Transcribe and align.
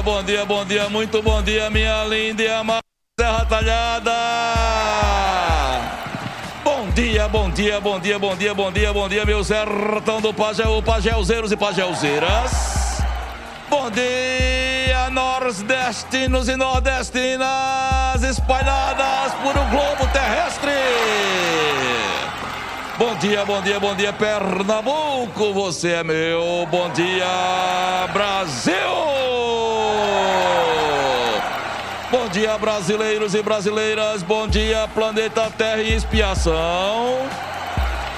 Dia, 0.00 0.02
bom 0.02 0.24
dia, 0.24 0.44
bom 0.46 0.64
dia, 0.64 0.88
muito 0.88 1.22
bom 1.22 1.42
dia, 1.42 1.68
minha 1.68 2.04
linda 2.04 2.42
e 2.42 2.48
amada 2.48 2.80
Serra 3.18 3.44
Talhada! 3.44 4.10
Bom 6.64 6.90
dia, 6.90 7.28
bom 7.28 7.50
dia, 7.50 7.80
bom 7.80 8.00
dia, 8.00 8.18
bom 8.18 8.34
dia, 8.34 8.54
bom 8.54 8.72
dia, 8.72 8.92
bom 8.92 9.08
dia, 9.08 9.24
meu 9.26 9.44
sertão 9.44 10.20
do 10.20 10.32
Pajéu, 10.32 10.82
Pajeuzeiros 10.82 11.52
e 11.52 11.56
Pajeuzeiras. 11.56 13.02
Bom 13.68 13.90
dia, 13.90 15.10
nordestinos 15.10 16.48
e 16.48 16.56
nordestinas 16.56 18.22
espalhadas 18.22 19.34
por 19.42 19.56
o 19.56 19.64
globo 19.66 20.06
terrestre. 20.12 20.70
Bom 23.00 23.14
dia, 23.14 23.46
bom 23.46 23.62
dia, 23.62 23.80
bom 23.80 23.94
dia, 23.94 24.12
Pernambuco, 24.12 25.54
você 25.54 25.92
é 25.92 26.04
meu. 26.04 26.68
Bom 26.70 26.90
dia, 26.90 27.26
Brasil! 28.12 28.74
Bom 32.10 32.28
dia, 32.30 32.58
brasileiros 32.58 33.34
e 33.34 33.42
brasileiras. 33.42 34.22
Bom 34.22 34.46
dia, 34.46 34.86
planeta 34.94 35.50
Terra 35.56 35.80
em 35.80 35.94
expiação. 35.94 37.26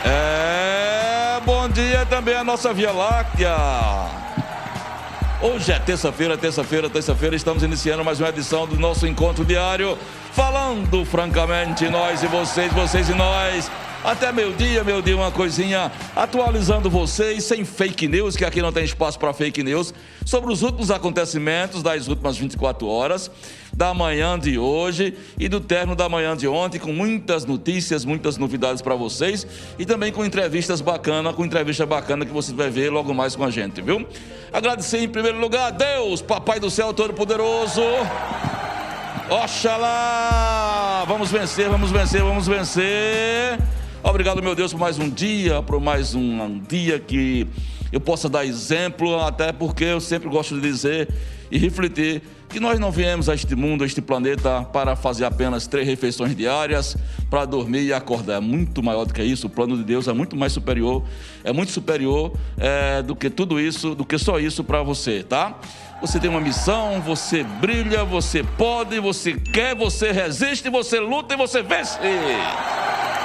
É, 0.05 1.41
bom 1.47 1.69
dia 1.69 2.05
também 2.07 2.35
a 2.35 2.43
nossa 2.43 2.75
Via 2.75 2.91
Láctea. 2.91 3.55
Hoje 5.41 5.71
é 5.71 5.79
terça-feira, 5.79 6.37
terça-feira, 6.37 6.91
terça-feira, 6.91 7.37
estamos 7.37 7.63
iniciando 7.63 8.05
mais 8.05 8.19
uma 8.19 8.31
edição 8.31 8.67
do 8.67 8.75
nosso 8.75 9.07
encontro 9.07 9.45
diário, 9.45 9.97
falando 10.33 11.05
francamente, 11.05 11.89
nós 11.89 12.25
e 12.25 12.27
vocês, 12.27 12.73
vocês 12.73 13.09
e 13.09 13.15
nós. 13.15 13.71
Até 14.05 14.33
meio-dia, 14.33 14.83
meio-dia, 14.83 15.17
uma 15.17 15.31
coisinha, 15.31 15.93
atualizando 16.17 16.91
vocês, 16.91 17.45
sem 17.45 17.65
fake 17.65 18.09
news, 18.09 18.35
que 18.35 18.45
aqui 18.45 18.61
não 18.61 18.73
tem 18.73 18.83
espaço 18.83 19.17
para 19.17 19.33
fake 19.33 19.63
news, 19.63 19.95
sobre 20.27 20.53
os 20.53 20.63
últimos 20.63 20.91
acontecimentos 20.91 21.85
das 21.85 22.09
últimas 22.09 22.37
24 22.37 22.85
horas, 22.89 23.31
da 23.73 23.95
manhã 23.95 24.37
de 24.37 24.59
hoje 24.59 25.17
e 25.39 25.49
do 25.49 25.61
término 25.61 25.95
da 25.95 26.09
manhã 26.09 26.37
de 26.37 26.49
ontem, 26.49 26.81
com 26.81 26.93
muitas 26.93 27.45
notícias, 27.45 28.05
muitas 28.05 28.37
novidades 28.37 28.83
para 28.83 28.97
vocês 28.97 29.47
e 29.79 29.87
também 29.87 30.11
com 30.11 30.25
entrevistas 30.25 30.81
bacanas, 30.81 31.37
com 31.37 31.45
entrevista 31.45 31.87
bacana 31.87 32.27
que 32.27 32.33
você 32.33 32.53
vai 32.53 32.71
ver 32.71 32.91
logo 32.91 33.15
mais 33.15 33.37
com 33.37 33.45
a 33.45 33.51
gente, 33.53 33.81
viu? 33.81 34.05
Agradecer 34.53 34.99
em 34.99 35.09
primeiro 35.09 35.39
lugar 35.39 35.69
a 35.69 35.71
Deus, 35.71 36.21
Papai 36.21 36.59
do 36.59 36.69
Céu 36.69 36.93
Todo-Poderoso. 36.93 37.83
Oxalá! 39.31 41.05
Vamos 41.07 41.31
vencer, 41.31 41.69
vamos 41.69 41.93
vencer, 41.93 42.21
vamos 42.21 42.49
vencer. 42.49 43.61
Obrigado, 44.05 44.43
meu 44.43 44.55
Deus, 44.57 44.73
por 44.73 44.81
mais 44.81 44.99
um 44.99 45.09
dia, 45.09 45.63
por 45.63 45.81
mais 45.81 46.13
um 46.13 46.59
dia 46.59 46.99
que 46.99 47.47
eu 47.93 48.01
possa 48.01 48.29
dar 48.29 48.45
exemplo, 48.45 49.21
até 49.21 49.53
porque 49.53 49.85
eu 49.85 50.01
sempre 50.01 50.29
gosto 50.29 50.57
de 50.57 50.61
dizer 50.61 51.09
e 51.53 51.57
refletir 51.57 52.21
que 52.49 52.59
nós 52.59 52.81
não 52.81 52.91
viemos 52.91 53.29
a 53.29 53.35
este 53.35 53.55
mundo, 53.55 53.85
a 53.85 53.87
este 53.87 54.03
planeta, 54.03 54.65
para 54.65 54.97
fazer 54.97 55.25
apenas 55.25 55.69
três 55.69 55.87
refeições 55.87 56.35
diárias, 56.35 56.97
para 57.31 57.45
dormir 57.45 57.85
e 57.85 57.93
acordar. 57.93 58.39
É 58.39 58.41
muito 58.41 58.83
maior 58.83 59.05
do 59.05 59.15
que 59.15 59.23
isso. 59.23 59.47
O 59.47 59.51
plano 59.51 59.77
de 59.77 59.85
Deus 59.85 60.09
é 60.09 60.13
muito 60.13 60.37
mais 60.37 60.53
superior, 60.53 61.05
é 61.45 61.53
muito 61.53 61.71
superior 61.71 62.33
é, 62.59 63.03
do 63.03 63.15
que 63.15 63.31
tudo 63.31 63.61
isso, 63.61 63.95
do 63.95 64.05
que 64.05 64.19
só 64.19 64.41
isso 64.41 64.65
para 64.65 64.83
você, 64.83 65.23
tá? 65.23 65.59
Você 66.03 66.19
tem 66.19 66.29
uma 66.29 66.41
missão, 66.41 67.01
você 67.01 67.45
brilha, 67.45 68.05
você 68.05 68.43
pode, 68.43 68.99
você 68.99 69.35
quer, 69.35 69.77
você 69.77 70.11
resiste, 70.11 70.69
você 70.69 70.99
luta 70.99 71.35
e 71.35 71.37
você 71.37 71.63
vence. 71.63 71.97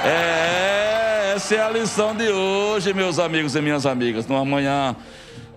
É, 0.04 1.32
essa 1.34 1.56
é 1.56 1.60
a 1.60 1.70
lição 1.70 2.14
de 2.14 2.28
hoje, 2.28 2.94
meus 2.94 3.18
amigos 3.18 3.56
e 3.56 3.60
minhas 3.60 3.84
amigas. 3.84 4.28
Numa 4.28 4.44
manhã, 4.44 4.94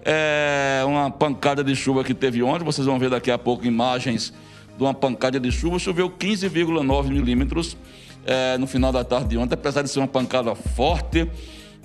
é, 0.04 0.82
uma 0.84 1.12
pancada 1.12 1.64
de 1.64 1.76
chuva 1.76 2.04
que 2.04 2.16
teve 2.16 2.42
ontem, 2.42 2.66
vocês 2.66 2.88
vão 2.88 2.98
ver 2.98 3.12
daqui 3.12 3.30
a 3.30 3.38
pouco 3.38 3.68
imagens 3.68 4.34
de 4.76 4.82
uma 4.82 4.94
pancada 4.94 5.40
de 5.40 5.52
chuva. 5.52 5.78
Choveu 5.78 6.10
15,9 6.10 7.10
milímetros 7.10 7.78
é, 8.26 8.58
no 8.58 8.66
final 8.66 8.92
da 8.92 9.04
tarde 9.04 9.28
de 9.28 9.38
ontem, 9.38 9.54
apesar 9.54 9.84
de 9.84 9.92
ser 9.92 10.00
uma 10.00 10.08
pancada 10.08 10.56
forte, 10.56 11.30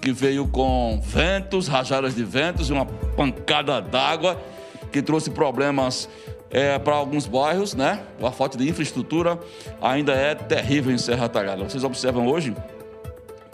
que 0.00 0.12
veio 0.12 0.48
com 0.48 0.98
ventos, 1.04 1.68
rajadas 1.68 2.14
de 2.14 2.24
ventos 2.24 2.70
e 2.70 2.72
uma 2.72 2.86
pancada 2.86 3.82
d'água 3.82 4.55
que 4.90 5.02
trouxe 5.02 5.30
problemas 5.30 6.08
é, 6.50 6.78
para 6.78 6.94
alguns 6.94 7.26
bairros, 7.26 7.74
né? 7.74 8.02
A 8.22 8.30
falta 8.30 8.56
de 8.56 8.68
infraestrutura 8.68 9.38
ainda 9.80 10.12
é 10.12 10.34
terrível 10.34 10.92
em 10.92 10.98
Serra 10.98 11.28
Talhada. 11.28 11.64
Vocês 11.64 11.84
observam 11.84 12.26
hoje 12.28 12.54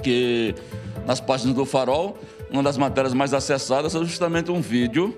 que 0.02 0.54
nas 1.06 1.20
páginas 1.20 1.54
do 1.54 1.64
Farol, 1.64 2.18
uma 2.50 2.62
das 2.62 2.76
matérias 2.76 3.14
mais 3.14 3.32
acessadas 3.32 3.94
é 3.94 3.98
justamente 3.98 4.50
um 4.50 4.60
vídeo 4.60 5.16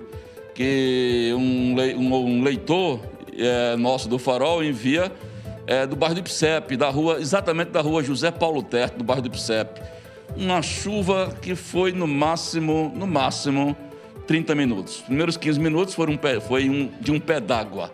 que 0.53 1.33
um, 1.35 1.75
um 1.97 2.43
leitor 2.43 2.99
é, 3.37 3.75
nosso 3.75 4.07
do 4.07 4.17
Farol 4.17 4.63
envia 4.63 5.11
é, 5.67 5.85
do 5.85 5.95
bairro 5.95 6.15
do 6.15 6.19
Ipsep, 6.19 6.77
da 6.77 6.89
rua, 6.89 7.19
exatamente 7.19 7.71
da 7.71 7.81
rua 7.81 8.03
José 8.03 8.31
Paulo 8.31 8.63
Terto, 8.63 8.99
do 8.99 9.03
bairro 9.03 9.21
do 9.21 9.27
Ipsep. 9.27 9.81
Uma 10.35 10.61
chuva 10.61 11.35
que 11.41 11.55
foi 11.55 11.91
no 11.91 12.07
máximo, 12.07 12.91
no 12.95 13.05
máximo, 13.05 13.75
30 14.27 14.55
minutos. 14.55 14.95
Os 14.97 15.01
primeiros 15.01 15.37
15 15.37 15.59
minutos 15.59 15.93
foram 15.93 16.19
foi 16.47 16.69
um, 16.69 16.89
de 16.99 17.11
um 17.11 17.19
pé 17.19 17.39
d'água. 17.39 17.91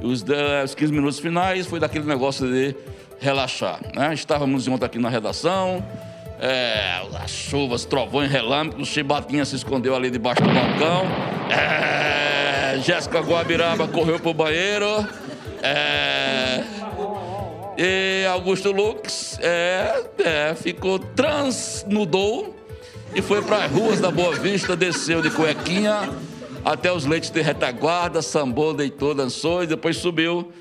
Os, 0.00 0.24
os 0.64 0.74
15 0.74 0.92
minutos 0.92 1.18
finais 1.18 1.66
foi 1.66 1.78
daquele 1.78 2.06
negócio 2.06 2.50
de 2.50 2.74
relaxar. 3.20 3.80
Né? 3.94 4.12
Estávamos 4.14 4.66
ontem 4.68 4.84
aqui 4.84 4.98
na 4.98 5.08
redação, 5.08 5.84
é, 6.40 7.00
as 7.22 7.30
chuvas, 7.30 7.84
trovões, 7.84 8.30
relâmpagos, 8.30 8.88
Chibatinha 8.88 9.44
se 9.44 9.54
escondeu 9.54 9.94
ali 9.94 10.10
debaixo 10.10 10.42
do 10.42 10.48
balcão. 10.52 11.06
É, 11.50 12.80
Jéssica 12.80 13.20
Guabiraba 13.20 13.86
correu 13.86 14.18
pro 14.18 14.34
banheiro. 14.34 15.06
É, 15.62 16.64
e 17.78 18.26
Augusto 18.26 18.72
Lux 18.72 19.38
é, 19.40 20.04
é, 20.18 20.54
ficou 20.54 20.98
transnudou 20.98 22.61
e 23.14 23.20
foi 23.20 23.42
para 23.42 23.64
as 23.64 23.70
ruas 23.72 24.00
da 24.00 24.10
Boa 24.10 24.34
Vista, 24.34 24.74
desceu 24.74 25.20
de 25.20 25.30
cuequinha 25.30 26.10
até 26.64 26.92
os 26.92 27.04
leitos 27.04 27.30
de 27.30 27.40
retaguarda, 27.40 28.22
sambou, 28.22 28.72
deitou, 28.72 29.14
dançou 29.14 29.62
e 29.62 29.66
depois 29.66 29.96
subiu. 29.96 30.52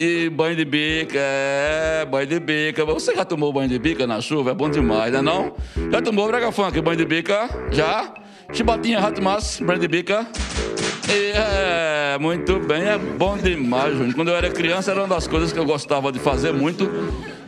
E 0.00 0.28
banho 0.30 0.54
de 0.54 0.64
bica, 0.64 1.18
é, 1.18 2.06
banho 2.08 2.26
de 2.26 2.38
bica. 2.38 2.84
Você 2.84 3.14
já 3.16 3.24
tomou 3.24 3.52
banho 3.52 3.68
de 3.68 3.78
bica 3.78 4.06
na 4.06 4.20
chuva? 4.20 4.52
É 4.52 4.54
bom 4.54 4.70
demais, 4.70 5.12
né 5.12 5.20
não? 5.20 5.54
Já 5.90 6.00
tomou 6.00 6.28
Brega 6.28 6.52
Funk, 6.52 6.80
banho 6.80 6.96
de 6.96 7.04
bica? 7.04 7.48
Já? 7.72 8.14
Chibatinha, 8.52 9.00
rato 9.00 9.20
massa, 9.20 9.64
banho 9.64 9.80
de 9.80 9.88
bica? 9.88 10.26
É, 11.08 12.16
muito 12.18 12.60
bem, 12.60 12.82
é 12.82 12.96
bom 12.96 13.36
demais, 13.36 13.96
Júnior. 13.96 14.14
Quando 14.14 14.28
eu 14.28 14.36
era 14.36 14.50
criança, 14.50 14.92
era 14.92 15.00
uma 15.00 15.08
das 15.08 15.26
coisas 15.26 15.52
que 15.52 15.58
eu 15.58 15.64
gostava 15.64 16.12
de 16.12 16.20
fazer 16.20 16.52
muito. 16.52 16.88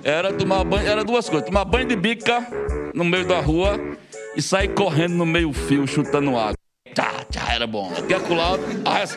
Era 0.03 0.33
tomar 0.33 0.65
banho, 0.65 0.89
era 0.89 1.05
duas 1.05 1.29
coisas, 1.29 1.47
tomar 1.47 1.65
banho 1.65 1.87
de 1.87 1.95
bica 1.95 2.47
no 2.95 3.05
meio 3.05 3.27
da 3.27 3.39
rua 3.39 3.79
e 4.41 4.43
sair 4.43 4.69
correndo 4.69 5.17
no 5.17 5.27
meio 5.27 5.53
fio, 5.53 5.87
chutando 5.87 6.31
água. 6.35 6.55
Tchá, 6.95 7.11
tchá, 7.31 7.55
era 7.55 7.67
bom. 7.67 7.93
Aqui 7.97 8.15
acolá, 8.15 8.59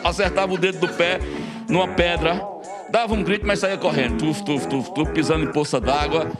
acertava 0.04 0.52
o 0.52 0.58
dedo 0.58 0.86
do 0.86 0.88
pé 0.92 1.18
numa 1.66 1.88
pedra, 1.88 2.46
dava 2.90 3.14
um 3.14 3.22
grito, 3.22 3.46
mas 3.46 3.60
saía 3.60 3.78
correndo. 3.78 4.18
Tuf, 4.18 4.44
tuf, 4.44 4.68
tuf, 4.68 4.90
tuf, 4.92 5.12
pisando 5.12 5.46
em 5.46 5.50
poça 5.50 5.80
d'água. 5.80 6.30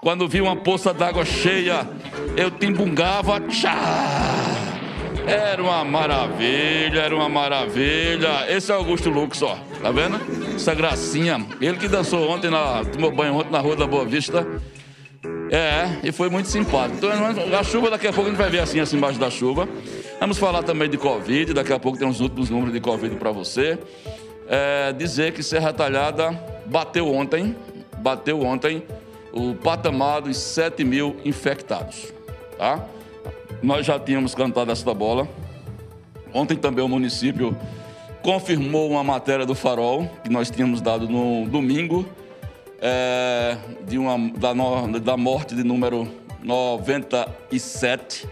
Quando 0.00 0.28
via 0.28 0.42
uma 0.42 0.56
poça 0.56 0.92
d'água 0.92 1.24
cheia, 1.24 1.88
eu 2.36 2.50
timbungava, 2.50 3.38
tchá. 3.42 3.76
Era 5.24 5.62
uma 5.62 5.84
maravilha, 5.84 6.98
era 7.00 7.14
uma 7.14 7.28
maravilha. 7.28 8.44
Esse 8.48 8.72
é 8.72 8.74
Augusto 8.74 9.08
Lux, 9.08 9.40
ó. 9.40 9.56
Tá 9.80 9.92
vendo? 9.92 10.20
Essa 10.56 10.74
gracinha. 10.74 11.46
Ele 11.60 11.76
que 11.76 11.86
dançou 11.86 12.28
ontem, 12.28 12.50
na, 12.50 12.84
tomou 12.84 13.12
banho 13.12 13.34
ontem 13.36 13.52
na 13.52 13.60
Rua 13.60 13.76
da 13.76 13.86
Boa 13.86 14.04
Vista. 14.04 14.44
É, 15.50 15.98
e 16.02 16.10
foi 16.10 16.28
muito 16.30 16.48
simpático. 16.48 16.96
Então, 16.96 17.10
a 17.58 17.62
chuva, 17.62 17.90
daqui 17.90 18.06
a 18.06 18.12
pouco 18.12 18.28
a 18.28 18.32
gente 18.32 18.40
vai 18.40 18.50
ver 18.50 18.60
assim, 18.60 18.80
assim 18.80 18.96
embaixo 18.96 19.18
da 19.18 19.30
chuva. 19.30 19.68
Vamos 20.18 20.38
falar 20.38 20.62
também 20.62 20.88
de 20.88 20.96
Covid, 20.96 21.52
daqui 21.52 21.72
a 21.72 21.78
pouco 21.78 21.98
tem 21.98 22.08
os 22.08 22.20
últimos 22.20 22.48
números 22.48 22.72
de 22.72 22.80
Covid 22.80 23.16
para 23.16 23.30
você. 23.30 23.78
É, 24.48 24.92
dizer 24.92 25.32
que 25.32 25.42
Serra 25.42 25.72
Talhada 25.72 26.30
bateu 26.66 27.12
ontem, 27.12 27.54
bateu 27.98 28.40
ontem 28.42 28.82
o 29.32 29.54
patamar 29.54 30.22
dos 30.22 30.36
7 30.36 30.84
mil 30.84 31.16
infectados. 31.24 32.12
Tá? 32.58 32.84
Nós 33.62 33.86
já 33.86 33.98
tínhamos 33.98 34.34
cantado 34.34 34.72
essa 34.72 34.92
bola. 34.94 35.28
Ontem 36.34 36.56
também 36.56 36.84
o 36.84 36.88
município 36.88 37.56
confirmou 38.22 38.90
uma 38.90 39.04
matéria 39.04 39.44
do 39.44 39.54
Farol, 39.54 40.08
que 40.22 40.30
nós 40.30 40.50
tínhamos 40.50 40.80
dado 40.80 41.08
no 41.08 41.46
domingo, 41.48 42.06
é, 42.82 43.56
de 43.86 43.96
uma, 43.96 44.18
da, 44.30 44.52
da 44.98 45.16
morte 45.16 45.54
de 45.54 45.62
número 45.62 46.08
97, 46.42 48.28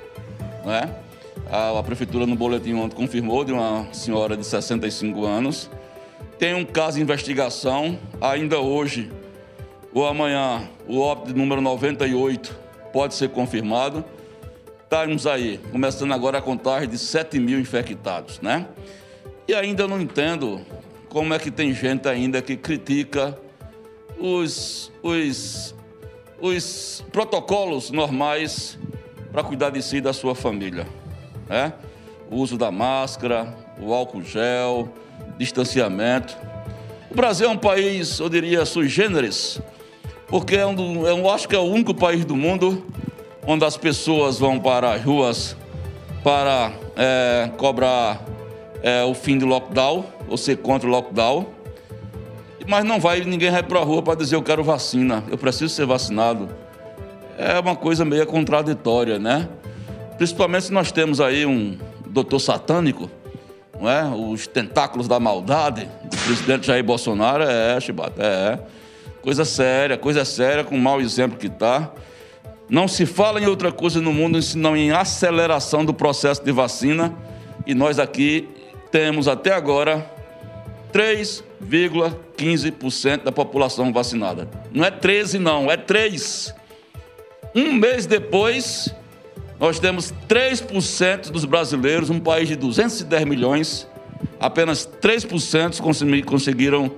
né? 0.67 0.93
A, 1.49 1.79
a, 1.79 1.83
prefeitura 1.83 2.27
no 2.27 2.35
boletim 2.35 2.75
ontem 2.75 2.97
confirmou 2.97 3.45
de 3.45 3.53
uma 3.53 3.87
senhora 3.93 4.37
de 4.37 4.45
65 4.45 5.25
anos. 5.25 5.71
Tem 6.39 6.55
um 6.55 6.65
caso 6.65 6.97
de 6.97 7.03
investigação, 7.03 7.97
ainda 8.21 8.59
hoje 8.59 9.11
ou 9.93 10.07
amanhã, 10.07 10.69
o 10.87 11.01
óbito 11.01 11.37
número 11.37 11.61
98 11.61 12.57
pode 12.93 13.15
ser 13.15 13.29
confirmado. 13.31 14.05
Estamos 14.83 15.27
aí, 15.27 15.61
começando 15.71 16.13
agora 16.13 16.39
a 16.39 16.43
contagem 16.43 16.89
de 16.89 16.99
7 16.99 17.39
mil 17.39 17.59
infectados, 17.59 18.41
né? 18.41 18.67
E 19.47 19.55
ainda 19.55 19.87
não 19.87 20.01
entendo 20.01 20.61
como 21.09 21.35
é 21.35 21.39
que 21.39 21.51
tem 21.51 21.73
gente 21.73 22.09
ainda 22.09 22.41
que 22.41 22.57
critica 22.57 23.37
os, 24.21 24.93
os, 25.03 25.75
os 26.41 27.05
protocolos 27.11 27.91
normais 27.91 28.79
para 29.33 29.43
cuidar 29.43 29.71
de 29.71 29.83
si 29.83 29.97
e 29.97 30.01
da 30.01 30.13
sua 30.13 30.35
família. 30.35 30.87
Né? 31.49 31.73
O 32.31 32.37
uso 32.37 32.57
da 32.59 32.71
máscara, 32.71 33.57
o 33.81 33.93
álcool 33.93 34.23
gel, 34.23 34.89
distanciamento. 35.39 36.37
O 37.11 37.15
Brasil 37.15 37.49
é 37.49 37.51
um 37.51 37.57
país, 37.57 38.21
eu 38.21 38.29
diria, 38.29 38.65
sui 38.65 38.89
generis, 38.89 39.61
porque 40.29 40.57
é 40.57 40.67
um, 40.67 41.07
eu 41.07 41.29
acho 41.31 41.49
que 41.49 41.57
é 41.57 41.59
o 41.59 41.65
único 41.65 41.93
país 41.95 42.25
do 42.25 42.37
mundo 42.37 42.85
onde 43.47 43.65
as 43.65 43.77
pessoas 43.77 44.39
vão 44.39 44.61
para 44.61 44.93
as 44.93 45.03
ruas 45.03 45.57
para 46.23 46.73
é, 46.97 47.51
cobrar 47.57 48.23
é, 48.83 49.03
o 49.03 49.15
fim 49.15 49.39
do 49.39 49.47
lockdown, 49.47 50.05
ou 50.29 50.37
ser 50.37 50.59
contra 50.59 50.87
o 50.87 50.91
lockdown. 50.91 51.47
Mas 52.71 52.85
não 52.85 53.01
vai, 53.01 53.21
ninguém 53.23 53.51
vai 53.51 53.65
para 53.65 53.81
a 53.81 53.83
rua 53.83 54.01
para 54.01 54.15
dizer 54.15 54.37
eu 54.37 54.43
quero 54.45 54.63
vacina, 54.63 55.25
eu 55.29 55.37
preciso 55.37 55.75
ser 55.75 55.85
vacinado. 55.85 56.49
É 57.37 57.59
uma 57.59 57.75
coisa 57.75 58.05
meio 58.05 58.25
contraditória, 58.25 59.19
né? 59.19 59.49
Principalmente 60.17 60.67
se 60.67 60.73
nós 60.73 60.93
temos 60.93 61.21
aí 61.21 61.45
um 61.45 61.77
doutor 62.07 62.39
satânico, 62.39 63.11
não 63.81 63.91
é? 63.91 64.05
Os 64.05 64.47
tentáculos 64.47 65.09
da 65.09 65.19
maldade 65.19 65.89
do 66.05 66.17
presidente 66.19 66.69
Jair 66.69 66.85
Bolsonaro, 66.85 67.43
é, 67.43 67.81
Chibata, 67.81 68.23
é. 68.23 68.61
Coisa 69.21 69.45
séria, 69.45 69.99
coisa 69.99 70.25
séria, 70.25 70.63
com 70.63 70.77
o 70.77 70.81
mau 70.81 71.01
exemplo 71.01 71.37
que 71.37 71.49
está. 71.49 71.91
Não 72.69 72.87
se 72.87 73.05
fala 73.05 73.41
em 73.41 73.49
outra 73.49 73.73
coisa 73.73 74.01
no 74.01 74.13
mundo 74.13 74.41
senão 74.41 74.77
em 74.77 74.93
aceleração 74.93 75.85
do 75.85 75.93
processo 75.93 76.45
de 76.45 76.53
vacina. 76.53 77.13
E 77.67 77.75
nós 77.75 77.99
aqui 77.99 78.49
temos 78.93 79.27
até 79.27 79.53
agora 79.53 80.09
3,15% 82.41 83.25
da 83.25 83.33
população 83.33 83.93
vacinada. 83.93 84.49
Não 84.73 84.85
é 84.85 84.91
13, 84.91 85.39
não, 85.39 85.71
é 85.71 85.77
3. 85.77 86.55
Um 87.55 87.75
mês 87.75 88.07
depois, 88.07 88.95
nós 89.59 89.79
temos 89.79 90.15
3% 90.29 91.31
dos 91.31 91.45
brasileiros, 91.45 92.09
um 92.09 92.19
país 92.19 92.49
de 92.49 92.57
210 92.57 93.25
milhões, 93.25 93.89
apenas 94.39 94.89
3% 95.01 96.25
conseguiram 96.25 96.91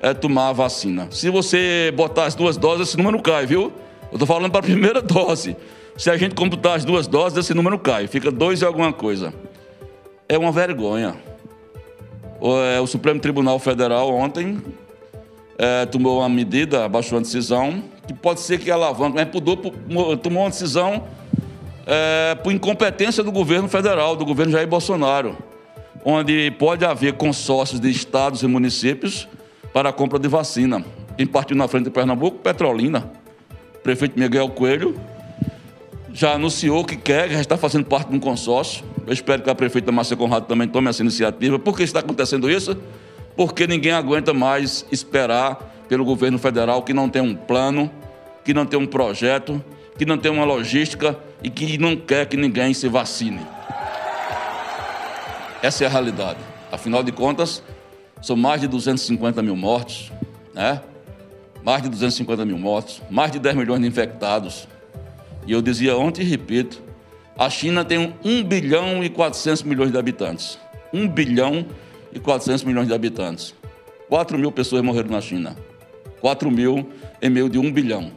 é, 0.00 0.14
tomar 0.14 0.48
a 0.48 0.52
vacina. 0.52 1.08
Se 1.10 1.28
você 1.28 1.92
botar 1.94 2.24
as 2.24 2.34
duas 2.34 2.56
doses, 2.56 2.88
esse 2.88 2.96
número 2.96 3.20
cai, 3.20 3.46
viu? 3.46 3.72
Eu 4.10 4.12
estou 4.14 4.26
falando 4.26 4.50
para 4.50 4.60
a 4.60 4.62
primeira 4.62 5.02
dose. 5.02 5.56
Se 5.96 6.10
a 6.10 6.16
gente 6.16 6.34
computar 6.34 6.76
as 6.76 6.84
duas 6.84 7.06
doses, 7.06 7.38
esse 7.38 7.54
número 7.54 7.78
cai, 7.78 8.06
fica 8.06 8.30
dois 8.30 8.60
e 8.60 8.64
alguma 8.64 8.92
coisa. 8.92 9.32
É 10.28 10.36
uma 10.38 10.52
vergonha. 10.52 11.16
É, 12.74 12.80
o 12.80 12.86
Supremo 12.86 13.18
Tribunal 13.18 13.58
Federal 13.58 14.12
ontem 14.14 14.62
é, 15.58 15.86
tomou 15.86 16.20
uma 16.20 16.28
medida, 16.28 16.84
abaixou 16.84 17.18
uma 17.18 17.22
decisão, 17.22 17.82
que 18.06 18.14
pode 18.14 18.40
ser 18.40 18.58
que 18.58 18.70
alavanque, 18.70 19.16
mas 19.16 19.28
pudou, 19.28 19.56
tomou 20.22 20.42
uma 20.42 20.50
decisão 20.50 21.04
é, 21.86 22.34
por 22.36 22.52
incompetência 22.52 23.22
do 23.22 23.32
governo 23.32 23.68
federal, 23.68 24.16
do 24.16 24.24
governo 24.24 24.52
Jair 24.52 24.66
Bolsonaro, 24.66 25.36
onde 26.04 26.50
pode 26.52 26.84
haver 26.84 27.14
consórcios 27.14 27.80
de 27.80 27.90
estados 27.90 28.42
e 28.42 28.46
municípios 28.46 29.28
para 29.72 29.88
a 29.88 29.92
compra 29.92 30.18
de 30.18 30.28
vacina. 30.28 30.84
Quem 31.16 31.26
partiu 31.26 31.56
na 31.56 31.66
frente 31.66 31.84
de 31.84 31.90
Pernambuco? 31.90 32.38
Petrolina. 32.38 33.10
Prefeito 33.82 34.18
Miguel 34.18 34.48
Coelho 34.50 34.98
já 36.12 36.32
anunciou 36.32 36.84
que 36.84 36.96
quer, 36.96 37.28
já 37.28 37.40
está 37.40 37.56
fazendo 37.56 37.84
parte 37.84 38.08
de 38.08 38.16
um 38.16 38.20
consórcio. 38.20 38.84
Eu 39.06 39.12
espero 39.12 39.42
que 39.42 39.50
a 39.50 39.54
prefeita 39.54 39.92
Márcia 39.92 40.16
Conrado 40.16 40.46
também 40.46 40.66
tome 40.66 40.88
essa 40.88 41.02
iniciativa. 41.02 41.58
Por 41.58 41.76
que 41.76 41.82
está 41.82 42.00
acontecendo 42.00 42.50
isso? 42.50 42.76
Porque 43.36 43.66
ninguém 43.66 43.92
aguenta 43.92 44.32
mais 44.32 44.86
esperar 44.90 45.56
pelo 45.88 46.04
governo 46.04 46.38
federal 46.38 46.82
que 46.82 46.94
não 46.94 47.08
tem 47.08 47.22
um 47.22 47.34
plano, 47.34 47.90
que 48.44 48.54
não 48.54 48.64
tem 48.64 48.78
um 48.78 48.86
projeto, 48.86 49.62
que 49.98 50.04
não 50.04 50.18
tem 50.18 50.30
uma 50.30 50.44
logística 50.44 51.18
e 51.42 51.50
que 51.50 51.78
não 51.78 51.96
quer 51.96 52.26
que 52.26 52.36
ninguém 52.36 52.72
se 52.72 52.88
vacine. 52.88 53.40
Essa 55.62 55.84
é 55.84 55.86
a 55.86 55.90
realidade. 55.90 56.38
Afinal 56.70 57.02
de 57.02 57.12
contas, 57.12 57.62
são 58.22 58.36
mais 58.36 58.60
de 58.60 58.68
250 58.68 59.42
mil 59.42 59.56
mortos, 59.56 60.12
né? 60.54 60.80
Mais 61.62 61.82
de 61.82 61.88
250 61.88 62.44
mil 62.44 62.58
mortos, 62.58 63.02
mais 63.10 63.32
de 63.32 63.38
10 63.38 63.56
milhões 63.56 63.80
de 63.80 63.86
infectados. 63.86 64.68
E 65.46 65.52
eu 65.52 65.60
dizia 65.60 65.96
ontem 65.96 66.22
e 66.22 66.24
repito: 66.24 66.82
a 67.38 67.50
China 67.50 67.84
tem 67.84 68.14
1 68.24 68.44
bilhão 68.44 69.04
e 69.04 69.08
400 69.08 69.62
milhões 69.62 69.92
de 69.92 69.98
habitantes. 69.98 70.58
1 70.92 71.08
bilhão 71.08 71.66
e 71.66 71.66
400 72.20 72.64
milhões 72.64 72.88
de 72.88 72.94
habitantes. 72.94 73.54
4 74.08 74.38
mil 74.38 74.52
pessoas 74.52 74.82
morreram 74.82 75.10
na 75.10 75.20
China. 75.20 75.56
4 76.20 76.50
mil 76.50 76.88
em 77.20 77.30
meio 77.30 77.48
de 77.48 77.58
1 77.58 77.72
bilhão. 77.72 78.10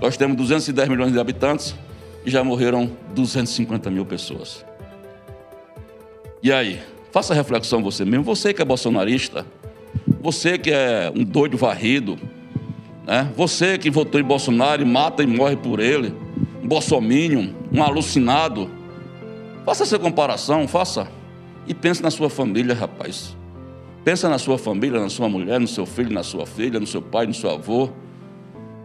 Nós 0.00 0.16
temos 0.16 0.36
210 0.36 0.88
milhões 0.88 1.12
de 1.12 1.18
habitantes 1.18 1.74
e 2.24 2.30
já 2.30 2.42
morreram 2.44 2.90
250 3.14 3.90
mil 3.90 4.04
pessoas. 4.04 4.64
E 6.42 6.52
aí? 6.52 6.80
Faça 7.12 7.32
reflexão 7.32 7.82
você 7.82 8.04
mesmo. 8.04 8.24
Você 8.24 8.52
que 8.52 8.60
é 8.60 8.64
bolsonarista, 8.64 9.46
você 10.20 10.58
que 10.58 10.70
é 10.70 11.10
um 11.14 11.24
doido 11.24 11.56
varrido, 11.56 12.18
né? 13.06 13.32
você 13.34 13.78
que 13.78 13.90
votou 13.90 14.20
em 14.20 14.24
Bolsonaro 14.24 14.82
e 14.82 14.84
mata 14.84 15.22
e 15.22 15.26
morre 15.26 15.56
por 15.56 15.80
ele 15.80 16.12
um 16.62 16.68
bolsominion, 16.68 17.50
um 17.72 17.82
alucinado. 17.82 18.68
Faça 19.64 19.84
essa 19.84 19.98
comparação, 19.98 20.66
faça. 20.66 21.08
E 21.66 21.74
pense 21.74 22.02
na 22.02 22.10
sua 22.10 22.30
família, 22.30 22.74
rapaz. 22.74 23.36
Pensa 24.04 24.28
na 24.28 24.38
sua 24.38 24.56
família, 24.56 25.00
na 25.00 25.08
sua 25.08 25.28
mulher, 25.28 25.58
no 25.58 25.66
seu 25.66 25.84
filho, 25.84 26.12
na 26.12 26.22
sua 26.22 26.46
filha, 26.46 26.78
no 26.78 26.86
seu 26.86 27.02
pai, 27.02 27.26
no 27.26 27.34
seu 27.34 27.50
avô. 27.50 27.90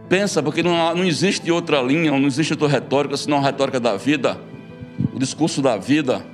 Pensa, 0.08 0.42
porque 0.42 0.62
não, 0.62 0.94
não 0.96 1.04
existe 1.04 1.50
outra 1.50 1.80
linha, 1.80 2.10
não 2.10 2.26
existe 2.26 2.52
outra 2.52 2.68
retórica, 2.68 3.16
senão 3.16 3.38
a 3.38 3.42
retórica 3.42 3.78
da 3.78 3.96
vida, 3.96 4.38
o 5.14 5.18
discurso 5.18 5.62
da 5.62 5.76
vida. 5.76 6.24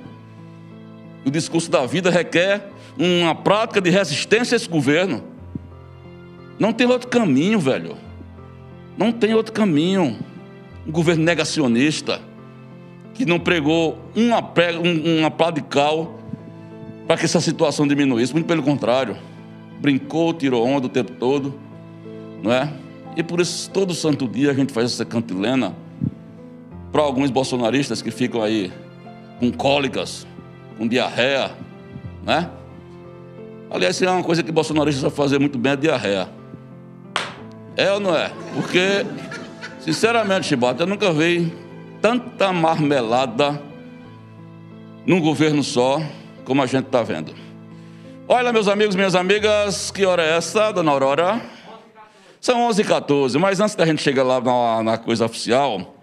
O 1.23 1.29
discurso 1.29 1.69
da 1.69 1.85
vida 1.85 2.09
requer 2.09 2.71
uma 2.97 3.35
prática 3.35 3.79
de 3.79 3.89
resistência 3.89 4.55
a 4.55 4.57
esse 4.57 4.67
governo. 4.67 5.23
Não 6.57 6.73
tem 6.73 6.87
outro 6.87 7.07
caminho, 7.07 7.59
velho. 7.59 7.95
Não 8.97 9.11
tem 9.11 9.33
outro 9.33 9.53
caminho 9.53 10.17
um 10.87 10.91
governo 10.91 11.23
negacionista, 11.23 12.19
que 13.13 13.25
não 13.25 13.39
pregou 13.39 13.99
uma, 14.15 14.41
pá 15.29 15.51
de 15.51 15.61
cal 15.61 16.18
para 17.09 17.17
que 17.17 17.25
essa 17.25 17.41
situação 17.41 17.87
diminuísse. 17.87 18.31
Muito 18.31 18.45
pelo 18.45 18.61
contrário, 18.61 19.17
brincou, 19.79 20.31
tirou 20.31 20.63
onda 20.63 20.85
o 20.85 20.89
tempo 20.89 21.13
todo, 21.13 21.59
não 22.43 22.51
é? 22.51 22.71
E 23.17 23.23
por 23.23 23.41
isso, 23.41 23.67
todo 23.71 23.95
santo 23.95 24.27
dia 24.27 24.51
a 24.51 24.53
gente 24.53 24.71
faz 24.71 24.93
essa 24.93 25.03
cantilena 25.03 25.75
para 26.91 27.01
alguns 27.01 27.31
bolsonaristas 27.31 27.99
que 27.99 28.11
ficam 28.11 28.43
aí 28.43 28.71
com 29.39 29.51
cólicas, 29.51 30.27
com 30.77 30.87
diarreia, 30.87 31.49
né? 32.23 32.47
Aliás, 33.71 33.99
é 33.99 34.11
uma 34.11 34.23
coisa 34.23 34.43
que 34.43 34.51
bolsonaristas 34.51 35.01
vão 35.01 35.09
fazer 35.09 35.39
muito 35.39 35.57
bem, 35.57 35.71
é 35.71 35.75
diarreia. 35.75 36.29
É 37.75 37.91
ou 37.91 37.99
não 37.99 38.15
é? 38.15 38.31
Porque 38.53 39.03
Sinceramente, 39.79 40.45
Chibata, 40.45 40.83
eu 40.83 40.87
nunca 40.87 41.11
vi 41.11 41.51
tanta 42.01 42.53
marmelada 42.53 43.59
num 45.07 45.19
governo 45.19 45.63
só 45.63 45.99
como 46.49 46.63
a 46.63 46.65
gente 46.65 46.87
está 46.87 47.03
vendo. 47.03 47.31
Olha, 48.27 48.51
meus 48.51 48.67
amigos, 48.67 48.95
minhas 48.95 49.13
amigas, 49.13 49.91
que 49.91 50.03
hora 50.03 50.23
é 50.23 50.35
essa, 50.35 50.71
dona 50.71 50.89
Aurora? 50.89 51.39
São 52.41 52.67
11h14, 52.67 53.37
mas 53.37 53.59
antes 53.59 53.75
da 53.75 53.85
gente 53.85 54.01
chegar 54.01 54.23
lá 54.23 54.41
na, 54.41 54.81
na, 54.81 54.97
coisa 54.97 55.25
oficial, 55.25 55.95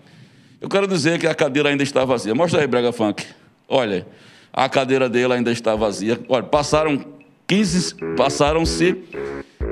eu 0.60 0.68
quero 0.68 0.86
dizer 0.86 1.18
que 1.18 1.26
a 1.26 1.34
cadeira 1.34 1.70
ainda 1.70 1.82
está 1.82 2.04
vazia. 2.04 2.32
Mostra 2.32 2.60
aí, 2.60 2.66
Brega 2.68 2.92
Funk. 2.92 3.26
Olha, 3.68 4.06
a 4.52 4.68
cadeira 4.68 5.08
dele 5.08 5.32
ainda 5.32 5.50
está 5.50 5.74
vazia. 5.74 6.20
Olha, 6.28 6.44
passaram 6.44 7.04
15, 7.48 7.96
passaram-se 8.16 9.02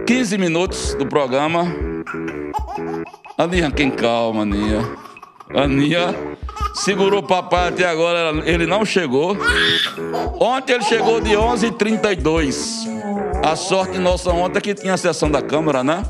15 0.08 0.38
minutos 0.38 0.94
do 0.94 1.06
programa 1.06 1.72
Aninha, 3.38 3.70
quem 3.70 3.92
calma, 3.92 4.42
Aninha. 4.42 4.80
Aninha 5.52 6.14
Segurou 6.74 7.20
o 7.20 7.22
papai 7.22 7.68
até 7.68 7.86
agora, 7.86 8.42
ele 8.44 8.66
não 8.66 8.84
chegou. 8.84 9.36
Ontem 10.40 10.72
ele 10.72 10.82
chegou 10.82 11.20
de 11.20 11.30
11h32. 11.30 12.88
A 13.44 13.54
sorte 13.54 13.96
nossa 13.98 14.30
ontem 14.32 14.58
é 14.58 14.60
que 14.60 14.74
tinha 14.74 14.94
a 14.94 14.96
sessão 14.96 15.30
da 15.30 15.40
Câmara, 15.40 15.84
né? 15.84 16.02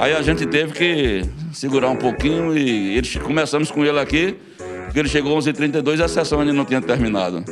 Aí 0.00 0.14
a 0.14 0.22
gente 0.22 0.46
teve 0.46 0.72
que 0.72 1.22
segurar 1.52 1.90
um 1.90 1.96
pouquinho 1.96 2.56
e 2.56 2.96
eles, 2.96 3.14
começamos 3.16 3.70
com 3.70 3.84
ele 3.84 4.00
aqui, 4.00 4.38
porque 4.86 5.00
ele 5.00 5.08
chegou 5.08 5.36
11h32 5.36 5.98
e 5.98 6.02
a 6.02 6.08
sessão 6.08 6.40
ainda 6.40 6.54
não 6.54 6.64
tinha 6.64 6.80
terminado. 6.80 7.44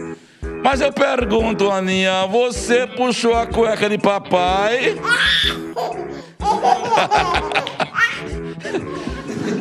Mas 0.64 0.80
eu 0.80 0.90
pergunto, 0.90 1.70
Aninha, 1.70 2.26
você 2.26 2.86
puxou 2.86 3.34
a 3.34 3.46
cueca 3.46 3.90
de 3.90 3.98
papai? 3.98 4.96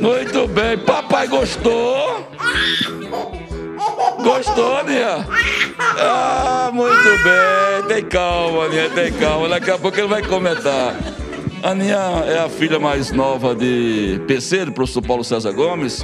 Muito 0.01 0.47
bem, 0.47 0.79
papai 0.79 1.27
gostou? 1.27 2.27
Gostou, 4.23 4.77
Aninha? 4.77 5.27
Ah, 5.79 6.71
muito 6.73 7.23
bem. 7.23 7.87
Tem 7.87 8.03
calma, 8.05 8.65
Aninha, 8.65 8.89
tem 8.89 9.13
calma. 9.13 9.47
Daqui 9.47 9.69
a 9.69 9.77
pouco 9.77 9.99
ele 9.99 10.07
vai 10.07 10.23
comentar. 10.23 10.95
Aninha 11.61 12.23
é 12.27 12.39
a 12.39 12.49
filha 12.49 12.79
mais 12.79 13.11
nova 13.11 13.53
de 13.53 14.19
PC, 14.27 14.65
do 14.65 14.71
professor 14.71 15.03
Paulo 15.03 15.23
César 15.23 15.51
Gomes. 15.51 16.03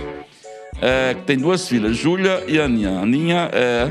É, 0.80 1.16
tem 1.26 1.36
duas 1.36 1.68
filhas, 1.68 1.98
Júlia 1.98 2.44
e 2.48 2.60
Aninha. 2.60 3.00
Aninha 3.00 3.50
é 3.52 3.90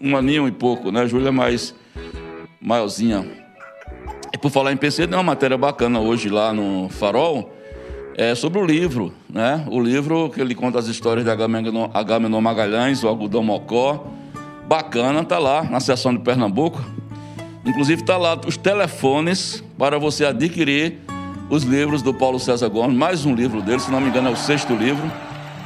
um 0.00 0.16
aninho 0.16 0.48
e 0.48 0.52
pouco, 0.52 0.90
né? 0.90 1.06
Júlia 1.06 1.28
é 1.28 1.30
mais 1.30 1.74
maiorzinha. 2.58 3.26
E 4.32 4.38
por 4.38 4.50
falar 4.50 4.72
em 4.72 4.76
PC, 4.76 5.06
tem 5.06 5.16
uma 5.18 5.22
matéria 5.22 5.58
bacana 5.58 6.00
hoje 6.00 6.30
lá 6.30 6.50
no 6.50 6.88
Farol, 6.88 7.53
é 8.16 8.34
sobre 8.34 8.58
o 8.58 8.64
livro, 8.64 9.12
né? 9.28 9.64
O 9.70 9.80
livro 9.80 10.30
que 10.30 10.40
ele 10.40 10.54
conta 10.54 10.78
as 10.78 10.86
histórias 10.86 11.24
de 11.24 11.30
Agamenon 11.30 12.40
Magalhães, 12.40 13.02
o 13.02 13.08
Algodão 13.08 13.42
Mocó. 13.42 14.06
Bacana, 14.66 15.22
tá 15.24 15.38
lá 15.38 15.62
na 15.64 15.80
seção 15.80 16.14
de 16.14 16.20
Pernambuco. 16.20 16.82
Inclusive 17.64 18.02
tá 18.02 18.16
lá 18.16 18.38
os 18.46 18.56
telefones 18.56 19.62
para 19.78 19.98
você 19.98 20.24
adquirir 20.24 20.98
os 21.50 21.62
livros 21.62 22.02
do 22.02 22.14
Paulo 22.14 22.38
César 22.38 22.68
Gomes, 22.68 22.96
mais 22.96 23.26
um 23.26 23.34
livro 23.34 23.60
dele, 23.60 23.80
se 23.80 23.90
não 23.90 24.00
me 24.00 24.08
engano 24.08 24.28
é 24.28 24.32
o 24.32 24.36
sexto 24.36 24.74
livro. 24.74 25.10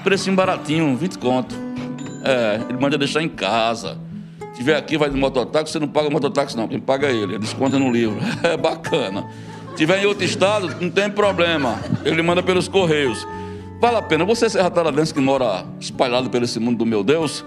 Precinho 0.03 0.35
baratinho, 0.35 0.97
20 0.97 1.19
conto. 1.19 1.55
É, 2.25 2.61
ele 2.69 2.79
manda 2.79 2.99
deixar 2.99 3.23
em 3.23 3.29
casa 3.29 3.99
tiver 4.59 4.77
aqui, 4.77 4.99
vai 4.99 5.09
no 5.09 5.17
mototáxi, 5.17 5.73
você 5.73 5.79
não 5.79 5.87
paga 5.87 6.11
mototáxi, 6.11 6.57
não. 6.57 6.67
Quem 6.67 6.81
paga 6.81 7.07
é 7.07 7.13
ele, 7.13 7.35
ele 7.35 7.39
desconta 7.39 7.79
no 7.79 7.91
livro. 7.91 8.19
É 8.43 8.57
bacana. 8.57 9.29
Tiver 9.79 10.03
em 10.03 10.07
outro 10.07 10.25
estado, 10.25 10.75
não 10.81 10.91
tem 10.91 11.09
problema. 11.09 11.81
Ele 12.05 12.21
manda 12.21 12.43
pelos 12.43 12.67
correios. 12.67 13.25
Vale 13.81 13.97
a 13.97 14.03
pena. 14.03 14.25
Você, 14.25 14.51
Serra 14.51 14.69
Taradense, 14.69 15.15
que 15.15 15.21
mora 15.21 15.65
espalhado 15.79 16.29
pelo 16.29 16.45
esse 16.45 16.59
mundo 16.59 16.79
do 16.79 16.85
meu 16.85 17.05
Deus, 17.05 17.45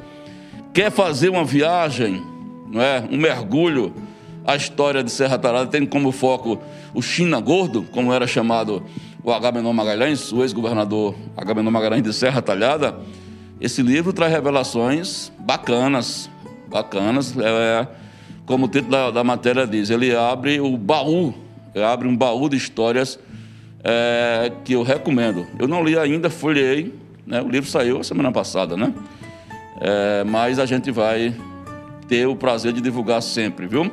quer 0.73 0.89
fazer 0.89 1.27
uma 1.27 1.43
viagem, 1.43 2.23
não 2.69 2.81
é? 2.81 3.03
um 3.11 3.17
mergulho 3.17 3.93
à 4.47 4.55
história 4.55 5.03
de 5.03 5.11
Serra 5.11 5.37
Talhada, 5.37 5.67
tendo 5.67 5.87
como 5.87 6.09
foco 6.13 6.57
o 6.93 7.01
China 7.01 7.41
Gordo, 7.41 7.83
como 7.91 8.13
era 8.13 8.25
chamado 8.25 8.81
o 9.21 9.29
Agamenon 9.29 9.73
Magalhães, 9.73 10.31
o 10.31 10.41
ex-governador 10.41 11.13
Agamenon 11.35 11.69
Magalhães 11.69 12.01
de 12.01 12.13
Serra 12.13 12.41
Talhada. 12.41 12.97
Esse 13.59 13.81
livro 13.81 14.13
traz 14.13 14.31
revelações 14.31 15.33
bacanas, 15.37 16.29
bacanas. 16.69 17.35
É, 17.37 17.85
como 18.45 18.67
o 18.67 18.69
título 18.69 18.91
da, 18.91 19.11
da, 19.11 19.21
matéria 19.21 19.67
diz, 19.67 19.89
ele 19.89 20.15
abre 20.15 20.61
o 20.61 20.77
baú, 20.77 21.33
abre 21.75 22.07
um 22.07 22.15
baú 22.15 22.49
de 22.49 22.57
histórias 22.57 23.19
é, 23.83 24.51
que 24.63 24.73
eu 24.73 24.83
recomendo. 24.83 25.47
Eu 25.59 25.67
não 25.67 25.83
li 25.83 25.97
ainda, 25.97 26.29
folhei, 26.29 26.93
né? 27.25 27.41
o 27.41 27.49
livro 27.49 27.69
saiu 27.69 28.03
semana 28.03 28.31
passada, 28.31 28.75
né? 28.75 28.93
É, 29.79 30.23
mas 30.23 30.59
a 30.59 30.65
gente 30.65 30.91
vai 30.91 31.33
ter 32.07 32.27
o 32.27 32.35
prazer 32.35 32.73
de 32.73 32.81
divulgar 32.81 33.21
sempre, 33.21 33.67
viu? 33.67 33.91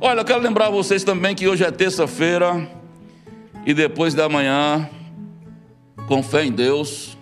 Olha, 0.00 0.20
eu 0.20 0.24
quero 0.24 0.40
lembrar 0.40 0.70
vocês 0.70 1.04
também 1.04 1.34
que 1.34 1.46
hoje 1.46 1.64
é 1.64 1.70
terça-feira 1.70 2.68
e 3.66 3.74
depois 3.74 4.14
da 4.14 4.28
manhã, 4.28 4.88
com 6.06 6.22
fé 6.22 6.44
em 6.44 6.52
Deus, 6.52 7.16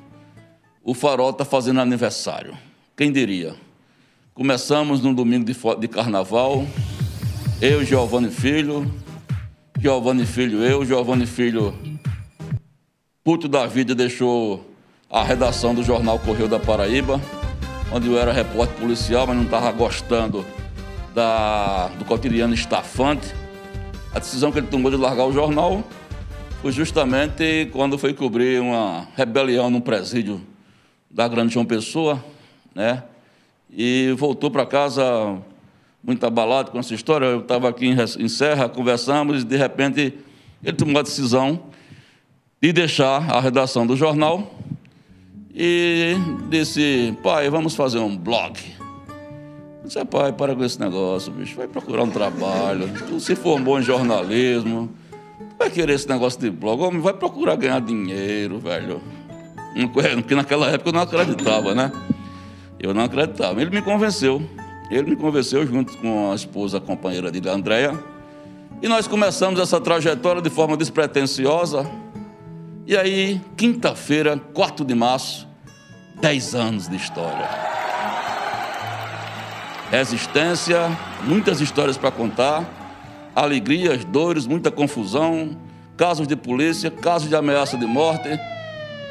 o 0.84 0.94
farol 0.94 1.30
está 1.30 1.44
fazendo 1.44 1.80
aniversário. 1.80 2.56
Quem 2.96 3.10
diria? 3.10 3.54
Começamos 4.32 5.02
num 5.02 5.12
domingo 5.12 5.44
de, 5.44 5.56
de 5.80 5.88
carnaval, 5.88 6.64
eu, 7.60 7.84
Giovanni 7.84 8.30
Filho, 8.30 8.90
Giovanni 9.78 10.24
Filho, 10.24 10.62
eu, 10.62 10.84
Giovanni 10.84 11.26
Filho, 11.26 11.74
puto 13.22 13.46
da 13.46 13.66
vida, 13.66 13.94
deixou 13.94 14.64
a 15.10 15.22
redação 15.22 15.74
do 15.74 15.82
jornal 15.82 16.18
Correio 16.18 16.48
da 16.48 16.58
Paraíba, 16.58 17.20
onde 17.92 18.08
eu 18.08 18.18
era 18.18 18.32
repórter 18.32 18.76
policial, 18.78 19.26
mas 19.26 19.36
não 19.36 19.44
estava 19.44 19.70
gostando 19.72 20.44
da, 21.14 21.88
do 21.98 22.04
cotidiano 22.04 22.54
estafante. 22.54 23.34
A 24.14 24.18
decisão 24.18 24.50
que 24.50 24.58
ele 24.58 24.66
tomou 24.66 24.90
de 24.90 24.96
largar 24.96 25.26
o 25.26 25.32
jornal 25.32 25.84
foi 26.62 26.72
justamente 26.72 27.68
quando 27.72 27.98
foi 27.98 28.14
cobrir 28.14 28.60
uma 28.60 29.06
rebelião 29.14 29.68
num 29.70 29.80
presídio 29.80 30.40
da 31.10 31.28
Grande 31.28 31.52
João 31.52 31.66
Pessoa, 31.66 32.24
né? 32.74 33.02
e 33.70 34.14
voltou 34.16 34.50
para 34.50 34.64
casa 34.64 35.38
muito 36.06 36.24
abalado 36.24 36.70
com 36.70 36.78
essa 36.78 36.94
história. 36.94 37.26
Eu 37.26 37.40
estava 37.40 37.68
aqui 37.68 37.88
em 38.18 38.28
Serra, 38.28 38.68
conversamos, 38.68 39.42
e 39.42 39.44
de 39.44 39.56
repente 39.56 40.14
ele 40.62 40.76
tomou 40.76 41.00
a 41.00 41.02
decisão 41.02 41.64
de 42.62 42.72
deixar 42.72 43.28
a 43.30 43.40
redação 43.40 43.84
do 43.84 43.96
jornal 43.96 44.54
e 45.52 46.14
disse: 46.48 47.12
Pai, 47.22 47.50
vamos 47.50 47.74
fazer 47.74 47.98
um 47.98 48.16
blog. 48.16 48.56
Eu 49.82 49.88
disse: 49.88 50.04
Pai, 50.04 50.32
para 50.32 50.54
com 50.54 50.64
esse 50.64 50.78
negócio, 50.78 51.32
bicho, 51.32 51.56
vai 51.56 51.66
procurar 51.66 52.04
um 52.04 52.10
trabalho. 52.10 52.88
Tu 53.08 53.18
se 53.18 53.34
formou 53.34 53.80
em 53.80 53.82
jornalismo, 53.82 54.88
vai 55.58 55.70
querer 55.70 55.94
esse 55.94 56.08
negócio 56.08 56.40
de 56.40 56.50
blog, 56.50 56.80
homem, 56.82 57.00
vai 57.00 57.14
procurar 57.14 57.56
ganhar 57.56 57.80
dinheiro, 57.80 58.60
velho. 58.60 59.02
Porque 59.92 60.34
naquela 60.34 60.70
época 60.70 60.88
eu 60.88 60.92
não 60.92 61.00
acreditava, 61.00 61.74
né? 61.74 61.92
Eu 62.78 62.94
não 62.94 63.02
acreditava. 63.02 63.60
Ele 63.60 63.70
me 63.70 63.82
convenceu. 63.82 64.40
Ele 64.90 65.10
me 65.10 65.16
convenceu 65.16 65.66
junto 65.66 65.96
com 65.98 66.30
a 66.30 66.34
esposa, 66.34 66.78
a 66.78 66.80
companheira 66.80 67.30
dele, 67.30 67.48
Andréia. 67.48 67.98
E 68.80 68.88
nós 68.88 69.08
começamos 69.08 69.58
essa 69.58 69.80
trajetória 69.80 70.40
de 70.40 70.50
forma 70.50 70.76
despretensiosa. 70.76 71.90
E 72.86 72.96
aí, 72.96 73.40
quinta-feira, 73.56 74.38
4 74.54 74.84
de 74.84 74.94
março, 74.94 75.48
10 76.20 76.54
anos 76.54 76.88
de 76.88 76.94
história. 76.94 77.48
Resistência, 79.90 80.88
muitas 81.24 81.60
histórias 81.60 81.96
para 81.96 82.12
contar, 82.12 82.64
alegrias, 83.34 84.04
dores, 84.04 84.46
muita 84.46 84.70
confusão, 84.70 85.56
casos 85.96 86.28
de 86.28 86.36
polícia, 86.36 86.90
casos 86.90 87.28
de 87.28 87.34
ameaça 87.34 87.76
de 87.76 87.86
morte, 87.86 88.38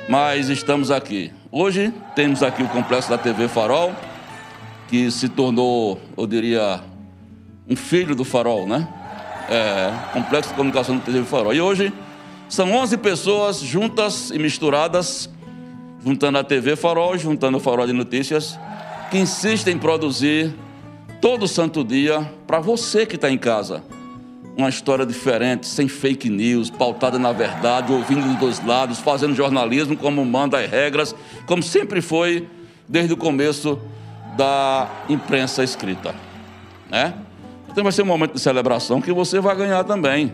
mas 0.07 0.49
estamos 0.49 0.89
aqui. 0.89 1.33
Hoje 1.51 1.93
temos 2.15 2.43
aqui 2.43 2.63
o 2.63 2.69
complexo 2.69 3.09
da 3.09 3.17
TV 3.17 3.47
Farol, 3.47 3.93
que 4.87 5.09
se 5.11 5.29
tornou, 5.29 5.99
eu 6.17 6.27
diria, 6.27 6.81
um 7.67 7.75
filho 7.75 8.15
do 8.15 8.23
Farol, 8.23 8.67
né? 8.67 8.87
É, 9.49 9.91
complexo 10.13 10.49
de 10.49 10.55
comunicação 10.55 10.97
da 10.97 11.03
TV 11.03 11.23
Farol. 11.23 11.53
E 11.53 11.61
hoje 11.61 11.93
são 12.49 12.71
11 12.71 12.97
pessoas 12.97 13.59
juntas 13.59 14.31
e 14.31 14.39
misturadas, 14.39 15.29
juntando 16.03 16.37
a 16.37 16.43
TV 16.43 16.75
Farol, 16.75 17.17
juntando 17.17 17.57
o 17.57 17.59
Farol 17.59 17.87
de 17.87 17.93
Notícias, 17.93 18.59
que 19.09 19.17
insistem 19.17 19.75
em 19.75 19.79
produzir 19.79 20.53
todo 21.21 21.47
santo 21.47 21.83
dia 21.83 22.29
para 22.45 22.59
você 22.59 23.05
que 23.05 23.15
está 23.15 23.29
em 23.29 23.37
casa 23.37 23.83
uma 24.57 24.69
história 24.69 25.05
diferente, 25.05 25.67
sem 25.67 25.87
fake 25.87 26.29
news, 26.29 26.69
pautada 26.69 27.19
na 27.19 27.31
verdade, 27.33 27.91
ouvindo 27.91 28.25
dos 28.27 28.37
dois 28.37 28.65
lados, 28.65 28.99
fazendo 28.99 29.35
jornalismo 29.35 29.97
como 29.97 30.23
manda 30.23 30.59
as 30.59 30.69
regras, 30.69 31.13
como 31.45 31.61
sempre 31.61 32.01
foi 32.01 32.47
desde 32.87 33.13
o 33.13 33.17
começo 33.17 33.79
da 34.35 34.89
imprensa 35.09 35.63
escrita. 35.63 36.15
Né? 36.89 37.13
Então 37.69 37.83
vai 37.83 37.91
ser 37.91 38.03
um 38.03 38.05
momento 38.05 38.33
de 38.33 38.39
celebração 38.39 39.01
que 39.01 39.11
você 39.11 39.39
vai 39.39 39.55
ganhar 39.55 39.83
também. 39.83 40.33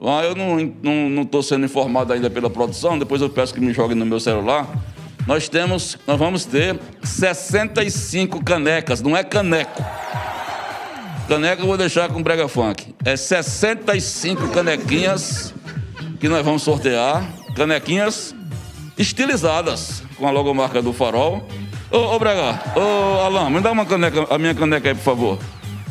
Ah, 0.00 0.22
eu 0.22 0.34
não 0.34 0.60
estou 0.60 0.76
não, 0.82 1.26
não 1.32 1.42
sendo 1.42 1.64
informado 1.64 2.12
ainda 2.12 2.30
pela 2.30 2.48
produção, 2.48 2.98
depois 2.98 3.20
eu 3.20 3.28
peço 3.28 3.52
que 3.52 3.60
me 3.60 3.72
joguem 3.72 3.96
no 3.96 4.06
meu 4.06 4.20
celular. 4.20 4.66
Nós 5.26 5.48
temos, 5.48 5.98
nós 6.06 6.18
vamos 6.18 6.44
ter 6.44 6.78
65 7.02 8.42
canecas, 8.44 9.02
não 9.02 9.16
é 9.16 9.22
caneco. 9.22 9.84
Caneca 11.28 11.60
eu 11.60 11.66
vou 11.66 11.76
deixar 11.76 12.08
com 12.08 12.22
brega 12.22 12.48
funk. 12.48 12.94
É 13.04 13.14
65 13.14 14.48
canequinhas 14.48 15.52
que 16.18 16.28
nós 16.28 16.42
vamos 16.44 16.62
sortear. 16.62 17.22
Canequinhas 17.54 18.34
estilizadas 18.96 20.02
com 20.16 20.26
a 20.26 20.30
logomarca 20.30 20.80
do 20.80 20.92
farol. 20.92 21.46
Ô, 21.90 21.96
ô 21.96 22.18
Brega, 22.18 22.60
ô 22.76 23.20
Alain, 23.22 23.50
me 23.50 23.60
dá 23.60 23.72
uma 23.72 23.86
caneca, 23.86 24.26
a 24.28 24.36
minha 24.36 24.54
caneca 24.54 24.90
aí, 24.90 24.94
por 24.94 25.02
favor. 25.02 25.38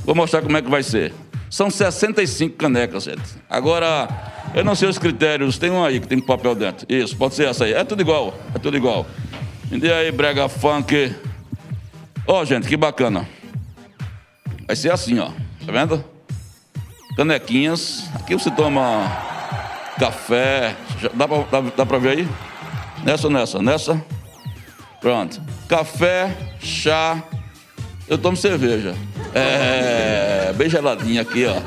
Vou 0.05 0.13
mostrar 0.13 0.43
como 0.43 0.55
é 0.55 0.61
que 0.61 0.69
vai 0.69 0.83
ser. 0.83 1.11
São 1.49 1.71
65 1.71 2.55
canecas, 2.55 3.05
gente. 3.05 3.23
Agora, 3.49 4.07
eu 4.53 4.63
não 4.63 4.75
sei 4.75 4.87
os 4.87 4.99
critérios, 4.99 5.57
tem 5.57 5.71
um 5.71 5.83
aí 5.83 5.99
que 5.99 6.07
tem 6.07 6.19
papel 6.19 6.53
dentro. 6.53 6.85
Isso, 6.87 7.17
pode 7.17 7.33
ser 7.33 7.47
essa 7.47 7.65
aí. 7.65 7.73
É 7.73 7.83
tudo 7.83 8.01
igual, 8.01 8.33
é 8.53 8.59
tudo 8.59 8.77
igual. 8.77 9.07
Me 9.71 9.91
aí, 9.91 10.11
brega 10.11 10.47
funk. 10.47 11.15
Ó, 12.27 12.41
oh, 12.41 12.45
gente, 12.45 12.67
que 12.67 12.77
bacana. 12.77 13.27
Vai 14.67 14.75
ser 14.75 14.91
assim, 14.91 15.17
ó. 15.17 15.29
Tá 15.65 15.71
vendo? 15.71 16.03
Canequinhas. 17.15 18.07
Aqui 18.13 18.35
você 18.35 18.51
toma 18.51 19.11
café. 19.97 20.75
Dá 21.15 21.27
pra, 21.27 21.37
dá, 21.51 21.61
dá 21.75 21.85
pra 21.85 21.97
ver 21.97 22.19
aí? 22.19 22.27
Nessa 23.03 23.29
nessa? 23.29 23.61
Nessa? 23.61 24.05
Pronto. 24.99 25.41
Café, 25.67 26.35
chá. 26.59 27.23
Eu 28.07 28.17
tomo 28.17 28.35
cerveja. 28.37 28.95
É, 29.33 30.53
bem 30.53 30.69
geladinha 30.69 31.21
aqui, 31.21 31.45
ó. 31.45 31.61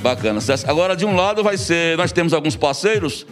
Bacana. 0.00 0.40
Agora, 0.66 0.94
de 0.94 1.04
um 1.04 1.16
lado 1.16 1.42
vai 1.42 1.56
ser. 1.56 1.96
Nós 1.96 2.12
temos 2.12 2.32
alguns 2.32 2.56
parceiros. 2.56 3.26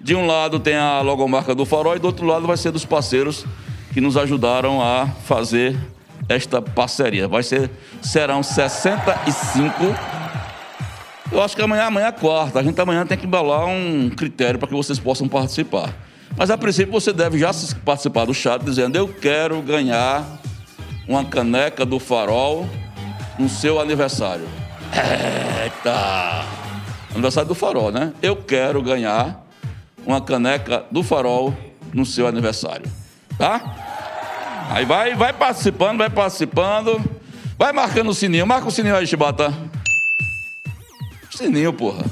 De 0.00 0.14
um 0.14 0.26
lado 0.26 0.58
tem 0.58 0.76
a 0.76 1.00
logomarca 1.02 1.54
do 1.54 1.64
Farol 1.64 1.96
e 1.96 1.98
do 1.98 2.06
outro 2.06 2.26
lado 2.26 2.46
vai 2.46 2.56
ser 2.56 2.70
dos 2.70 2.84
parceiros 2.84 3.44
que 3.92 4.00
nos 4.00 4.16
ajudaram 4.16 4.80
a 4.80 5.06
fazer 5.24 5.76
esta 6.28 6.62
parceria. 6.62 7.28
Vai 7.28 7.42
ser, 7.42 7.70
serão 8.00 8.42
65. 8.42 9.74
Eu 11.32 11.42
acho 11.42 11.54
que 11.54 11.62
amanhã, 11.62 11.84
amanhã 11.84 12.06
é 12.06 12.12
quarta. 12.12 12.60
A 12.60 12.62
gente 12.62 12.80
amanhã 12.80 13.04
tem 13.06 13.18
que 13.18 13.26
embalar 13.26 13.66
um 13.66 14.10
critério 14.10 14.58
para 14.58 14.68
que 14.68 14.74
vocês 14.74 14.98
possam 14.98 15.28
participar. 15.28 15.94
Mas 16.36 16.50
a 16.50 16.56
princípio 16.56 16.92
você 16.92 17.12
deve 17.12 17.38
já 17.38 17.50
participar 17.84 18.24
do 18.24 18.34
chat 18.34 18.62
dizendo: 18.64 18.96
Eu 18.96 19.08
quero 19.08 19.60
ganhar 19.62 20.24
uma 21.08 21.24
caneca 21.24 21.84
do 21.84 21.98
farol 21.98 22.68
no 23.38 23.48
seu 23.48 23.80
aniversário. 23.80 24.48
Eita! 24.92 26.44
Aniversário 27.12 27.48
do 27.48 27.54
farol, 27.54 27.90
né? 27.90 28.12
Eu 28.22 28.36
quero 28.36 28.82
ganhar 28.82 29.44
uma 30.06 30.20
caneca 30.20 30.84
do 30.90 31.02
farol 31.02 31.54
no 31.92 32.06
seu 32.06 32.26
aniversário. 32.26 32.90
Tá? 33.36 34.68
Aí 34.70 34.84
vai, 34.84 35.14
vai 35.14 35.32
participando, 35.32 35.98
vai 35.98 36.10
participando. 36.10 37.02
Vai 37.58 37.72
marcando 37.72 38.08
o 38.08 38.14
sininho. 38.14 38.46
Marca 38.46 38.68
o 38.68 38.70
sininho 38.70 38.96
aí, 38.96 39.06
Chibata. 39.06 39.52
Sininho, 41.30 41.72
porra. 41.72 42.04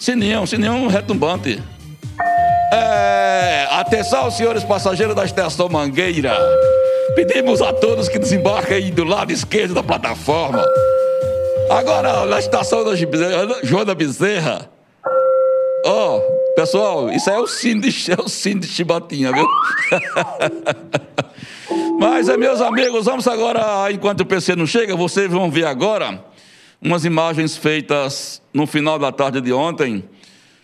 Sininho, 0.00 0.46
sininho 0.46 0.88
retumbante. 0.88 1.62
É, 2.72 3.68
atenção, 3.70 4.30
senhores 4.30 4.64
passageiros 4.64 5.14
da 5.14 5.24
estação 5.24 5.68
Mangueira. 5.68 6.36
Pedimos 7.14 7.62
a 7.62 7.72
todos 7.72 8.08
que 8.08 8.18
desembarquem 8.18 8.90
do 8.90 9.04
lado 9.04 9.32
esquerdo 9.32 9.74
da 9.74 9.82
plataforma. 9.82 10.64
Agora, 11.70 12.26
na 12.26 12.38
estação 12.38 12.84
da 12.84 12.94
Joana 13.62 13.94
Bezerra. 13.94 14.68
Ó, 15.84 16.16
oh, 16.16 16.20
pessoal, 16.54 17.10
isso 17.10 17.30
aí 17.30 17.36
é 17.36 17.40
o 17.40 17.46
sino 17.46 17.82
de, 17.82 17.88
é 18.12 18.20
o 18.20 18.28
sino 18.28 18.60
de 18.60 18.66
Chibatinha, 18.66 19.32
viu? 19.32 19.46
Mas, 21.98 22.28
é, 22.28 22.36
meus 22.36 22.60
amigos, 22.60 23.06
vamos 23.06 23.26
agora, 23.28 23.90
enquanto 23.90 24.20
o 24.20 24.26
PC 24.26 24.56
não 24.56 24.66
chega, 24.66 24.94
vocês 24.96 25.30
vão 25.30 25.50
ver 25.50 25.64
agora 25.64 26.22
umas 26.82 27.04
imagens 27.04 27.56
feitas 27.56 28.42
no 28.52 28.66
final 28.66 28.98
da 28.98 29.10
tarde 29.10 29.40
de 29.40 29.52
ontem, 29.52 30.04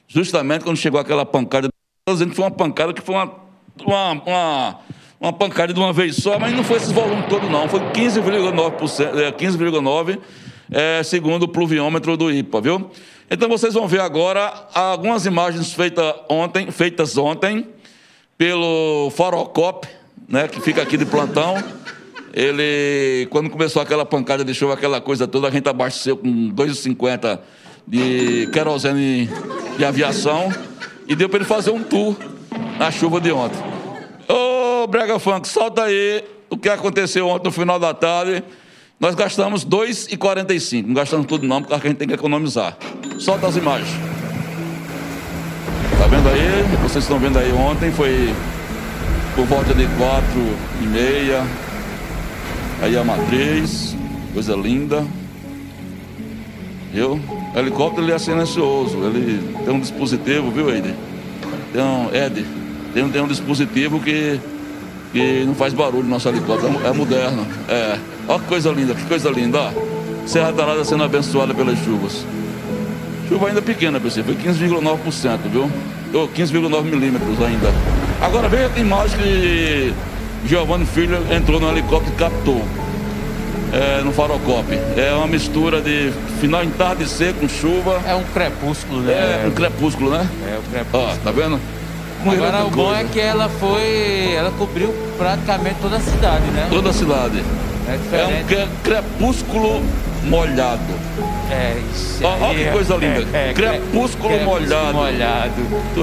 justamente 0.07 0.65
quando 0.65 0.77
chegou 0.77 1.01
aquela 1.01 1.25
pancada 1.25 1.72
dizendo 2.11 2.31
que 2.31 2.37
foi 2.37 2.45
uma 2.45 2.51
pancada 2.51 2.93
que 2.93 3.01
foi 3.01 3.15
uma, 3.15 3.31
uma, 3.87 4.13
uma, 4.13 4.81
uma 5.21 5.33
pancada 5.33 5.73
de 5.73 5.79
uma 5.79 5.93
vez 5.93 6.17
só, 6.17 6.37
mas 6.37 6.53
não 6.53 6.65
foi 6.65 6.79
esse 6.79 6.93
volume 6.93 7.23
todo, 7.29 7.49
não. 7.49 7.69
Foi 7.69 7.79
15,9%, 7.79 9.37
15,9% 9.37 10.19
é, 10.73 10.99
é, 10.99 11.03
segundo 11.05 11.45
o 11.45 11.49
pluviômetro 11.49 12.17
do 12.17 12.29
IPA, 12.29 12.61
viu? 12.61 12.91
Então 13.31 13.49
vocês 13.49 13.75
vão 13.75 13.87
ver 13.87 14.01
agora 14.01 14.53
algumas 14.75 15.27
imagens 15.27 15.73
feitas 15.73 16.13
ontem, 16.29 16.73
feitas 16.73 17.17
ontem 17.17 17.69
pelo 18.37 19.09
Farocop, 19.11 19.87
né, 20.29 20.49
que 20.49 20.61
fica 20.61 20.83
aqui 20.83 20.97
de 20.97 21.07
plantão. 21.07 21.63
Ele, 22.35 23.29
quando 23.31 23.49
começou 23.49 23.81
aquela 23.81 24.05
pancada 24.05 24.45
de 24.45 24.53
chuva, 24.53 24.75
aquela 24.75 25.01
coisa 25.01 25.29
toda, 25.29 25.47
a 25.47 25.53
gente 25.53 25.69
abasteceu 25.69 26.17
com 26.17 26.51
2,50 26.51 27.39
de 27.87 28.49
querosene 28.53 29.31
de 29.79 29.85
aviação 29.85 30.51
e 31.07 31.15
deu 31.15 31.29
para 31.29 31.39
ele 31.39 31.45
fazer 31.45 31.71
um 31.71 31.83
tour 31.83 32.17
na 32.79 32.91
chuva 32.91 33.21
de 33.21 33.33
ontem. 33.33 33.59
Ô, 34.29 34.87
Brega 34.87 35.19
Funk, 35.19 35.47
solta 35.49 35.85
aí 35.85 36.25
o 36.49 36.57
que 36.57 36.69
aconteceu 36.69 37.29
ontem 37.29 37.45
no 37.45 37.53
final 37.53 37.79
da 37.79 37.95
tarde. 37.95 38.43
Nós 39.01 39.15
gastamos 39.15 39.65
2,45. 39.65 40.87
Não 40.87 40.95
gastamos 40.95 41.27
tudo 41.27 41.47
não, 41.47 41.61
porque 41.61 41.75
a 41.75 41.79
gente 41.79 41.97
tem 41.97 42.07
que 42.07 42.15
economizar. 42.15 42.77
Solta 43.19 43.49
as 43.49 43.57
imagens. 43.57 43.91
Tá 45.99 46.07
vendo 46.07 46.29
aí? 46.29 46.63
Vocês 46.83 47.05
estão 47.05 47.19
vendo 47.19 47.39
aí 47.39 47.53
ontem, 47.53 47.91
foi 47.93 48.33
por 49.35 49.47
volta 49.47 49.75
de 49.75 49.87
4 49.87 50.25
e 50.83 50.87
meia. 50.87 51.45
Aí 52.81 52.97
a 52.97 53.05
matriz, 53.05 53.97
coisa 54.35 54.55
linda. 54.55 55.05
Viu? 56.93 57.19
O 57.55 57.59
helicóptero 57.59 58.05
ele 58.05 58.13
é 58.13 58.19
silencioso, 58.19 58.99
ele 59.05 59.43
tem 59.65 59.75
um 59.75 59.81
dispositivo, 59.81 60.51
viu, 60.51 60.71
Ed? 60.75 60.95
Tem 61.73 61.83
um, 61.83 62.15
Ed, 62.15 62.45
tem, 62.93 63.09
tem 63.09 63.23
um 63.23 63.27
dispositivo 63.27 63.99
que, 63.99 64.39
que 65.13 65.45
não 65.47 65.55
faz 65.55 65.73
barulho 65.73 66.03
no 66.03 66.11
nosso 66.11 66.29
helicóptero, 66.29 66.79
é, 66.85 66.89
é 66.89 66.93
moderno. 66.93 67.47
É. 67.69 67.99
Olha 68.29 68.39
que 68.41 68.47
coisa 68.47 68.71
linda, 68.71 68.95
que 68.95 69.05
coisa 69.07 69.31
linda, 69.31 69.59
ó. 69.59 69.71
Serra 70.27 70.53
Talada 70.53 70.85
sendo 70.85 71.03
abençoada 71.03 71.55
pelas 71.55 71.79
chuvas. 71.79 72.25
Chuva 73.29 73.49
ainda 73.49 73.63
pequena, 73.63 73.99
PC, 73.99 74.23
foi 74.23 74.35
15,9%, 74.35 75.39
viu? 75.51 75.71
Ou 76.13 76.29
15,9 76.29 76.83
milímetros 76.83 77.43
ainda. 77.43 77.73
Agora 78.21 78.49
veja 78.49 78.71
a 78.77 78.79
imagem 78.79 79.19
que 79.19 79.95
Giovanni 80.47 80.85
Filho 80.85 81.19
entrou 81.33 81.59
no 81.59 81.71
helicóptero 81.71 82.15
e 82.15 82.19
captou 82.19 82.63
é, 83.73 84.03
no 84.03 84.13
Farocop. 84.13 84.67
É 84.97 85.13
uma 85.15 85.27
mistura 85.27 85.81
de 85.81 86.13
final 86.41 86.63
entardecer 86.63 87.35
com 87.35 87.49
chuva. 87.49 88.01
É 88.07 88.15
um 88.15 88.25
crepúsculo, 88.25 89.01
né? 89.01 89.43
É, 89.45 89.47
um 89.47 89.51
crepúsculo, 89.51 90.11
né? 90.11 90.29
É, 90.47 90.59
o 90.59 90.63
crepúsculo. 90.71 91.05
Ó, 91.05 91.17
tá 91.25 91.31
vendo? 91.31 91.61
Agora 92.25 92.65
o 92.65 92.71
bom 92.71 92.95
é 92.95 93.05
que 93.05 93.19
ela 93.19 93.49
foi. 93.49 94.35
Ela 94.35 94.53
cobriu 94.53 94.95
praticamente 95.19 95.77
toda 95.81 95.97
a 95.97 96.01
cidade, 96.01 96.45
né? 96.53 96.69
Toda 96.71 96.91
a 96.91 96.93
cidade. 96.93 97.43
É, 97.89 98.17
é 98.17 98.65
um 98.65 98.83
crepúsculo 98.85 99.83
molhado. 100.25 100.81
É, 101.51 101.77
isso. 101.93 102.25
Olha 102.25 102.55
que 102.55 102.71
coisa 102.71 102.95
linda. 102.95 103.27
É, 103.33 103.51
é, 103.51 103.53
crepúsculo, 103.53 104.29
crepúsculo 104.29 104.45
molhado. 104.45 104.95
molhado. 104.95 105.53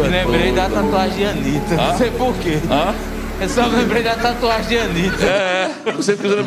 É 0.03 0.07
lembrei 0.07 0.51
da 0.51 0.69
tatuagem 0.69 1.17
de 1.17 1.25
Anitta. 1.25 1.75
Ah? 1.77 1.87
Não 1.87 1.97
sei 1.97 2.11
porquê. 2.11 2.59
Ah? 2.69 2.93
Eu 3.41 3.47
só 3.47 3.65
lembrei 3.67 4.03
da 4.03 4.15
tatuagem 4.15 4.67
de 4.67 4.77
Anitta. 4.77 5.25
É, 5.25 5.71
você 5.95 6.17
quiser. 6.17 6.43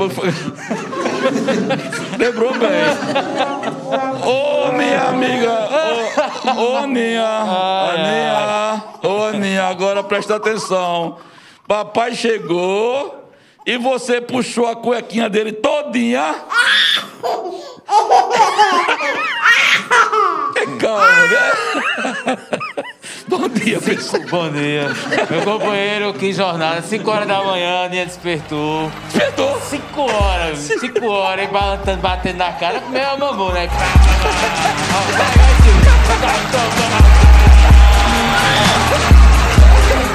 Lembrou 2.19 2.53
bem. 2.53 2.71
Ô, 4.25 4.69
oh, 4.69 4.73
minha 4.73 5.09
amiga. 5.09 5.51
Ô, 5.51 6.57
oh, 6.57 6.73
oh, 6.73 6.77
Aninha. 6.79 7.25
Aninha. 7.25 8.85
Ô, 9.03 9.25
Aninha, 9.25 9.65
agora 9.65 10.03
presta 10.03 10.37
atenção. 10.37 11.19
Papai 11.67 12.15
chegou 12.15 13.31
e 13.67 13.77
você 13.79 14.21
puxou 14.21 14.67
a 14.67 14.77
cuequinha 14.77 15.29
dele 15.29 15.53
todinha. 15.53 16.35
Calma, 20.79 21.27
né? 21.27 21.53
Bom 23.29 23.49
dia, 23.49 23.81
pessoal. 23.81 24.23
Bom 24.31 24.51
dia. 24.51 24.89
Meu 25.31 25.43
companheiro, 25.43 26.13
que 26.15 26.33
jornada. 26.33 26.83
5 26.83 27.11
horas 27.11 27.29
da 27.29 27.43
manhã, 27.43 27.83
a 27.83 27.85
Aninha 27.85 28.07
despertou. 28.07 28.91
Despertou? 29.07 29.61
5 29.61 30.01
horas. 30.01 30.59
5 30.81 31.07
horas, 31.07 31.49
e 31.49 31.53
batendo, 31.53 32.01
batendo 32.01 32.37
na 32.39 32.53
cara, 32.53 32.81
comeu 32.81 33.09
a 33.09 33.17
mamão, 33.17 33.53
né? 33.53 33.69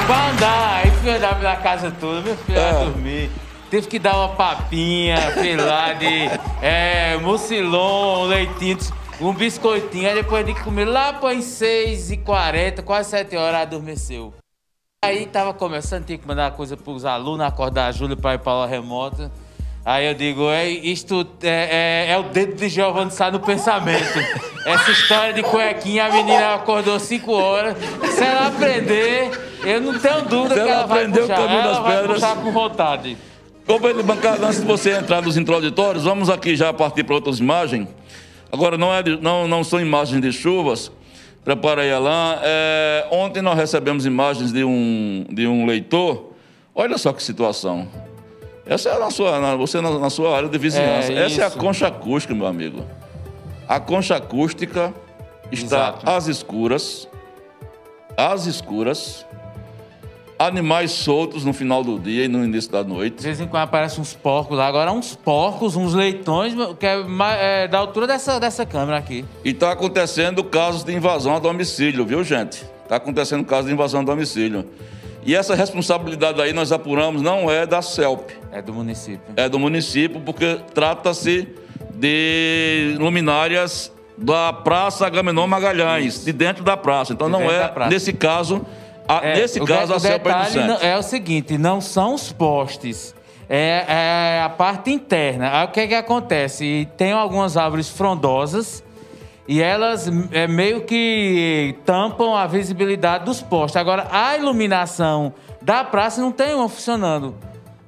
Pra 0.06 0.30
andar, 0.30 0.82
aí 0.82 0.90
fui 0.90 1.10
andar 1.10 1.38
pela 1.38 1.56
casa 1.56 1.92
toda, 1.98 2.20
meu 2.20 2.36
filho 2.36 2.58
é. 2.58 2.84
dormir. 2.84 3.30
Teve 3.70 3.86
que 3.86 3.98
dar 3.98 4.16
uma 4.16 4.30
papinha, 4.30 5.34
sei 5.34 5.54
lá, 5.56 5.92
de 5.92 6.30
é, 6.62 7.18
mucilon, 7.18 8.24
leitinho 8.26 8.78
um 9.20 9.32
biscoitinho, 9.32 10.08
aí 10.08 10.14
depois 10.14 10.46
de 10.46 10.54
comer 10.62 10.84
lá 10.84 11.12
para 11.12 11.40
6 11.40 12.12
e 12.12 12.16
40 12.18 12.82
quase 12.82 13.10
7 13.10 13.36
horas, 13.36 13.62
adormeceu. 13.62 14.32
Aí 15.04 15.26
tava 15.26 15.54
começando, 15.54 16.04
tinha 16.04 16.18
que 16.18 16.26
mandar 16.26 16.50
coisa 16.52 16.76
pros 16.76 17.04
alunos, 17.04 17.46
acordar 17.46 17.86
a 17.86 17.92
Júlia 17.92 18.16
para 18.16 18.34
ir 18.34 18.38
para 18.38 18.52
aula 18.52 18.66
remota. 18.66 19.30
Aí 19.84 20.06
eu 20.06 20.14
digo, 20.14 20.50
é, 20.50 20.68
isto 20.68 21.26
é, 21.42 22.06
é, 22.08 22.12
é 22.12 22.18
o 22.18 22.24
dedo 22.24 22.56
de 22.56 22.68
Giovanni 22.68 23.10
Sá 23.10 23.30
no 23.30 23.40
pensamento. 23.40 24.18
Essa 24.66 24.90
história 24.90 25.32
de 25.32 25.42
cuequinha, 25.42 26.04
a 26.06 26.12
menina 26.12 26.54
acordou 26.54 26.98
5 26.98 27.32
horas. 27.32 27.76
Se 28.12 28.22
ela 28.22 28.48
aprender, 28.48 29.30
eu 29.64 29.80
não 29.80 29.98
tenho 29.98 30.22
dúvida 30.22 30.56
Se 30.56 30.60
que 30.62 30.68
ela, 30.68 30.80
ela 30.80 30.86
vai 30.86 31.08
puxar. 31.08 31.24
O 31.24 31.28
caminho 31.28 31.60
ela 31.60 31.72
das 31.72 31.78
vai 31.78 31.96
pedras. 31.96 32.14
puxar 32.14 32.36
com 32.36 32.52
vontade. 32.52 33.16
Companheiro 33.66 34.02
de 34.02 34.04
bancada, 34.04 34.46
antes 34.46 34.60
de 34.60 34.66
você 34.66 34.92
entrar 34.92 35.22
nos 35.22 35.36
introdutórios, 35.36 36.04
vamos 36.04 36.28
aqui 36.28 36.56
já 36.56 36.72
partir 36.72 37.04
para 37.04 37.14
outras 37.14 37.38
imagens. 37.38 37.88
Agora, 38.50 38.78
não, 38.78 38.92
é 38.92 39.02
não, 39.20 39.46
não 39.46 39.62
são 39.62 39.80
imagens 39.80 40.20
de 40.20 40.32
chuvas. 40.32 40.90
Prepara 41.44 41.82
aí, 41.82 41.92
Alain. 41.92 42.38
É, 42.42 43.06
ontem 43.10 43.40
nós 43.42 43.56
recebemos 43.56 44.04
imagens 44.06 44.52
de 44.52 44.64
um, 44.64 45.24
de 45.30 45.46
um 45.46 45.66
leitor 45.66 46.28
Olha 46.80 46.96
só 46.96 47.12
que 47.12 47.20
situação. 47.20 47.88
Essa 48.64 48.90
é 48.90 48.98
na 49.00 49.10
sua, 49.10 49.40
na, 49.40 49.56
você 49.56 49.80
na, 49.80 49.98
na 49.98 50.08
sua 50.08 50.36
área 50.36 50.48
de 50.48 50.56
vizinhança. 50.56 51.12
É, 51.12 51.26
Essa 51.26 51.42
é 51.42 51.44
a 51.46 51.50
concha 51.50 51.88
acústica, 51.88 52.32
meu 52.32 52.46
amigo. 52.46 52.84
A 53.66 53.80
concha 53.80 54.14
acústica 54.14 54.94
está 55.50 55.88
Exato. 55.88 56.08
às 56.08 56.28
escuras, 56.28 57.08
às 58.16 58.46
escuras, 58.46 59.26
animais 60.38 60.92
soltos 60.92 61.44
no 61.44 61.52
final 61.52 61.82
do 61.82 61.98
dia 61.98 62.24
e 62.24 62.28
no 62.28 62.44
início 62.44 62.70
da 62.70 62.82
De 62.82 62.88
noite. 62.88 63.22
vez 63.22 63.40
em 63.40 63.46
quando 63.46 63.64
aparecem 63.64 64.00
uns 64.00 64.14
porcos 64.14 64.56
lá. 64.56 64.66
Agora, 64.66 64.92
uns 64.92 65.16
porcos, 65.16 65.74
uns 65.74 65.94
leitões, 65.94 66.54
que 66.78 66.86
é, 66.86 67.04
é 67.64 67.68
da 67.68 67.78
altura 67.78 68.06
dessa, 68.06 68.38
dessa 68.38 68.64
câmera 68.64 68.96
aqui. 68.98 69.24
E 69.44 69.50
está 69.50 69.72
acontecendo 69.72 70.44
casos 70.44 70.84
de 70.84 70.94
invasão 70.94 71.34
a 71.34 71.38
domicílio, 71.38 72.06
viu, 72.06 72.22
gente? 72.22 72.64
Está 72.84 72.96
acontecendo 72.96 73.44
casos 73.44 73.66
de 73.66 73.72
invasão 73.72 74.00
a 74.00 74.04
domicílio. 74.04 74.64
E 75.26 75.34
essa 75.34 75.54
responsabilidade 75.54 76.40
aí 76.40 76.52
nós 76.52 76.70
apuramos 76.72 77.20
não 77.20 77.50
é 77.50 77.66
da 77.66 77.82
CELP, 77.82 78.30
É 78.52 78.62
do 78.62 78.72
município. 78.72 79.20
é 79.36 79.48
do 79.48 79.58
município, 79.58 80.20
porque 80.20 80.58
trata-se 80.72 81.48
de 81.94 82.94
luminárias 82.98 83.92
da 84.16 84.52
Praça 84.52 85.06
Agamenon 85.06 85.46
Magalhães, 85.46 86.24
de 86.24 86.32
dentro 86.32 86.64
da 86.64 86.76
praça. 86.76 87.12
Então 87.12 87.26
De 87.26 87.32
não 87.32 87.42
é, 87.50 87.68
praça. 87.68 87.90
nesse 87.90 88.12
caso, 88.12 88.64
a, 89.08 89.24
É, 89.26 89.34
nesse 89.36 89.60
o 89.60 89.64
caso 89.64 89.86
de- 89.86 89.92
a 89.94 89.96
o 89.96 90.00
CELP 90.00 90.26
é 90.26 90.30
não- 90.30 90.64
inocente. 90.64 90.86
é 90.86 90.96
o 90.98 91.02
seguinte, 91.02 91.58
não 91.58 91.80
são 91.80 92.14
os 92.14 92.30
postes, 92.30 93.14
é, 93.48 93.84
é 94.36 94.42
a 94.44 94.48
parte 94.50 94.90
interna. 94.90 95.50
Aí 95.60 95.64
o 95.66 95.68
que, 95.70 95.86
que 95.88 95.94
acontece? 95.94 96.86
Tem 96.96 97.12
algumas 97.12 97.56
árvores 97.56 97.88
frondosas 97.88 98.84
e 99.48 99.62
elas 99.62 100.10
é, 100.32 100.46
meio 100.46 100.82
que 100.82 101.74
tampam 101.86 102.34
a 102.36 102.46
visibilidade 102.46 103.24
dos 103.24 103.40
postes. 103.40 103.76
Agora, 103.76 104.06
a 104.10 104.36
iluminação 104.36 105.32
da 105.62 105.82
praça 105.82 106.20
não 106.20 106.30
tem 106.30 106.54
uma 106.54 106.68
funcionando. 106.68 107.34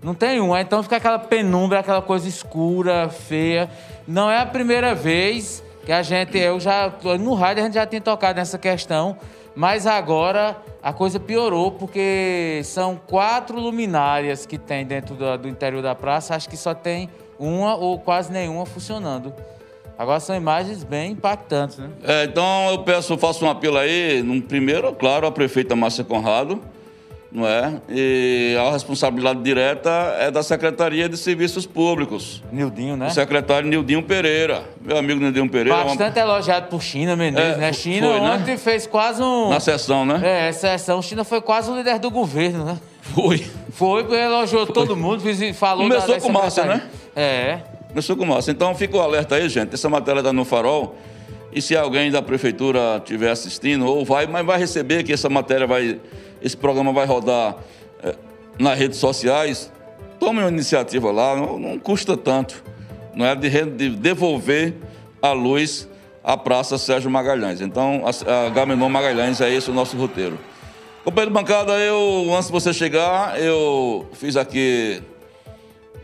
Não 0.03 0.15
tem 0.15 0.41
uma, 0.41 0.59
então 0.63 0.83
fica 0.83 0.97
aquela 0.97 1.19
penumbra, 1.19 1.81
aquela 1.81 2.01
coisa 2.01 2.27
escura, 2.27 3.11
feia. 3.11 3.69
Não 4.09 4.31
é 4.31 4.39
a 4.39 4.47
primeira 4.47 4.95
vez 4.95 5.63
que 5.85 5.93
a 5.93 6.03
gente, 6.03 6.39
eu 6.39 6.59
já, 6.59 6.91
no 7.21 7.35
rádio 7.35 7.63
a 7.63 7.67
gente 7.67 7.75
já 7.75 7.85
tinha 7.85 8.01
tocado 8.01 8.39
nessa 8.39 8.57
questão, 8.57 9.19
mas 9.55 9.87
agora 9.87 10.57
a 10.83 10.93
coisa 10.93 11.19
piorou 11.21 11.73
porque 11.73 12.61
são 12.65 12.97
quatro 13.07 13.59
luminárias 13.59 14.47
que 14.47 14.59
tem 14.59 14.85
dentro 14.87 15.15
do, 15.15 15.39
do 15.39 15.49
interior 15.49 15.83
da 15.83 15.95
praça, 15.95 16.35
acho 16.35 16.49
que 16.49 16.57
só 16.57 16.75
tem 16.75 17.09
uma 17.39 17.75
ou 17.75 17.99
quase 17.99 18.33
nenhuma 18.33 18.67
funcionando. 18.67 19.33
Agora 19.99 20.19
são 20.19 20.35
imagens 20.35 20.83
bem 20.83 21.13
impactantes, 21.13 21.77
né? 21.77 21.91
É, 22.03 22.25
então 22.25 22.71
eu 22.71 22.79
peço, 22.79 23.19
faço 23.19 23.45
um 23.45 23.51
apelo 23.51 23.77
aí, 23.77 24.23
num 24.23 24.41
primeiro, 24.41 24.91
claro, 24.95 25.27
à 25.27 25.31
prefeita 25.31 25.77
Márcia 25.77 26.03
Conrado, 26.03 26.59
não 27.33 27.47
é? 27.47 27.75
E 27.89 28.57
a 28.59 28.71
responsabilidade 28.73 29.41
direta 29.43 29.89
é 30.19 30.31
da 30.31 30.43
Secretaria 30.43 31.09
de 31.09 31.17
Serviços 31.17 31.67
Públicos. 31.67 32.43
Nildinho, 32.53 32.97
né? 32.97 33.07
O 33.07 33.11
secretário 33.11 33.69
Nildinho 33.69 34.03
Pereira, 34.03 34.63
meu 34.81 34.97
amigo 34.97 35.21
Nildinho 35.21 35.49
Pereira, 35.49 35.77
uma- 35.79 35.85
Bastante 35.85 36.19
elogiado 36.19 36.69
por 36.69 36.83
China 36.83 37.15
Menezes, 37.17 37.55
É, 37.55 37.57
né? 37.57 37.73
foi, 37.73 37.83
China 37.83 38.21
né? 38.21 38.31
ontem 38.33 38.57
fez 38.57 38.87
quase 38.87 39.23
um. 39.23 39.51
na 39.51 39.61
sessão, 39.61 40.05
né? 40.05 40.21
É, 40.49 40.53
sessão, 40.53 41.01
China 41.01 41.25
foi 41.25 41.41
quase 41.41 41.71
o 41.71 41.77
líder 41.77 41.99
do 41.99 42.11
governo, 42.11 42.65
né? 42.65 42.79
Foi. 43.03 43.45
Foi, 43.73 44.03
porque 44.05 44.17
elogiou 44.21 44.67
todo 44.67 44.97
mundo, 44.97 45.23
falou 45.55 45.85
Começou 45.85 46.09
da, 46.09 46.15
da 46.15 46.21
com 46.21 46.33
Márcia, 46.33 46.65
né? 46.65 46.83
É. 47.17 47.59
Começou 47.89 48.17
com 48.17 48.25
massa. 48.25 48.51
Então 48.53 48.73
fica 48.75 48.97
o 48.97 49.01
alerta 49.01 49.35
aí, 49.35 49.49
gente. 49.49 49.75
Essa 49.75 49.89
matéria 49.89 50.21
está 50.21 50.33
no 50.33 50.45
farol. 50.45 50.95
E 51.53 51.61
se 51.61 51.77
alguém 51.77 52.11
da 52.11 52.23
prefeitura 52.23 52.99
estiver 52.99 53.31
assistindo, 53.31 53.87
ou 53.87 54.05
vai, 54.05 54.27
mas 54.27 54.47
vai 54.47 54.59
receber 54.59 55.03
que 55.03 55.13
essa 55.13 55.29
matéria 55.29 55.67
vai. 55.67 56.01
Esse 56.41 56.57
programa 56.57 56.93
vai 56.93 57.07
rodar 57.07 57.57
eh, 58.03 58.15
nas 58.59 58.79
redes 58.79 58.99
sociais. 58.99 59.73
Tome 60.19 60.41
uma 60.41 60.49
iniciativa 60.49 61.11
lá, 61.11 61.37
não, 61.37 61.59
não 61.59 61.79
custa 61.79 62.17
tanto. 62.17 62.63
Não 63.15 63.27
é 63.27 63.35
de, 63.35 63.49
de 63.49 63.91
devolver 63.91 64.75
a 65.21 65.33
luz 65.33 65.89
à 66.23 66.37
Praça 66.37 66.79
Sérgio 66.79 67.11
Magalhães. 67.11 67.61
Então, 67.61 68.05
a, 68.05 68.63
a 68.63 68.89
Magalhães 68.89 69.41
é 69.41 69.53
esse 69.53 69.71
o 69.71 69.75
nosso 69.75 69.97
roteiro. 69.97 70.39
Companheiro 71.05 71.31
de 71.31 71.35
bancada, 71.35 71.73
eu, 71.79 72.33
antes 72.35 72.47
de 72.47 72.53
você 72.53 72.73
chegar, 72.73 73.41
eu 73.41 74.07
fiz 74.13 74.37
aqui 74.37 75.03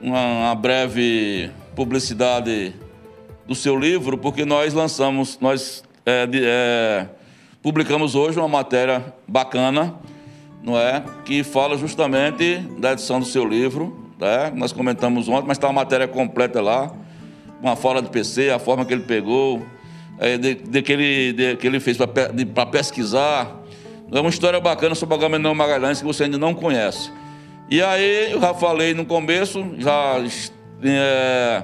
uma, 0.01 0.23
uma 0.23 0.55
breve 0.55 1.51
publicidade 1.75 2.75
do 3.47 3.55
seu 3.55 3.79
livro, 3.79 4.19
porque 4.19 4.45
nós 4.45 4.75
lançamos, 4.75 5.39
nós 5.41 5.85
é, 6.05 6.29
é, 6.33 7.07
publicamos 7.63 8.15
hoje 8.15 8.39
uma 8.39 8.49
matéria 8.49 9.15
bacana, 9.27 9.95
não 10.63 10.79
é, 10.79 11.05
que 11.25 11.45
fala 11.45 11.77
justamente 11.77 12.59
da 12.79 12.93
edição 12.93 13.21
do 13.21 13.27
seu 13.27 13.45
livro, 13.45 14.07
né? 14.19 14.53
Nós 14.55 14.73
comentamos 14.73 15.29
ontem, 15.29 15.47
mas 15.47 15.57
está 15.57 15.69
a 15.69 15.73
matéria 15.73 16.09
completa 16.09 16.61
lá, 16.61 16.91
uma 17.61 17.77
fala 17.77 18.03
de 18.03 18.09
PC, 18.09 18.51
a 18.51 18.59
forma 18.59 18.85
que 18.85 18.93
ele 18.93 19.03
pegou, 19.03 19.65
é, 20.19 20.37
de, 20.37 20.55
de 20.55 20.83
que 20.83 20.93
ele, 20.93 21.33
de, 21.33 21.57
que 21.57 21.67
ele 21.67 21.81
fez 21.81 21.97
para 21.97 22.67
pesquisar. 22.67 23.63
É 24.11 24.21
uma 24.21 24.31
história 24.31 24.61
bacana 24.61 24.95
sobre 24.95 25.15
o 25.15 25.19
Agamenon 25.19 25.55
Magalhães 25.55 26.01
que 26.01 26.07
você 26.07 26.25
ainda 26.25 26.39
não 26.39 26.55
conhece. 26.55 27.11
E 27.69 27.83
aí, 27.83 28.31
eu 28.31 28.41
já 28.41 28.55
falei 28.55 28.95
no 28.95 29.05
começo, 29.05 29.65
já 29.79 30.23
é, 30.85 31.63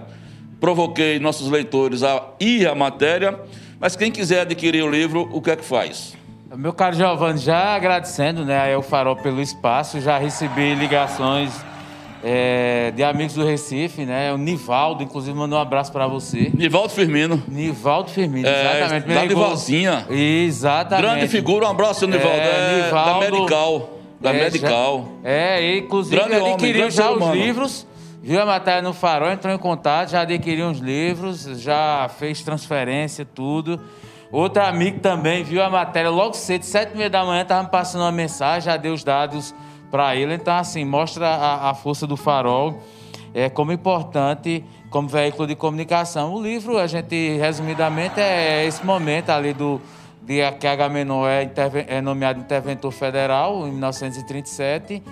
provoquei 0.62 1.18
nossos 1.18 1.50
leitores 1.50 2.04
a 2.04 2.22
ir 2.38 2.68
à 2.68 2.74
matéria, 2.74 3.36
mas 3.80 3.96
quem 3.96 4.12
quiser 4.12 4.42
adquirir 4.42 4.84
o 4.84 4.88
livro, 4.88 5.28
o 5.32 5.42
que 5.42 5.50
é 5.50 5.56
que 5.56 5.64
faz? 5.64 6.14
Meu 6.54 6.72
caro 6.72 6.94
Giovanni, 6.94 7.38
já 7.40 7.74
agradecendo 7.74 8.44
né, 8.44 8.60
aí 8.60 8.72
ao 8.72 8.80
Farol 8.82 9.16
pelo 9.16 9.40
espaço, 9.42 10.00
já 10.00 10.18
recebi 10.18 10.72
ligações 10.76 11.50
é, 12.22 12.92
de 12.94 13.02
amigos 13.02 13.34
do 13.34 13.44
Recife, 13.44 14.04
né? 14.04 14.32
O 14.32 14.38
Nivaldo, 14.38 15.02
inclusive, 15.02 15.36
mandou 15.36 15.58
um 15.58 15.62
abraço 15.62 15.90
para 15.90 16.06
você. 16.06 16.52
Nivaldo 16.54 16.90
Firmino, 16.90 17.42
Nivaldo 17.48 18.10
Firmino, 18.10 18.46
É, 18.46 18.76
exatamente. 18.78 19.08
me 19.08 19.14
da. 19.14 19.34
Nivalzinha. 19.34 20.06
Exatamente. 20.08 21.02
grande 21.02 21.26
figura, 21.28 21.66
um 21.66 21.70
abraço, 21.70 22.06
Nivaldo, 22.06 22.28
É, 22.38 22.78
é, 22.80 22.84
Nivaldo. 22.84 23.10
da 23.20 23.30
Medical, 23.30 23.90
da 24.20 24.30
É, 24.32 24.44
Medical. 24.44 25.08
já- 25.24 25.28
é, 25.28 25.76
inclusive 25.78 26.14
Grande 26.16 26.36
homem, 26.36 26.52
adquiriu 26.52 26.80
grande 26.82 26.94
já 26.94 27.10
os 27.10 27.16
humano. 27.16 27.34
livros, 27.34 27.86
viu 28.22 28.40
a 28.40 28.46
matéria 28.46 28.80
no 28.80 28.92
Farol, 28.92 29.30
entrou 29.30 29.52
em 29.52 29.58
contato, 29.58 30.10
já 30.10 30.20
adquiriu 30.20 30.70
os 30.70 30.78
livros, 30.78 31.42
já 31.60 32.08
fez 32.18 32.40
transferência, 32.42 33.24
tudo. 33.24 33.80
Outro 34.30 34.62
amigo 34.62 35.00
também 35.00 35.42
viu 35.42 35.62
a 35.62 35.68
matéria 35.68 36.08
logo 36.08 36.34
cedo, 36.34 36.62
sete 36.62 36.94
e 36.94 36.96
meia 36.96 37.10
da 37.10 37.24
manhã, 37.24 37.42
estava 37.42 37.64
me 37.64 37.68
passando 37.68 38.02
uma 38.02 38.12
mensagem, 38.12 38.62
já 38.62 38.76
deu 38.76 38.94
os 38.94 39.02
dados 39.02 39.52
para 39.90 40.14
ele. 40.14 40.34
Então, 40.34 40.54
assim, 40.54 40.84
mostra 40.84 41.26
a, 41.26 41.70
a 41.70 41.74
força 41.74 42.06
do 42.06 42.16
Farol, 42.16 42.80
é, 43.34 43.50
como 43.50 43.72
importante, 43.72 44.64
como 44.88 45.08
veículo 45.08 45.46
de 45.46 45.56
comunicação. 45.56 46.32
O 46.32 46.40
livro, 46.40 46.78
a 46.78 46.86
gente, 46.86 47.36
resumidamente, 47.36 48.20
é 48.20 48.64
esse 48.64 48.86
momento 48.86 49.30
ali 49.30 49.52
do 49.52 49.80
de 50.24 50.40
que 50.52 50.68
Agamenon 50.68 51.26
é, 51.26 51.50
é 51.88 52.00
nomeado 52.00 52.38
interventor 52.38 52.92
federal 52.92 53.66
em 53.66 53.72
1937 53.72 55.02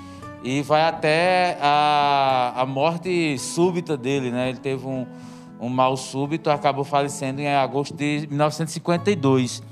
e 0.43 0.63
vai 0.63 0.83
até 0.83 1.59
a, 1.61 2.53
a 2.57 2.67
morte 2.67 3.39
súbita 3.39 3.97
dele, 3.97 4.31
né? 4.31 4.49
Ele 4.49 4.59
teve 4.59 4.87
um, 4.87 5.07
um 5.61 5.69
mal 5.69 5.97
súbito, 5.97 6.51
acabou 6.51 6.85
falecendo 6.85 7.41
em 7.41 7.49
agosto 7.49 7.95
de 7.95 8.27
1952. 8.31 9.63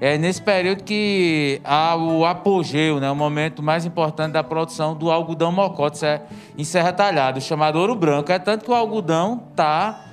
É 0.00 0.16
nesse 0.16 0.40
período 0.40 0.84
que 0.84 1.60
há 1.64 1.96
o 1.96 2.24
apogeu, 2.24 3.00
né, 3.00 3.10
o 3.10 3.16
momento 3.16 3.60
mais 3.60 3.84
importante 3.84 4.32
da 4.32 4.44
produção 4.44 4.94
do 4.94 5.10
algodão 5.10 5.50
mocote 5.50 6.04
é 6.04 6.22
em 6.56 6.62
Serra 6.62 6.92
Talhada, 6.92 7.40
chamado 7.40 7.80
ouro 7.80 7.96
branco. 7.96 8.30
É 8.30 8.38
tanto 8.38 8.64
que 8.64 8.70
o 8.70 8.74
algodão 8.74 9.42
está 9.50 10.04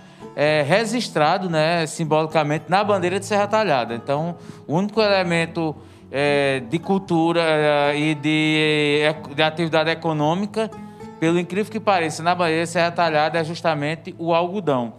registrado 0.66 1.50
né, 1.50 1.86
simbolicamente 1.86 2.66
na 2.68 2.84
bandeira 2.84 3.20
de 3.20 3.26
Serra 3.26 3.48
Talhada. 3.48 3.96
Então, 3.96 4.36
o 4.68 4.76
único 4.76 5.02
elemento 5.02 5.76
é, 6.18 6.62
de 6.62 6.80
cultura 6.80 7.42
é, 7.42 8.00
e 8.00 8.16
de, 8.16 9.02
de 9.36 9.44
atividade 9.44 9.90
econômica, 9.90 10.72
pelo 11.20 11.38
incrível 11.38 11.70
que 11.70 11.80
pareça, 11.80 12.24
na 12.24 12.34
de 12.34 12.66
Serra 12.66 12.90
Talhada 12.90 13.38
é 13.38 13.44
justamente 13.44 14.16
o 14.18 14.34
algodão. 14.34 14.94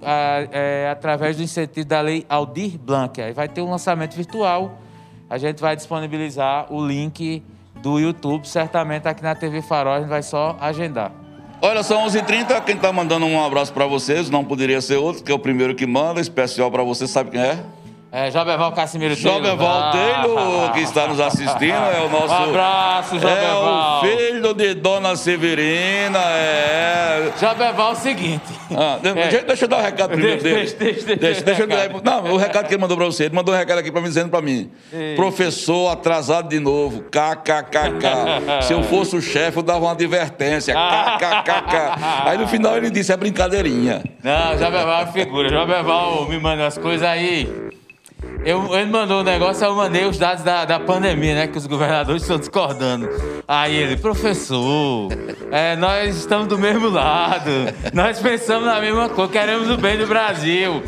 é, 0.50 0.88
através 0.90 1.36
do 1.36 1.44
incentivo 1.44 1.86
da 1.86 2.00
lei 2.00 2.26
Aldir 2.30 2.80
Blanc. 2.80 3.22
Aí 3.22 3.34
vai 3.34 3.50
ter 3.50 3.62
um 3.62 3.70
lançamento 3.70 4.16
virtual, 4.16 4.78
a 5.30 5.38
gente 5.38 5.60
vai 5.60 5.76
disponibilizar 5.76 6.72
o 6.72 6.88
link 6.88 7.44
do 7.84 8.00
YouTube, 8.00 8.48
certamente 8.48 9.10
aqui 9.10 9.22
na 9.22 9.36
TV 9.36 9.62
Farol 9.62 9.96
a 9.96 10.00
gente 10.00 10.08
vai 10.08 10.24
só 10.24 10.56
agendar. 10.58 11.21
Olha, 11.64 11.84
são 11.84 12.08
11h30. 12.08 12.64
Quem 12.64 12.76
está 12.76 12.92
mandando 12.92 13.28
um 13.28 13.44
abraço 13.44 13.72
para 13.72 13.86
vocês, 13.86 14.32
não 14.32 14.44
poderia 14.44 14.82
ser 14.82 14.96
outro, 14.96 15.24
que 15.24 15.32
é 15.32 15.36
o 15.36 15.38
primeiro 15.38 15.76
que 15.76 15.86
manda, 15.86 16.20
especial 16.20 16.72
para 16.72 16.82
você, 16.82 17.06
sabe 17.06 17.30
quem 17.30 17.40
é? 17.40 17.64
É, 18.14 18.30
Joberval 18.30 18.74
Cassimiro 18.74 19.16
Taylor. 19.16 19.38
Joberval 19.38 19.92
Taylor, 19.94 20.74
que 20.74 20.82
está 20.82 21.08
nos 21.08 21.18
assistindo, 21.22 21.72
é 21.72 22.02
o 22.02 22.10
nosso... 22.12 22.34
Um 22.34 22.50
abraço, 22.50 23.18
Joberval. 23.18 24.06
É 24.06 24.08
o 24.08 24.18
filho 24.18 24.54
de 24.54 24.74
Dona 24.74 25.16
Severina, 25.16 26.20
é... 26.20 27.32
Joberval 27.40 27.92
é 27.92 27.94
o 27.94 27.96
seguinte... 27.96 28.52
Ah, 28.76 29.00
é. 29.02 29.44
Deixa 29.44 29.64
eu 29.64 29.70
dar 29.70 29.78
o 29.78 29.80
um 29.80 29.84
recado 29.84 30.10
primeiro 30.10 30.44
dele. 30.44 30.56
Deixa, 30.56 30.76
deixa, 30.76 31.06
deixa, 31.06 31.16
deixa, 31.16 31.42
deixa 31.42 31.62
eu 31.64 31.68
dar... 31.68 31.90
Não, 32.04 32.34
o 32.34 32.38
recado 32.38 32.68
que 32.68 32.74
ele 32.74 32.82
mandou 32.82 32.98
para 32.98 33.06
você, 33.06 33.24
ele 33.26 33.36
mandou 33.36 33.56
um 33.56 33.58
recado 33.58 33.78
aqui 33.78 33.90
para 33.90 34.02
mim, 34.02 34.08
dizendo 34.10 34.30
para 34.30 34.42
mim, 34.42 34.70
Ei. 34.92 35.16
professor 35.16 35.90
atrasado 35.90 36.50
de 36.50 36.60
novo, 36.60 37.04
kkkk. 37.04 38.62
Se 38.64 38.74
eu 38.74 38.84
fosse 38.84 39.16
o 39.16 39.22
chefe, 39.22 39.58
eu 39.58 39.64
dava 39.64 39.86
uma 39.86 39.92
advertência, 39.94 40.74
kkkk. 40.74 42.02
Aí 42.26 42.38
no 42.38 42.48
final 42.48 42.76
ele 42.76 42.90
disse, 42.90 43.14
é 43.14 43.16
brincadeirinha. 43.16 44.04
Não, 44.22 44.58
Joberval 44.58 45.04
é 45.04 45.08
figura, 45.08 45.48
Joberval 45.48 46.28
me 46.28 46.38
manda 46.38 46.68
as 46.68 46.78
coisas 46.78 47.08
aí... 47.08 47.72
Eu, 48.44 48.76
ele 48.76 48.90
mandou 48.90 49.22
um 49.22 49.24
negócio, 49.24 49.64
eu 49.64 49.76
mandei 49.76 50.06
os 50.06 50.18
dados 50.18 50.44
da, 50.44 50.66
da 50.66 50.80
pandemia, 50.80 51.36
né? 51.36 51.48
Que 51.48 51.58
os 51.58 51.68
governadores 51.68 52.24
estão 52.24 52.40
discordando. 52.40 53.08
Aí 53.48 53.76
ele, 53.76 53.98
professor, 53.98 55.10
é, 55.52 55.76
nós 55.76 56.18
estamos 56.18 56.48
do 56.48 56.58
mesmo 56.58 56.90
lado, 56.90 57.52
nós 57.94 58.20
pensamos 58.20 58.66
na 58.66 58.80
mesma 58.80 59.10
coisa, 59.10 59.32
queremos 59.32 59.70
o 59.70 59.78
bem 59.78 59.98
do 59.98 60.08
Brasil. 60.08 60.82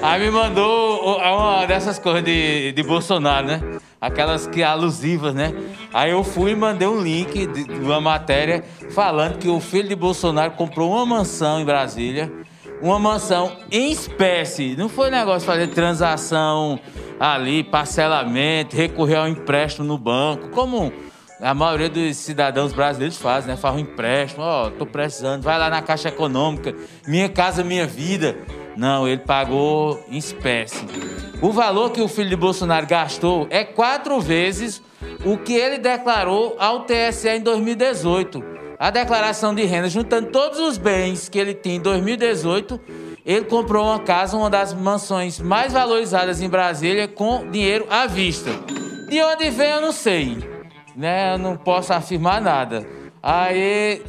Aí 0.00 0.20
me 0.20 0.30
mandou 0.30 1.18
uma 1.18 1.66
dessas 1.66 1.98
coisas 1.98 2.24
de, 2.24 2.72
de 2.72 2.82
Bolsonaro, 2.82 3.46
né? 3.46 3.60
Aquelas 4.00 4.46
que 4.46 4.62
alusivas, 4.62 5.34
né? 5.34 5.52
Aí 5.92 6.10
eu 6.10 6.22
fui 6.22 6.52
e 6.52 6.56
mandei 6.56 6.86
um 6.86 7.00
link 7.00 7.46
de 7.46 7.80
uma 7.80 8.00
matéria 8.00 8.64
falando 8.90 9.38
que 9.38 9.48
o 9.48 9.60
filho 9.60 9.88
de 9.88 9.96
Bolsonaro 9.96 10.52
comprou 10.52 10.92
uma 10.92 11.06
mansão 11.06 11.60
em 11.60 11.64
Brasília 11.64 12.30
uma 12.82 12.98
mansão 12.98 13.52
em 13.70 13.90
espécie. 13.90 14.74
Não 14.76 14.88
foi 14.88 15.08
negócio 15.08 15.40
de 15.40 15.46
fazer 15.46 15.68
transação 15.68 16.78
ali, 17.18 17.62
parcelamento, 17.62 18.76
recorrer 18.76 19.14
ao 19.14 19.28
empréstimo 19.28 19.86
no 19.86 19.96
banco, 19.96 20.48
como 20.48 20.92
a 21.40 21.54
maioria 21.54 21.88
dos 21.88 22.16
cidadãos 22.16 22.72
brasileiros 22.72 23.16
faz, 23.16 23.46
né? 23.46 23.56
Faz 23.56 23.76
um 23.76 23.78
empréstimo, 23.78 24.42
ó, 24.42 24.66
oh, 24.66 24.70
tô 24.72 24.84
precisando, 24.84 25.42
vai 25.42 25.58
lá 25.58 25.70
na 25.70 25.80
Caixa 25.80 26.08
Econômica, 26.08 26.74
minha 27.06 27.28
casa, 27.28 27.62
minha 27.62 27.86
vida. 27.86 28.36
Não, 28.76 29.06
ele 29.06 29.20
pagou 29.20 30.02
em 30.08 30.16
espécie. 30.16 30.86
O 31.40 31.52
valor 31.52 31.90
que 31.90 32.00
o 32.00 32.08
filho 32.08 32.30
de 32.30 32.36
Bolsonaro 32.36 32.86
gastou 32.86 33.46
é 33.50 33.64
quatro 33.64 34.20
vezes 34.20 34.82
o 35.24 35.36
que 35.36 35.52
ele 35.52 35.78
declarou 35.78 36.56
ao 36.58 36.84
TSE 36.84 37.28
em 37.28 37.40
2018 37.40 38.61
a 38.82 38.90
declaração 38.90 39.54
de 39.54 39.62
renda, 39.62 39.88
juntando 39.88 40.32
todos 40.32 40.58
os 40.58 40.76
bens 40.76 41.28
que 41.28 41.38
ele 41.38 41.54
tinha 41.54 41.76
em 41.76 41.80
2018, 41.80 42.80
ele 43.24 43.44
comprou 43.44 43.86
uma 43.86 44.00
casa, 44.00 44.36
uma 44.36 44.50
das 44.50 44.74
mansões 44.74 45.38
mais 45.38 45.72
valorizadas 45.72 46.42
em 46.42 46.48
Brasília, 46.48 47.06
com 47.06 47.48
dinheiro 47.48 47.86
à 47.88 48.08
vista. 48.08 48.50
De 49.08 49.22
onde 49.22 49.50
vem, 49.50 49.70
eu 49.70 49.80
não 49.80 49.92
sei. 49.92 50.36
Né? 50.96 51.32
Eu 51.32 51.38
não 51.38 51.56
posso 51.56 51.92
afirmar 51.92 52.40
nada. 52.40 52.84
Aí, 53.22 54.02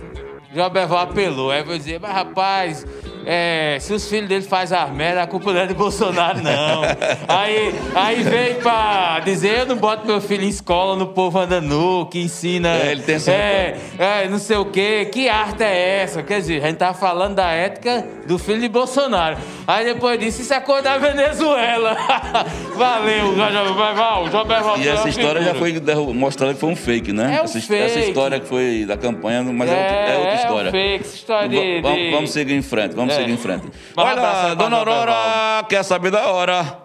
Joberval 0.52 1.02
apelou. 1.02 1.52
Aí 1.52 1.60
eu 1.60 1.66
vou 1.66 1.78
dizer, 1.78 2.00
mas 2.00 2.12
rapaz, 2.12 2.84
é, 3.26 3.78
se 3.80 3.94
os 3.94 4.08
filhos 4.08 4.30
dele 4.30 4.44
fazem 4.44 4.78
as 4.78 4.90
merda, 4.92 5.24
a 5.24 5.28
culpa 5.28 5.54
não 5.54 5.62
é 5.62 5.66
de 5.66 5.74
Bolsonaro, 5.74 6.42
não. 6.42 6.82
aí, 7.28 7.74
aí 7.96 8.24
veio 8.24 8.56
pra 8.56 9.20
dizer, 9.20 9.60
eu 9.60 9.66
não 9.66 9.76
boto 9.76 10.06
meu 10.06 10.22
filho 10.22 10.44
em 10.44 10.50
escola 10.50 10.96
no 10.96 11.08
povo 11.08 11.40
andando 11.40 12.08
que 12.12 12.20
ensina. 12.20 12.70
É, 12.70 12.92
ele 12.92 13.02
tem 13.02 13.16
é, 13.28 13.78
é, 13.98 14.28
não 14.28 14.40
sei 14.40 14.58
o 14.58 14.66
quê. 14.66 15.10
Que 15.12 15.30
arte 15.30 15.64
é 15.64 16.02
essa? 16.02 16.24
Quer 16.24 16.40
dizer, 16.40 16.64
a 16.64 16.68
gente 16.68 16.78
tá 16.78 16.94
falando 16.94 17.36
da 17.36 17.52
ética 17.52 18.06
do 18.28 18.38
filho 18.38 18.60
de 18.60 18.70
Bolsonaro. 18.70 19.38
Aí 19.68 19.86
depois 19.86 20.20
disse, 20.20 20.42
isso 20.42 20.54
é 20.54 20.60
coisa 20.60 20.84
da 20.84 20.98
Venezuela. 20.98 21.96
Valeu, 22.76 23.36
Joberval, 23.36 24.30
Joberval. 24.30 24.78
E 24.80 24.88
essa 24.88 25.10
história 25.10 25.42
já 25.42 25.56
foi 25.56 25.74
mostrada 26.14 26.54
que 26.54 26.60
foi 26.60 26.70
um 26.70 26.76
fake, 26.76 27.14
né? 27.14 27.36
É 27.38 27.42
um 27.42 27.46
essa, 27.46 27.60
fake. 27.60 27.82
essa 27.82 28.00
história 28.00 28.40
que 28.40 28.48
foi 28.48 28.86
da 28.86 28.98
campanha, 28.98 29.44
mas 29.44 29.70
é, 29.70 29.74
é, 29.74 29.78
outra, 29.78 30.14
é 30.14 30.18
outra 30.18 30.36
história. 30.36 30.68
É 30.68 30.70
um 30.70 30.72
fake, 30.72 31.06
história 31.06 31.50
de... 31.50 31.82
Vamos, 31.82 32.12
vamos 32.12 32.32
seguir 32.32 32.54
em 32.54 32.62
frente, 32.62 32.96
vamos 32.96 33.13
é. 33.14 33.18
seguir 33.18 33.32
em 33.32 33.38
frente. 33.38 33.68
Olha, 33.96 34.54
dona 34.56 34.78
Aurora, 34.78 35.64
quer 35.70 35.84
saber 35.84 36.12
da 36.12 36.28
hora? 36.28 36.84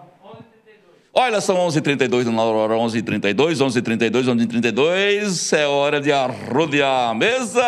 Olha, 1.13 1.41
são 1.41 1.57
11h32, 1.67 2.23
dona 2.23 2.41
Aurora, 2.41 2.75
11h32, 2.75 3.57
11h32, 3.57 4.25
11h32. 4.25 5.57
É 5.57 5.67
hora 5.67 5.99
de 5.99 6.11
arrodear 6.11 7.09
a 7.09 7.13
mesa. 7.13 7.61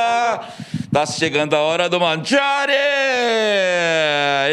Tá 0.92 1.06
chegando 1.06 1.56
a 1.56 1.60
hora 1.60 1.90
do 1.90 2.00
manjare. 2.00 2.72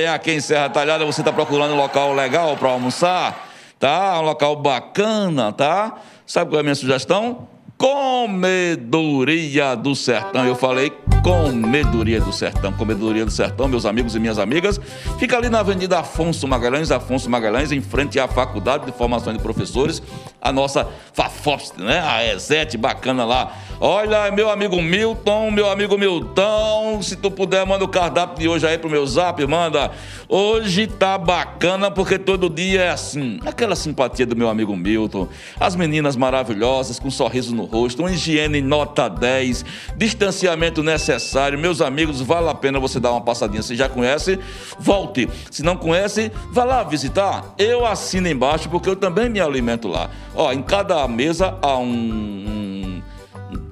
E 0.01 0.07
aqui 0.07 0.33
em 0.33 0.41
Serra 0.41 0.71
Talhada, 0.71 1.05
você 1.05 1.23
tá 1.23 1.33
procurando 1.33 1.75
um 1.75 1.77
local 1.77 2.15
legal 2.15 2.57
para 2.57 2.71
almoçar? 2.71 3.49
Tá? 3.79 4.19
Um 4.21 4.23
local 4.23 4.57
bacana, 4.57 5.53
tá? 5.53 5.99
Sabe 6.27 6.51
qual 6.51 6.59
é 6.59 6.61
a 6.61 6.65
minha 6.65 6.75
sugestão? 6.75 7.49
Comedoria 7.79 9.77
do 9.77 9.95
Sertão. 9.95 10.45
Eu 10.45 10.57
falei 10.57 10.93
Comedoria 11.23 12.21
do 12.21 12.33
Sertão. 12.33 12.73
Comedoria 12.73 13.25
do 13.25 13.31
Sertão, 13.31 13.69
meus 13.69 13.87
amigos 13.87 14.17
e 14.17 14.19
minhas 14.19 14.37
amigas. 14.37 14.81
Fica 15.19 15.37
ali 15.37 15.49
na 15.49 15.61
Avenida 15.61 16.01
Afonso 16.01 16.49
Magalhães, 16.49 16.91
Afonso 16.91 17.31
Magalhães, 17.31 17.71
em 17.71 17.81
frente 17.81 18.19
à 18.19 18.27
Faculdade 18.27 18.87
de 18.87 18.93
Formação 18.93 19.33
de 19.33 19.39
Professores, 19.39 20.03
a 20.41 20.51
nossa 20.51 20.89
FAFOPS, 21.13 21.75
né? 21.79 22.01
A 22.01 22.35
ESET, 22.35 22.77
bacana 22.77 23.25
lá. 23.25 23.57
Olha, 23.81 24.29
meu 24.33 24.51
amigo 24.51 24.81
Milton, 24.83 25.53
meu 25.53 25.71
amigo 25.71 25.97
Milton, 25.97 27.01
se 27.01 27.15
tu 27.15 27.31
puder, 27.31 27.65
manda 27.65 27.85
o 27.85 27.89
cardápio 27.89 28.39
de 28.39 28.49
hoje 28.49 28.67
aí 28.67 28.77
pro 28.77 28.91
meu 28.91 29.07
zap, 29.07 29.45
manda. 29.47 29.93
Hoje 30.29 30.89
tá 30.89 31.17
bacana 31.17 31.89
porque 31.91 32.19
todo 32.19 32.51
dia 32.51 32.83
é 32.83 32.91
assim. 32.91 33.39
Aquela 33.47 33.77
simpatia 33.77 34.27
do 34.27 34.35
meu 34.35 34.49
amigo 34.49 34.77
Milton. 34.77 35.29
As 35.61 35.77
meninas 35.77 36.17
maravilhosas, 36.17 36.99
com 36.99 37.11
sorriso 37.11 37.55
no 37.55 37.68
rosto, 37.71 38.03
uma 38.03 38.11
higiene 38.11 38.61
nota 38.61 39.09
10, 39.09 39.65
distanciamento 39.97 40.83
necessário. 40.83 41.59
Meus 41.59 41.81
amigos, 41.81 42.21
vale 42.21 42.49
a 42.49 42.55
pena 42.55 42.81
você 42.81 42.99
dar 42.99 43.13
uma 43.13 43.21
passadinha. 43.21 43.63
Se 43.63 43.77
já 43.77 43.89
conhece, 43.89 44.39
volte. 44.79 45.29
Se 45.51 45.63
não 45.63 45.77
conhece, 45.77 46.33
vá 46.51 46.65
lá 46.65 46.83
visitar. 46.83 47.55
Eu 47.59 47.87
assino 47.87 48.29
embaixo 48.29 48.69
porque 48.69 48.89
eu 48.89 48.97
também 48.97 49.29
me 49.29 49.41
alimento 49.41 49.89
lá. 49.89 50.11
Ó, 50.35 50.53
em 50.53 50.63
cada 50.63 51.07
mesa 51.07 51.57
há 51.63 51.77
um 51.77 53.03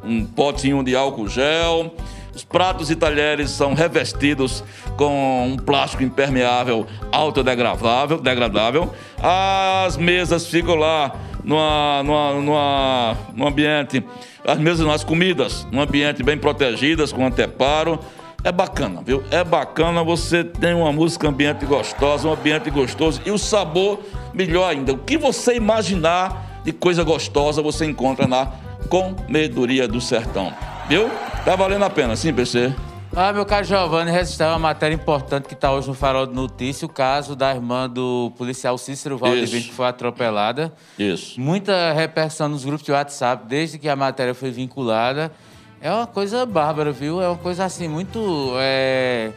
um 0.07 0.25
potinho 0.25 0.83
de 0.83 0.95
álcool 0.95 1.29
gel. 1.29 1.93
Os 2.37 2.45
pratos 2.45 2.91
e 2.91 2.95
talheres 2.95 3.49
são 3.49 3.73
revestidos 3.73 4.63
com 4.95 5.53
um 5.53 5.57
plástico 5.57 6.03
impermeável 6.03 6.87
autodegradável. 7.11 8.19
Degradável. 8.19 8.93
As 9.17 9.97
mesas 9.97 10.47
ficam 10.47 10.75
lá 10.75 11.17
numa, 11.43 12.03
numa, 12.03 12.33
numa, 12.35 13.17
num 13.35 13.47
ambiente, 13.47 14.05
as 14.47 14.59
mesas, 14.59 14.87
as 14.87 15.03
comidas, 15.03 15.67
num 15.73 15.81
ambiente 15.81 16.23
bem 16.23 16.37
protegidas, 16.37 17.11
com 17.11 17.27
anteparo. 17.27 17.99
É 18.45 18.53
bacana, 18.53 19.01
viu? 19.03 19.25
É 19.31 19.43
bacana, 19.43 20.05
você 20.05 20.45
tem 20.45 20.75
uma 20.75 20.93
música 20.93 21.29
ambiente 21.29 21.65
gostosa, 21.65 22.29
um 22.29 22.35
ambiente 22.35 22.69
gostoso 22.69 23.23
e 23.25 23.31
o 23.31 23.39
sabor 23.39 24.01
melhor 24.35 24.69
ainda. 24.69 24.93
O 24.93 24.99
que 24.99 25.17
você 25.17 25.57
imaginar 25.57 26.61
de 26.63 26.71
coisa 26.71 27.03
gostosa 27.03 27.63
você 27.63 27.87
encontra 27.87 28.27
na 28.27 28.53
Comedoria 28.91 29.89
do 29.89 30.03
Sertão. 30.03 30.76
Viu? 30.89 31.11
Tá 31.45 31.57
valendo 31.57 31.85
a 31.85 31.91
pena, 31.91 32.15
sim, 32.15 32.33
PC? 32.33 32.73
Ah, 33.15 33.33
meu 33.33 33.45
caro 33.45 33.65
Giovanni, 33.65 34.11
resistiu 34.11 34.47
uma 34.47 34.59
matéria 34.59 34.95
importante 34.95 35.49
que 35.49 35.55
está 35.55 35.73
hoje 35.73 35.89
no 35.89 35.95
Farol 35.95 36.27
de 36.27 36.35
Notícia, 36.35 36.87
o 36.87 36.89
caso 36.89 37.35
da 37.35 37.53
irmã 37.53 37.89
do 37.89 38.33
policial 38.39 38.79
Cícero 38.79 39.19
Valdivino, 39.19 39.65
que 39.65 39.73
foi 39.73 39.87
atropelada. 39.87 40.73
Isso. 40.97 41.41
Muita 41.41 41.93
repercussão 41.93 42.49
nos 42.49 42.65
grupos 42.65 42.85
de 42.87 42.93
WhatsApp, 42.93 43.47
desde 43.49 43.79
que 43.79 43.89
a 43.89 43.97
matéria 43.97 44.33
foi 44.33 44.53
vinculada. 44.53 45.33
É 45.81 45.91
uma 45.91 46.07
coisa 46.07 46.47
bárbara, 46.47 46.93
viu? 46.93 47.21
É 47.21 47.27
uma 47.27 47.39
coisa 47.39 47.65
assim, 47.65 47.89
muito. 47.89 48.53
É... 48.59 49.33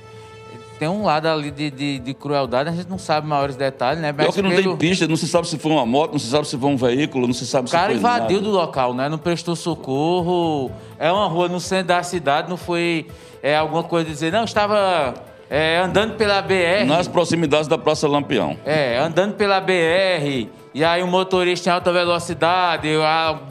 Tem 0.80 0.88
um 0.88 1.04
lado 1.04 1.28
ali 1.28 1.52
de, 1.52 1.70
de, 1.70 2.00
de, 2.00 2.14
crueldade, 2.14 2.70
a 2.70 2.72
gente 2.72 2.90
não 2.90 2.98
sabe 2.98 3.28
maiores 3.28 3.58
detalhes, 3.58 4.02
né? 4.02 4.14
Mas 4.16 4.28
Pior 4.28 4.34
que 4.34 4.42
não 4.42 4.50
pelo... 4.50 4.78
tem 4.78 4.90
pista, 4.90 5.06
não 5.06 5.18
se 5.18 5.28
sabe 5.28 5.46
se 5.46 5.58
foi 5.58 5.74
uma 5.74 5.86
moto, 5.86 6.14
não 6.14 6.20
se 6.20 6.28
sabe 6.28 6.48
se 6.48 6.58
foi 6.58 6.70
um 6.70 6.78
veículo, 6.78 7.28
não 7.28 7.34
se 7.34 7.46
sabe 7.46 7.70
se 7.70 7.76
foi. 7.76 7.80
O 7.80 7.82
cara 7.82 7.94
invadiu 7.94 8.38
nada. 8.38 8.50
do 8.50 8.50
local, 8.50 8.94
né? 8.94 9.10
Não 9.10 9.18
prestou 9.18 9.58
socorro. 9.58 10.72
É 10.98 11.12
uma 11.12 11.28
rua 11.28 11.50
no 11.50 11.60
centro 11.60 11.88
da 11.88 12.02
cidade, 12.02 12.50
não 12.50 12.56
foi 12.56 13.08
é, 13.44 13.58
alguma 13.58 13.84
coisa 13.84 14.06
de 14.06 14.14
dizer, 14.14 14.32
não, 14.32 14.46
estava 14.46 15.16
é, 15.50 15.80
andando 15.80 16.16
pela 16.16 16.42
BR. 16.42 16.86
Nas 16.88 17.10
proximidades 17.10 17.68
da 17.68 17.78
Praça 17.78 18.08
Lampião. 18.08 18.56
É, 18.66 19.00
andando 19.00 19.34
pela 19.34 19.60
BR, 19.60 20.48
e 20.74 20.84
aí 20.86 21.04
um 21.04 21.08
motorista 21.08 21.70
em 21.70 21.74
alta 21.74 21.92
velocidade, 21.92 22.88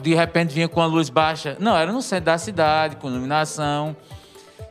de 0.01 0.15
repente 0.15 0.51
vinha 0.51 0.67
com 0.67 0.81
a 0.81 0.87
luz 0.87 1.09
baixa. 1.09 1.55
Não, 1.59 1.77
era 1.77 1.91
no 1.91 2.01
centro 2.01 2.25
da 2.25 2.39
cidade, 2.39 2.95
com 2.95 3.07
iluminação. 3.07 3.95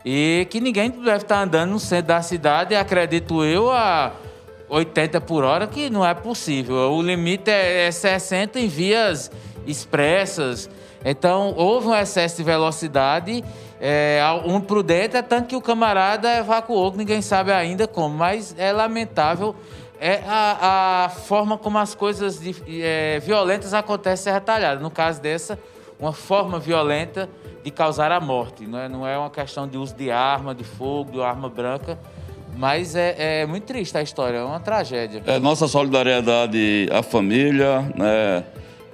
E 0.04 0.46
que 0.50 0.60
ninguém 0.60 0.90
deve 0.90 1.16
estar 1.16 1.42
andando 1.42 1.70
no 1.70 1.80
centro 1.80 2.08
da 2.08 2.22
cidade, 2.22 2.74
acredito 2.74 3.44
eu, 3.44 3.70
a 3.70 4.12
80 4.68 5.20
por 5.20 5.44
hora, 5.44 5.66
que 5.66 5.90
não 5.90 6.06
é 6.06 6.14
possível. 6.14 6.76
O 6.92 7.02
limite 7.02 7.50
é 7.50 7.90
60 7.90 8.60
em 8.60 8.68
vias 8.68 9.30
expressas. 9.66 10.70
Então, 11.04 11.54
houve 11.56 11.88
um 11.88 11.94
excesso 11.94 12.36
de 12.36 12.42
velocidade 12.42 13.44
é, 13.80 14.20
um 14.44 14.60
prudente, 14.60 15.16
é 15.16 15.22
tanto 15.22 15.46
que 15.46 15.56
o 15.56 15.60
camarada 15.60 16.36
evacuou, 16.36 16.90
que 16.90 16.98
ninguém 16.98 17.22
sabe 17.22 17.52
ainda 17.52 17.86
como, 17.86 18.16
mas 18.16 18.54
é 18.58 18.72
lamentável 18.72 19.54
é 20.00 20.22
a, 20.26 21.04
a 21.06 21.08
forma 21.08 21.58
como 21.58 21.78
as 21.78 21.94
coisas 21.94 22.38
de, 22.38 22.54
é, 22.82 23.18
violentas 23.20 23.74
acontecem 23.74 24.32
retalhadas. 24.32 24.82
No 24.82 24.90
caso 24.90 25.20
dessa, 25.20 25.58
uma 25.98 26.12
forma 26.12 26.58
violenta 26.58 27.28
de 27.68 27.70
causar 27.70 28.10
a 28.10 28.18
morte. 28.18 28.66
Não 28.66 28.78
é, 28.78 28.88
não 28.88 29.06
é 29.06 29.16
uma 29.18 29.28
questão 29.28 29.68
de 29.68 29.76
uso 29.76 29.94
de 29.94 30.10
arma, 30.10 30.54
de 30.54 30.64
fogo, 30.64 31.12
de 31.12 31.20
arma 31.20 31.50
branca, 31.50 31.98
mas 32.56 32.96
é, 32.96 33.42
é 33.42 33.46
muito 33.46 33.64
triste 33.64 33.96
a 33.98 34.02
história, 34.02 34.38
é 34.38 34.42
uma 34.44 34.58
tragédia. 34.58 35.22
É 35.26 35.38
nossa 35.38 35.68
solidariedade 35.68 36.88
à 36.90 37.02
família, 37.02 37.80
né, 37.94 38.44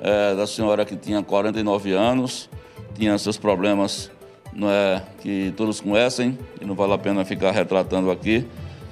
é, 0.01 0.35
da 0.35 0.47
senhora 0.47 0.85
que 0.85 0.97
tinha 0.97 1.23
49 1.23 1.93
anos, 1.93 2.51
tinha 2.95 3.17
seus 3.17 3.39
problemas 3.39 4.11
não 4.53 4.69
é, 4.71 5.03
que 5.21 5.53
todos 5.57 5.81
conhecem 5.81 6.37
e 6.61 6.65
não 6.65 6.75
vale 6.75 6.93
a 6.93 6.99
pena 6.99 7.25
ficar 7.25 7.53
retratando 7.53 8.11
aqui. 8.11 8.47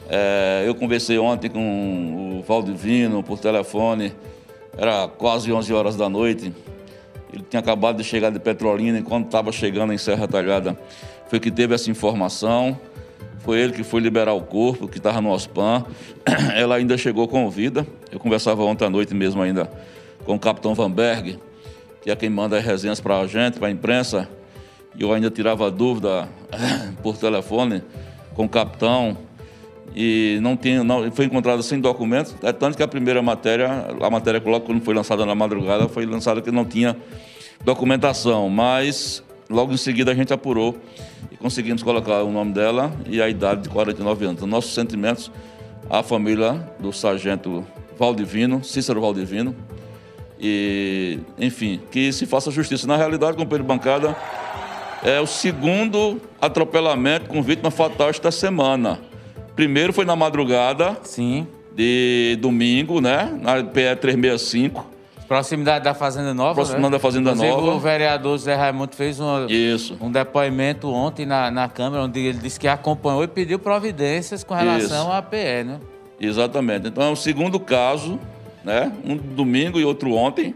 É, 0.08 0.64
eu 0.66 0.74
conversei 0.74 1.18
ontem 1.18 1.48
com 1.48 2.38
o 2.38 2.42
Valdivino 2.42 3.22
por 3.22 3.38
telefone, 3.38 4.12
era 4.76 5.08
quase 5.08 5.52
11 5.52 5.72
horas 5.72 5.96
da 5.96 6.08
noite. 6.08 6.52
Ele 7.32 7.44
tinha 7.48 7.60
acabado 7.60 7.96
de 7.96 8.04
chegar 8.04 8.30
de 8.30 8.38
Petrolina 8.38 8.98
e 8.98 9.02
quando 9.02 9.26
estava 9.26 9.50
chegando 9.50 9.92
em 9.92 9.98
Serra 9.98 10.28
Talhada 10.28 10.78
foi 11.28 11.40
que 11.40 11.50
teve 11.50 11.74
essa 11.74 11.90
informação. 11.90 12.78
Foi 13.38 13.58
ele 13.58 13.72
que 13.72 13.82
foi 13.82 14.00
liberar 14.00 14.34
o 14.34 14.42
corpo, 14.42 14.86
que 14.86 14.98
estava 14.98 15.20
no 15.20 15.30
OSPAN. 15.30 15.84
Ela 16.54 16.76
ainda 16.76 16.96
chegou 16.96 17.26
com 17.26 17.48
vida. 17.50 17.86
Eu 18.10 18.20
conversava 18.20 18.62
ontem 18.62 18.84
à 18.84 18.90
noite 18.90 19.14
mesmo 19.14 19.42
ainda 19.42 19.70
com 20.24 20.34
o 20.34 20.38
capitão 20.38 20.74
Van 20.74 20.90
Berg, 20.90 21.38
que 22.02 22.10
é 22.10 22.14
quem 22.14 22.30
manda 22.30 22.56
as 22.56 22.64
resenhas 22.64 23.00
para 23.00 23.18
a 23.18 23.26
gente, 23.26 23.58
para 23.58 23.68
a 23.68 23.70
imprensa 23.70 24.28
e 24.94 25.02
eu 25.02 25.12
ainda 25.12 25.30
tirava 25.30 25.70
dúvida 25.70 26.28
por 27.02 27.16
telefone 27.16 27.82
com 28.34 28.44
o 28.44 28.48
capitão 28.48 29.16
e 29.94 30.38
não 30.40 30.56
tinha, 30.56 30.82
não, 30.82 31.10
foi 31.12 31.26
encontrado 31.26 31.62
sem 31.62 31.80
documentos. 31.80 32.34
É 32.42 32.52
tanto 32.52 32.76
que 32.76 32.82
a 32.82 32.88
primeira 32.88 33.22
matéria, 33.22 33.68
a 34.00 34.10
matéria 34.10 34.40
quando 34.40 34.80
foi 34.82 34.94
lançada 34.94 35.26
na 35.26 35.34
madrugada, 35.34 35.88
foi 35.88 36.06
lançada 36.06 36.40
que 36.40 36.50
não 36.50 36.64
tinha 36.64 36.96
documentação, 37.64 38.48
mas 38.48 39.22
logo 39.48 39.72
em 39.72 39.76
seguida 39.76 40.10
a 40.10 40.14
gente 40.14 40.32
apurou 40.32 40.76
e 41.30 41.36
conseguimos 41.36 41.82
colocar 41.82 42.22
o 42.22 42.30
nome 42.30 42.52
dela 42.52 42.92
e 43.06 43.20
a 43.20 43.28
idade 43.28 43.62
de 43.62 43.68
49 43.68 44.24
anos. 44.24 44.36
Então, 44.36 44.48
nossos 44.48 44.74
sentimentos 44.74 45.30
à 45.90 46.02
família 46.02 46.54
do 46.78 46.92
sargento 46.92 47.64
Valdivino, 47.98 48.64
Cícero 48.64 49.00
Valdivino, 49.00 49.54
e, 50.40 51.20
enfim, 51.38 51.80
que 51.90 52.12
se 52.12 52.26
faça 52.26 52.50
justiça. 52.50 52.86
Na 52.86 52.96
realidade, 52.96 53.36
companheiro 53.36 53.64
bancada, 53.64 54.16
é 55.04 55.20
o 55.20 55.26
segundo 55.26 56.20
atropelamento 56.40 57.28
com 57.28 57.42
vítima 57.42 57.70
fatal 57.70 58.08
esta 58.08 58.30
semana. 58.30 59.11
Primeiro 59.54 59.92
foi 59.92 60.04
na 60.04 60.16
madrugada. 60.16 60.96
Sim. 61.02 61.46
De 61.74 62.36
domingo, 62.40 63.00
né? 63.00 63.36
Na 63.40 63.62
PE 63.62 63.96
365. 63.96 64.86
Proximidade 65.26 65.84
da 65.84 65.94
Fazenda 65.94 66.34
Nova. 66.34 66.54
Proximidade 66.54 66.90
né? 66.90 66.96
da 66.96 66.98
Fazenda 66.98 67.30
Inclusive, 67.30 67.56
Nova. 67.56 67.76
O 67.76 67.80
vereador 67.80 68.36
Zé 68.36 68.54
Raimundo 68.54 68.94
fez 68.94 69.18
uma, 69.18 69.46
Isso. 69.50 69.96
um 70.00 70.10
depoimento 70.10 70.90
ontem 70.92 71.24
na, 71.24 71.50
na 71.50 71.68
Câmara, 71.68 72.02
onde 72.02 72.20
ele 72.20 72.38
disse 72.38 72.60
que 72.60 72.68
acompanhou 72.68 73.24
e 73.24 73.28
pediu 73.28 73.58
providências 73.58 74.44
com 74.44 74.52
relação 74.52 75.04
Isso. 75.04 75.12
à 75.12 75.22
PE, 75.22 75.64
né? 75.64 75.80
Exatamente. 76.20 76.88
Então 76.88 77.02
é 77.02 77.10
o 77.10 77.16
segundo 77.16 77.58
caso, 77.58 78.18
né? 78.62 78.92
Um 79.04 79.16
domingo 79.16 79.80
e 79.80 79.84
outro 79.84 80.12
ontem 80.12 80.54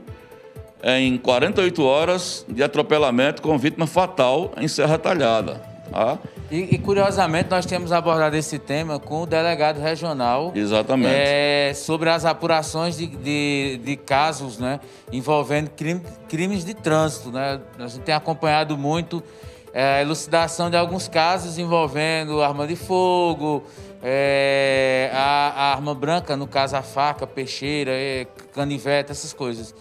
em 0.84 1.16
48 1.16 1.82
horas 1.82 2.44
de 2.48 2.62
atropelamento 2.62 3.42
com 3.42 3.56
vítima 3.58 3.86
fatal 3.86 4.52
em 4.58 4.68
Serra 4.68 4.98
Talhada. 4.98 5.60
Tá? 5.90 6.18
E, 6.50 6.76
e, 6.76 6.78
curiosamente, 6.78 7.50
nós 7.50 7.66
temos 7.66 7.90
abordado 7.90 8.36
esse 8.36 8.58
tema 8.58 9.00
com 9.00 9.22
o 9.22 9.26
delegado 9.26 9.80
regional. 9.80 10.52
Exatamente. 10.54 11.12
É, 11.12 11.72
sobre 11.74 12.08
as 12.08 12.24
apurações 12.24 12.96
de, 12.96 13.06
de, 13.08 13.80
de 13.82 13.96
casos 13.96 14.58
né, 14.58 14.78
envolvendo 15.12 15.70
crime, 15.70 16.00
crimes 16.28 16.64
de 16.64 16.72
trânsito. 16.72 17.32
Né? 17.32 17.60
A 17.78 17.88
gente 17.88 18.02
tem 18.02 18.14
acompanhado 18.14 18.78
muito 18.78 19.22
é, 19.74 19.98
a 19.98 20.02
elucidação 20.02 20.70
de 20.70 20.76
alguns 20.76 21.08
casos 21.08 21.58
envolvendo 21.58 22.40
arma 22.40 22.64
de 22.64 22.76
fogo, 22.76 23.64
é, 24.00 25.10
a, 25.12 25.52
a, 25.54 25.72
arma 25.72 25.96
branca, 25.96 26.36
no 26.36 26.46
caso 26.46 26.76
a 26.76 26.82
faca, 26.82 27.26
peixeira, 27.26 27.92
canivete, 28.54 29.10
essas 29.10 29.32
coisas. 29.32 29.74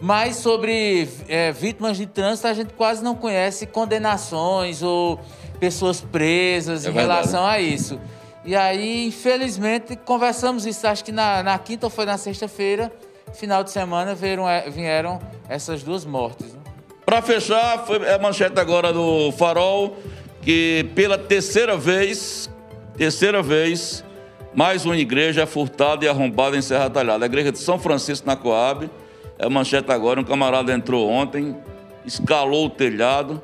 Mas 0.00 0.36
sobre 0.36 1.08
vítimas 1.54 1.96
de 1.96 2.04
trânsito, 2.04 2.46
a 2.46 2.52
gente 2.52 2.74
quase 2.74 3.02
não 3.02 3.14
conhece 3.14 3.64
condenações 3.64 4.82
ou 4.82 5.18
pessoas 5.64 6.02
presas 6.02 6.84
é 6.84 6.90
em 6.90 6.92
verdade. 6.92 7.20
relação 7.20 7.46
a 7.46 7.58
isso. 7.58 7.98
E 8.44 8.54
aí, 8.54 9.06
infelizmente, 9.06 9.96
conversamos 9.96 10.66
isso, 10.66 10.86
acho 10.86 11.02
que 11.02 11.10
na, 11.10 11.42
na 11.42 11.58
quinta 11.58 11.86
ou 11.86 11.90
foi 11.90 12.04
na 12.04 12.18
sexta-feira, 12.18 12.92
final 13.32 13.64
de 13.64 13.70
semana, 13.70 14.14
vieram, 14.14 14.46
é, 14.46 14.68
vieram 14.68 15.18
essas 15.48 15.82
duas 15.82 16.04
mortes. 16.04 16.52
Né? 16.52 16.60
Para 17.06 17.22
fechar, 17.22 17.86
foi 17.86 17.96
a 18.12 18.18
manchete 18.18 18.60
agora 18.60 18.92
do 18.92 19.32
Farol, 19.32 19.96
que 20.42 20.90
pela 20.94 21.16
terceira 21.16 21.78
vez, 21.78 22.50
terceira 22.98 23.42
vez, 23.42 24.04
mais 24.54 24.84
uma 24.84 24.98
igreja 24.98 25.44
é 25.44 25.46
furtada 25.46 26.04
e 26.04 26.08
arrombada 26.08 26.58
em 26.58 26.62
Serra 26.62 26.90
Talhada. 26.90 27.24
A 27.24 27.26
igreja 27.26 27.50
de 27.50 27.58
São 27.58 27.78
Francisco 27.78 28.26
na 28.26 28.36
Coab 28.36 28.90
é 29.38 29.48
manchete 29.48 29.90
agora, 29.90 30.20
um 30.20 30.24
camarada 30.24 30.74
entrou 30.74 31.08
ontem, 31.08 31.56
escalou 32.04 32.66
o 32.66 32.70
telhado, 32.70 33.40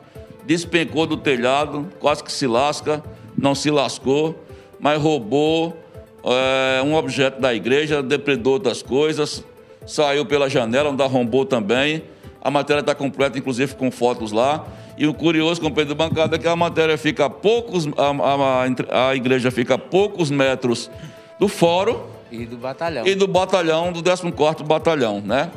despencou 0.46 1.07
do 1.07 1.16
telhado, 1.16 1.88
quase 1.98 2.22
que 2.22 2.33
se 2.33 2.46
lasca, 2.46 3.03
não 3.37 3.55
se 3.55 3.70
lascou, 3.70 4.44
mas 4.79 5.00
roubou 5.00 5.76
é, 6.24 6.83
um 6.83 6.94
objeto 6.94 7.40
da 7.40 7.55
igreja, 7.55 8.03
depredou 8.03 8.59
das 8.59 8.83
coisas, 8.83 9.44
saiu 9.87 10.24
pela 10.26 10.48
janela, 10.48 10.90
onde 10.90 11.03
arrombou 11.03 11.44
também. 11.44 12.03
A 12.42 12.50
matéria 12.50 12.81
está 12.81 12.94
completa, 12.94 13.38
inclusive 13.38 13.74
com 13.74 13.90
fotos 13.90 14.33
lá. 14.33 14.66
E 14.96 15.07
o 15.07 15.14
curioso, 15.14 15.61
companheiro 15.61 15.90
de 15.90 15.94
bancada, 15.94 16.37
é 16.37 16.38
que 16.38 16.48
a 16.48 16.57
matéria 16.57 16.96
fica 16.96 17.26
a 17.26 17.31
poucos. 17.31 17.87
A, 17.87 18.98
a, 18.98 19.09
a 19.09 19.14
igreja 19.14 19.50
fica 19.50 19.74
a 19.74 19.79
poucos 19.79 20.31
metros 20.31 20.90
do 21.38 21.48
fórum 21.48 22.01
e 22.30 22.47
do 22.47 22.57
batalhão. 22.57 23.07
E 23.07 23.14
do 23.14 23.26
batalhão, 23.26 23.93
do 23.93 24.03
14º 24.03 24.62
Batalhão, 24.62 25.20
né? 25.20 25.51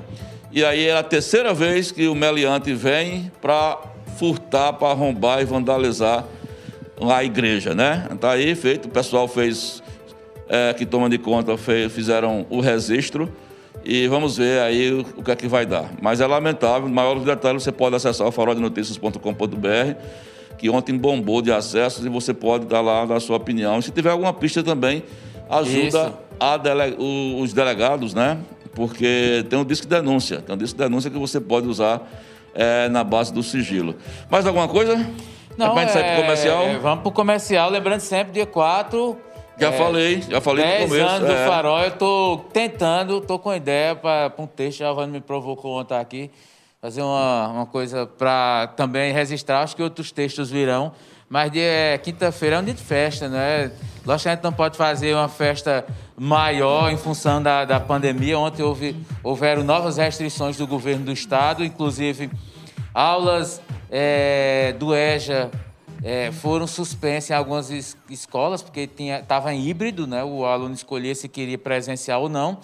E 0.52 0.64
aí 0.64 0.88
é 0.88 0.96
a 0.96 1.04
terceira 1.04 1.54
vez 1.54 1.92
que 1.92 2.08
o 2.08 2.16
meliante 2.16 2.74
vem 2.74 3.32
para 3.42 3.80
furtar, 4.14 4.74
para 4.74 4.90
arrombar 4.90 5.42
e 5.42 5.46
vandalizar 5.46 6.26
a 7.02 7.24
igreja, 7.24 7.74
né? 7.74 8.08
Tá 8.20 8.32
aí 8.32 8.56
feito, 8.56 8.86
o 8.86 8.90
pessoal 8.92 9.28
fez, 9.28 9.84
é, 10.48 10.74
que 10.74 10.86
toma 10.86 11.10
de 11.10 11.18
conta, 11.18 11.58
fez, 11.58 11.92
fizeram 11.92 12.46
o 12.50 12.60
registro 12.60 13.32
e 13.84 14.08
vamos 14.08 14.38
ver 14.38 14.62
aí 14.62 14.92
o, 14.92 15.02
o, 15.18 15.24
que 15.24 15.32
é 15.32 15.36
que 15.36 15.48
vai 15.48 15.66
dar. 15.66 15.92
Mas 16.02 16.22
é 16.22 16.28
lamentável, 16.28 16.88
maiores 16.88 17.24
detalhes 17.24 17.64
você 17.64 17.72
pode 17.72 17.96
acessar 17.96 18.28
o 18.28 18.32
faroldenoticias.com.br 18.32 19.98
que 20.58 20.70
ontem 20.70 20.98
bombou 20.98 21.42
de 21.42 21.52
acessos 21.52 22.06
e 22.06 22.10
você 22.10 22.34
pode 22.34 22.66
dar 22.66 22.80
lá 22.80 23.04
a 23.04 23.20
sua 23.20 23.38
opinião. 23.38 23.80
E 23.80 23.84
se 23.84 23.92
tiver 23.92 24.12
alguma 24.12 24.34
pista 24.34 24.64
também, 24.64 25.04
ajuda 25.50 26.14
dele, 26.62 26.96
os 27.40 27.52
delegados, 27.52 28.14
né? 28.14 28.38
Porque 28.74 29.46
tem 29.50 29.60
um 29.60 29.66
disco 29.66 29.86
de 29.86 29.96
denúncia, 29.96 30.42
tem 30.42 30.56
um 30.56 30.58
disco 30.58 30.78
de 30.78 30.84
denúncia 30.84 31.12
que 31.12 31.18
você 31.18 31.40
pode 31.40 31.68
usar 31.68 32.02
é, 32.54 32.90
na 32.90 33.04
base 33.04 33.34
do 33.34 33.42
sigilo. 33.44 33.96
Mais 34.30 34.46
alguma 34.46 34.68
coisa? 34.68 34.96
Não, 35.58 35.78
é, 35.78 35.88
sai 35.88 36.14
pro 36.14 36.22
comercial? 36.24 36.64
É, 36.64 36.78
vamos 36.78 37.02
pro 37.02 37.12
comercial, 37.12 37.70
lembrando 37.70 38.00
sempre, 38.00 38.34
dia 38.34 38.46
4. 38.46 39.18
Já 39.58 39.70
é, 39.70 39.72
falei, 39.78 40.22
já 40.22 40.42
falei 40.42 40.66
no 40.66 40.88
começo. 40.88 41.06
anos 41.06 41.30
é. 41.30 41.32
do 41.32 41.50
farol, 41.50 41.80
eu 41.82 41.92
tô 41.92 42.42
tentando, 42.52 43.22
tô 43.22 43.38
com 43.38 43.54
ideia 43.54 43.96
para 43.96 44.34
um 44.40 44.48
texto, 44.48 44.82
a 44.82 44.88
Giovanni 44.88 45.12
me 45.12 45.22
provocou 45.22 45.80
ontem 45.80 45.96
aqui, 45.96 46.32
fazer 46.82 47.04
uma, 47.04 47.48
uma 47.50 47.66
coisa 47.68 48.08
para 48.08 48.74
também 48.76 49.14
registrar, 49.14 49.62
acho 49.62 49.76
que 49.76 49.84
outros 49.84 50.12
textos 50.12 50.50
virão, 50.50 50.92
mas 51.34 51.52
é, 51.56 51.98
quinta-feira 51.98 52.58
é 52.58 52.60
um 52.60 52.64
dia 52.64 52.76
de 52.76 52.84
festa, 52.84 53.28
né? 53.28 53.72
Lógico 54.06 54.22
que 54.22 54.30
a 54.30 54.36
gente 54.36 54.44
não 54.44 54.54
pode 54.54 54.78
fazer 54.78 55.16
uma 55.16 55.28
festa 55.28 55.84
maior 56.16 56.92
em 56.92 56.96
função 56.96 57.42
da, 57.42 57.66
da 57.66 57.80
pandemia. 57.80 58.38
Ontem 58.38 58.62
houve, 58.62 58.96
houveram 59.24 59.64
novas 59.64 59.98
restrições 59.98 60.58
do 60.58 60.68
governo 60.68 61.06
do 61.06 61.12
estado, 61.12 61.66
inclusive 61.66 62.30
aulas 62.94 63.60
é, 63.90 64.76
do 64.78 64.96
EJA 64.96 65.50
é, 66.04 66.32
foram 66.32 66.68
suspensas 66.68 67.32
em 67.32 67.34
algumas 67.34 67.72
es 67.72 67.98
escolas, 68.12 68.62
porque 68.62 68.88
estava 69.00 69.52
em 69.52 69.68
híbrido, 69.68 70.06
né? 70.06 70.24
o 70.24 70.46
aluno 70.46 70.76
escolhia 70.76 71.16
se 71.16 71.28
queria 71.28 71.58
presencial 71.58 72.22
ou 72.22 72.30
não. 72.30 72.60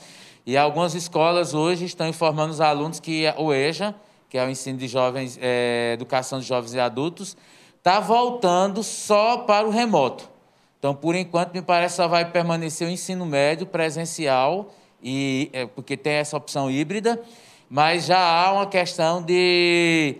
E 0.45 0.55
algumas 0.55 0.93
escolas 0.93 1.55
hoje 1.55 1.85
estão 1.85 2.07
informando 2.07 2.51
os 2.51 2.61
alunos 2.61 2.99
que 2.99 3.23
o 3.35 3.51
EJA, 3.51 3.95
que 4.29 4.37
é 4.37 4.45
o 4.45 4.47
ensino 4.47 4.77
de 4.77 4.87
jovens, 4.87 5.39
é, 5.41 5.93
educação 5.95 6.39
de 6.39 6.45
jovens 6.45 6.75
e 6.75 6.79
adultos, 6.79 7.35
está 7.79 7.99
voltando 7.99 8.83
só 8.83 9.39
para 9.39 9.65
o 9.65 9.71
remoto. 9.71 10.29
Então, 10.77 10.93
por 10.93 11.15
enquanto, 11.15 11.53
me 11.53 11.61
parece 11.61 11.95
só 11.95 12.07
vai 12.07 12.29
permanecer 12.29 12.87
o 12.87 12.91
ensino 12.91 13.25
médio 13.25 13.65
presencial, 13.65 14.71
e, 15.01 15.49
é, 15.51 15.65
porque 15.65 15.97
tem 15.97 16.13
essa 16.13 16.37
opção 16.37 16.69
híbrida, 16.69 17.21
mas 17.69 18.05
já 18.05 18.19
há 18.19 18.53
uma 18.53 18.67
questão 18.67 19.21
de, 19.21 20.17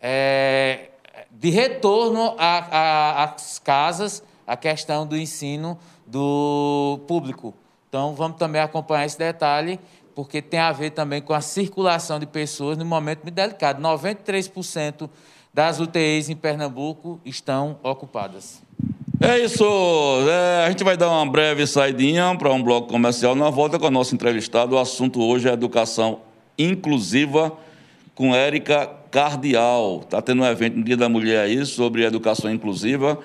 é, 0.00 0.90
de 1.30 1.50
retorno 1.50 2.34
às 2.38 3.58
casas, 3.58 4.22
a 4.46 4.56
questão 4.56 5.06
do 5.06 5.16
ensino 5.16 5.78
do 6.06 7.00
público. 7.06 7.54
Então, 7.88 8.14
vamos 8.14 8.38
também 8.38 8.60
acompanhar 8.60 9.06
esse 9.06 9.18
detalhe, 9.18 9.78
porque 10.14 10.42
tem 10.42 10.60
a 10.60 10.72
ver 10.72 10.90
também 10.90 11.22
com 11.22 11.32
a 11.32 11.40
circulação 11.40 12.18
de 12.18 12.26
pessoas 12.26 12.76
no 12.76 12.84
momento 12.84 13.22
muito 13.22 13.34
delicado. 13.34 13.80
93% 13.80 15.08
das 15.52 15.80
UTIs 15.80 16.28
em 16.28 16.36
Pernambuco 16.36 17.20
estão 17.24 17.78
ocupadas. 17.82 18.62
É 19.20 19.38
isso. 19.38 19.64
É, 20.28 20.66
a 20.66 20.68
gente 20.70 20.82
vai 20.82 20.96
dar 20.96 21.08
uma 21.08 21.24
breve 21.30 21.66
saidinha 21.66 22.34
para 22.36 22.52
um 22.52 22.62
bloco 22.62 22.88
comercial. 22.88 23.34
Na 23.34 23.50
volta 23.50 23.78
com 23.78 23.86
a 23.86 23.90
nossa 23.90 24.14
entrevistada, 24.14 24.74
o 24.74 24.78
assunto 24.78 25.22
hoje 25.22 25.48
é 25.48 25.52
educação 25.52 26.20
inclusiva 26.58 27.52
com 28.14 28.34
Érica 28.34 28.90
Cardial. 29.10 30.00
Está 30.02 30.20
tendo 30.20 30.42
um 30.42 30.46
evento 30.46 30.78
no 30.78 30.84
Dia 30.84 30.96
da 30.96 31.08
Mulher 31.08 31.44
aí 31.44 31.64
sobre 31.64 32.04
educação 32.04 32.50
inclusiva 32.50 33.18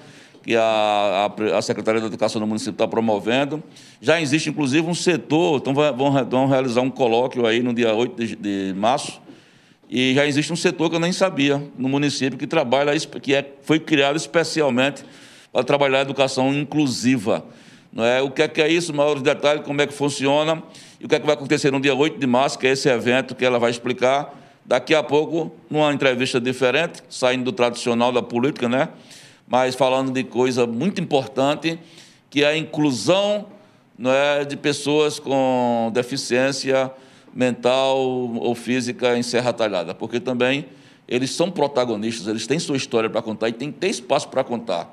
que 0.48 0.56
a, 0.56 0.62
a, 0.64 1.58
a, 1.58 1.62
Secretaria 1.62 2.00
da 2.00 2.08
Educação 2.08 2.40
do 2.40 2.48
município 2.48 2.72
está 2.72 2.88
promovendo. 2.88 3.62
Já 4.00 4.22
existe, 4.22 4.50
inclusive, 4.50 4.88
um 4.88 4.94
setor, 4.94 5.58
então 5.58 5.74
vão, 5.74 6.26
vão 6.26 6.48
realizar 6.48 6.80
um 6.80 6.90
colóquio 6.90 7.46
aí 7.46 7.62
no 7.62 7.74
dia 7.74 7.94
8 7.94 8.26
de, 8.26 8.36
de, 8.38 8.74
março, 8.74 9.20
e 9.90 10.14
já 10.14 10.26
existe 10.26 10.52
um 10.52 10.56
setor 10.56 10.90
que 10.90 10.96
eu 10.96 11.00
nem 11.00 11.12
sabia 11.12 11.64
no 11.78 11.88
município 11.88 12.38
que 12.38 12.48
trabalha, 12.48 12.92
que 13.22 13.34
é, 13.34 13.54
foi 13.62 13.80
criado 13.80 14.18
especialmente 14.18 15.04
para 15.52 15.64
trabalhar 15.64 16.00
a 16.00 16.02
educação 16.02 16.54
inclusiva. 16.54 17.46
Não 17.92 18.04
é? 18.04 18.22
O 18.22 18.30
que 18.30 18.42
é, 18.42 18.48
que 18.48 18.62
é 18.62 18.68
isso, 18.68 18.94
maiores 18.94 19.22
detalhes, 19.22 19.64
como 19.64 19.82
é 19.82 19.88
que 19.88 19.94
funciona 19.94 20.62
e 21.00 21.06
o 21.06 21.08
que 21.08 21.16
é 21.16 21.20
que 21.20 21.26
vai 21.26 21.36
acontecer 21.36 21.72
no 21.72 21.80
dia 21.80 21.96
8 21.96 22.20
de 22.20 22.28
março, 22.28 22.60
que 22.60 22.68
é 22.68 22.72
esse 22.72 22.90
evento 22.90 23.34
que 23.34 23.46
ela 23.46 23.58
vai 23.58 23.72
explicar 23.72 24.34
daqui 24.66 24.94
a 24.94 25.02
pouco, 25.02 25.56
numa 25.70 25.94
entrevista 25.94 26.42
diferente, 26.42 27.02
saindo 27.10 27.46
do 27.46 27.52
tradicional 27.54 28.12
da 28.12 28.22
política, 28.22 28.68
né? 28.68 28.90
mas 29.48 29.76
falando 29.76 30.12
de 30.12 30.24
coisa 30.26 30.68
muito 30.68 31.00
importante, 31.00 31.80
que 32.30 32.44
é 32.44 32.48
a 32.48 32.58
inclusão 32.58 33.48
não 33.98 34.12
é, 34.12 34.44
de 34.44 34.58
pessoas 34.58 35.18
com 35.18 35.90
deficiência 35.94 36.92
mental 37.38 38.00
ou 38.00 38.56
física 38.56 39.16
em 39.16 39.22
Serra 39.22 39.54
Talhada, 39.54 39.94
porque 39.94 40.20
também 40.20 40.66
eles 41.08 41.30
são 41.30 41.52
protagonistas, 41.52 42.28
eles 42.28 42.48
têm 42.48 42.58
sua 42.58 42.76
história 42.76 43.08
para 43.08 43.22
contar 43.22 43.48
e 43.48 43.54
tem 43.54 43.72
que 43.72 43.78
ter 43.78 43.90
espaço 43.90 44.28
para 44.28 44.44
contar. 44.44 44.92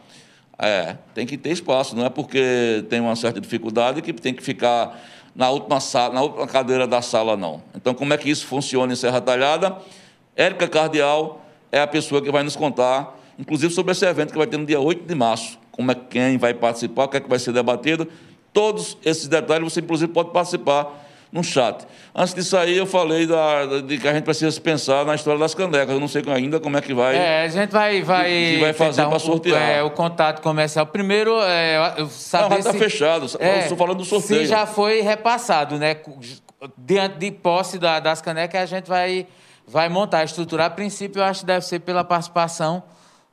É, 0.59 0.99
tem 1.15 1.27
que 1.27 1.39
ter 1.39 1.51
espaço, 1.51 1.97
não 1.97 2.05
é 2.05 2.11
porque 2.11 2.85
tem 2.91 3.01
uma 3.01 3.17
certa 3.17 3.41
dificuldade 3.41 4.03
que 4.03 4.13
tem 4.13 4.35
que 4.35 4.43
ficar 4.43 5.03
na 5.35 5.49
última, 5.49 5.81
sala, 5.81 6.13
na 6.13 6.21
última 6.21 6.47
cadeira 6.47 6.87
da 6.87 7.01
sala, 7.01 7.35
não. 7.35 7.63
Então, 7.75 7.95
como 7.95 8.13
é 8.13 8.19
que 8.19 8.29
isso 8.29 8.47
funciona 8.47 8.93
em 8.93 8.97
Serra 8.97 9.23
Talhada? 9.23 9.79
Érica 10.37 10.69
Cardial 10.69 11.43
é 11.73 11.81
a 11.81 11.87
pessoa 11.87 12.21
que 12.21 12.31
vai 12.31 12.43
nos 12.43 12.55
contar, 12.55 13.19
inclusive 13.39 13.73
sobre 13.73 13.93
esse 13.93 14.05
evento 14.05 14.33
que 14.33 14.39
vai 14.39 14.47
ter 14.47 14.59
no 14.59 14.67
dia 14.67 14.79
8 14.79 15.09
de 15.09 15.15
março. 15.15 15.59
Como 15.73 15.91
é 15.91 15.95
quem 15.95 16.37
vai 16.37 16.53
participar, 16.53 17.05
o 17.05 17.09
que 17.09 17.17
é 17.17 17.21
que 17.21 17.29
vai 17.29 17.39
ser 17.39 17.53
debatido. 17.53 18.07
Todos 18.53 18.99
esses 19.03 19.27
detalhes 19.27 19.73
você, 19.73 19.81
inclusive, 19.81 20.13
pode 20.13 20.31
participar 20.31 21.04
no 21.35 21.43
chat. 21.43 21.85
Antes 22.15 22.33
de 22.33 22.45
sair, 22.45 22.77
eu 22.77 22.87
falei 22.87 23.27
da, 23.27 23.81
de 23.85 23.99
que 23.99 24.07
a 24.07 24.15
gente 24.15 24.23
precisa 24.23 24.61
pensar 24.61 25.05
na 25.05 25.17
história 25.17 25.41
das 25.41 25.53
canecas. 25.53 25.93
Eu 25.93 25.99
não 25.99 26.07
sei 26.07 26.23
ainda 26.29 26.61
como 26.61 26.77
é 26.77 26.81
que 26.81 26.95
vai. 26.95 27.17
É, 27.17 27.43
a 27.43 27.49
gente 27.49 27.73
vai. 27.73 28.03
vai 28.03 28.31
que, 28.31 28.55
que 28.55 28.61
vai 28.61 28.73
fazer 28.73 29.05
para 29.05 29.19
sortear. 29.19 29.61
É, 29.61 29.83
o 29.83 29.91
contato 29.91 30.41
comercial. 30.41 30.87
Primeiro, 30.87 31.37
é, 31.43 32.07
saber. 32.09 32.51
Não, 32.51 32.59
está 32.59 32.73
fechado. 32.73 33.27
É, 33.41 33.63
estou 33.63 33.77
falando 33.77 33.99
do 33.99 34.05
sorteio. 34.05 34.43
Se 34.43 34.47
já 34.47 34.65
foi 34.65 35.01
repassado, 35.01 35.77
né? 35.77 35.97
Diante 36.79 37.19
de 37.19 37.33
posse 37.33 37.81
da, 37.81 37.99
das 37.99 38.23
canecas, 38.23 38.63
a 38.63 38.67
gente 38.67 38.87
vai, 38.89 39.27
vai 39.67 39.89
montar, 39.89 40.23
estruturar. 40.23 40.69
A 40.69 40.71
princípio, 40.71 41.19
eu 41.19 41.25
acho 41.25 41.41
que 41.41 41.47
deve 41.47 41.67
ser 41.67 41.81
pela 41.81 42.05
participação 42.05 42.81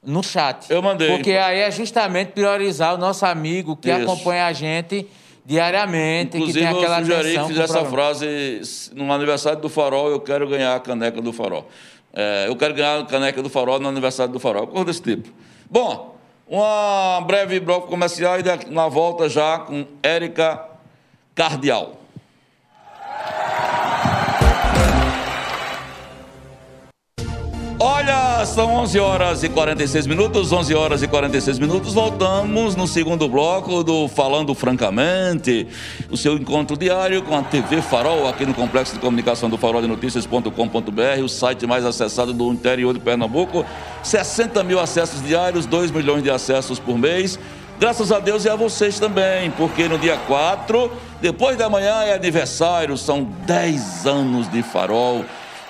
no 0.03 0.23
chat. 0.23 0.71
Eu 0.71 0.81
mandei. 0.81 1.07
Porque 1.07 1.33
aí 1.33 1.59
é 1.59 1.69
justamente 1.69 2.31
priorizar 2.31 2.95
o 2.95 2.97
nosso 2.97 3.27
amigo 3.27 3.75
que 3.75 3.91
Isso. 3.91 4.01
acompanha 4.01 4.47
a 4.47 4.53
gente 4.53 5.07
diariamente, 5.45 6.37
Inclusive, 6.37 6.59
que 6.59 6.65
tem 6.65 6.77
aquela 6.77 6.99
eu 6.99 7.05
sugeri 7.05 7.39
que 7.39 7.47
fizesse 7.47 7.77
essa 7.77 7.85
frase 7.85 8.61
no 8.93 9.11
aniversário 9.11 9.59
do 9.59 9.69
Farol, 9.69 10.09
eu 10.09 10.19
quero 10.19 10.47
ganhar 10.47 10.75
a 10.75 10.79
caneca 10.79 11.21
do 11.21 11.33
Farol. 11.33 11.67
É, 12.13 12.45
eu 12.47 12.55
quero 12.55 12.73
ganhar 12.73 12.99
a 12.99 13.05
caneca 13.05 13.41
do 13.41 13.49
Farol 13.49 13.79
no 13.79 13.89
aniversário 13.89 14.31
do 14.31 14.39
Farol. 14.39 14.67
Coisa 14.67 14.85
desse 14.85 15.01
tipo. 15.01 15.29
Bom, 15.69 16.17
uma 16.47 17.21
breve 17.21 17.59
bloco 17.59 17.87
comercial 17.87 18.37
e 18.39 18.43
na 18.69 18.87
volta 18.87 19.29
já 19.29 19.59
com 19.59 19.85
Érica 20.03 20.63
Cardial. 21.33 22.00
São 28.45 28.73
11 28.73 28.99
horas 28.99 29.43
e 29.43 29.49
46 29.49 30.07
minutos, 30.07 30.51
11 30.51 30.73
horas 30.73 31.03
e 31.03 31.07
46 31.07 31.59
minutos. 31.59 31.93
Voltamos 31.93 32.75
no 32.75 32.87
segundo 32.87 33.29
bloco 33.29 33.83
do 33.83 34.07
Falando 34.07 34.55
Francamente, 34.55 35.67
o 36.09 36.17
seu 36.17 36.33
encontro 36.33 36.75
diário 36.75 37.21
com 37.21 37.37
a 37.37 37.43
TV 37.43 37.81
Farol, 37.83 38.27
aqui 38.27 38.45
no 38.45 38.53
Complexo 38.53 38.95
de 38.95 38.99
Comunicação 38.99 39.47
do 39.47 39.57
Farol 39.57 39.81
de 39.81 39.87
Notícias.com.br, 39.87 41.23
o 41.23 41.29
site 41.29 41.67
mais 41.67 41.85
acessado 41.85 42.33
do 42.33 42.51
interior 42.51 42.93
de 42.93 42.99
Pernambuco. 42.99 43.63
60 44.03 44.63
mil 44.63 44.79
acessos 44.79 45.23
diários, 45.23 45.67
2 45.67 45.91
milhões 45.91 46.23
de 46.23 46.31
acessos 46.31 46.79
por 46.79 46.97
mês. 46.97 47.37
Graças 47.79 48.11
a 48.11 48.19
Deus 48.19 48.45
e 48.45 48.49
a 48.49 48.55
vocês 48.55 48.99
também, 48.99 49.51
porque 49.51 49.87
no 49.87 49.97
dia 49.97 50.17
4, 50.17 50.91
depois 51.21 51.57
da 51.57 51.69
manhã 51.69 52.03
é 52.03 52.13
aniversário, 52.13 52.97
são 52.97 53.23
10 53.23 54.07
anos 54.07 54.49
de 54.49 54.63
Farol. 54.63 55.25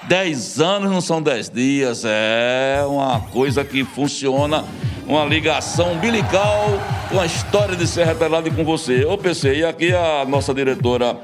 Dez 0.08 0.60
anos 0.60 0.92
não 0.92 1.00
são 1.00 1.22
dez 1.22 1.50
dias, 1.50 2.04
é 2.06 2.84
uma 2.88 3.20
coisa 3.32 3.64
que 3.64 3.84
funciona, 3.84 4.66
uma 5.08 5.24
ligação 5.26 5.94
umbilical 5.94 6.66
com 7.10 7.20
a 7.20 7.26
história 7.26 7.76
de 7.76 7.86
Serra 7.86 8.16
Talhada 8.16 8.48
e 8.48 8.52
com 8.52 8.66
você. 8.66 9.04
Eu 9.04 9.18
pensei, 9.18 9.60
e 9.60 9.66
aqui 9.66 9.94
a 9.94 10.26
nossa 10.26 10.54
diretora 10.54 11.18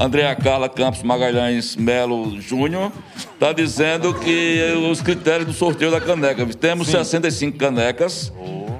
Andréa 0.00 0.34
Carla 0.34 0.68
Campos 0.68 1.02
Magalhães 1.02 1.76
Melo 1.76 2.40
Júnior 2.40 2.90
está 3.16 3.52
dizendo 3.52 4.12
que 4.14 4.74
os 4.90 5.00
critérios 5.00 5.46
do 5.46 5.52
sorteio 5.52 5.90
da 5.90 6.00
caneca. 6.00 6.44
Temos 6.46 6.88
Sim. 6.88 6.94
65 6.94 7.58
canecas. 7.58 8.32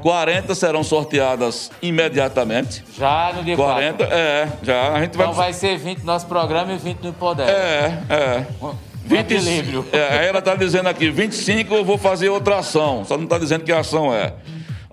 40 0.02 0.54
serão 0.54 0.82
sorteadas 0.82 1.70
imediatamente. 1.80 2.84
Já 2.94 3.32
no 3.34 3.42
dia 3.42 3.56
40, 3.56 3.96
4. 3.96 4.14
é, 4.14 4.48
já. 4.62 4.92
A 4.92 5.00
gente 5.00 5.14
então 5.14 5.32
vai... 5.32 5.46
vai 5.46 5.52
ser 5.54 5.78
20 5.78 6.00
no 6.00 6.04
nosso 6.04 6.26
programa 6.26 6.74
e 6.74 6.76
20 6.76 6.98
no 7.00 7.12
Poder. 7.14 7.48
É, 7.48 8.02
é. 8.10 8.46
20, 9.04 9.20
equilíbrio. 9.20 9.86
É, 9.92 10.26
ela 10.26 10.38
está 10.38 10.54
dizendo 10.54 10.88
aqui, 10.88 11.10
25 11.10 11.74
eu 11.74 11.84
vou 11.84 11.98
fazer 11.98 12.28
outra 12.28 12.58
ação. 12.58 13.04
Só 13.04 13.16
não 13.16 13.24
está 13.24 13.38
dizendo 13.38 13.64
que 13.64 13.72
ação 13.72 14.14
é. 14.14 14.34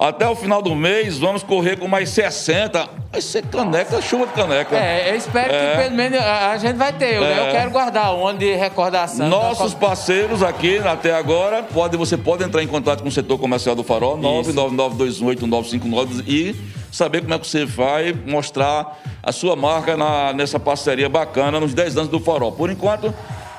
Até 0.01 0.27
o 0.27 0.35
final 0.35 0.61
do 0.63 0.73
mês, 0.73 1.19
vamos 1.19 1.43
correr 1.43 1.77
com 1.77 1.87
mais 1.87 2.09
60. 2.09 2.89
Vai 3.11 3.21
ser 3.21 3.45
caneca, 3.45 4.01
chuva 4.01 4.25
de 4.25 4.33
caneca. 4.33 4.75
É, 4.75 5.11
eu 5.11 5.15
espero 5.15 5.53
é. 5.53 5.59
que 5.59 5.77
pelo 5.83 5.95
menos 5.95 6.19
a, 6.19 6.57
gente 6.57 6.75
vai 6.75 6.91
ter. 6.91 7.21
É. 7.21 7.39
Eu 7.39 7.51
quero 7.51 7.69
guardar 7.69 8.11
ano 8.11 8.39
de 8.39 8.51
recordação. 8.55 9.29
Nossos 9.29 9.75
parceiros 9.75 10.41
aqui 10.41 10.79
até 10.79 11.13
agora, 11.13 11.61
pode, 11.61 11.95
você 11.97 12.17
pode 12.17 12.43
entrar 12.43 12.63
em 12.63 12.67
contato 12.67 13.03
com 13.03 13.09
o 13.09 13.11
setor 13.11 13.37
comercial 13.37 13.75
do 13.75 13.83
Farol, 13.83 14.17
999281959 14.17 16.23
e 16.27 16.55
saber 16.91 17.21
como 17.21 17.35
é 17.35 17.37
que 17.37 17.45
você 17.45 17.63
vai 17.63 18.11
mostrar 18.25 18.99
a 19.21 19.31
sua 19.31 19.55
marca 19.55 19.95
na, 19.95 20.33
nessa 20.33 20.59
parceria 20.59 21.09
bacana 21.09 21.59
nos 21.59 21.75
10 21.75 21.97
anos 21.97 22.09
do 22.09 22.19
Farol. 22.19 22.53
Por 22.53 22.71
enquanto, 22.71 23.13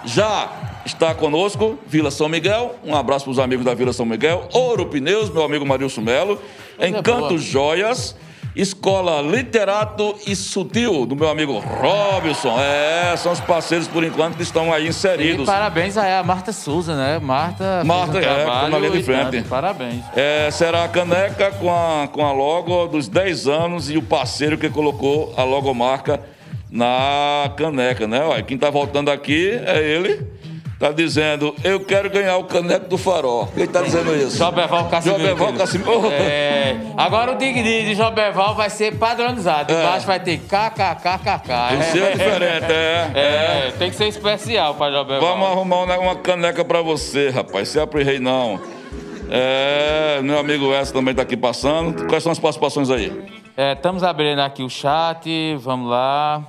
já 0.05 0.81
está 0.85 1.15
conosco, 1.15 1.79
Vila 1.87 2.11
São 2.11 2.29
Miguel. 2.29 2.77
Um 2.85 2.95
abraço 2.95 3.25
para 3.25 3.33
os 3.33 3.39
amigos 3.39 3.65
da 3.65 3.75
Vila 3.75 3.93
São 3.93 4.07
Miguel. 4.07 4.49
Ouro 4.53 4.87
Pneus, 4.87 5.31
meu 5.31 5.45
amigo 5.45 5.65
Marilson 5.65 6.01
Melo. 6.01 6.41
Encanto 6.79 7.39
Joias. 7.39 8.17
Escola 8.55 9.23
Literato 9.23 10.15
e 10.27 10.37
Sutil, 10.37 11.07
do 11.07 11.17
meu 11.17 11.31
amigo 11.31 11.59
Robson. 11.59 12.55
É, 12.61 13.17
são 13.17 13.33
os 13.33 13.41
parceiros, 13.41 13.89
por 13.89 14.05
enquanto, 14.05 14.37
que 14.37 14.43
estão 14.43 14.71
aí 14.71 14.89
inseridos. 14.89 15.45
E 15.45 15.47
parabéns 15.47 15.97
aí 15.97 16.13
a 16.13 16.23
Marta 16.23 16.53
Souza, 16.53 16.95
né? 16.95 17.19
Marta. 17.19 17.83
Marta, 17.83 18.19
um 18.19 18.21
é, 18.21 18.69
na 18.69 18.79
linha 18.79 18.91
de 18.91 19.03
frente. 19.03 19.31
Tanto. 19.39 19.49
Parabéns. 19.49 20.05
É, 20.15 20.51
será 20.51 20.85
a 20.85 20.89
caneca 20.89 21.51
com 21.53 21.73
a, 21.73 22.09
com 22.09 22.27
a 22.27 22.33
logo 22.33 22.89
dos 22.89 23.09
10 23.09 23.49
anos 23.49 23.91
e 23.91 23.97
o 23.97 24.03
parceiro 24.03 24.59
que 24.59 24.69
colocou 24.69 25.33
a 25.35 25.45
logomarca 25.45 26.21
na 26.73 27.51
caneca, 27.55 28.07
né? 28.07 28.25
Olha, 28.25 28.43
quem 28.43 28.57
tá 28.57 28.71
voltando 28.71 29.11
aqui 29.11 29.61
é 29.67 29.79
ele. 29.83 30.27
Tá 30.79 30.91
dizendo, 30.91 31.55
eu 31.63 31.79
quero 31.79 32.11
ganhar 32.11 32.39
o 32.39 32.45
caneco 32.45 32.89
do 32.89 32.99
farol. 32.99 33.47
Quem 33.55 33.69
tá 33.69 33.83
dizendo 33.83 34.17
isso? 34.17 34.37
Joberval 34.37 34.89
Casimiro. 34.89 35.21
Joberval 35.21 35.53
Casimiro. 35.53 36.11
É, 36.11 36.77
agora 36.97 37.33
o 37.33 37.35
Digni 37.37 37.85
de 37.85 37.95
Joberval 37.95 38.57
vai 38.57 38.69
ser 38.69 38.99
padronizado. 38.99 39.73
É. 39.73 39.81
Embaixo 39.81 40.07
vai 40.09 40.19
ter 40.19 40.39
KKKKK. 40.39 41.79
O 41.79 41.83
seu 41.93 42.05
é 42.05 42.13
diferente, 42.13 42.73
é, 42.73 43.11
é. 43.15 43.69
É, 43.69 43.73
tem 43.79 43.91
que 43.91 43.97
ser 43.97 44.09
especial 44.09 44.75
pra 44.75 44.91
Joberval. 44.91 45.21
Vamos 45.21 45.49
arrumar 45.53 45.99
uma 46.01 46.17
caneca 46.17 46.65
pra 46.65 46.83
você, 46.83 47.29
rapaz. 47.31 47.69
Se 47.69 47.79
é 47.79 47.87
rei, 48.03 48.19
não. 48.19 48.61
É, 49.31 50.21
meu 50.21 50.37
amigo 50.37 50.75
Essa 50.75 50.93
também 50.93 51.15
tá 51.15 51.23
aqui 51.23 51.37
passando. 51.37 52.09
Quais 52.09 52.25
são 52.25 52.33
as 52.33 52.41
participações 52.41 52.91
aí? 52.91 53.13
É, 53.57 53.75
estamos 53.75 54.03
abrindo 54.03 54.41
aqui 54.41 54.65
o 54.65 54.69
chat. 54.69 55.55
Vamos 55.61 55.89
lá. 55.89 56.43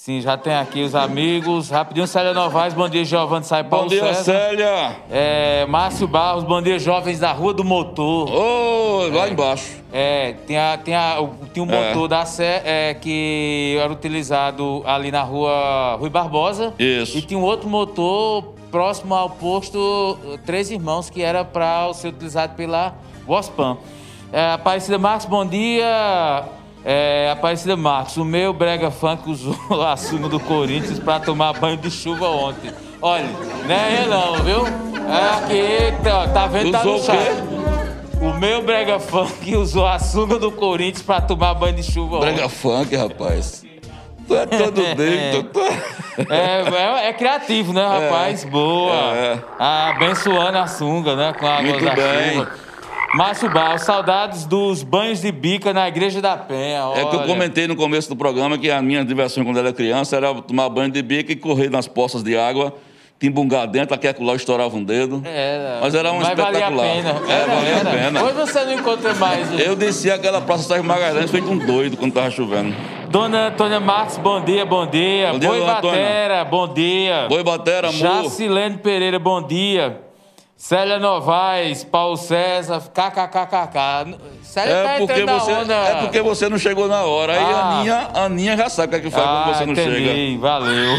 Sim, 0.00 0.20
já 0.20 0.36
tem 0.36 0.54
aqui 0.54 0.80
os 0.84 0.94
amigos. 0.94 1.70
Rapidinho, 1.70 2.06
Célia 2.06 2.32
Novaes, 2.32 2.72
bom 2.72 2.88
dia, 2.88 3.04
Giovanni 3.04 3.44
Sai 3.44 3.64
Paulo 3.64 3.86
Bom 3.86 3.90
dia, 3.90 4.14
César. 4.14 4.32
Célia. 4.32 4.96
É, 5.10 5.66
Márcio 5.66 6.06
Barros, 6.06 6.44
bom 6.44 6.62
dia, 6.62 6.78
jovens 6.78 7.18
da 7.18 7.32
Rua 7.32 7.52
do 7.52 7.64
Motor. 7.64 8.30
Ô, 8.32 9.00
oh, 9.00 9.08
lá 9.12 9.26
é, 9.26 9.30
embaixo. 9.30 9.82
É, 9.92 10.32
tem, 10.46 10.56
a, 10.56 10.78
tem, 10.78 10.94
a, 10.94 11.16
tem 11.52 11.60
um 11.64 11.68
é. 11.68 11.88
motor 11.88 12.06
da 12.06 12.24
Sé 12.24 12.62
é, 12.64 12.94
que 12.94 13.76
era 13.76 13.92
utilizado 13.92 14.84
ali 14.86 15.10
na 15.10 15.22
Rua 15.22 15.96
Rui 15.98 16.10
Barbosa. 16.10 16.72
Isso. 16.78 17.18
E 17.18 17.22
tinha 17.22 17.36
um 17.38 17.42
outro 17.42 17.68
motor 17.68 18.54
próximo 18.70 19.16
ao 19.16 19.28
posto 19.28 20.16
Três 20.46 20.70
Irmãos, 20.70 21.10
que 21.10 21.22
era 21.22 21.44
para 21.44 21.92
ser 21.92 22.10
utilizado 22.10 22.54
pela 22.54 22.94
Waspan. 23.26 23.76
É, 24.32 24.52
Aparecida 24.52 24.96
Marcos, 24.96 25.26
bom 25.26 25.44
dia. 25.44 26.44
É, 26.90 27.30
Aparecida 27.30 27.76
Marcos, 27.76 28.16
o 28.16 28.24
meu 28.24 28.50
brega 28.50 28.90
funk 28.90 29.28
usou 29.28 29.54
a 29.84 29.94
sunga 29.94 30.26
do 30.26 30.40
Corinthians 30.40 30.98
para 30.98 31.20
tomar 31.20 31.52
banho 31.52 31.76
de 31.76 31.90
chuva 31.90 32.26
ontem. 32.28 32.72
Olha, 33.02 33.26
não 33.66 33.74
é 33.74 33.92
ele 33.92 34.06
não, 34.06 34.42
viu? 34.42 34.66
É 35.06 35.36
aqui, 35.36 36.02
tá, 36.02 36.28
tá 36.28 36.46
vendo, 36.46 36.72
tá 36.72 36.82
no 36.82 36.98
chat. 36.98 37.42
O 38.22 38.32
meu 38.38 38.62
brega 38.62 38.98
funk 38.98 39.52
usou 39.54 39.86
a 39.86 39.98
sunga 39.98 40.38
do 40.38 40.50
Corinthians 40.50 41.02
para 41.02 41.20
tomar 41.20 41.52
banho 41.52 41.74
de 41.74 41.82
chuva 41.82 42.20
brega 42.20 42.46
ontem. 42.46 42.48
Brega 42.48 42.48
funk, 42.48 42.96
rapaz. 42.96 43.64
Tu 44.26 44.34
é 44.34 44.46
todo 44.46 44.80
dentro. 44.96 45.60
É, 46.30 47.04
é, 47.04 47.08
é, 47.10 47.12
criativo, 47.12 47.74
né, 47.74 47.86
rapaz? 47.86 48.44
É, 48.44 48.48
Boa. 48.48 48.94
É. 48.94 49.38
Abençoando 49.58 50.56
a 50.56 50.66
sunga, 50.66 51.14
né? 51.14 51.34
Com 51.38 51.46
a 51.46 51.50
água 51.50 51.70
Muito 51.70 51.84
da 51.84 51.94
bem. 51.94 52.32
chuva. 52.32 52.67
Márcio 53.14 53.48
Barros, 53.48 53.82
saudades 53.82 54.44
dos 54.44 54.82
banhos 54.82 55.22
de 55.22 55.32
bica 55.32 55.72
na 55.72 55.88
Igreja 55.88 56.20
da 56.20 56.36
Penha. 56.36 56.84
Olha. 56.84 57.00
É 57.00 57.04
que 57.06 57.16
eu 57.16 57.22
comentei 57.22 57.66
no 57.66 57.74
começo 57.74 58.08
do 58.08 58.14
programa 58.14 58.58
que 58.58 58.70
a 58.70 58.82
minha 58.82 59.02
diversão 59.04 59.44
quando 59.44 59.58
era 59.58 59.72
criança 59.72 60.16
era 60.16 60.34
tomar 60.34 60.68
banho 60.68 60.90
de 60.90 61.00
bica 61.00 61.32
e 61.32 61.36
correr 61.36 61.70
nas 61.70 61.88
poças 61.88 62.22
de 62.22 62.36
água, 62.36 62.74
timbungar 63.18 63.66
dentro, 63.66 63.94
aqui 63.94 64.06
e 64.06 64.24
lá 64.24 64.34
estourava 64.34 64.76
um 64.76 64.84
dedo. 64.84 65.22
Era. 65.24 65.78
Mas 65.80 65.94
era 65.94 66.12
um 66.12 66.18
Mas 66.18 66.28
espetacular. 66.28 66.70
Valia 66.70 66.86
a 66.86 66.94
pena. 66.94 67.08
É, 67.08 67.32
era, 67.32 67.54
valia 67.54 67.70
era. 67.70 67.90
a 67.90 67.92
pena. 67.92 68.24
Hoje 68.24 68.34
você 68.34 68.64
não 68.64 68.72
encontra 68.74 69.14
mais. 69.14 69.58
Eu 69.58 69.74
desci 69.74 70.10
aquela 70.10 70.42
praça 70.42 70.64
Sérgio 70.64 70.84
Magalhães 70.84 71.30
feito 71.30 71.50
um 71.50 71.58
doido 71.58 71.96
quando 71.96 72.12
tava 72.12 72.30
chovendo. 72.30 72.76
Dona 73.08 73.48
Antônia 73.48 73.80
Marques, 73.80 74.18
bom 74.18 74.44
dia, 74.44 74.66
bom 74.66 74.86
dia. 74.86 75.32
Bom 75.32 75.38
dia, 75.38 75.48
Boi 75.48 75.60
Batera, 75.64 76.44
bom 76.44 76.68
dia. 76.74 77.26
Boi 77.26 77.42
Batera, 77.42 77.88
amor. 77.88 77.98
Jacilene 77.98 78.76
Pereira, 78.76 79.18
bom 79.18 79.40
dia. 79.40 80.07
Célia 80.60 80.98
Novaes, 80.98 81.84
Paulo 81.84 82.16
César, 82.16 82.80
kkkk. 82.92 84.18
Célia 84.42 84.72
é 84.74 84.82
tá 84.82 84.98
porque 84.98 85.20
entrando 85.20 85.38
você, 85.40 85.52
na 85.52 85.60
onda. 85.60 85.74
É 85.74 85.94
porque 86.02 86.20
você 86.20 86.48
não 86.48 86.58
chegou 86.58 86.88
na 86.88 87.04
hora. 87.04 87.32
Aí 87.34 87.38
Ah. 87.38 87.44
a 87.56 87.78
Aninha, 87.78 88.10
a 88.12 88.24
Aninha 88.24 88.56
já 88.56 88.68
sabe 88.68 88.88
o 88.88 88.90
que 88.90 88.96
é 89.06 89.08
que 89.08 89.10
faz 89.14 89.24
ah, 89.24 89.42
quando 89.44 89.54
você 89.56 89.66
não 89.66 89.72
entendi, 89.72 90.04
chega. 90.32 90.38
valeu. 90.40 90.98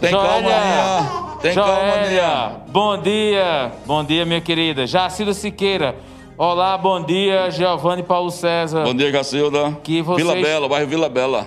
Tem 0.00 0.10
calma, 0.12 0.36
Aninha. 0.36 1.10
Tem 1.42 1.54
calma, 1.56 1.74
Joélia, 1.74 2.24
Aninha. 2.26 2.52
bom 2.68 2.98
dia. 3.02 3.72
Bom 3.84 4.04
dia, 4.04 4.24
minha 4.24 4.40
querida. 4.40 4.86
Jacilda 4.86 5.34
Siqueira. 5.34 5.96
Olá, 6.38 6.78
bom 6.78 7.02
dia, 7.02 7.50
Giovanni 7.50 8.04
Paulo 8.04 8.30
César. 8.30 8.84
Bom 8.84 8.94
dia, 8.94 9.10
Cacilda. 9.10 9.76
Que 9.82 10.00
vocês- 10.00 10.28
Vila 10.28 10.40
Bela, 10.40 10.68
bairro 10.68 10.86
Vila 10.86 11.08
Bela. 11.08 11.44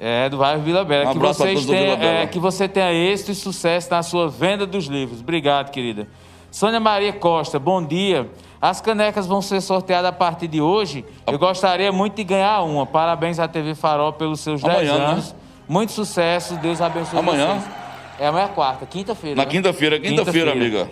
É, 0.00 0.26
do 0.30 0.38
bairro 0.38 0.62
Vila 0.62 0.84
Bela. 0.86 1.10
Um 1.10 1.12
que, 1.12 1.18
vocês 1.18 1.66
Bela. 1.66 2.02
é, 2.02 2.26
que 2.26 2.38
você 2.38 2.66
tenha 2.66 2.90
êxito 2.94 3.30
e 3.30 3.34
sucesso 3.34 3.90
na 3.90 4.02
sua 4.02 4.26
venda 4.28 4.64
dos 4.64 4.86
livros. 4.86 5.20
Obrigado, 5.20 5.70
querida. 5.70 6.08
Sônia 6.52 6.78
Maria 6.78 7.14
Costa, 7.14 7.58
bom 7.58 7.82
dia. 7.82 8.30
As 8.60 8.78
canecas 8.78 9.26
vão 9.26 9.40
ser 9.40 9.62
sorteadas 9.62 10.10
a 10.10 10.12
partir 10.12 10.46
de 10.46 10.60
hoje. 10.60 11.02
Eu 11.26 11.38
gostaria 11.38 11.90
muito 11.90 12.14
de 12.16 12.24
ganhar 12.24 12.60
uma. 12.60 12.84
Parabéns 12.84 13.38
à 13.38 13.48
TV 13.48 13.74
Farol 13.74 14.12
pelos 14.12 14.40
seus 14.40 14.60
10 14.60 14.74
Amanhã, 14.74 14.98
né? 14.98 15.04
anos. 15.12 15.34
Muito 15.66 15.92
sucesso. 15.92 16.54
Deus 16.56 16.82
abençoe 16.82 17.18
Amanhã? 17.18 17.54
vocês. 17.54 17.74
É 18.20 18.26
amanhã 18.26 18.44
é 18.44 18.48
quarta, 18.48 18.84
quinta-feira. 18.84 19.36
Na 19.36 19.44
né? 19.44 19.50
quinta-feira, 19.50 19.98
quinta-feira, 19.98 20.52
amiga. 20.52 20.90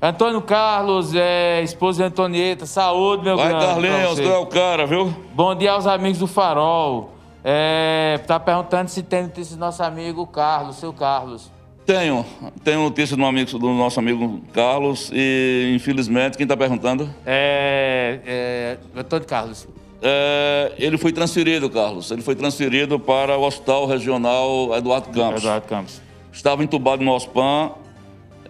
Antônio 0.00 0.40
Carlos, 0.40 1.14
é, 1.14 1.62
esposa 1.62 1.98
de 1.98 2.08
Antonieta, 2.08 2.64
saúde, 2.64 3.22
meu 3.22 3.36
Vai, 3.36 3.48
grande. 3.50 3.64
pra 3.64 3.74
Carlinhos, 3.74 4.14
tu 4.18 4.22
é 4.22 4.38
o 4.38 4.46
cara, 4.46 4.86
viu? 4.86 5.14
Bom 5.34 5.54
dia 5.54 5.72
aos 5.72 5.86
amigos 5.86 6.18
do 6.18 6.26
Farol. 6.26 7.12
É, 7.44 8.18
tá 8.26 8.40
perguntando 8.40 8.88
se 8.88 9.02
tem 9.02 9.24
notícia 9.24 9.54
do 9.56 9.60
nosso 9.60 9.82
amigo 9.82 10.26
Carlos, 10.26 10.76
seu 10.76 10.92
Carlos. 10.92 11.50
Tenho. 11.86 12.24
Tenho 12.62 12.80
notícia 12.80 13.16
do, 13.16 13.24
amigo, 13.24 13.58
do 13.58 13.70
nosso 13.70 13.98
amigo 13.98 14.40
Carlos 14.52 15.10
e, 15.12 15.72
infelizmente, 15.74 16.36
quem 16.36 16.44
está 16.44 16.56
perguntando? 16.56 17.12
É, 17.26 18.20
é, 18.24 18.78
Antônio 18.96 19.26
Carlos. 19.26 19.66
É, 20.00 20.72
ele 20.78 20.96
foi 20.96 21.12
transferido, 21.12 21.68
Carlos. 21.68 22.10
Ele 22.10 22.22
foi 22.22 22.34
transferido 22.34 22.98
para 22.98 23.36
o 23.36 23.42
Hospital 23.42 23.86
Regional 23.86 24.76
Eduardo 24.76 25.10
Campos. 25.10 25.42
Eduardo 25.42 25.66
Campos. 25.66 26.00
Estava 26.32 26.62
entubado 26.62 27.04
no 27.04 27.12
OSPAN. 27.12 27.72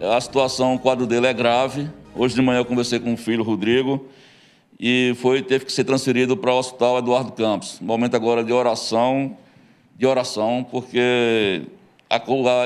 A 0.01 0.19
situação, 0.19 0.75
o 0.75 0.79
quadro 0.79 1.05
dele 1.05 1.27
é 1.27 1.33
grave. 1.33 1.89
Hoje 2.15 2.35
de 2.35 2.41
manhã 2.41 2.59
eu 2.59 2.65
conversei 2.65 2.99
com 2.99 3.13
o 3.13 3.17
filho, 3.17 3.43
Rodrigo, 3.43 4.05
e 4.79 5.15
foi, 5.19 5.41
teve 5.41 5.65
que 5.65 5.71
ser 5.71 5.83
transferido 5.83 6.37
para 6.37 6.53
o 6.53 6.59
Hospital 6.59 6.99
Eduardo 6.99 7.31
Campos. 7.31 7.79
Momento 7.79 8.15
agora 8.15 8.43
de 8.43 8.53
oração, 8.53 9.35
de 9.97 10.05
oração, 10.05 10.65
porque 10.69 11.63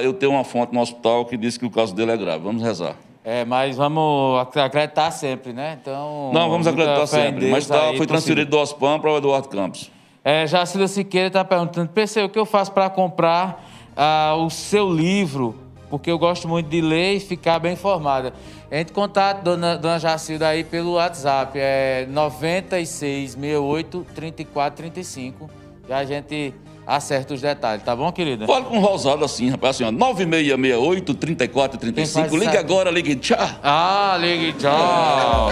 eu 0.04 0.14
tenho 0.14 0.32
uma 0.34 0.44
fonte 0.44 0.74
no 0.74 0.82
hospital 0.82 1.26
que 1.26 1.38
disse 1.38 1.60
que 1.60 1.66
o 1.66 1.70
caso 1.70 1.94
dele 1.96 2.12
é 2.12 2.18
grave. 2.18 2.44
Vamos 2.44 2.62
rezar. 2.62 2.96
É, 3.24 3.44
mas 3.44 3.76
vamos 3.76 4.40
ac- 4.40 4.58
acreditar 4.60 5.12
sempre, 5.12 5.52
né? 5.52 5.78
Então. 5.82 6.32
Não, 6.34 6.50
vamos 6.50 6.66
acreditar 6.66 7.04
em 7.04 7.08
sempre. 7.08 7.52
Mas 7.52 7.68
tá, 7.68 7.94
foi 7.98 8.08
transferido 8.08 8.52
do 8.52 8.58
OSPAN 8.58 9.00
para 9.00 9.12
o 9.12 9.18
Eduardo 9.18 9.50
Campos. 9.50 9.92
É, 10.24 10.48
Jacila 10.48 10.88
Siqueira 10.88 11.28
está 11.28 11.44
perguntando, 11.44 11.90
PC, 11.90 12.24
o 12.24 12.30
que 12.30 12.40
eu 12.40 12.46
faço 12.46 12.72
para 12.72 12.90
comprar 12.90 13.66
ah, 13.96 14.36
o 14.38 14.50
seu 14.50 14.90
livro? 14.94 15.56
Porque 15.90 16.12
eu 16.12 16.18
gosto 16.20 16.48
muito 16.48 16.68
de 16.70 16.82
ler 16.82 17.16
e 17.16 17.20
ficar 17.20 17.60
bem 17.60 17.74
informada. 17.74 18.34
Entre 18.70 18.94
contato, 18.94 19.42
dona, 19.44 19.78
dona 19.78 19.98
Jacilda, 20.00 20.50
aí 20.50 20.64
pelo 20.66 20.94
WhatsApp, 20.94 21.58
é 21.58 22.06
9668 22.10 24.06
3435 24.14 25.50
e 25.88 25.94
a 25.94 26.04
gente 26.04 26.54
acerta 26.88 27.34
os 27.34 27.42
detalhes, 27.42 27.84
tá 27.84 27.96
bom, 27.96 28.10
querida? 28.12 28.48
Fala 28.48 28.64
com 28.64 28.78
o 28.78 28.80
Rosado 28.80 29.26
assim, 29.26 29.50
rapaz, 29.50 29.76
assim, 29.76 29.84
ó, 29.84 29.92
9668 29.92 31.14
3435. 31.14 31.94
Quem 31.94 32.06
faz 32.08 32.32
Ligue 32.34 32.46
sabe. 32.46 32.58
agora, 32.58 32.90
ligue 32.90 33.16
tchau. 33.18 33.38
Ah, 33.62 34.16
ligue 34.20 34.54
tchau. 34.54 35.52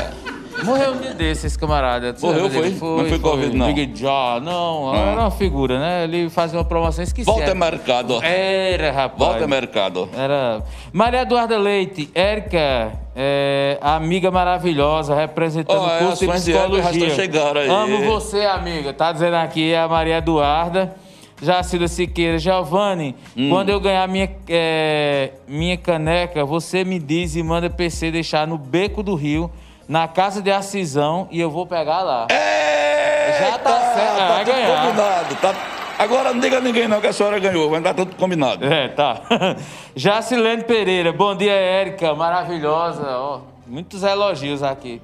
Morreu 0.63 0.93
um 0.93 0.97
dia 0.99 1.13
desses, 1.13 1.43
esse 1.43 1.59
camarada. 1.59 2.15
Morreu, 2.21 2.47
dele? 2.47 2.73
foi? 2.79 2.97
Não 3.03 3.09
foi 3.09 3.19
Covid, 3.19 3.57
não. 3.57 3.67
Ligue 3.67 3.87
tchau. 3.87 4.39
Não, 4.39 4.93
Ah. 4.93 4.97
era 4.97 5.21
uma 5.23 5.31
figura, 5.31 5.77
né? 5.79 6.05
Ele 6.05 6.29
fazia 6.29 6.57
uma 6.57 6.63
promoção, 6.63 7.03
esqueci. 7.03 7.25
Volta 7.25 7.43
Era- 7.43 7.53
mercado. 7.55 8.23
Era, 8.23 8.89
rapaz. 8.89 9.19
Volta 9.31 9.45
mercado. 9.47 10.09
Era. 10.17 10.63
Maria 10.93 11.23
Eduarda 11.23 11.57
Leite, 11.57 12.09
Érica, 12.15 12.93
é, 13.13 13.77
amiga 13.81 14.31
maravilhosa, 14.31 15.13
representando 15.13 15.77
Ó, 15.81 15.87
o 15.87 15.89
é, 15.91 15.99
curso 15.99 16.25
de 16.25 16.25
de 16.25 16.31
Érica 16.53 16.67
psicologia. 16.69 16.89
estão 17.07 17.09
chegando 17.15 17.59
aí. 17.59 17.67
Amo 17.69 18.05
você, 18.05 18.45
amiga. 18.45 18.93
Tá 18.93 19.11
dizendo 19.11 19.35
aqui 19.35 19.75
a 19.75 19.89
Maria 19.89 20.17
Eduarda. 20.19 20.95
Jacilda 21.41 21.87
Siqueira, 21.87 22.37
Giovanni, 22.39 23.15
Hum. 23.35 23.49
quando 23.49 23.69
eu 23.69 23.79
ganhar 23.79 24.07
minha, 24.07 24.29
é, 24.47 25.31
minha 25.47 25.77
caneca, 25.77 26.45
você 26.45 26.83
me 26.83 26.97
diz 26.99 27.35
e 27.35 27.43
manda 27.43 27.69
PC 27.69 28.09
deixar 28.11 28.47
no 28.47 28.57
Beco 28.57 29.03
do 29.03 29.15
Rio, 29.15 29.51
na 29.87 30.07
casa 30.07 30.41
de 30.41 30.49
Acisão, 30.51 31.27
e 31.29 31.39
eu 31.39 31.49
vou 31.49 31.65
pegar 31.67 32.01
lá. 32.01 32.27
É, 32.31 33.37
Já 33.39 33.57
tá 33.59 33.79
certo, 33.93 34.27
vai 34.27 34.45
tudo 34.45 34.53
ganhar. 34.55 34.85
combinado. 34.87 35.35
Tá, 35.35 35.55
Agora 35.97 36.33
não 36.33 36.41
diga 36.41 36.57
a 36.57 36.61
ninguém 36.61 36.89
não 36.89 36.99
que 36.99 37.07
a 37.07 37.13
senhora 37.13 37.39
ganhou, 37.39 37.69
vai 37.69 37.79
dar 37.79 37.93
tudo 37.93 38.15
combinado. 38.17 38.65
É, 38.65 38.89
tá. 38.89 39.21
Jacilene 39.95 40.63
Pereira, 40.63 41.13
bom 41.13 41.33
dia, 41.35 41.53
Érica, 41.53 42.13
maravilhosa. 42.13 43.03
Ó, 43.17 43.39
muitos 43.65 44.03
elogios 44.03 44.61
aqui. 44.61 45.01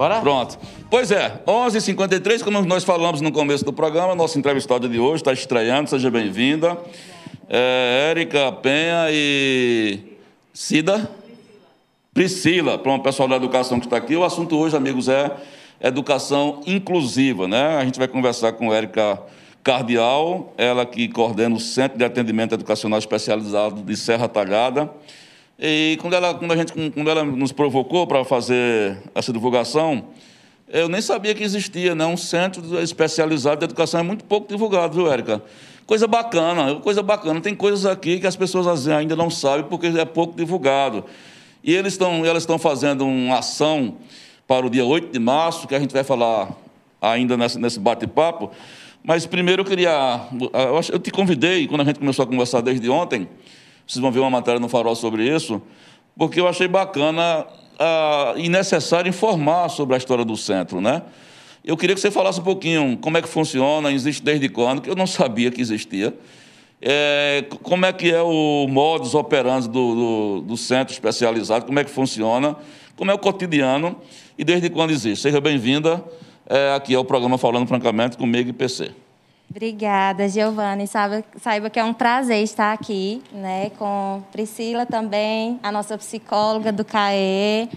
Bora? 0.00 0.18
Pronto. 0.22 0.58
Pois 0.88 1.10
é, 1.10 1.42
11 1.46 1.76
h 1.76 1.84
53 1.84 2.42
como 2.42 2.62
nós 2.62 2.84
falamos 2.84 3.20
no 3.20 3.30
começo 3.30 3.66
do 3.66 3.70
programa, 3.70 4.14
nossa 4.14 4.38
entrevistada 4.38 4.88
de 4.88 4.98
hoje 4.98 5.16
está 5.16 5.30
estreando, 5.30 5.90
seja 5.90 6.10
bem-vinda. 6.10 6.74
É, 7.46 8.08
Érica 8.10 8.50
Penha 8.50 9.08
e 9.10 9.98
Cida 10.54 11.06
Priscila, 12.14 12.78
para 12.78 12.94
o 12.94 13.00
pessoal 13.00 13.28
da 13.28 13.36
educação 13.36 13.78
que 13.78 13.84
está 13.84 13.98
aqui. 13.98 14.16
O 14.16 14.24
assunto 14.24 14.56
hoje, 14.56 14.74
amigos, 14.74 15.06
é 15.06 15.36
educação 15.82 16.62
inclusiva, 16.66 17.46
né? 17.46 17.76
A 17.76 17.84
gente 17.84 17.98
vai 17.98 18.08
conversar 18.08 18.52
com 18.52 18.72
Érica 18.72 19.20
Cardial, 19.62 20.54
ela 20.56 20.86
que 20.86 21.08
coordena 21.08 21.54
o 21.54 21.60
Centro 21.60 21.98
de 21.98 22.04
Atendimento 22.06 22.54
Educacional 22.54 22.98
Especializado 22.98 23.82
de 23.82 23.96
Serra 23.98 24.26
Talhada. 24.28 24.90
E 25.62 25.98
quando 26.00 26.14
ela, 26.14 26.32
quando 26.32 26.52
a 26.52 26.56
gente, 26.56 26.72
quando 26.72 27.10
ela 27.10 27.22
nos 27.22 27.52
provocou 27.52 28.06
para 28.06 28.24
fazer 28.24 28.96
essa 29.14 29.30
divulgação, 29.30 30.06
eu 30.66 30.88
nem 30.88 31.02
sabia 31.02 31.34
que 31.34 31.42
existia, 31.42 31.94
né? 31.94 32.06
Um 32.06 32.16
centro 32.16 32.80
especializado 32.80 33.58
de 33.58 33.64
educação 33.64 34.00
é 34.00 34.02
muito 34.02 34.24
pouco 34.24 34.48
divulgado, 34.48 34.94
viu, 34.94 35.12
Érica? 35.12 35.42
Coisa 35.86 36.06
bacana, 36.06 36.76
coisa 36.76 37.02
bacana. 37.02 37.42
Tem 37.42 37.54
coisas 37.54 37.84
aqui 37.84 38.18
que 38.18 38.26
as 38.26 38.36
pessoas 38.36 38.88
ainda 38.88 39.14
não 39.14 39.28
sabem 39.28 39.66
porque 39.66 39.88
é 39.88 40.04
pouco 40.06 40.34
divulgado. 40.34 41.04
E 41.62 41.74
eles 41.74 41.92
estão, 41.92 42.24
elas 42.24 42.44
estão 42.44 42.58
fazendo 42.58 43.04
uma 43.04 43.40
ação 43.40 43.96
para 44.48 44.64
o 44.64 44.70
dia 44.70 44.84
8 44.84 45.12
de 45.12 45.18
março, 45.18 45.68
que 45.68 45.74
a 45.74 45.78
gente 45.78 45.92
vai 45.92 46.02
falar 46.02 46.56
ainda 47.02 47.36
nesse, 47.36 47.58
nesse 47.58 47.78
bate-papo. 47.78 48.50
Mas 49.04 49.26
primeiro 49.26 49.60
eu 49.60 49.66
queria. 49.66 50.20
Eu 50.90 50.98
te 50.98 51.10
convidei, 51.10 51.66
quando 51.66 51.82
a 51.82 51.84
gente 51.84 51.98
começou 51.98 52.22
a 52.22 52.26
conversar 52.26 52.62
desde 52.62 52.88
ontem, 52.88 53.28
vocês 53.90 54.00
vão 54.00 54.12
ver 54.12 54.20
uma 54.20 54.30
matéria 54.30 54.60
no 54.60 54.68
Farol 54.68 54.94
sobre 54.94 55.26
isso, 55.26 55.60
porque 56.16 56.38
eu 56.38 56.46
achei 56.46 56.68
bacana 56.68 57.44
uh, 57.44 58.38
e 58.38 58.48
necessário 58.48 59.08
informar 59.08 59.68
sobre 59.68 59.96
a 59.96 59.98
história 59.98 60.24
do 60.24 60.36
centro, 60.36 60.80
né? 60.80 61.02
Eu 61.64 61.76
queria 61.76 61.96
que 61.96 62.00
você 62.00 62.10
falasse 62.10 62.38
um 62.38 62.44
pouquinho 62.44 62.96
como 62.98 63.18
é 63.18 63.22
que 63.22 63.28
funciona, 63.28 63.90
existe 63.90 64.22
desde 64.22 64.48
quando, 64.48 64.80
que 64.80 64.88
eu 64.88 64.94
não 64.94 65.08
sabia 65.08 65.50
que 65.50 65.60
existia. 65.60 66.16
É, 66.80 67.44
como 67.64 67.84
é 67.84 67.92
que 67.92 68.10
é 68.12 68.22
o 68.22 68.68
modus 68.68 69.14
operandi 69.14 69.68
do, 69.68 69.94
do, 69.94 70.40
do, 70.42 70.56
centro 70.56 70.94
especializado, 70.94 71.66
como 71.66 71.78
é 71.80 71.84
que 71.84 71.90
funciona, 71.90 72.56
como 72.96 73.10
é 73.10 73.14
o 73.14 73.18
cotidiano 73.18 73.96
e 74.38 74.44
desde 74.44 74.70
quando 74.70 74.92
existe. 74.92 75.20
Seja 75.20 75.40
bem-vinda 75.40 76.02
é, 76.48 76.74
aqui 76.74 76.94
ao 76.94 77.04
programa 77.04 77.36
Falando 77.36 77.66
Francamente 77.66 78.16
comigo 78.16 78.48
e 78.50 78.52
PC. 78.52 78.92
Obrigada, 79.50 80.28
Giovanni. 80.28 80.86
Saiba, 80.86 81.24
saiba 81.40 81.68
que 81.68 81.80
é 81.80 81.84
um 81.84 81.92
prazer 81.92 82.40
estar 82.42 82.72
aqui 82.72 83.20
né, 83.32 83.70
com 83.70 84.22
Priscila 84.30 84.86
também, 84.86 85.58
a 85.60 85.72
nossa 85.72 85.98
psicóloga 85.98 86.70
do 86.70 86.84
CAE, 86.84 87.68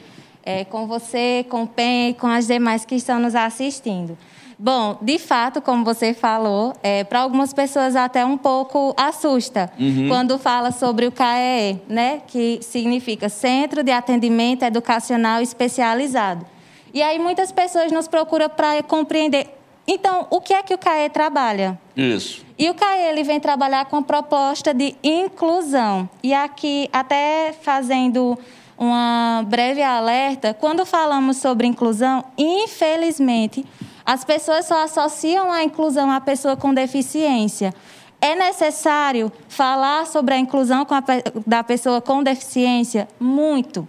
é, 0.45 0.63
com 0.65 0.85
você, 0.85 1.43
com 1.49 1.63
o 1.63 1.67
PEN 1.67 2.09
e 2.09 2.13
com 2.13 2.27
as 2.27 2.45
demais 2.45 2.85
que 2.85 2.93
estão 2.93 3.19
nos 3.19 3.33
assistindo. 3.33 4.15
Bom, 4.59 4.97
de 5.01 5.17
fato, 5.17 5.61
como 5.61 5.83
você 5.83 6.13
falou, 6.13 6.73
é, 6.83 7.03
para 7.03 7.21
algumas 7.21 7.51
pessoas 7.51 7.95
até 7.95 8.23
um 8.23 8.37
pouco 8.37 8.93
assusta 8.95 9.71
uhum. 9.79 10.07
quando 10.07 10.37
fala 10.37 10.71
sobre 10.71 11.07
o 11.07 11.11
CAE, 11.11 11.81
né? 11.89 12.21
Que 12.27 12.59
significa 12.61 13.29
Centro 13.29 13.83
de 13.83 13.91
Atendimento 13.91 14.63
Educacional 14.63 15.41
Especializado. 15.41 16.45
E 16.93 17.01
aí 17.01 17.17
muitas 17.17 17.51
pessoas 17.51 17.91
nos 17.91 18.07
procuram 18.07 18.47
para 18.47 18.83
compreender. 18.83 19.62
Então, 19.87 20.27
o 20.29 20.39
que 20.39 20.53
é 20.53 20.63
que 20.63 20.73
o 20.73 20.77
CAE 20.77 21.09
trabalha? 21.09 21.79
Isso. 21.95 22.45
E 22.57 22.69
o 22.69 22.73
CAE 22.73 23.09
ele 23.09 23.23
vem 23.23 23.39
trabalhar 23.39 23.85
com 23.85 23.97
a 23.97 24.01
proposta 24.01 24.73
de 24.73 24.95
inclusão. 25.03 26.09
E 26.21 26.33
aqui, 26.33 26.89
até 26.93 27.53
fazendo 27.61 28.37
uma 28.77 29.43
breve 29.47 29.81
alerta, 29.81 30.53
quando 30.53 30.85
falamos 30.85 31.37
sobre 31.37 31.67
inclusão, 31.67 32.23
infelizmente, 32.37 33.65
as 34.05 34.23
pessoas 34.23 34.65
só 34.65 34.83
associam 34.83 35.51
a 35.51 35.63
inclusão 35.63 36.09
à 36.11 36.19
pessoa 36.19 36.55
com 36.55 36.73
deficiência. 36.73 37.73
É 38.21 38.35
necessário 38.35 39.31
falar 39.49 40.05
sobre 40.07 40.33
a 40.33 40.37
inclusão 40.37 40.87
a, 40.89 41.03
da 41.45 41.63
pessoa 41.63 42.01
com 42.01 42.23
deficiência? 42.23 43.07
Muito. 43.19 43.87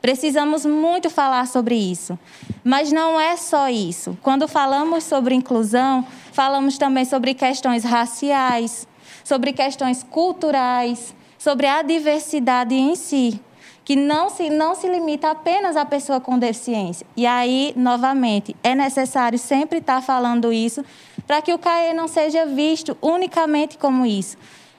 Precisamos 0.00 0.64
muito 0.64 1.10
falar 1.10 1.46
sobre 1.46 1.74
isso. 1.74 2.18
Mas 2.62 2.92
não 2.92 3.20
é 3.20 3.36
só 3.36 3.68
isso. 3.68 4.16
Quando 4.22 4.46
falamos 4.46 5.04
sobre 5.04 5.34
inclusão, 5.34 6.06
falamos 6.32 6.78
também 6.78 7.04
sobre 7.04 7.34
questões 7.34 7.84
raciais, 7.84 8.86
sobre 9.24 9.52
questões 9.52 10.02
culturais, 10.02 11.14
sobre 11.38 11.66
a 11.66 11.82
diversidade 11.82 12.74
em 12.74 12.94
si 12.94 13.40
que 13.86 13.94
não 13.94 14.28
se, 14.28 14.50
não 14.50 14.74
se 14.74 14.88
limita 14.88 15.30
apenas 15.30 15.76
à 15.76 15.84
pessoa 15.84 16.20
com 16.20 16.36
deficiência. 16.36 17.06
E 17.16 17.24
aí, 17.24 17.72
novamente, 17.76 18.56
é 18.60 18.74
necessário 18.74 19.38
sempre 19.38 19.78
estar 19.78 20.02
falando 20.02 20.52
isso 20.52 20.84
para 21.24 21.40
que 21.40 21.54
o 21.54 21.58
CAE 21.58 21.94
não 21.94 22.08
seja 22.08 22.44
visto 22.44 22.98
unicamente 23.00 23.78
como 23.78 24.04
isso. 24.04 24.36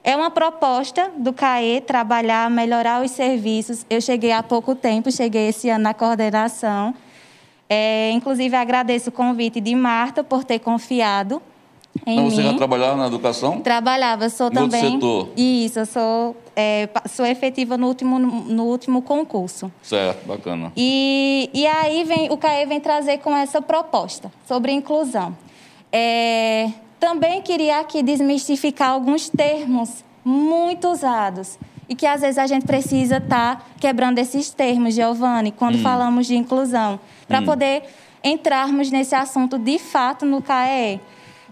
É 0.07 0.15
uma 0.15 0.31
proposta 0.31 1.11
do 1.17 1.33
CAE 1.33 1.81
trabalhar, 1.81 2.49
melhorar 2.49 3.03
os 3.03 3.11
serviços. 3.11 3.85
Eu 3.89 3.99
cheguei 3.99 4.31
há 4.31 4.41
pouco 4.41 4.73
tempo, 4.73 5.11
cheguei 5.11 5.49
esse 5.49 5.69
ano 5.69 5.83
na 5.83 5.93
coordenação. 5.93 6.95
É, 7.69 8.09
inclusive, 8.11 8.55
agradeço 8.55 9.09
o 9.09 9.11
convite 9.11 9.59
de 9.59 9.75
Marta 9.75 10.23
por 10.23 10.45
ter 10.45 10.59
confiado 10.59 11.41
em 12.05 12.13
então, 12.13 12.31
você 12.31 12.41
mim. 12.41 12.51
já 12.51 12.53
trabalhava 12.53 12.95
na 12.95 13.07
educação? 13.07 13.59
Trabalhava, 13.59 14.29
sou 14.29 14.47
no 14.47 14.53
também. 14.53 14.93
Outro 14.93 14.93
setor? 14.93 15.29
Isso, 15.35 15.85
sou, 15.85 16.37
é, 16.55 16.87
sou 17.09 17.25
efetiva 17.25 17.75
no 17.75 17.87
último, 17.87 18.17
no 18.17 18.63
último 18.63 19.01
concurso. 19.01 19.69
Certo, 19.83 20.25
bacana. 20.25 20.71
E, 20.77 21.49
e 21.53 21.67
aí 21.67 22.05
vem, 22.05 22.31
o 22.31 22.37
CAE 22.37 22.65
vem 22.65 22.79
trazer 22.79 23.17
com 23.17 23.35
essa 23.35 23.61
proposta 23.61 24.31
sobre 24.47 24.71
inclusão. 24.71 25.35
É, 25.91 26.69
também 26.99 27.41
queria 27.41 27.79
aqui 27.79 28.01
desmistificar 28.01 28.89
alguns 28.89 29.29
termos 29.29 30.03
muito 30.23 30.89
usados 30.89 31.57
e 31.89 31.95
que 31.95 32.05
às 32.05 32.21
vezes 32.21 32.37
a 32.37 32.47
gente 32.47 32.65
precisa 32.65 33.17
estar 33.17 33.57
tá 33.57 33.65
quebrando 33.79 34.19
esses 34.19 34.49
termos, 34.49 34.93
Giovanni, 34.93 35.51
quando 35.51 35.75
hum. 35.75 35.81
falamos 35.81 36.27
de 36.27 36.35
inclusão, 36.35 36.99
para 37.27 37.39
hum. 37.39 37.45
poder 37.45 37.83
entrarmos 38.23 38.91
nesse 38.91 39.15
assunto 39.15 39.57
de 39.57 39.79
fato 39.79 40.25
no 40.25 40.41
CAE. 40.41 40.99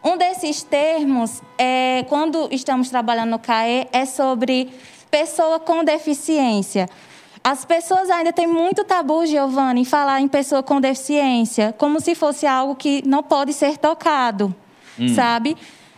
Um 0.03 0.17
desses 0.17 0.61
termos, 0.61 1.41
é, 1.57 2.05
quando 2.09 2.47
estamos 2.51 2.89
trabalhando 2.89 3.31
no 3.31 3.39
CAE, 3.39 3.87
é 3.91 4.05
sobre 4.05 4.69
pessoa 5.09 5.59
com 5.59 5.83
deficiência. 5.83 6.87
As 7.43 7.63
pessoas 7.63 8.09
ainda 8.09 8.33
têm 8.33 8.47
muito 8.47 8.83
tabu, 8.83 9.25
Giovanni, 9.25 9.81
em 9.81 9.85
falar 9.85 10.19
em 10.19 10.27
pessoa 10.27 10.61
com 10.61 10.81
deficiência, 10.81 11.73
como 11.77 12.01
se 12.01 12.13
fosse 12.13 12.45
algo 12.45 12.75
que 12.75 13.07
não 13.07 13.23
pode 13.23 13.53
ser 13.53 13.77
tocado, 13.77 14.53
hum. 14.99 15.13
sabe? 15.13 15.57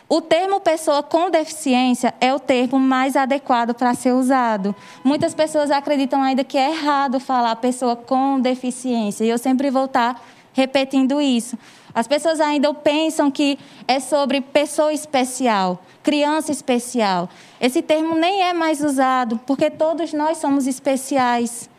O 0.09 0.21
termo 0.21 0.61
pessoa 0.61 1.03
com 1.03 1.29
deficiência 1.29 2.13
é 2.21 2.33
o 2.33 2.39
termo 2.39 2.79
mais 2.79 3.17
adequado 3.17 3.73
para 3.73 3.93
ser 3.93 4.13
usado. 4.13 4.73
Muitas 5.03 5.33
pessoas 5.33 5.69
acreditam 5.69 6.23
ainda 6.23 6.45
que 6.45 6.57
é 6.57 6.71
errado 6.71 7.19
falar 7.19 7.53
pessoa 7.57 7.93
com 7.93 8.39
deficiência, 8.39 9.25
e 9.25 9.29
eu 9.29 9.37
sempre 9.37 9.69
vou 9.69 9.83
estar 9.83 10.23
repetindo 10.53 11.21
isso. 11.21 11.57
As 11.93 12.07
pessoas 12.07 12.39
ainda 12.39 12.73
pensam 12.73 13.29
que 13.29 13.59
é 13.87 13.99
sobre 13.99 14.39
pessoa 14.39 14.93
especial, 14.93 15.83
criança 16.01 16.51
especial. 16.51 17.27
Esse 17.59 17.81
termo 17.81 18.15
nem 18.15 18.43
é 18.43 18.53
mais 18.53 18.81
usado, 18.81 19.39
porque 19.45 19.69
todos 19.69 20.13
nós 20.13 20.37
somos 20.37 20.67
especiais. 20.67 21.69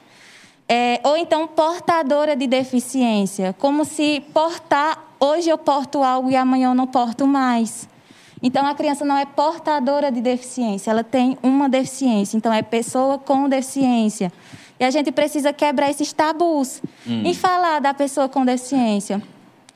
É, 0.68 1.00
ou 1.02 1.16
então 1.16 1.46
portadora 1.46 2.36
de 2.36 2.46
deficiência, 2.46 3.54
como 3.58 3.86
se 3.86 4.22
portar, 4.34 5.07
hoje 5.20 5.48
eu 5.48 5.58
porto 5.58 6.02
algo 6.02 6.30
e 6.30 6.36
amanhã 6.36 6.70
eu 6.70 6.74
não 6.74 6.86
porto 6.86 7.26
mais. 7.26 7.88
Então 8.42 8.66
a 8.66 8.74
criança 8.74 9.04
não 9.04 9.16
é 9.16 9.26
portadora 9.26 10.12
de 10.12 10.20
deficiência, 10.20 10.90
ela 10.90 11.02
tem 11.02 11.36
uma 11.42 11.68
deficiência, 11.68 12.36
então 12.36 12.52
é 12.52 12.62
pessoa 12.62 13.18
com 13.18 13.48
deficiência. 13.48 14.32
E 14.78 14.84
a 14.84 14.90
gente 14.90 15.10
precisa 15.10 15.52
quebrar 15.52 15.90
esses 15.90 16.12
tabus 16.12 16.80
hum. 17.06 17.22
e 17.24 17.34
falar 17.34 17.80
da 17.80 17.92
pessoa 17.92 18.28
com 18.28 18.44
deficiência. 18.44 19.20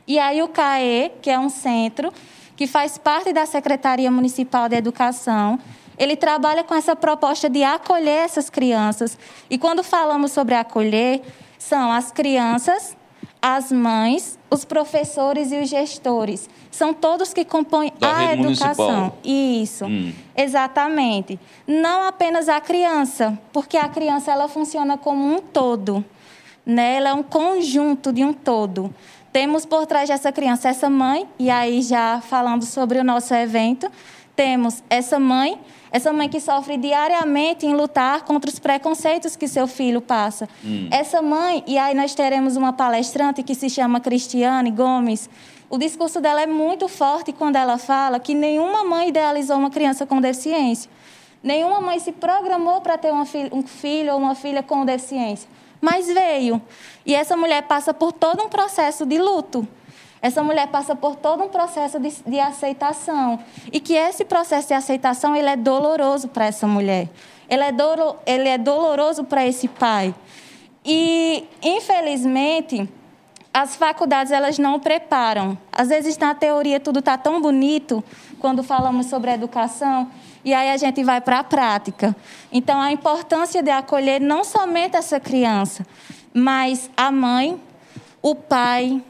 E 0.06 0.18
aí 0.18 0.42
o 0.42 0.48
CAE, 0.48 1.12
que 1.20 1.30
é 1.30 1.38
um 1.38 1.48
centro 1.48 2.12
que 2.56 2.66
faz 2.66 2.98
parte 2.98 3.32
da 3.32 3.46
Secretaria 3.46 4.10
Municipal 4.10 4.68
de 4.68 4.76
Educação, 4.76 5.58
ele 5.98 6.16
trabalha 6.16 6.62
com 6.62 6.74
essa 6.74 6.94
proposta 6.94 7.48
de 7.48 7.62
acolher 7.62 8.24
essas 8.24 8.48
crianças. 8.48 9.18
E 9.50 9.58
quando 9.58 9.82
falamos 9.82 10.32
sobre 10.32 10.54
acolher, 10.54 11.22
são 11.58 11.92
as 11.92 12.10
crianças, 12.10 12.96
as 13.40 13.70
mães, 13.72 14.38
os 14.52 14.66
professores 14.66 15.50
e 15.50 15.56
os 15.56 15.70
gestores. 15.70 16.48
São 16.70 16.92
todos 16.92 17.32
que 17.32 17.42
compõem 17.42 17.90
da 17.98 18.18
a 18.18 18.32
educação. 18.34 18.86
Municipal. 18.86 19.18
Isso, 19.24 19.86
hum. 19.86 20.12
exatamente. 20.36 21.40
Não 21.66 22.02
apenas 22.06 22.50
a 22.50 22.60
criança, 22.60 23.38
porque 23.50 23.78
a 23.78 23.88
criança 23.88 24.30
ela 24.30 24.48
funciona 24.48 24.98
como 24.98 25.24
um 25.24 25.38
todo. 25.38 26.04
Né? 26.66 26.96
Ela 26.96 27.08
é 27.10 27.14
um 27.14 27.22
conjunto 27.22 28.12
de 28.12 28.22
um 28.22 28.34
todo. 28.34 28.94
Temos 29.32 29.64
por 29.64 29.86
trás 29.86 30.10
dessa 30.10 30.30
criança 30.30 30.68
essa 30.68 30.90
mãe, 30.90 31.26
e 31.38 31.48
aí 31.48 31.80
já 31.80 32.20
falando 32.20 32.66
sobre 32.66 32.98
o 32.98 33.04
nosso 33.04 33.32
evento, 33.32 33.90
temos 34.36 34.82
essa 34.90 35.18
mãe, 35.18 35.58
essa 35.92 36.10
mãe 36.10 36.26
que 36.26 36.40
sofre 36.40 36.78
diariamente 36.78 37.66
em 37.66 37.74
lutar 37.74 38.22
contra 38.22 38.50
os 38.50 38.58
preconceitos 38.58 39.36
que 39.36 39.46
seu 39.46 39.66
filho 39.66 40.00
passa. 40.00 40.48
Hum. 40.64 40.88
Essa 40.90 41.20
mãe, 41.20 41.62
e 41.66 41.76
aí 41.76 41.94
nós 41.94 42.14
teremos 42.14 42.56
uma 42.56 42.72
palestrante 42.72 43.42
que 43.42 43.54
se 43.54 43.68
chama 43.68 44.00
Cristiane 44.00 44.70
Gomes. 44.70 45.28
O 45.68 45.76
discurso 45.76 46.18
dela 46.18 46.40
é 46.40 46.46
muito 46.46 46.88
forte 46.88 47.30
quando 47.30 47.56
ela 47.56 47.76
fala 47.76 48.18
que 48.18 48.34
nenhuma 48.34 48.82
mãe 48.84 49.10
idealizou 49.10 49.58
uma 49.58 49.70
criança 49.70 50.06
com 50.06 50.18
deficiência. 50.18 50.90
Nenhuma 51.42 51.78
mãe 51.80 51.98
se 51.98 52.10
programou 52.12 52.80
para 52.80 52.96
ter 52.96 53.12
um 53.12 53.62
filho 53.62 54.14
ou 54.14 54.18
uma 54.18 54.34
filha 54.34 54.62
com 54.62 54.86
deficiência. 54.86 55.48
Mas 55.78 56.06
veio. 56.06 56.62
E 57.04 57.14
essa 57.14 57.36
mulher 57.36 57.64
passa 57.64 57.92
por 57.92 58.12
todo 58.12 58.42
um 58.42 58.48
processo 58.48 59.04
de 59.04 59.18
luto. 59.18 59.68
Essa 60.22 60.40
mulher 60.40 60.68
passa 60.68 60.94
por 60.94 61.16
todo 61.16 61.42
um 61.42 61.48
processo 61.48 61.98
de, 61.98 62.10
de 62.24 62.38
aceitação. 62.38 63.40
E 63.72 63.80
que 63.80 63.94
esse 63.94 64.24
processo 64.24 64.68
de 64.68 64.74
aceitação 64.74 65.34
ele 65.34 65.48
é 65.48 65.56
doloroso 65.56 66.28
para 66.28 66.46
essa 66.46 66.64
mulher. 66.64 67.08
Ele 67.50 67.64
é, 67.64 67.72
do, 67.72 68.16
ele 68.24 68.48
é 68.48 68.56
doloroso 68.56 69.24
para 69.24 69.44
esse 69.44 69.66
pai. 69.66 70.14
E, 70.84 71.44
infelizmente, 71.60 72.88
as 73.52 73.76
faculdades 73.76 74.32
elas 74.32 74.58
não 74.58 74.80
preparam. 74.80 75.58
Às 75.70 75.88
vezes, 75.88 76.16
na 76.16 76.34
teoria, 76.34 76.80
tudo 76.80 77.00
está 77.00 77.18
tão 77.18 77.42
bonito 77.42 78.02
quando 78.38 78.62
falamos 78.62 79.06
sobre 79.06 79.30
educação, 79.30 80.10
e 80.44 80.52
aí 80.52 80.70
a 80.70 80.76
gente 80.76 81.04
vai 81.04 81.20
para 81.20 81.40
a 81.40 81.44
prática. 81.44 82.16
Então, 82.50 82.80
a 82.80 82.90
importância 82.90 83.62
de 83.62 83.70
acolher 83.70 84.20
não 84.20 84.42
somente 84.42 84.96
essa 84.96 85.20
criança, 85.20 85.86
mas 86.34 86.90
a 86.96 87.12
mãe, 87.12 87.60
o 88.20 88.34
pai, 88.34 89.02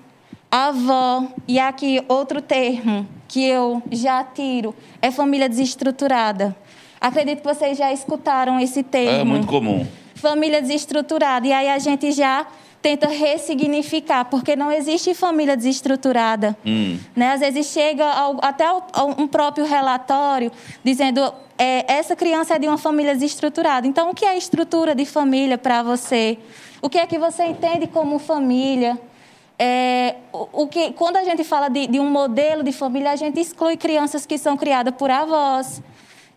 avó, 0.52 1.26
e 1.48 1.58
aqui 1.58 2.04
outro 2.06 2.42
termo 2.42 3.08
que 3.26 3.42
eu 3.42 3.82
já 3.90 4.22
tiro, 4.22 4.74
é 5.00 5.10
família 5.10 5.48
desestruturada. 5.48 6.54
Acredito 7.00 7.40
que 7.40 7.48
vocês 7.54 7.78
já 7.78 7.90
escutaram 7.90 8.60
esse 8.60 8.82
termo. 8.82 9.20
É 9.20 9.24
muito 9.24 9.46
comum. 9.46 9.86
Família 10.14 10.60
desestruturada. 10.60 11.46
E 11.46 11.52
aí 11.52 11.70
a 11.70 11.78
gente 11.78 12.12
já 12.12 12.46
tenta 12.82 13.08
ressignificar, 13.08 14.26
porque 14.26 14.54
não 14.54 14.70
existe 14.70 15.14
família 15.14 15.56
desestruturada. 15.56 16.54
Hum. 16.66 16.98
Né? 17.16 17.32
Às 17.32 17.40
vezes 17.40 17.66
chega 17.68 18.04
ao, 18.04 18.38
até 18.42 18.66
ao, 18.66 18.86
ao 18.92 19.08
um 19.20 19.26
próprio 19.26 19.64
relatório 19.64 20.52
dizendo 20.84 21.32
é, 21.56 21.90
essa 21.90 22.14
criança 22.14 22.56
é 22.56 22.58
de 22.58 22.68
uma 22.68 22.78
família 22.78 23.14
desestruturada. 23.14 23.86
Então, 23.86 24.10
o 24.10 24.14
que 24.14 24.26
é 24.26 24.36
estrutura 24.36 24.94
de 24.94 25.06
família 25.06 25.56
para 25.56 25.82
você? 25.82 26.38
O 26.82 26.90
que 26.90 26.98
é 26.98 27.06
que 27.06 27.18
você 27.18 27.44
entende 27.46 27.86
como 27.86 28.18
família? 28.18 29.00
É, 29.58 30.16
o, 30.32 30.62
o, 30.62 30.66
que, 30.66 30.92
quando 30.92 31.16
a 31.16 31.24
gente 31.24 31.44
fala 31.44 31.68
de, 31.68 31.86
de, 31.86 32.00
um 32.00 32.10
modelo 32.10 32.62
de 32.62 32.72
família, 32.72 33.12
a 33.12 33.16
gente 33.16 33.38
exclui 33.38 33.76
crianças 33.76 34.26
que 34.26 34.38
são 34.38 34.56
criadas 34.56 34.94
por 34.94 35.10
avós, 35.10 35.82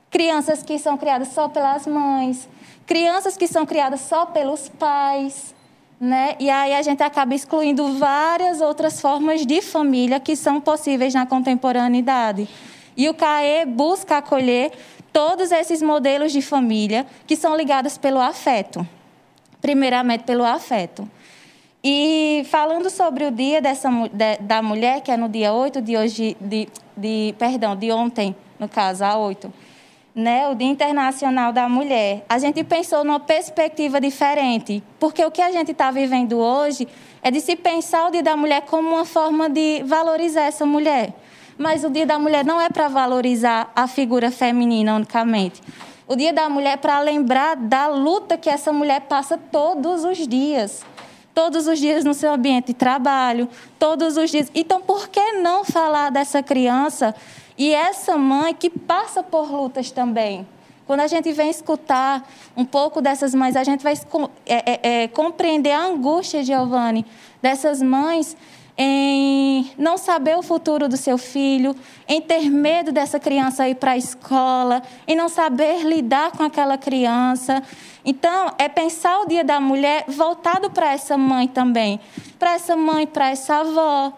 crianças 0.10 0.62
que 0.62 0.78
são 0.78 0.98
criadas 0.98 1.30
só 1.30 1.50
pelas 1.50 1.88
mães, 1.88 2.48
crianças 2.86 3.36
que 3.36 3.48
são 3.48 3.66
criadas 3.66 4.02
só 4.02 4.26
pelos 4.26 4.70
pais. 4.70 5.56
Né? 6.00 6.36
E 6.40 6.50
aí 6.50 6.74
a 6.74 6.82
gente 6.82 7.02
acaba 7.02 7.34
excluindo 7.34 7.98
várias 7.98 8.60
outras 8.60 9.00
formas 9.00 9.46
de 9.46 9.62
família 9.62 10.20
que 10.20 10.36
são 10.36 10.60
possíveis 10.60 11.14
na 11.14 11.26
contemporaneidade. 11.26 12.50
E 12.98 13.10
o 13.10 13.14
CAE 13.14 13.66
busca 13.66 14.18
acolher 14.18 14.72
todos 15.12 15.52
esses 15.52 15.82
modelos 15.82 16.32
de 16.34 16.42
família 16.42 17.06
que 17.26 17.36
são 17.36 17.56
ligados 17.56 17.98
pelo 17.98 18.20
afeto. 18.20 18.86
Primeiramente 19.62 20.24
pelo 20.26 20.44
afeto. 20.44 21.10
E 21.88 22.44
falando 22.46 22.90
sobre 22.90 23.26
o 23.26 23.32
dia 23.32 23.62
dessa, 23.62 23.92
de, 24.12 24.38
da 24.38 24.60
mulher, 24.60 25.02
que 25.02 25.12
é 25.12 25.16
no 25.16 25.30
dia 25.30 25.54
8 25.54 25.84
de 25.84 25.96
hoje, 25.96 26.36
de, 26.42 26.68
de, 26.98 27.36
perdão, 27.38 27.76
de 27.76 27.92
ontem, 27.92 28.36
no 28.58 28.68
caso, 28.68 29.06
a 29.06 29.16
8, 29.16 29.54
né, 30.16 30.48
o 30.50 30.56
Dia 30.56 30.68
Internacional 30.68 31.54
da 31.54 31.70
Mulher, 31.70 32.26
a 32.28 32.40
gente 32.40 32.64
pensou 32.64 33.04
numa 33.04 33.20
perspectiva 33.20 34.02
diferente, 34.02 34.82
porque 35.00 35.24
o 35.24 35.30
que 35.30 35.44
a 35.44 35.52
gente 35.52 35.74
está 35.74 35.92
vivendo 35.92 36.40
hoje 36.40 36.88
é 37.22 37.30
de 37.30 37.40
se 37.40 37.56
pensar 37.56 38.08
o 38.08 38.12
Dia 38.12 38.24
da 38.24 38.36
Mulher 38.36 38.64
como 38.64 38.90
uma 38.90 39.06
forma 39.06 39.48
de 39.48 39.84
valorizar 39.86 40.46
essa 40.46 40.66
mulher. 40.66 41.14
Mas 41.56 41.84
o 41.84 41.92
Dia 41.92 42.08
da 42.08 42.18
Mulher 42.18 42.44
não 42.44 42.60
é 42.60 42.68
para 42.68 42.88
valorizar 42.88 43.72
a 43.76 43.88
figura 43.88 44.32
feminina 44.32 44.96
unicamente. 44.96 45.62
O 46.08 46.16
Dia 46.16 46.34
da 46.34 46.50
Mulher 46.50 46.74
é 46.74 46.78
para 46.78 47.00
lembrar 47.00 47.56
da 47.56 47.86
luta 47.86 48.40
que 48.40 48.50
essa 48.50 48.74
mulher 48.74 49.02
passa 49.02 49.38
todos 49.38 50.04
os 50.04 50.28
dias 50.28 50.84
todos 51.36 51.68
os 51.68 51.78
dias 51.78 52.06
no 52.06 52.14
seu 52.14 52.34
ambiente 52.34 52.68
de 52.68 52.74
trabalho, 52.74 53.50
todos 53.78 54.16
os 54.16 54.32
dias. 54.32 54.50
Então, 54.56 54.82
por 54.82 55.10
que 55.10 55.34
não 55.34 55.66
falar 55.66 56.10
dessa 56.10 56.42
criança 56.42 57.14
e 57.58 57.74
essa 57.74 58.18
mãe 58.18 58.54
que 58.54 58.70
passa 58.70 59.22
por 59.22 59.52
lutas 59.52 59.92
também? 59.92 60.48
Quando 60.88 61.02
a 61.02 61.08
gente 61.08 61.32
vem 61.34 61.50
escutar 61.50 62.28
um 62.56 62.64
pouco 62.64 63.02
dessas 63.02 63.36
mães, 63.36 63.56
a 63.56 63.64
gente 63.64 63.84
vai 63.84 63.94
é, 64.46 64.72
é, 64.72 65.04
é, 65.04 65.08
compreender 65.10 65.72
a 65.72 65.84
angústia, 65.84 66.44
Giovanni, 66.44 67.06
dessas 67.42 67.82
mães 67.82 68.38
em 68.78 69.72
não 69.78 69.98
saber 69.98 70.38
o 70.38 70.42
futuro 70.42 70.90
do 70.90 70.98
seu 70.98 71.18
filho, 71.18 71.76
em 72.08 72.22
ter 72.22 72.50
medo 72.50 72.92
dessa 72.92 73.20
criança 73.20 73.68
ir 73.70 73.76
para 73.76 73.92
a 73.92 73.98
escola, 73.98 74.82
em 75.08 75.16
não 75.16 75.30
saber 75.30 75.84
lidar 75.84 76.32
com 76.32 76.44
aquela 76.44 76.78
criança. 76.78 77.64
Então, 78.04 78.54
é 78.58 78.68
pensar 78.68 79.22
o 79.22 79.28
Dia 79.28 79.44
da 79.44 79.60
Mulher 79.60 80.06
voltado 80.08 80.70
para 80.70 80.92
essa 80.92 81.18
mãe 81.18 81.48
também, 81.48 82.00
para 82.38 82.54
essa 82.54 82.76
mãe, 82.76 83.08
para 83.08 83.30
essa 83.30 83.56
avó. 83.56 84.14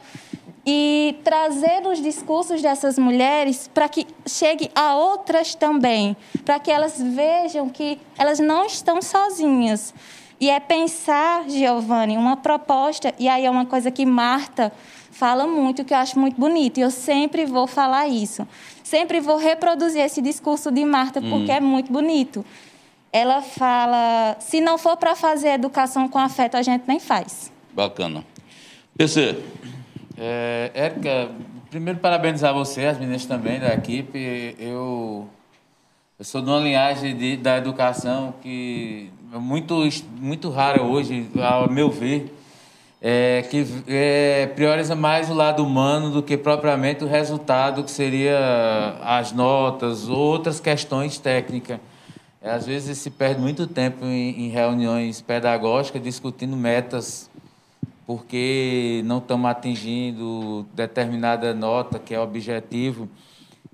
E 0.70 1.16
trazer 1.24 1.88
os 1.88 2.02
discursos 2.02 2.62
dessas 2.62 3.00
mulheres 3.00 3.70
para 3.74 3.88
que 3.88 4.06
chegue 4.26 4.70
a 4.76 4.96
outras 4.96 5.56
também, 5.56 6.18
para 6.44 6.60
que 6.60 6.70
elas 6.70 7.02
vejam 7.02 7.70
que 7.70 7.98
elas 8.18 8.38
não 8.38 8.66
estão 8.66 9.02
sozinhas. 9.02 9.94
E 10.40 10.50
é 10.50 10.60
pensar, 10.60 11.50
Giovanni, 11.50 12.16
uma 12.16 12.38
proposta, 12.38 13.14
e 13.18 13.28
aí 13.28 13.46
é 13.46 13.50
uma 13.50 13.66
coisa 13.66 13.90
que 13.90 14.06
Marta 14.06 14.72
fala 15.12 15.48
muito, 15.48 15.84
que 15.84 15.94
eu 15.94 15.98
acho 15.98 16.20
muito 16.20 16.40
bonito, 16.40 16.78
e 16.78 16.82
eu 16.82 16.92
sempre 16.92 17.46
vou 17.46 17.66
falar 17.66 18.08
isso. 18.08 18.48
Sempre 18.84 19.20
vou 19.20 19.38
reproduzir 19.38 20.02
esse 20.02 20.22
discurso 20.22 20.72
de 20.72 20.86
Marta, 20.86 21.20
porque 21.20 21.52
hum. 21.52 21.56
é 21.56 21.60
muito 21.60 21.92
bonito. 21.92 22.46
Ela 23.12 23.42
fala: 23.42 24.38
se 24.40 24.62
não 24.62 24.78
for 24.78 24.96
para 24.96 25.16
fazer 25.16 25.50
educação 25.50 26.08
com 26.08 26.20
afeto, 26.20 26.56
a 26.56 26.62
gente 26.62 26.84
nem 26.88 27.00
faz. 27.00 27.52
Bacana. 27.74 28.24
PC. 28.96 29.42
É, 30.18 30.72
Érica, 30.74 31.32
primeiro 31.70 32.00
parabenizar 32.00 32.54
você, 32.54 32.86
as 32.86 33.00
meninas 33.00 33.26
também 33.26 33.60
da 33.60 33.74
equipe. 33.74 34.56
Eu, 34.60 35.28
eu 36.18 36.26
sou 36.26 36.42
de 36.42 36.50
uma 36.50 36.60
linhagem 36.60 37.16
de, 37.16 37.38
da 37.38 37.58
educação 37.58 38.34
que 38.42 39.12
muito, 39.40 39.88
muito 40.20 40.50
rara 40.50 40.82
hoje, 40.82 41.30
ao 41.40 41.70
meu 41.70 41.90
ver, 41.90 42.34
é, 43.02 43.46
que 43.50 43.66
é, 43.88 44.48
prioriza 44.56 44.96
mais 44.96 45.30
o 45.30 45.34
lado 45.34 45.64
humano 45.64 46.10
do 46.12 46.24
que 46.24 46.36
propriamente 46.36 47.04
o 47.04 47.08
resultado, 47.08 47.84
que 47.84 47.92
seria 47.92 48.98
as 49.04 49.32
notas 49.32 50.10
ou 50.10 50.18
outras 50.18 50.60
questões 50.60 51.18
técnicas. 51.18 51.80
É, 52.42 52.52
às 52.52 52.66
vezes 52.66 52.98
se 52.98 53.10
perde 53.10 53.40
muito 53.42 53.68
tempo 53.68 54.06
em, 54.06 54.46
em 54.46 54.50
reuniões 54.50 55.22
pedagógicas 55.22 56.02
discutindo 56.02 56.56
metas, 56.56 57.30
porque 58.06 59.02
não 59.06 59.18
estamos 59.18 59.50
atingindo 59.50 60.66
determinada 60.74 61.54
nota, 61.54 62.00
que 62.00 62.16
é 62.16 62.20
objetivo. 62.20 63.10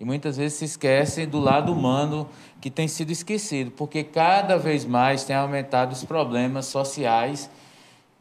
E 0.03 0.05
muitas 0.05 0.35
vezes 0.35 0.57
se 0.57 0.65
esquecem 0.65 1.25
do 1.25 1.39
lado 1.39 1.71
humano 1.71 2.27
que 2.59 2.69
tem 2.69 2.89
sido 2.89 3.11
esquecido, 3.11 3.71
porque 3.71 4.03
cada 4.03 4.57
vez 4.57 4.83
mais 4.83 5.23
tem 5.23 5.33
aumentado 5.33 5.93
os 5.93 6.03
problemas 6.03 6.65
sociais 6.65 7.49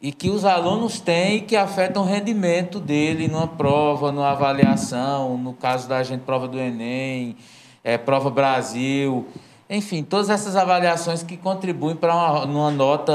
e 0.01 0.13
que 0.13 0.31
os 0.31 0.45
alunos 0.45 1.01
têm 1.01 1.39
e 1.39 1.41
que 1.41 1.57
afetam 1.57 2.05
o 2.05 2.07
rendimento 2.07 2.79
dele 2.79 3.27
numa 3.27 3.49
prova, 3.49 4.13
numa 4.13 4.31
avaliação, 4.31 5.37
no 5.37 5.55
caso 5.55 5.89
da 5.89 6.05
gente, 6.05 6.21
prova 6.21 6.47
do 6.47 6.57
Enem, 6.57 7.35
é, 7.83 7.99
prova 7.99 8.31
Brasil, 8.31 9.27
enfim, 9.69 10.05
todas 10.05 10.31
essas 10.31 10.55
avaliações 10.55 11.25
que 11.25 11.37
contribuem 11.37 11.97
para 11.97 12.15
uma, 12.15 12.45
uma 12.45 12.71
nota, 12.71 13.13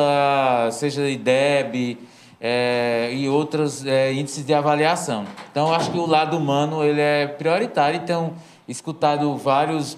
seja 0.74 1.10
IDEB 1.10 1.98
é, 2.42 3.12
e 3.14 3.30
outros 3.30 3.86
é, 3.86 4.12
índices 4.12 4.46
de 4.46 4.54
avaliação. 4.54 5.26
Então, 5.50 5.72
acho 5.74 5.90
que 5.90 5.98
o 5.98 6.06
lado 6.06 6.38
humano 6.38 6.84
ele 6.84 7.00
é 7.00 7.28
prioritário 7.28 8.02
e 8.02 8.06
tenho 8.06 8.34
escutado 8.68 9.36
vários 9.38 9.98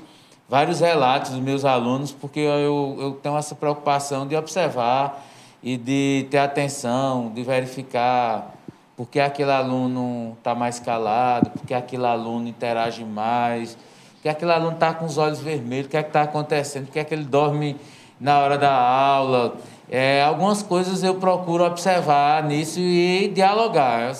vários 0.49 0.79
relatos 0.79 1.31
dos 1.31 1.39
meus 1.39 1.63
alunos, 1.63 2.11
porque 2.11 2.39
eu, 2.39 2.97
eu 2.99 3.11
tenho 3.21 3.37
essa 3.37 3.53
preocupação 3.53 4.27
de 4.27 4.35
observar 4.35 5.23
e 5.61 5.77
de 5.77 6.25
ter 6.31 6.39
atenção, 6.39 7.31
de 7.33 7.43
verificar 7.43 8.55
por 8.97 9.07
que 9.07 9.19
aquele 9.19 9.51
aluno 9.51 10.35
está 10.37 10.55
mais 10.55 10.79
calado, 10.79 11.51
por 11.51 11.65
que 11.67 11.73
aquele 11.73 12.05
aluno 12.05 12.47
interage 12.47 13.05
mais, 13.05 13.75
por 13.75 14.23
que 14.23 14.29
aquele 14.29 14.51
aluno 14.51 14.73
está 14.73 14.93
com 14.93 15.05
os 15.05 15.17
olhos 15.19 15.39
vermelhos, 15.39 15.85
o 15.85 15.89
que 15.89 15.97
é 15.97 16.01
que 16.01 16.09
está 16.09 16.23
acontecendo, 16.23 16.87
por 16.87 16.93
que, 16.93 16.99
é 16.99 17.03
que 17.03 17.13
ele 17.13 17.23
dorme 17.23 17.77
na 18.19 18.39
hora 18.39 18.57
da 18.57 18.73
aula. 18.73 19.55
É, 19.89 20.23
algumas 20.23 20.63
coisas 20.63 21.03
eu 21.03 21.15
procuro 21.15 21.63
observar 21.63 22.43
nisso 22.43 22.79
e 22.79 23.31
dialogar. 23.33 24.13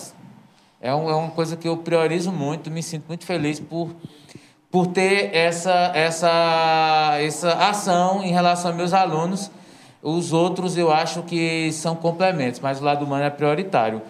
É, 0.79 0.93
um, 0.93 1.09
é 1.09 1.15
uma 1.15 1.31
coisa 1.31 1.57
que 1.57 1.67
eu 1.67 1.75
priorizo 1.77 2.31
muito, 2.31 2.71
me 2.71 2.81
sinto 2.81 3.05
muito 3.07 3.25
feliz 3.25 3.59
por 3.59 3.89
por 4.71 4.87
ter 4.87 5.35
essa, 5.35 5.91
essa, 5.95 7.17
essa 7.19 7.53
ação 7.53 8.23
em 8.23 8.31
relação 8.31 8.69
aos 8.69 8.77
meus 8.77 8.93
alunos. 8.93 9.51
Os 10.01 10.31
outros 10.31 10.77
eu 10.77 10.91
acho 10.91 11.23
que 11.23 11.71
são 11.73 11.95
complementos, 11.95 12.59
mas 12.59 12.79
o 12.79 12.83
lado 12.83 13.03
humano 13.03 13.23
é 13.23 13.29
prioritário. 13.29 14.01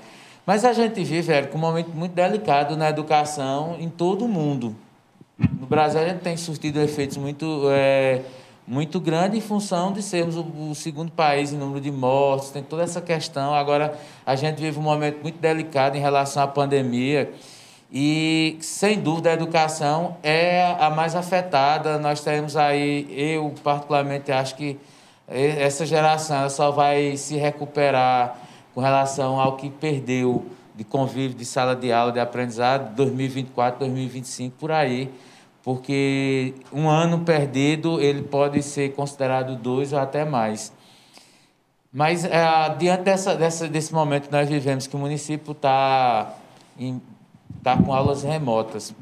Mas 0.46 0.66
a 0.66 0.74
gente 0.74 1.04
vive, 1.04 1.32
Érico, 1.32 1.58
um 1.58 1.62
momento 1.62 1.92
muito 1.92 2.14
delicado 2.14 2.76
na 2.76 2.90
educação 2.90 3.76
em 3.80 3.90
todo 3.90 4.26
o 4.26 4.28
mundo. 4.28 4.76
No 5.60 5.66
Brasil, 5.66 6.02
a 6.02 6.06
gente 6.06 6.20
tem 6.20 6.36
surtido 6.36 6.82
efeitos 6.82 7.18
muito, 7.18 7.68
é, 7.72 8.22
muito 8.68 9.00
grandes 9.00 9.38
em 9.38 9.42
função 9.42 9.94
de 9.94 10.02
sermos 10.02 10.36
o, 10.36 10.42
o, 10.42 10.76
segundo 10.76 11.12
país 11.12 11.54
em 11.54 11.58
número 11.58 11.80
de 11.80 11.92
mortes, 11.92 12.50
tem 12.50 12.62
toda 12.62 12.84
essa 12.84 13.00
questão. 13.00 13.54
Agora, 13.54 13.98
a 14.26 14.36
gente 14.36 14.58
vive 14.58 14.78
um 14.78 14.82
momento 14.82 15.22
muito 15.22 15.40
delicado 15.40 15.96
em 15.96 16.00
relação 16.00 16.44
à 16.44 16.48
pandemia. 16.48 17.32
E, 17.92 18.58
sem 18.62 19.00
dúvida, 19.00 19.32
a 19.32 19.34
educação 19.34 20.18
é 20.22 20.76
a 20.80 20.92
mais 20.92 21.16
afetada. 21.16 21.98
Nós 21.98 22.22
temos 22.22 22.56
aí, 22.56 23.08
eu 23.10 23.54
particularmente 23.64 24.32
acho 24.32 24.56
que 24.56 24.78
essa 25.28 25.86
geração 25.86 26.50
só 26.50 26.72
vai 26.72 27.18
se 27.18 27.36
recuperar 27.36 28.38
com 28.74 28.82
relação 28.82 29.40
ao 29.40 29.58
que 29.58 29.70
perdeu 29.70 30.46
de 30.76 30.84
convívio, 30.84 31.36
de 31.36 31.46
sala 31.46 31.76
de 31.76 31.92
aula, 31.92 32.12
de 32.12 32.20
aprendizado, 32.20 32.96
2024, 32.96 33.80
2025, 33.80 34.56
por 34.58 34.72
aí. 34.72 35.12
Porque 35.64 36.54
um 36.72 36.88
ano 36.88 37.20
perdido, 37.20 38.00
ele 38.00 38.22
pode 38.22 38.62
ser 38.64 38.94
considerado 38.94 39.56
dois 39.56 39.94
ou 39.94 40.00
até 40.00 40.24
mais. 40.24 40.72
Mas, 41.92 42.24
é, 42.24 42.76
diante 42.78 43.04
dessa, 43.04 43.36
dessa, 43.36 43.68
desse 43.68 43.94
momento 43.94 44.28
que 44.28 44.32
nós 44.32 44.48
vivemos, 44.48 44.88
que 44.88 44.96
o 44.96 45.00
município 45.00 45.52
está 45.52 46.34
tá 47.64 47.78
com 47.78 47.94
aulas 47.94 48.24
remotas, 48.24 48.94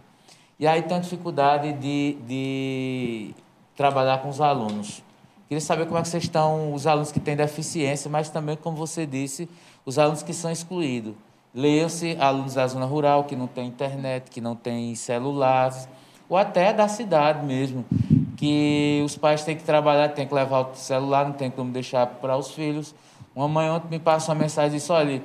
e 0.60 0.66
aí 0.66 0.82
tem 0.82 1.00
dificuldade 1.00 1.74
de, 1.74 2.18
de 2.28 3.36
trabalhar 3.76 4.20
com 4.20 4.30
os 4.30 4.42
alunos. 4.42 5.04
Queria 5.48 5.62
saber 5.62 5.86
como 5.86 5.98
é 5.98 6.02
que 6.02 6.10
vocês 6.10 6.24
estão, 6.24 6.74
os 6.74 6.86
alunos 6.88 7.12
que 7.12 7.20
têm 7.20 7.36
deficiência, 7.36 8.10
mas 8.10 8.30
também, 8.30 8.58
como 8.58 8.76
você 8.76 9.06
disse, 9.06 9.48
os 9.86 9.98
alunos 9.98 10.24
que 10.24 10.34
são 10.34 10.52
excluídos. 10.52 11.14
Leiam-se 11.54 12.18
alunos 12.20 12.56
da 12.56 12.68
zona 12.68 12.86
rural, 12.86 13.24
que 13.24 13.36
não 13.36 13.48
têm 13.48 13.68
internet, 13.68 14.30
que 14.30 14.42
não 14.42 14.56
têm 14.56 14.94
celulares, 14.96 15.88
ou 16.28 16.36
até 16.36 16.74
da 16.74 16.88
cidade 16.88 17.46
mesmo, 17.46 17.86
que 18.36 19.02
os 19.06 19.16
pais 19.16 19.44
têm 19.44 19.56
que 19.56 19.64
trabalhar, 19.64 20.10
têm 20.10 20.28
que 20.28 20.34
levar 20.34 20.62
o 20.62 20.76
celular, 20.76 21.26
não 21.26 21.34
tem 21.34 21.50
como 21.50 21.72
deixar 21.72 22.06
para 22.06 22.36
os 22.36 22.52
filhos. 22.52 22.94
Uma 23.34 23.48
mãe 23.48 23.70
ontem 23.70 23.88
me 23.90 24.00
passou 24.00 24.36
uma 24.36 24.42
mensagem 24.42 24.76
e 24.76 24.80
disse, 24.80 24.92
olha, 24.92 25.22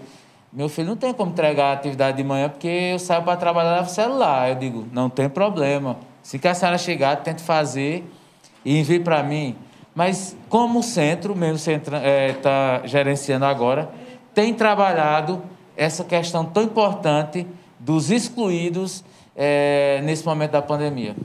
meu 0.53 0.69
filho 0.69 0.89
não 0.89 0.97
tem 0.97 1.15
como 1.15 1.31
entregar 1.31 1.67
a 1.69 1.73
atividade 1.73 2.19
de 2.19 2.23
manhã 2.23 2.49
porque 2.49 2.69
eu 2.69 2.99
saio 2.99 3.23
para 3.23 3.37
trabalhar 3.37 3.81
no 3.81 3.89
celular. 3.89 4.51
Eu 4.51 4.57
digo, 4.57 4.87
não 4.93 5.09
tem 5.09 5.29
problema. 5.29 5.97
Se 6.23 6.39
que 6.39 6.47
a 6.47 6.55
senhora 6.55 6.77
chegar, 6.77 7.17
tente 7.17 7.43
fazer 7.43 8.05
e 8.63 8.79
envie 8.79 9.01
para 9.01 9.23
mim. 9.23 9.57
Mas 9.95 10.37
como 10.51 10.81
o 10.81 10.83
centro, 10.83 11.35
mesmo 11.35 11.59
você 11.59 11.73
está 11.73 12.81
é, 12.85 12.87
gerenciando 12.87 13.47
agora, 13.47 13.91
tem 14.35 14.53
trabalhado 14.53 15.43
essa 15.75 16.05
questão 16.05 16.45
tão 16.45 16.63
importante 16.63 17.47
dos 17.79 18.11
excluídos 18.11 19.03
é, 19.35 20.01
nesse 20.05 20.25
momento 20.25 20.53
da 20.53 20.63
pandemia? 20.63 21.17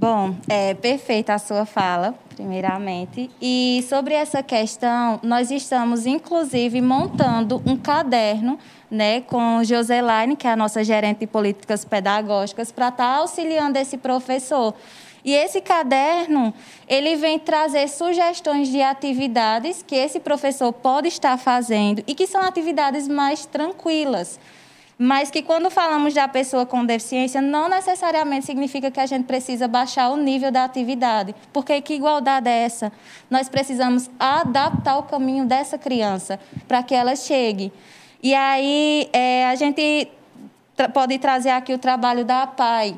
Bom, 0.00 0.34
é 0.48 0.72
perfeita 0.72 1.34
a 1.34 1.38
sua 1.38 1.66
fala, 1.66 2.14
primeiramente. 2.34 3.30
E 3.38 3.84
sobre 3.86 4.14
essa 4.14 4.42
questão, 4.42 5.20
nós 5.22 5.50
estamos, 5.50 6.06
inclusive, 6.06 6.80
montando 6.80 7.60
um 7.66 7.76
caderno 7.76 8.58
né, 8.90 9.20
com 9.20 9.62
Joselaine, 9.62 10.36
que 10.36 10.46
é 10.46 10.52
a 10.52 10.56
nossa 10.56 10.82
gerente 10.82 11.18
de 11.18 11.26
políticas 11.26 11.84
pedagógicas, 11.84 12.72
para 12.72 12.88
estar 12.88 13.04
tá 13.04 13.16
auxiliando 13.18 13.78
esse 13.78 13.98
professor. 13.98 14.74
E 15.22 15.34
esse 15.34 15.60
caderno, 15.60 16.54
ele 16.88 17.16
vem 17.16 17.38
trazer 17.38 17.86
sugestões 17.86 18.68
de 18.68 18.80
atividades 18.80 19.84
que 19.86 19.94
esse 19.94 20.18
professor 20.18 20.72
pode 20.72 21.08
estar 21.08 21.36
fazendo 21.36 22.02
e 22.06 22.14
que 22.14 22.26
são 22.26 22.40
atividades 22.40 23.06
mais 23.06 23.44
tranquilas. 23.44 24.40
Mas 25.02 25.30
que 25.30 25.40
quando 25.40 25.70
falamos 25.70 26.12
da 26.12 26.28
pessoa 26.28 26.66
com 26.66 26.84
deficiência, 26.84 27.40
não 27.40 27.70
necessariamente 27.70 28.44
significa 28.44 28.90
que 28.90 29.00
a 29.00 29.06
gente 29.06 29.24
precisa 29.24 29.66
baixar 29.66 30.10
o 30.10 30.16
nível 30.18 30.50
da 30.50 30.62
atividade. 30.62 31.34
Porque 31.54 31.80
que 31.80 31.94
igualdade 31.94 32.50
é 32.50 32.64
essa? 32.64 32.92
Nós 33.30 33.48
precisamos 33.48 34.10
adaptar 34.18 34.98
o 34.98 35.04
caminho 35.04 35.46
dessa 35.46 35.78
criança 35.78 36.38
para 36.68 36.82
que 36.82 36.94
ela 36.94 37.16
chegue. 37.16 37.72
E 38.22 38.34
aí 38.34 39.08
é, 39.10 39.46
a 39.46 39.54
gente 39.54 40.06
pode 40.92 41.18
trazer 41.18 41.48
aqui 41.48 41.72
o 41.72 41.78
trabalho 41.78 42.22
da 42.22 42.46
PAI 42.46 42.94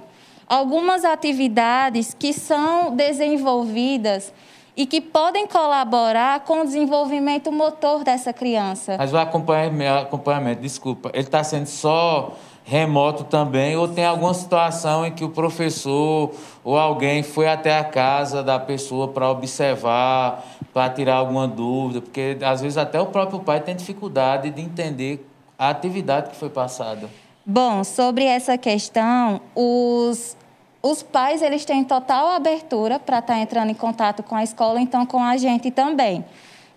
algumas 0.48 1.05
atividades 1.05 2.16
que 2.18 2.32
são 2.32 2.96
desenvolvidas 2.96 4.34
e 4.76 4.86
que 4.86 5.00
podem 5.00 5.46
colaborar 5.46 6.40
com 6.40 6.62
o 6.62 6.64
desenvolvimento 6.64 7.52
motor 7.52 8.04
dessa 8.04 8.32
criança. 8.32 8.96
Mas 8.98 9.12
o 9.12 9.18
acompanhamento, 9.18 10.06
acompanhamento 10.06 10.62
desculpa, 10.62 11.10
ele 11.12 11.22
está 11.22 11.44
sendo 11.44 11.66
só 11.66 12.34
remoto 12.64 13.24
também 13.24 13.76
ou 13.76 13.88
tem 13.88 14.04
alguma 14.04 14.32
situação 14.32 15.04
em 15.04 15.10
que 15.10 15.24
o 15.24 15.28
professor 15.28 16.32
ou 16.62 16.78
alguém 16.78 17.22
foi 17.22 17.48
até 17.48 17.76
a 17.76 17.84
casa 17.84 18.42
da 18.42 18.58
pessoa 18.58 19.08
para 19.08 19.28
observar, 19.30 20.44
para 20.72 20.88
tirar 20.90 21.16
alguma 21.16 21.46
dúvida, 21.46 22.00
porque 22.00 22.38
às 22.42 22.60
vezes 22.60 22.78
até 22.78 23.00
o 23.00 23.06
próprio 23.06 23.40
pai 23.40 23.60
tem 23.60 23.74
dificuldade 23.74 24.50
de 24.50 24.62
entender 24.62 25.26
a 25.58 25.70
atividade 25.70 26.30
que 26.30 26.36
foi 26.36 26.48
passada. 26.48 27.10
Bom, 27.44 27.82
sobre 27.82 28.24
essa 28.24 28.56
questão, 28.56 29.40
os 29.54 30.36
os 30.83 31.03
pais 31.03 31.41
eles 31.41 31.64
têm 31.64 31.85
total 31.85 32.28
abertura 32.28 32.99
para 32.99 33.20
estar 33.20 33.35
tá 33.35 33.39
entrando 33.39 33.70
em 33.70 33.74
contato 33.74 34.22
com 34.22 34.35
a 34.35 34.43
escola, 34.43 34.80
então 34.80 35.07
com 35.07 35.22
a 35.22 35.37
gente 35.37 35.70
também. 35.70 36.24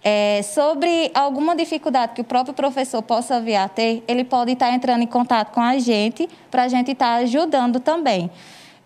É, 0.03 0.43
sobre 0.43 1.09
alguma 1.15 1.55
dificuldade 1.55 2.13
que 2.13 2.21
o 2.21 2.23
próprio 2.23 2.53
professor 2.53 3.01
possa 3.01 3.41
vir 3.41 3.55
a 3.55 3.67
ter, 3.67 4.03
ele 4.07 4.23
pode 4.23 4.51
estar 4.51 4.67
tá 4.67 4.73
entrando 4.73 5.01
em 5.01 5.07
contato 5.07 5.51
com 5.51 5.59
a 5.61 5.79
gente 5.79 6.29
para 6.51 6.63
a 6.63 6.67
gente 6.67 6.91
estar 6.91 7.07
tá 7.07 7.15
ajudando 7.23 7.79
também. 7.79 8.29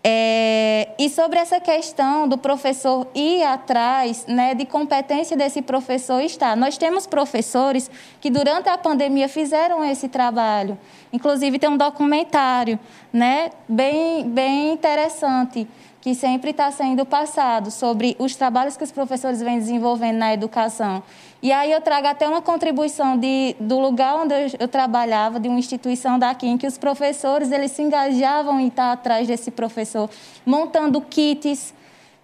É, 0.02 0.88
e 0.98 1.10
sobre 1.10 1.38
essa 1.38 1.60
questão 1.60 2.26
do 2.26 2.38
professor 2.38 3.06
ir 3.14 3.42
atrás 3.42 4.24
né, 4.26 4.54
de 4.54 4.64
competência 4.64 5.36
desse 5.36 5.60
professor 5.60 6.22
estar. 6.22 6.56
Nós 6.56 6.78
temos 6.78 7.06
professores 7.06 7.90
que 8.18 8.30
durante 8.30 8.70
a 8.70 8.78
pandemia 8.78 9.28
fizeram 9.28 9.84
esse 9.84 10.08
trabalho. 10.08 10.78
Inclusive 11.12 11.58
tem 11.58 11.68
um 11.68 11.76
documentário 11.76 12.78
né, 13.12 13.50
bem, 13.68 14.26
bem 14.26 14.72
interessante 14.72 15.68
que 16.00 16.14
sempre 16.14 16.50
está 16.50 16.70
sendo 16.70 17.04
passado 17.04 17.70
sobre 17.70 18.16
os 18.18 18.34
trabalhos 18.34 18.74
que 18.74 18.84
os 18.84 18.90
professores 18.90 19.42
vêm 19.42 19.58
desenvolvendo 19.58 20.16
na 20.16 20.32
educação. 20.32 21.02
E 21.42 21.52
aí 21.52 21.72
eu 21.72 21.80
trago 21.80 22.06
até 22.06 22.28
uma 22.28 22.42
contribuição 22.42 23.16
de, 23.16 23.56
do 23.58 23.78
lugar 23.78 24.14
onde 24.16 24.34
eu, 24.34 24.50
eu 24.60 24.68
trabalhava, 24.68 25.40
de 25.40 25.48
uma 25.48 25.58
instituição 25.58 26.18
daqui, 26.18 26.46
em 26.46 26.58
que 26.58 26.66
os 26.66 26.76
professores 26.76 27.50
eles 27.50 27.70
se 27.70 27.82
engajavam 27.82 28.60
em 28.60 28.68
estar 28.68 28.92
atrás 28.92 29.26
desse 29.26 29.50
professor, 29.50 30.10
montando 30.44 31.00
kits 31.00 31.72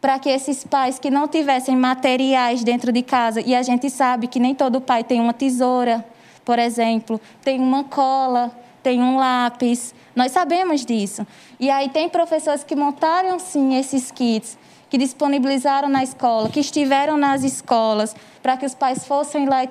para 0.02 0.18
que 0.18 0.28
esses 0.28 0.64
pais 0.64 0.98
que 0.98 1.10
não 1.10 1.26
tivessem 1.26 1.74
materiais 1.74 2.62
dentro 2.62 2.92
de 2.92 3.02
casa, 3.02 3.40
e 3.40 3.54
a 3.54 3.62
gente 3.62 3.88
sabe 3.88 4.26
que 4.26 4.38
nem 4.38 4.54
todo 4.54 4.80
pai 4.80 5.02
tem 5.02 5.20
uma 5.20 5.32
tesoura, 5.32 6.04
por 6.44 6.58
exemplo, 6.58 7.18
tem 7.42 7.58
uma 7.58 7.84
cola, 7.84 8.52
tem 8.82 9.02
um 9.02 9.16
lápis, 9.16 9.94
nós 10.14 10.30
sabemos 10.30 10.84
disso. 10.84 11.26
E 11.58 11.70
aí 11.70 11.88
tem 11.88 12.08
professores 12.08 12.62
que 12.62 12.76
montaram 12.76 13.38
sim 13.38 13.76
esses 13.76 14.10
kits, 14.10 14.58
que 14.88 14.98
disponibilizaram 14.98 15.88
na 15.88 16.02
escola, 16.02 16.48
que 16.48 16.60
estiveram 16.60 17.16
nas 17.16 17.42
escolas, 17.42 18.14
para 18.42 18.56
que 18.56 18.66
os 18.66 18.74
pais 18.74 19.04
fossem 19.04 19.48
lá 19.48 19.64
e 19.64 19.68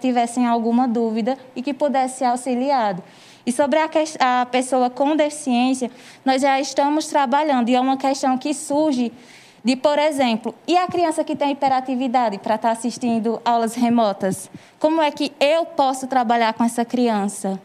tivessem 0.00 0.46
alguma 0.46 0.86
dúvida 0.86 1.38
e 1.56 1.62
que 1.62 1.72
pudesse 1.72 2.18
ser 2.18 2.26
auxiliado. 2.26 3.02
E 3.46 3.52
sobre 3.52 3.78
a, 3.78 3.88
a 4.42 4.46
pessoa 4.46 4.90
com 4.90 5.16
deficiência, 5.16 5.90
nós 6.24 6.42
já 6.42 6.60
estamos 6.60 7.06
trabalhando, 7.06 7.70
e 7.70 7.74
é 7.74 7.80
uma 7.80 7.96
questão 7.96 8.36
que 8.36 8.52
surge 8.52 9.12
de, 9.64 9.76
por 9.76 9.98
exemplo, 9.98 10.54
e 10.66 10.76
a 10.76 10.86
criança 10.86 11.24
que 11.24 11.36
tem 11.36 11.52
hiperatividade 11.52 12.38
para 12.38 12.54
estar 12.54 12.70
assistindo 12.70 13.40
aulas 13.44 13.74
remotas? 13.74 14.50
Como 14.78 15.00
é 15.00 15.10
que 15.10 15.32
eu 15.40 15.64
posso 15.64 16.06
trabalhar 16.06 16.52
com 16.54 16.64
essa 16.64 16.84
criança? 16.84 17.60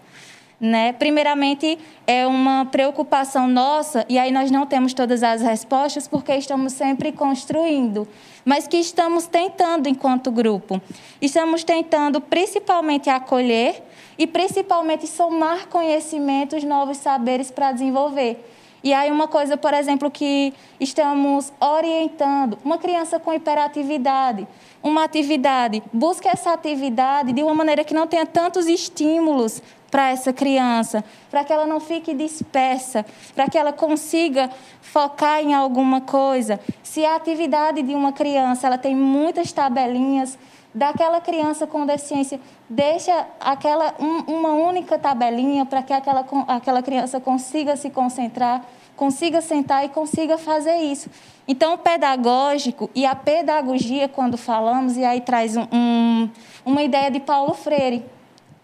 Né? 0.60 0.94
Primeiramente, 0.94 1.78
é 2.08 2.26
uma 2.26 2.66
preocupação 2.66 3.48
nossa, 3.48 4.06
e 4.08 4.18
aí 4.18 4.32
nós 4.32 4.50
não 4.50 4.66
temos 4.66 4.94
todas 4.94 5.22
as 5.22 5.42
respostas, 5.42 6.08
porque 6.08 6.34
estamos 6.34 6.72
sempre 6.72 7.12
construindo, 7.12 8.08
mas 8.46 8.66
que 8.66 8.78
estamos 8.78 9.28
tentando 9.28 9.90
enquanto 9.90 10.32
grupo. 10.32 10.82
Estamos 11.22 11.64
tentando 11.64 12.22
principalmente 12.22 13.10
acolher 13.10 13.84
e 14.18 14.26
principalmente 14.26 15.08
somar 15.08 15.68
conhecimentos, 15.68 16.64
novos 16.64 16.98
saberes 16.98 17.52
para 17.52 17.74
desenvolver. 17.74 18.40
E 18.86 18.94
aí 18.94 19.12
uma 19.12 19.28
coisa, 19.28 19.58
por 19.58 19.74
exemplo, 19.74 20.12
que 20.12 20.54
estamos 20.80 21.52
orientando, 21.60 22.56
uma 22.64 22.78
criança 22.78 23.20
com 23.20 23.34
hiperatividade, 23.34 24.48
uma 24.84 25.04
atividade, 25.04 25.82
busque 25.92 26.28
essa 26.28 26.54
atividade 26.54 27.34
de 27.34 27.42
uma 27.42 27.56
maneira 27.56 27.84
que 27.84 27.96
não 27.96 28.06
tenha 28.06 28.28
tantos 28.28 28.68
estímulos 28.68 29.60
para 29.96 30.10
essa 30.10 30.34
criança, 30.34 31.06
para 31.32 31.46
que 31.46 31.54
ela 31.54 31.66
não 31.66 31.80
fique 31.80 32.14
dispersa, 32.14 33.06
para 33.34 33.48
que 33.48 33.58
ela 33.58 33.72
consiga 33.72 34.50
focar 34.82 35.40
em 35.40 35.54
alguma 35.54 36.02
coisa. 36.02 36.60
Se 36.84 37.06
a 37.06 37.16
atividade 37.16 37.82
de 37.82 37.96
uma 37.96 38.12
criança 38.12 38.68
ela 38.68 38.78
tem 38.78 38.94
muitas 38.94 39.54
tabelinhas, 39.54 40.38
daquela 40.74 41.22
criança 41.22 41.66
com 41.66 41.86
deficiência, 41.86 42.42
deixa 42.70 43.26
aquela 43.40 43.96
um, 43.98 44.36
uma 44.40 44.50
única 44.50 45.00
tabelinha 45.00 45.66
para 45.66 45.82
que 45.82 45.94
aquela, 45.94 46.26
aquela 46.50 46.84
criança 46.84 47.22
consiga 47.22 47.78
se 47.78 47.90
concentrar, 47.90 48.66
consiga 48.98 49.40
sentar 49.40 49.86
e 49.86 49.88
consiga 49.88 50.38
fazer 50.38 50.76
isso. 50.76 51.10
Então, 51.48 51.76
o 51.76 51.78
pedagógico 51.78 52.90
e 52.94 53.06
a 53.06 53.16
pedagogia, 53.16 54.10
quando 54.10 54.36
falamos, 54.36 54.98
e 54.98 55.06
aí 55.06 55.22
traz 55.22 55.56
um, 55.56 55.66
um, 55.72 56.30
uma 56.66 56.84
ideia 56.84 57.10
de 57.10 57.22
Paulo 57.22 57.54
Freire, 57.54 58.04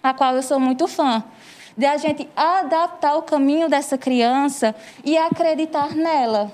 a 0.01 0.13
qual 0.13 0.35
eu 0.35 0.43
sou 0.43 0.59
muito 0.59 0.87
fã, 0.87 1.23
de 1.77 1.85
a 1.85 1.97
gente 1.97 2.27
adaptar 2.35 3.15
o 3.15 3.21
caminho 3.21 3.69
dessa 3.69 3.97
criança 3.97 4.75
e 5.03 5.17
acreditar 5.17 5.95
nela. 5.95 6.51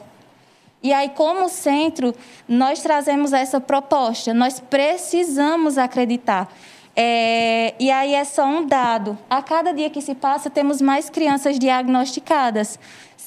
E 0.81 0.93
aí, 0.93 1.09
como 1.09 1.49
centro, 1.49 2.13
nós 2.47 2.81
trazemos 2.81 3.33
essa 3.33 3.59
proposta. 3.59 4.33
Nós 4.33 4.59
precisamos 4.59 5.77
acreditar. 5.77 6.51
É, 6.95 7.73
e 7.79 7.91
aí 7.91 8.13
é 8.13 8.23
só 8.23 8.45
um 8.45 8.65
dado. 8.65 9.17
A 9.29 9.41
cada 9.41 9.73
dia 9.73 9.89
que 9.89 10.01
se 10.01 10.15
passa, 10.15 10.49
temos 10.49 10.81
mais 10.81 11.09
crianças 11.09 11.57
diagnosticadas. 11.57 12.79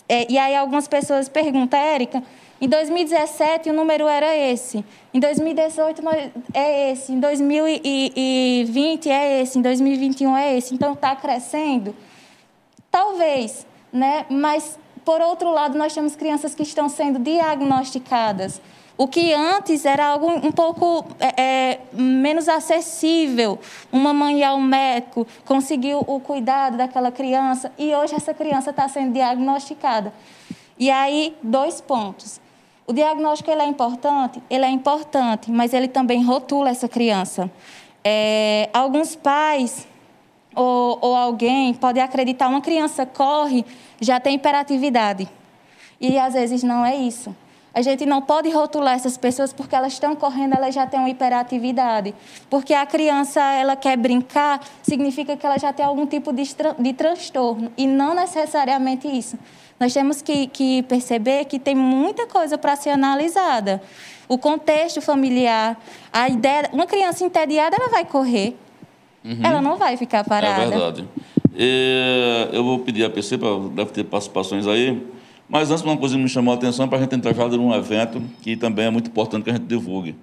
É, 0.08 0.30
e 0.30 0.38
aí 0.38 0.56
algumas 0.56 0.88
pessoas 0.88 1.28
perguntam, 1.28 1.78
Érica, 1.78 2.22
em 2.60 2.68
2017 2.68 3.70
o 3.70 3.72
número 3.72 4.06
era 4.06 4.36
esse, 4.36 4.84
em 5.14 5.20
2018 5.20 6.02
é 6.52 6.92
esse, 6.92 7.12
em 7.12 7.20
2020 7.20 9.08
é 9.08 9.42
esse, 9.42 9.58
em 9.58 9.62
2021 9.62 10.36
é 10.36 10.56
esse. 10.56 10.74
Então 10.74 10.92
está 10.92 11.16
crescendo? 11.16 11.94
Talvez, 12.90 13.66
né? 13.92 14.26
mas 14.28 14.78
por 15.04 15.20
outro 15.20 15.50
lado, 15.50 15.78
nós 15.78 15.94
temos 15.94 16.14
crianças 16.14 16.54
que 16.54 16.62
estão 16.62 16.88
sendo 16.88 17.18
diagnosticadas. 17.18 18.60
O 18.96 19.08
que 19.08 19.32
antes 19.32 19.86
era 19.86 20.06
algo 20.06 20.28
um 20.28 20.52
pouco 20.52 21.06
é, 21.18 21.42
é, 21.42 21.80
menos 21.92 22.48
acessível. 22.48 23.58
Uma 23.90 24.12
mãe 24.12 24.44
ao 24.44 24.60
médico, 24.60 25.26
conseguiu 25.46 26.04
o 26.06 26.20
cuidado 26.20 26.76
daquela 26.76 27.10
criança 27.10 27.72
e 27.78 27.94
hoje 27.94 28.14
essa 28.14 28.34
criança 28.34 28.70
está 28.70 28.86
sendo 28.88 29.14
diagnosticada. 29.14 30.12
E 30.78 30.90
aí, 30.90 31.34
dois 31.42 31.80
pontos. 31.80 32.40
O 32.90 32.92
diagnóstico 32.92 33.48
ele 33.48 33.62
é 33.62 33.66
importante? 33.66 34.42
Ele 34.50 34.64
é 34.64 34.68
importante, 34.68 35.48
mas 35.48 35.72
ele 35.72 35.86
também 35.86 36.24
rotula 36.24 36.70
essa 36.70 36.88
criança. 36.88 37.48
É, 38.02 38.68
alguns 38.72 39.14
pais 39.14 39.86
ou, 40.56 40.98
ou 41.00 41.14
alguém 41.14 41.72
pode 41.72 42.00
acreditar 42.00 42.48
uma 42.48 42.60
criança 42.60 43.06
corre, 43.06 43.64
já 44.00 44.18
tem 44.18 44.34
hiperatividade. 44.34 45.28
E 46.00 46.18
às 46.18 46.34
vezes 46.34 46.64
não 46.64 46.84
é 46.84 46.96
isso. 46.96 47.32
A 47.72 47.80
gente 47.80 48.04
não 48.04 48.20
pode 48.20 48.50
rotular 48.50 48.94
essas 48.94 49.16
pessoas 49.16 49.52
porque 49.52 49.76
elas 49.76 49.92
estão 49.92 50.16
correndo, 50.16 50.56
elas 50.56 50.74
já 50.74 50.84
têm 50.84 50.98
uma 50.98 51.10
hiperatividade. 51.10 52.12
Porque 52.50 52.74
a 52.74 52.84
criança 52.84 53.40
ela 53.40 53.76
quer 53.76 53.96
brincar, 53.96 54.60
significa 54.82 55.36
que 55.36 55.46
ela 55.46 55.58
já 55.58 55.72
tem 55.72 55.86
algum 55.86 56.06
tipo 56.06 56.32
de, 56.32 56.42
de 56.76 56.92
transtorno. 56.92 57.70
E 57.76 57.86
não 57.86 58.14
necessariamente 58.14 59.06
isso. 59.06 59.38
Nós 59.80 59.94
temos 59.94 60.20
que, 60.20 60.46
que 60.48 60.82
perceber 60.82 61.46
que 61.46 61.58
tem 61.58 61.74
muita 61.74 62.26
coisa 62.26 62.58
para 62.58 62.76
ser 62.76 62.90
analisada. 62.90 63.82
O 64.28 64.36
contexto 64.36 65.00
familiar, 65.00 65.80
a 66.12 66.28
ideia. 66.28 66.68
Uma 66.70 66.86
criança 66.86 67.24
entediada, 67.24 67.76
ela 67.76 67.88
vai 67.88 68.04
correr. 68.04 68.54
Uhum. 69.24 69.40
Ela 69.42 69.62
não 69.62 69.78
vai 69.78 69.96
ficar 69.96 70.22
parada. 70.22 70.62
É 70.62 70.68
verdade. 70.68 71.08
E, 71.56 72.48
eu 72.52 72.62
vou 72.62 72.80
pedir 72.80 73.04
a 73.04 73.10
PC, 73.10 73.38
para 73.38 73.48
deve 73.74 73.90
ter 73.90 74.04
participações 74.04 74.66
aí. 74.66 75.02
Mas 75.48 75.70
antes, 75.70 75.82
uma 75.82 75.96
coisa 75.96 76.14
que 76.14 76.22
me 76.22 76.28
chamou 76.28 76.52
a 76.52 76.56
atenção 76.58 76.86
para 76.86 76.98
a 76.98 77.00
gente 77.00 77.14
entrar 77.14 77.34
já 77.34 77.48
num 77.48 77.74
evento 77.74 78.22
que 78.42 78.56
também 78.56 78.84
é 78.84 78.90
muito 78.90 79.08
importante 79.08 79.44
que 79.44 79.50
a 79.50 79.54
gente 79.54 79.66
divulgue. 79.66 80.14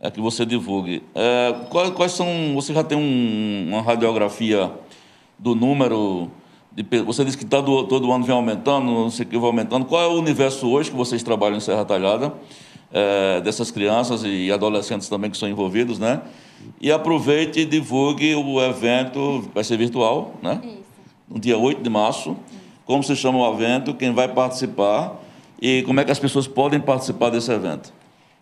É 0.00 0.10
que 0.10 0.20
você 0.20 0.46
divulgue. 0.46 1.02
É, 1.14 1.54
quais, 1.68 1.90
quais, 1.90 2.12
são. 2.12 2.54
Você 2.54 2.72
já 2.72 2.82
tem 2.82 2.96
um, 2.96 3.66
uma 3.68 3.82
radiografia 3.82 4.72
do 5.38 5.54
número. 5.54 6.30
De, 6.72 6.84
você 7.02 7.24
disse 7.24 7.36
que 7.36 7.44
tá 7.44 7.60
do, 7.60 7.84
todo 7.84 8.10
ano 8.12 8.24
vem 8.24 8.34
aumentando, 8.34 8.86
não 8.86 9.10
sei 9.10 9.24
o 9.24 9.28
que 9.28 9.38
vai 9.38 9.46
aumentando. 9.46 9.84
Qual 9.84 10.00
é 10.00 10.06
o 10.06 10.18
universo 10.18 10.68
hoje 10.68 10.90
que 10.90 10.96
vocês 10.96 11.22
trabalham 11.22 11.56
em 11.56 11.60
Serra 11.60 11.84
Talhada? 11.84 12.32
É, 12.90 13.40
dessas 13.42 13.70
crianças 13.70 14.22
e 14.24 14.50
adolescentes 14.50 15.08
também 15.08 15.30
que 15.30 15.36
são 15.36 15.48
envolvidos, 15.48 15.98
né? 15.98 16.22
E 16.80 16.90
aproveite 16.90 17.60
e 17.60 17.64
divulgue 17.66 18.34
o 18.34 18.62
evento, 18.62 19.48
vai 19.54 19.62
ser 19.62 19.76
virtual, 19.76 20.34
né? 20.42 20.60
Isso. 20.64 20.78
No 21.28 21.38
dia 21.38 21.58
8 21.58 21.82
de 21.82 21.90
março. 21.90 22.36
Como 22.86 23.02
se 23.02 23.14
chama 23.14 23.38
o 23.38 23.52
evento, 23.52 23.92
quem 23.92 24.14
vai 24.14 24.28
participar 24.28 25.20
e 25.60 25.82
como 25.82 26.00
é 26.00 26.04
que 26.04 26.10
as 26.10 26.18
pessoas 26.18 26.46
podem 26.46 26.80
participar 26.80 27.30
desse 27.30 27.52
evento? 27.52 27.92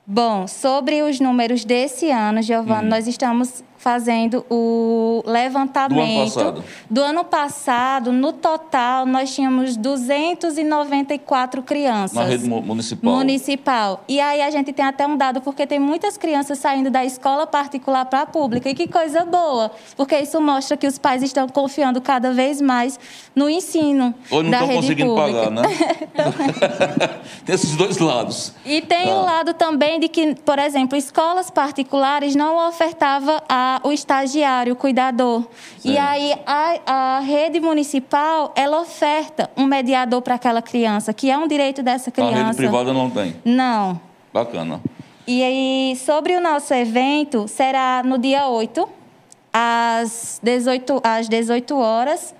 Bom, 0.06 0.46
sobre 0.46 1.02
os 1.02 1.18
números 1.18 1.64
desse 1.64 2.10
ano, 2.10 2.40
Giovana, 2.40 2.82
hum. 2.82 2.90
nós 2.90 3.08
estamos 3.08 3.64
fazendo 3.86 4.44
o 4.50 5.22
levantamento. 5.24 5.94
Do 5.94 6.02
ano 6.02 6.24
passado? 6.24 6.64
Do 6.90 7.02
ano 7.02 7.24
passado, 7.24 8.12
no 8.12 8.32
total, 8.32 9.06
nós 9.06 9.32
tínhamos 9.32 9.76
294 9.76 11.62
crianças. 11.62 12.16
Na 12.16 12.24
rede 12.24 12.48
municipal? 12.48 13.14
Municipal. 13.14 14.04
E 14.08 14.18
aí 14.18 14.42
a 14.42 14.50
gente 14.50 14.72
tem 14.72 14.84
até 14.84 15.06
um 15.06 15.16
dado, 15.16 15.40
porque 15.40 15.64
tem 15.68 15.78
muitas 15.78 16.18
crianças 16.18 16.58
saindo 16.58 16.90
da 16.90 17.04
escola 17.04 17.46
particular 17.46 18.06
para 18.06 18.22
a 18.22 18.26
pública. 18.26 18.68
E 18.68 18.74
que 18.74 18.88
coisa 18.88 19.24
boa, 19.24 19.70
porque 19.96 20.18
isso 20.18 20.40
mostra 20.40 20.76
que 20.76 20.88
os 20.88 20.98
pais 20.98 21.22
estão 21.22 21.48
confiando 21.48 22.00
cada 22.00 22.32
vez 22.32 22.60
mais 22.60 22.98
no 23.36 23.48
ensino 23.48 24.12
Ou 24.32 24.42
não 24.42 24.50
da 24.50 24.56
estão 24.56 24.68
rede 24.68 24.80
conseguindo 24.80 25.14
pública. 25.14 25.44
pagar, 25.44 25.50
né? 25.52 27.20
tem 27.46 27.54
esses 27.54 27.76
dois 27.76 27.98
lados. 27.98 28.52
E 28.64 28.80
tem 28.80 29.04
o 29.04 29.06
tá. 29.06 29.20
um 29.20 29.24
lado 29.24 29.54
também 29.54 30.00
de 30.00 30.08
que, 30.08 30.34
por 30.34 30.58
exemplo, 30.58 30.98
escolas 30.98 31.52
particulares 31.52 32.34
não 32.34 32.68
ofertavam 32.68 33.40
a 33.48 33.75
o 33.82 33.92
estagiário, 33.92 34.72
o 34.72 34.76
cuidador. 34.76 35.44
E 35.84 35.96
aí 35.96 36.34
a, 36.46 36.80
a 36.86 37.20
rede 37.20 37.60
municipal, 37.60 38.52
ela 38.56 38.80
oferta 38.80 39.50
um 39.56 39.64
mediador 39.64 40.22
para 40.22 40.34
aquela 40.34 40.62
criança, 40.62 41.12
que 41.12 41.30
é 41.30 41.38
um 41.38 41.46
direito 41.46 41.82
dessa 41.82 42.10
criança. 42.10 42.34
A 42.34 42.44
rede 42.46 42.56
privada 42.56 42.92
não 42.92 43.10
tem? 43.10 43.36
Não. 43.44 44.00
Bacana. 44.32 44.80
E 45.26 45.42
aí, 45.42 45.96
sobre 45.96 46.36
o 46.36 46.40
nosso 46.40 46.72
evento, 46.72 47.48
será 47.48 48.02
no 48.04 48.16
dia 48.16 48.46
8, 48.46 48.88
às 49.52 50.38
18, 50.42 51.00
às 51.02 51.28
18 51.28 51.76
horas. 51.76 52.34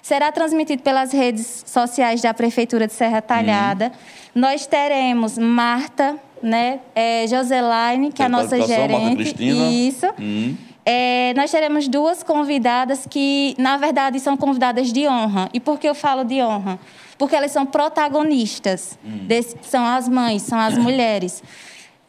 Será 0.00 0.32
transmitido 0.32 0.82
pelas 0.82 1.12
redes 1.12 1.64
sociais 1.66 2.22
da 2.22 2.32
Prefeitura 2.32 2.86
de 2.86 2.94
Serra 2.94 3.20
Talhada. 3.20 3.86
Uhum. 3.86 4.40
Nós 4.40 4.66
teremos 4.66 5.36
Marta, 5.36 6.16
né, 6.42 6.80
é, 6.94 7.26
Joselaine, 7.26 8.10
que 8.10 8.22
é 8.22 8.24
a 8.24 8.28
nossa 8.28 8.58
gerente. 8.62 9.00
Marta 9.00 9.16
Cristina. 9.16 9.70
Isso. 9.70 10.06
Uhum. 10.18 10.56
É, 10.92 11.32
nós 11.36 11.52
teremos 11.52 11.86
duas 11.86 12.24
convidadas 12.24 13.06
que, 13.08 13.54
na 13.56 13.76
verdade, 13.76 14.18
são 14.18 14.36
convidadas 14.36 14.92
de 14.92 15.06
honra. 15.06 15.48
E 15.54 15.60
por 15.60 15.78
que 15.78 15.88
eu 15.88 15.94
falo 15.94 16.24
de 16.24 16.42
honra? 16.42 16.80
Porque 17.16 17.36
elas 17.36 17.52
são 17.52 17.64
protagonistas, 17.64 18.98
hum. 19.04 19.24
desse, 19.24 19.56
são 19.62 19.86
as 19.86 20.08
mães, 20.08 20.42
são 20.42 20.58
as 20.58 20.76
mulheres. 20.76 21.44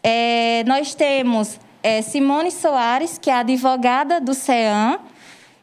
É, 0.01 0.63
nós 0.65 0.95
temos 0.95 1.59
é, 1.83 2.01
Simone 2.01 2.49
Soares, 2.49 3.19
que 3.19 3.29
é 3.29 3.35
advogada 3.35 4.19
do 4.19 4.33
CEAM, 4.33 4.97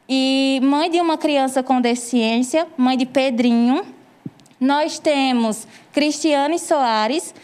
e 0.09 0.61
mãe 0.63 0.89
de 0.89 1.01
uma 1.01 1.19
criança 1.19 1.61
com 1.61 1.81
deficiência, 1.81 2.69
mãe 2.77 2.97
de 2.97 3.05
Pedrinho. 3.05 3.85
Nós 4.61 5.01
temos 5.01 5.67
Cristiane 5.93 6.61
Soares, 6.61 7.35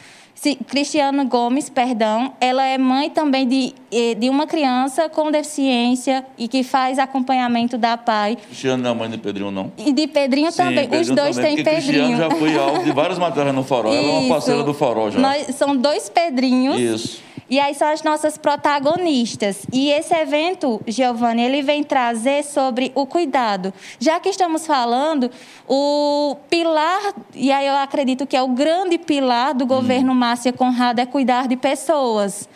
Cristiano 0.68 1.24
Gomes, 1.24 1.70
perdão, 1.70 2.32
ela 2.40 2.64
é 2.64 2.76
mãe 2.76 3.08
também 3.08 3.46
de, 3.46 3.74
eh, 3.90 4.14
de 4.14 4.28
uma 4.28 4.46
criança 4.46 5.08
com 5.08 5.30
deficiência 5.30 6.24
e 6.36 6.46
que 6.46 6.62
faz 6.62 6.98
acompanhamento 6.98 7.78
da 7.78 7.96
pai. 7.96 8.36
Cristiano 8.36 8.82
não 8.82 8.90
é 8.90 8.94
mãe 8.94 9.10
de 9.10 9.18
Pedrinho, 9.18 9.50
não? 9.50 9.72
E 9.78 9.92
de 9.92 10.06
Pedrinho 10.06 10.50
Sim, 10.50 10.58
também. 10.58 10.88
Pedrinho 10.88 11.02
Os 11.02 11.10
dois 11.10 11.36
têm 11.36 11.56
Pedrinho. 11.56 11.82
Cristiano 11.82 12.16
já 12.16 12.30
foi 12.30 12.58
alvo 12.58 12.84
de 12.84 12.92
várias 12.92 13.18
matérias 13.18 13.54
no 13.54 13.64
Farol. 13.64 13.94
Ela 13.94 14.06
é 14.06 14.18
uma 14.18 14.28
parceira 14.28 14.62
do 14.62 14.74
Farol 14.74 15.10
já. 15.10 15.18
Nós, 15.18 15.54
são 15.54 15.76
dois 15.76 16.08
Pedrinhos. 16.08 16.78
Isso. 16.78 17.33
E 17.54 17.60
aí 17.60 17.72
são 17.72 17.86
as 17.86 18.02
nossas 18.02 18.36
protagonistas. 18.36 19.64
E 19.72 19.88
esse 19.88 20.12
evento, 20.12 20.82
Giovanni, 20.88 21.40
ele 21.40 21.62
vem 21.62 21.84
trazer 21.84 22.42
sobre 22.42 22.90
o 22.96 23.06
cuidado. 23.06 23.72
Já 24.00 24.18
que 24.18 24.28
estamos 24.28 24.66
falando, 24.66 25.30
o 25.68 26.34
pilar, 26.50 27.14
e 27.32 27.52
aí 27.52 27.64
eu 27.64 27.76
acredito 27.76 28.26
que 28.26 28.36
é 28.36 28.42
o 28.42 28.48
grande 28.48 28.98
pilar 28.98 29.54
do 29.54 29.64
governo 29.66 30.10
hum. 30.10 30.16
Márcia 30.16 30.52
Conrado 30.52 30.98
é 30.98 31.06
cuidar 31.06 31.46
de 31.46 31.54
pessoas. 31.56 32.48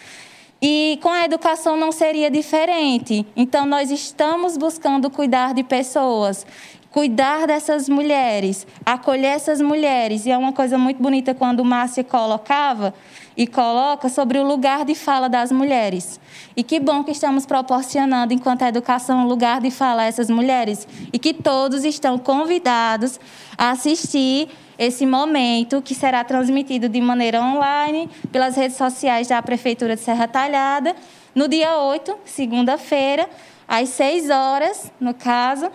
E 0.61 0.99
com 1.01 1.11
a 1.11 1.25
educação 1.25 1.77
não 1.77 1.93
seria 1.93 2.29
diferente. 2.29 3.25
Então, 3.37 3.65
nós 3.67 3.93
estamos 3.93 4.57
buscando 4.57 5.09
cuidar 5.09 5.55
de 5.55 5.63
pessoas 5.63 6.45
cuidar 6.91 7.47
dessas 7.47 7.89
mulheres, 7.89 8.67
acolher 8.85 9.37
essas 9.37 9.61
mulheres. 9.61 10.27
E 10.27 10.31
é 10.31 10.39
uma 10.39 10.53
coisa 10.53 10.77
muito 10.79 11.01
bonita 11.01 11.35
quando 11.35 11.65
Márcia 11.65 12.03
colocava 12.03 12.95
e 13.39 13.47
coloca 13.47 14.09
sobre 14.09 14.37
o 14.37 14.43
lugar 14.45 14.85
de 14.85 14.97
fala 14.97 15.29
das 15.29 15.53
mulheres. 15.53 16.19
E 16.57 16.65
que 16.65 16.81
bom 16.81 17.05
que 17.05 17.13
estamos 17.13 17.47
proporcionando, 17.47 18.35
enquanto 18.35 18.63
a 18.63 18.69
educação, 18.69 19.21
um 19.21 19.29
lugar 19.29 19.61
de 19.61 19.71
fala 19.71 20.03
a 20.03 20.07
essas 20.07 20.29
mulheres. 20.29 20.89
E 21.13 21.21
que 21.21 21.33
todos 21.33 21.85
estão 21.85 22.19
convidados 22.19 23.21
a 23.57 23.71
assistir 23.71 24.49
esse 24.77 25.07
momento, 25.07 25.81
que 25.81 25.95
será 25.95 26.25
transmitido 26.25 26.89
de 26.89 27.01
maneira 27.01 27.41
online 27.41 28.11
pelas 28.33 28.57
redes 28.57 28.77
sociais 28.77 29.29
da 29.29 29.41
Prefeitura 29.41 29.95
de 29.95 30.03
Serra 30.03 30.27
Talhada, 30.27 30.97
no 31.33 31.47
dia 31.47 31.79
8, 31.79 32.17
segunda-feira, 32.25 33.31
às 33.69 33.91
6 33.91 34.31
horas, 34.31 34.91
no 34.99 35.15
caso. 35.15 35.71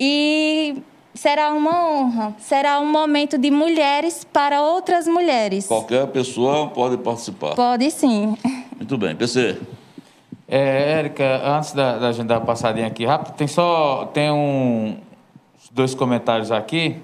E 0.00 0.82
será 1.14 1.52
uma 1.52 1.88
honra, 1.88 2.34
será 2.38 2.80
um 2.80 2.90
momento 2.90 3.38
de 3.38 3.50
mulheres 3.50 4.24
para 4.24 4.60
outras 4.62 5.06
mulheres. 5.06 5.66
Qualquer 5.66 6.06
pessoa 6.08 6.68
pode 6.68 6.96
participar. 6.98 7.54
Pode 7.54 7.90
sim. 7.90 8.36
Muito 8.76 8.98
bem, 8.98 9.14
PC. 9.14 9.58
É, 10.46 10.98
Érica, 10.98 11.40
antes 11.44 11.72
da, 11.72 11.98
da 11.98 12.12
gente 12.12 12.26
dar 12.26 12.38
uma 12.38 12.46
passadinha 12.46 12.86
aqui 12.86 13.04
rápido, 13.06 13.34
tem 13.34 13.46
só 13.46 14.06
tem 14.12 14.30
um, 14.30 14.96
dois 15.72 15.94
comentários 15.94 16.52
aqui. 16.52 16.96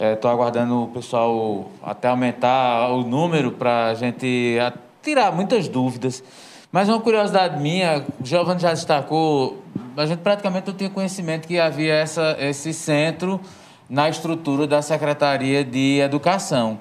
Estou 0.00 0.30
é, 0.30 0.34
aguardando 0.34 0.84
o 0.84 0.88
pessoal 0.88 1.70
até 1.82 2.08
aumentar 2.08 2.90
o 2.90 3.02
número 3.02 3.52
para 3.52 3.86
a 3.86 3.94
gente 3.94 4.56
tirar 5.02 5.32
muitas 5.32 5.68
dúvidas. 5.68 6.22
Mas 6.70 6.88
uma 6.88 7.00
curiosidade 7.00 7.58
minha, 7.60 8.04
o 8.20 8.26
Giovanni 8.26 8.60
já 8.60 8.74
destacou, 8.74 9.62
a 9.96 10.04
gente 10.04 10.18
praticamente 10.18 10.66
não 10.68 10.74
tinha 10.74 10.90
conhecimento 10.90 11.48
que 11.48 11.58
havia 11.58 11.94
essa, 11.94 12.36
esse 12.38 12.74
centro 12.74 13.40
na 13.88 14.08
estrutura 14.10 14.66
da 14.66 14.82
Secretaria 14.82 15.64
de 15.64 15.98
Educação. 16.00 16.78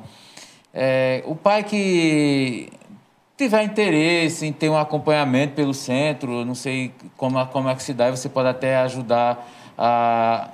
É, 0.74 1.24
o 1.26 1.36
pai 1.36 1.64
que 1.64 2.70
tiver 3.38 3.64
interesse 3.64 4.46
em 4.46 4.52
ter 4.52 4.68
um 4.68 4.78
acompanhamento 4.78 5.54
pelo 5.54 5.74
centro, 5.74 6.44
não 6.44 6.54
sei 6.54 6.92
como, 7.16 7.44
como 7.48 7.70
é 7.70 7.76
que 7.76 7.82
se 7.82 7.94
dá, 7.94 8.12
você 8.12 8.28
pode 8.28 8.50
até 8.50 8.76
ajudar 8.80 9.48
a 9.78 10.50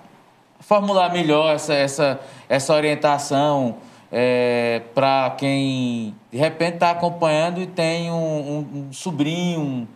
formular 0.60 1.12
melhor 1.12 1.56
essa, 1.56 1.74
essa, 1.74 2.20
essa 2.48 2.74
orientação 2.74 3.78
é, 4.16 4.84
para 4.94 5.32
quem 5.32 6.14
de 6.32 6.38
repente 6.38 6.76
está 6.76 6.92
acompanhando 6.92 7.60
e 7.60 7.66
tem 7.66 8.12
um, 8.12 8.16
um, 8.16 8.88
um 8.90 8.94
sobrinho, 8.94 9.60
um, 9.60 9.88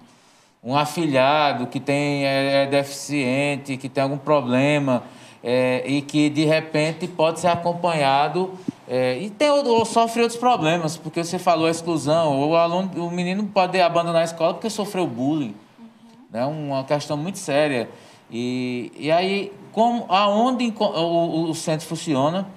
um, 0.64 0.76
afilhado 0.76 1.68
que 1.68 1.80
tem, 1.80 2.26
é, 2.26 2.64
é, 2.64 2.66
deficiente, 2.66 3.78
que 3.78 3.88
tem 3.88 4.02
algum 4.02 4.18
problema 4.18 5.04
é, 5.44 5.84
e 5.86 6.02
que 6.02 6.32
de 6.32 6.46
repente 6.46 7.08
pode 7.08 7.40
ser 7.40 7.50
acompanhado 7.50 8.52
é, 8.88 9.20
e 9.20 9.30
tem, 9.30 9.52
ou 9.52 9.86
sofre 9.86 10.24
outros 10.24 10.40
problemas, 10.40 10.98
porque 10.98 11.24
você 11.24 11.38
falou 11.38 11.68
a 11.68 11.70
exclusão, 11.72 12.40
ou 12.40 12.52
o, 12.52 12.56
aluno, 12.56 12.90
o 13.06 13.12
menino 13.12 13.44
pode 13.46 13.80
abandonar 13.80 14.22
a 14.22 14.26
escola 14.26 14.56
porque 14.56 14.70
sofreu 14.70 15.06
bullying. 15.06 15.54
Uhum. 15.78 15.86
Né? 16.32 16.46
Uma 16.46 16.84
questão 16.86 17.18
muito 17.18 17.38
séria. 17.38 17.88
E, 18.32 18.92
e 18.98 19.12
aí, 19.12 19.52
como, 19.74 20.06
aonde 20.10 20.74
o, 20.80 21.50
o 21.50 21.54
centro 21.54 21.86
funciona, 21.86 22.48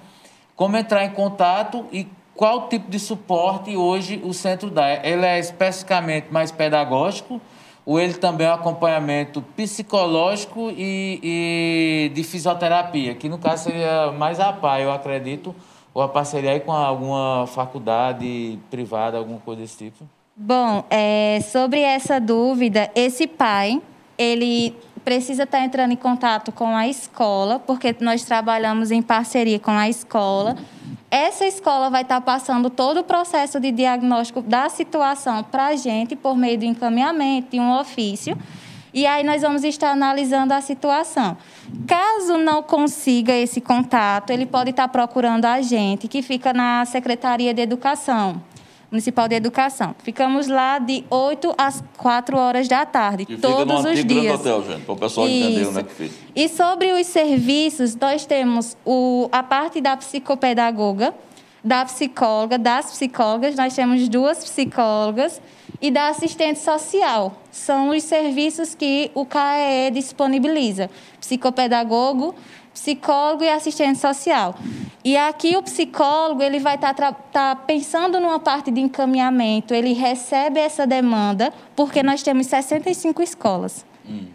como 0.61 0.77
entrar 0.77 1.03
em 1.03 1.09
contato 1.09 1.87
e 1.91 2.07
qual 2.35 2.69
tipo 2.69 2.87
de 2.87 2.99
suporte 2.99 3.75
hoje 3.75 4.21
o 4.23 4.31
centro 4.31 4.69
dá. 4.69 5.03
Ele 5.03 5.25
é 5.25 5.39
especificamente 5.39 6.27
mais 6.29 6.51
pedagógico 6.51 7.41
ou 7.83 7.99
ele 7.99 8.13
também 8.13 8.45
é 8.45 8.51
um 8.51 8.53
acompanhamento 8.53 9.41
psicológico 9.41 10.71
e, 10.77 11.19
e 11.23 12.11
de 12.13 12.23
fisioterapia, 12.23 13.15
que 13.15 13.27
no 13.27 13.39
caso 13.39 13.63
seria 13.63 14.11
mais 14.11 14.39
a 14.39 14.53
PAI, 14.53 14.83
eu 14.83 14.91
acredito, 14.91 15.55
ou 15.95 16.03
a 16.03 16.07
parceria 16.07 16.51
aí 16.51 16.59
com 16.59 16.71
alguma 16.71 17.47
faculdade 17.47 18.59
privada, 18.69 19.17
alguma 19.17 19.39
coisa 19.39 19.61
desse 19.61 19.85
tipo? 19.85 20.07
Bom, 20.35 20.83
é, 20.91 21.39
sobre 21.41 21.81
essa 21.81 22.19
dúvida, 22.19 22.91
esse 22.93 23.25
pai, 23.25 23.81
ele 24.15 24.75
precisa 25.03 25.43
estar 25.43 25.59
entrando 25.59 25.91
em 25.91 25.95
contato 25.95 26.51
com 26.51 26.75
a 26.75 26.87
escola, 26.87 27.59
porque 27.59 27.95
nós 27.99 28.23
trabalhamos 28.23 28.91
em 28.91 29.01
parceria 29.01 29.59
com 29.59 29.71
a 29.71 29.89
escola. 29.89 30.55
Essa 31.09 31.45
escola 31.45 31.89
vai 31.89 32.03
estar 32.03 32.21
passando 32.21 32.69
todo 32.69 33.01
o 33.01 33.03
processo 33.03 33.59
de 33.59 33.71
diagnóstico 33.71 34.41
da 34.41 34.69
situação 34.69 35.43
para 35.43 35.67
a 35.67 35.75
gente, 35.75 36.15
por 36.15 36.37
meio 36.37 36.57
do 36.57 36.65
encaminhamento 36.65 37.51
de 37.51 37.59
um 37.59 37.77
ofício. 37.77 38.37
E 38.93 39.05
aí 39.05 39.23
nós 39.23 39.41
vamos 39.41 39.63
estar 39.63 39.91
analisando 39.91 40.53
a 40.53 40.61
situação. 40.61 41.37
Caso 41.87 42.37
não 42.37 42.61
consiga 42.61 43.33
esse 43.33 43.61
contato, 43.61 44.31
ele 44.31 44.45
pode 44.45 44.71
estar 44.71 44.87
procurando 44.89 45.45
a 45.45 45.61
gente, 45.61 46.07
que 46.07 46.21
fica 46.21 46.53
na 46.53 46.85
Secretaria 46.85 47.53
de 47.53 47.61
Educação. 47.61 48.41
Municipal 48.91 49.27
de 49.29 49.35
Educação. 49.35 49.95
Ficamos 50.03 50.47
lá 50.47 50.77
de 50.77 51.05
8 51.09 51.55
às 51.57 51.81
4 51.97 52.37
horas 52.37 52.67
da 52.67 52.85
tarde, 52.85 53.25
todos 53.37 53.85
os 53.85 54.03
dias. 54.03 54.39
hotel, 54.39 54.65
gente, 54.65 54.83
para 54.83 54.93
o 54.93 54.97
pessoal 54.97 55.29
Isso. 55.29 55.47
entender 55.47 55.67
onde 55.67 55.79
é 55.79 55.83
que 55.83 55.93
fica. 55.93 56.15
E 56.35 56.49
sobre 56.49 56.91
os 56.91 57.07
serviços, 57.07 57.95
nós 57.95 58.25
temos 58.25 58.75
o, 58.85 59.29
a 59.31 59.41
parte 59.41 59.79
da 59.79 59.95
psicopedagoga, 59.95 61.13
da 61.63 61.85
psicóloga, 61.85 62.57
das 62.57 62.91
psicólogas, 62.91 63.55
nós 63.55 63.73
temos 63.73 64.09
duas 64.09 64.43
psicólogas 64.43 65.41
e 65.81 65.89
da 65.89 66.09
assistente 66.09 66.59
social. 66.59 67.41
São 67.49 67.89
os 67.89 68.03
serviços 68.03 68.75
que 68.75 69.09
o 69.13 69.25
CAE 69.25 69.91
disponibiliza. 69.91 70.89
Psicopedagogo, 71.19 72.35
psicólogo 72.73 73.43
e 73.43 73.49
assistente 73.49 73.99
social. 73.99 74.55
E 75.03 75.17
aqui 75.17 75.57
o 75.57 75.63
psicólogo 75.63 76.43
ele 76.43 76.59
vai 76.59 76.75
estar 76.75 76.93
tá, 76.93 77.11
tá 77.11 77.55
pensando 77.55 78.19
numa 78.19 78.39
parte 78.39 78.69
de 78.69 78.79
encaminhamento, 78.79 79.73
ele 79.73 79.93
recebe 79.93 80.59
essa 80.59 80.85
demanda, 80.85 81.51
porque 81.75 82.03
nós 82.03 82.21
temos 82.21 82.47
65 82.47 83.21
escolas. 83.21 83.85
Hum. 84.07 84.25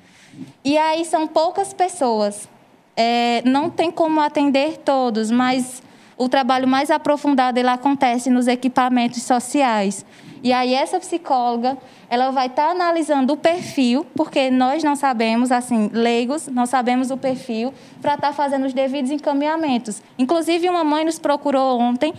E 0.65 0.77
aí 0.77 1.05
são 1.05 1.27
poucas 1.27 1.73
pessoas. 1.73 2.49
É, 2.97 3.43
não 3.45 3.71
tem 3.71 3.91
como 3.91 4.21
atender 4.21 4.79
todos, 4.79 5.31
mas 5.31 5.83
o 6.17 6.29
trabalho 6.29 6.67
mais 6.67 6.91
aprofundado 6.91 7.59
ele 7.59 7.69
acontece 7.69 8.31
nos 8.31 8.49
equipamentos 8.49 9.23
sociais. 9.23 10.05
E 10.43 10.53
aí 10.53 10.75
essa 10.75 10.99
psicóloga, 11.01 11.77
ela 12.09 12.31
vai 12.31 12.47
estar 12.47 12.67
tá 12.67 12.71
analisando 12.71 13.33
o 13.33 13.37
perfil, 13.37 14.07
porque 14.15 14.51
nós 14.51 14.83
não 14.83 14.97
sabemos, 14.97 15.51
assim, 15.51 15.91
leigos, 15.93 16.47
não 16.49 16.67
sabemos 16.67 17.11
o 17.11 17.17
perfil, 17.17 17.73
para 18.01 18.15
estar 18.15 18.29
tá 18.29 18.33
fazendo 18.33 18.67
os 18.67 18.73
devidos 18.73 19.11
encaminhamentos. 19.11 20.03
Inclusive, 20.19 20.69
uma 20.69 20.85
mãe 20.85 21.05
nos 21.05 21.19
procurou 21.19 21.81
ontem, 21.81 22.15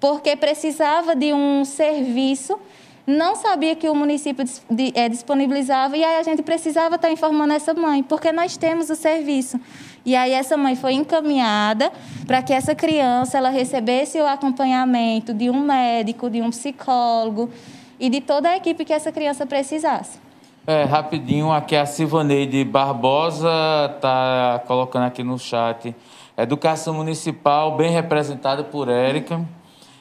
porque 0.00 0.36
precisava 0.36 1.14
de 1.14 1.32
um 1.32 1.64
serviço 1.64 2.58
não 3.08 3.34
sabia 3.34 3.74
que 3.74 3.88
o 3.88 3.94
município 3.94 4.44
é, 4.94 5.08
disponibilizava 5.08 5.96
e 5.96 6.04
aí 6.04 6.16
a 6.16 6.22
gente 6.22 6.42
precisava 6.42 6.96
estar 6.96 7.08
tá 7.08 7.10
informando 7.10 7.54
essa 7.54 7.72
mãe, 7.72 8.02
porque 8.02 8.30
nós 8.30 8.58
temos 8.58 8.90
o 8.90 8.94
serviço. 8.94 9.58
E 10.04 10.14
aí 10.14 10.32
essa 10.32 10.58
mãe 10.58 10.76
foi 10.76 10.92
encaminhada 10.92 11.90
para 12.26 12.42
que 12.42 12.52
essa 12.52 12.74
criança 12.74 13.38
ela 13.38 13.48
recebesse 13.48 14.20
o 14.20 14.26
acompanhamento 14.26 15.32
de 15.32 15.48
um 15.48 15.58
médico, 15.60 16.28
de 16.28 16.42
um 16.42 16.50
psicólogo 16.50 17.48
e 17.98 18.10
de 18.10 18.20
toda 18.20 18.50
a 18.50 18.56
equipe 18.58 18.84
que 18.84 18.92
essa 18.92 19.10
criança 19.10 19.46
precisasse. 19.46 20.18
É, 20.66 20.84
rapidinho, 20.84 21.50
aqui 21.50 21.74
a 21.74 21.86
Silvaneide 21.86 22.62
Barbosa 22.62 23.48
está 23.96 24.62
colocando 24.66 25.04
aqui 25.04 25.24
no 25.24 25.38
chat. 25.38 25.96
Educação 26.36 26.92
municipal 26.92 27.74
bem 27.74 27.90
representada 27.90 28.62
por 28.62 28.90
Érica. 28.90 29.40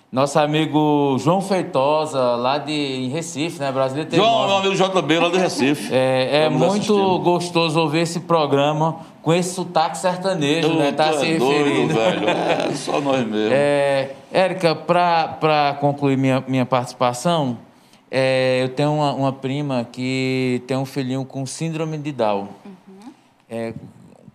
Nosso 0.10 0.40
amigo 0.40 1.18
João 1.20 1.42
Feitosa, 1.42 2.18
lá 2.38 2.58
de 2.58 2.72
em 2.72 3.10
Recife, 3.10 3.60
né? 3.60 3.74
Brasileiro 3.74 4.16
João, 4.16 4.48
meu 4.48 4.58
amigo 4.58 4.74
JB, 4.74 5.20
lá 5.20 5.28
do 5.28 5.38
Recife. 5.38 5.94
É, 5.94 6.46
é 6.46 6.50
muito 6.50 6.72
assistindo. 6.72 7.20
gostoso 7.20 7.78
ouvir 7.78 8.00
esse 8.00 8.22
programa 8.22 9.00
com 9.22 9.34
esse 9.34 9.54
sotaque 9.54 9.98
sertanejo, 9.98 10.76
né? 10.76 10.94
Tá 10.94 11.12
se 11.12 11.26
é 11.26 11.34
referindo. 11.34 11.94
Doido, 11.94 11.94
velho. 11.94 12.28
É, 12.70 12.74
só 12.74 13.02
nós 13.02 13.28
mesmo. 13.28 13.50
É, 13.52 14.12
Érica, 14.32 14.74
para 14.74 15.78
concluir 15.82 16.18
minha, 16.18 16.42
minha 16.48 16.66
participação, 16.66 17.58
é, 18.10 18.62
eu 18.64 18.70
tenho 18.70 18.94
uma, 18.94 19.14
uma, 19.14 19.34
prima 19.34 19.86
que 19.92 20.64
tem 20.66 20.78
um 20.78 20.86
filhinho 20.86 21.26
com 21.26 21.46
síndrome 21.46 21.98
de 21.98 22.14
Down. 22.14 22.48
Uhum. 22.66 23.12
É, 23.50 23.74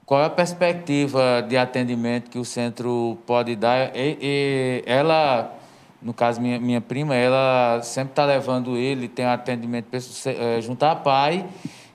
qual 0.04 0.20
é 0.20 0.26
a 0.26 0.30
perspectiva 0.30 1.42
de 1.48 1.56
atendimento 1.56 2.28
que 2.28 2.38
o 2.38 2.44
centro 2.44 3.16
pode 3.26 3.56
dar? 3.56 3.96
E, 3.96 4.18
e 4.20 4.84
ela 4.84 5.61
no 6.02 6.12
caso, 6.12 6.40
minha, 6.40 6.58
minha 6.58 6.80
prima, 6.80 7.14
ela 7.14 7.80
sempre 7.82 8.12
está 8.12 8.24
levando 8.24 8.76
ele, 8.76 9.08
tem 9.08 9.24
atendimento 9.24 9.86
é, 10.26 10.60
junto 10.60 10.82
à 10.82 10.96
pai 10.96 11.46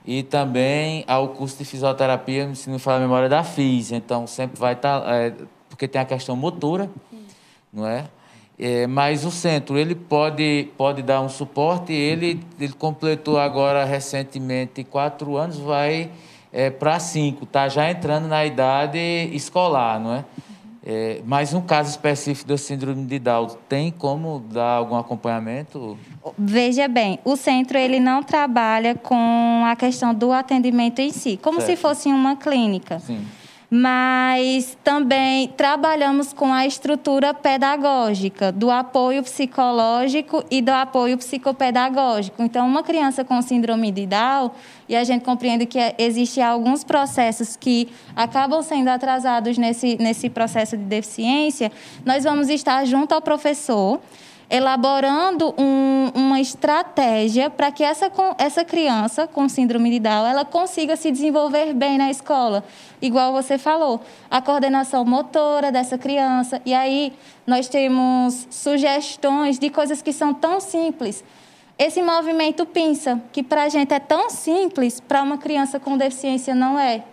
e 0.06 0.22
também 0.22 1.04
ao 1.06 1.28
curso 1.28 1.58
de 1.58 1.64
fisioterapia, 1.64 2.54
se 2.54 2.70
não 2.70 2.78
falar 2.78 2.96
a 2.96 3.00
memória, 3.00 3.28
da 3.28 3.44
FIS. 3.44 3.92
Então, 3.92 4.26
sempre 4.26 4.58
vai 4.58 4.72
estar, 4.72 5.00
tá, 5.00 5.14
é, 5.14 5.34
porque 5.68 5.86
tem 5.86 6.00
a 6.00 6.04
questão 6.04 6.34
motora, 6.34 6.90
não 7.70 7.86
é? 7.86 8.06
é? 8.58 8.86
Mas 8.86 9.26
o 9.26 9.30
centro, 9.30 9.76
ele 9.76 9.94
pode, 9.94 10.70
pode 10.78 11.02
dar 11.02 11.20
um 11.20 11.28
suporte, 11.28 11.92
ele, 11.92 12.40
ele 12.58 12.72
completou 12.72 13.38
agora 13.38 13.84
recentemente 13.84 14.82
quatro 14.82 15.36
anos, 15.36 15.58
vai 15.58 16.10
é, 16.50 16.70
para 16.70 16.98
5, 16.98 17.44
está 17.44 17.68
já 17.68 17.90
entrando 17.90 18.26
na 18.26 18.46
idade 18.46 18.98
escolar, 19.32 20.00
não 20.00 20.14
é? 20.14 20.24
É? 20.88 21.20
Mas 21.26 21.52
no 21.52 21.60
caso 21.60 21.90
específico 21.90 22.48
da 22.48 22.56
síndrome 22.56 23.04
de 23.04 23.18
Down, 23.18 23.48
tem 23.68 23.90
como 23.90 24.40
dar 24.40 24.76
algum 24.76 24.96
acompanhamento? 24.96 25.98
Veja 26.38 26.88
bem, 26.88 27.18
o 27.24 27.36
centro 27.36 27.76
ele 27.76 28.00
não 28.00 28.22
trabalha 28.22 28.94
com 28.94 29.64
a 29.66 29.76
questão 29.76 30.14
do 30.14 30.32
atendimento 30.32 31.00
em 31.00 31.10
si, 31.10 31.38
como 31.42 31.60
certo. 31.60 31.76
se 31.76 31.76
fosse 31.76 32.08
uma 32.08 32.36
clínica. 32.36 32.98
Sim 33.00 33.22
mas 33.70 34.78
também 34.82 35.48
trabalhamos 35.48 36.32
com 36.32 36.52
a 36.52 36.66
estrutura 36.66 37.34
pedagógica, 37.34 38.50
do 38.50 38.70
apoio 38.70 39.22
psicológico 39.22 40.42
e 40.50 40.62
do 40.62 40.70
apoio 40.70 41.18
psicopedagógico. 41.18 42.42
Então, 42.42 42.66
uma 42.66 42.82
criança 42.82 43.24
com 43.24 43.42
síndrome 43.42 43.92
de 43.92 44.06
Down, 44.06 44.50
e 44.88 44.96
a 44.96 45.04
gente 45.04 45.22
compreende 45.22 45.66
que 45.66 45.78
existem 45.98 46.42
alguns 46.42 46.82
processos 46.82 47.56
que 47.56 47.88
acabam 48.16 48.62
sendo 48.62 48.88
atrasados 48.88 49.58
nesse, 49.58 49.98
nesse 50.00 50.30
processo 50.30 50.76
de 50.76 50.84
deficiência, 50.84 51.70
nós 52.06 52.24
vamos 52.24 52.48
estar 52.48 52.86
junto 52.86 53.12
ao 53.12 53.20
professor 53.20 54.00
elaborando 54.50 55.54
um, 55.58 56.10
uma 56.14 56.40
estratégia 56.40 57.50
para 57.50 57.70
que 57.70 57.84
essa, 57.84 58.10
essa 58.38 58.64
criança 58.64 59.26
com 59.26 59.48
síndrome 59.48 59.90
de 59.90 59.98
Down 60.00 60.26
ela 60.26 60.44
consiga 60.44 60.96
se 60.96 61.10
desenvolver 61.10 61.74
bem 61.74 61.98
na 61.98 62.10
escola. 62.10 62.64
Igual 63.00 63.32
você 63.32 63.58
falou, 63.58 64.00
a 64.30 64.40
coordenação 64.40 65.04
motora 65.04 65.70
dessa 65.70 65.98
criança. 65.98 66.62
E 66.64 66.72
aí 66.72 67.12
nós 67.46 67.68
temos 67.68 68.46
sugestões 68.50 69.58
de 69.58 69.68
coisas 69.68 70.00
que 70.00 70.12
são 70.12 70.32
tão 70.32 70.60
simples. 70.60 71.22
Esse 71.78 72.02
movimento 72.02 72.66
pinça, 72.66 73.22
que 73.30 73.42
para 73.42 73.64
a 73.64 73.68
gente 73.68 73.94
é 73.94 74.00
tão 74.00 74.30
simples, 74.30 74.98
para 74.98 75.22
uma 75.22 75.38
criança 75.38 75.78
com 75.78 75.96
deficiência 75.96 76.54
não 76.54 76.78
é. 76.78 77.04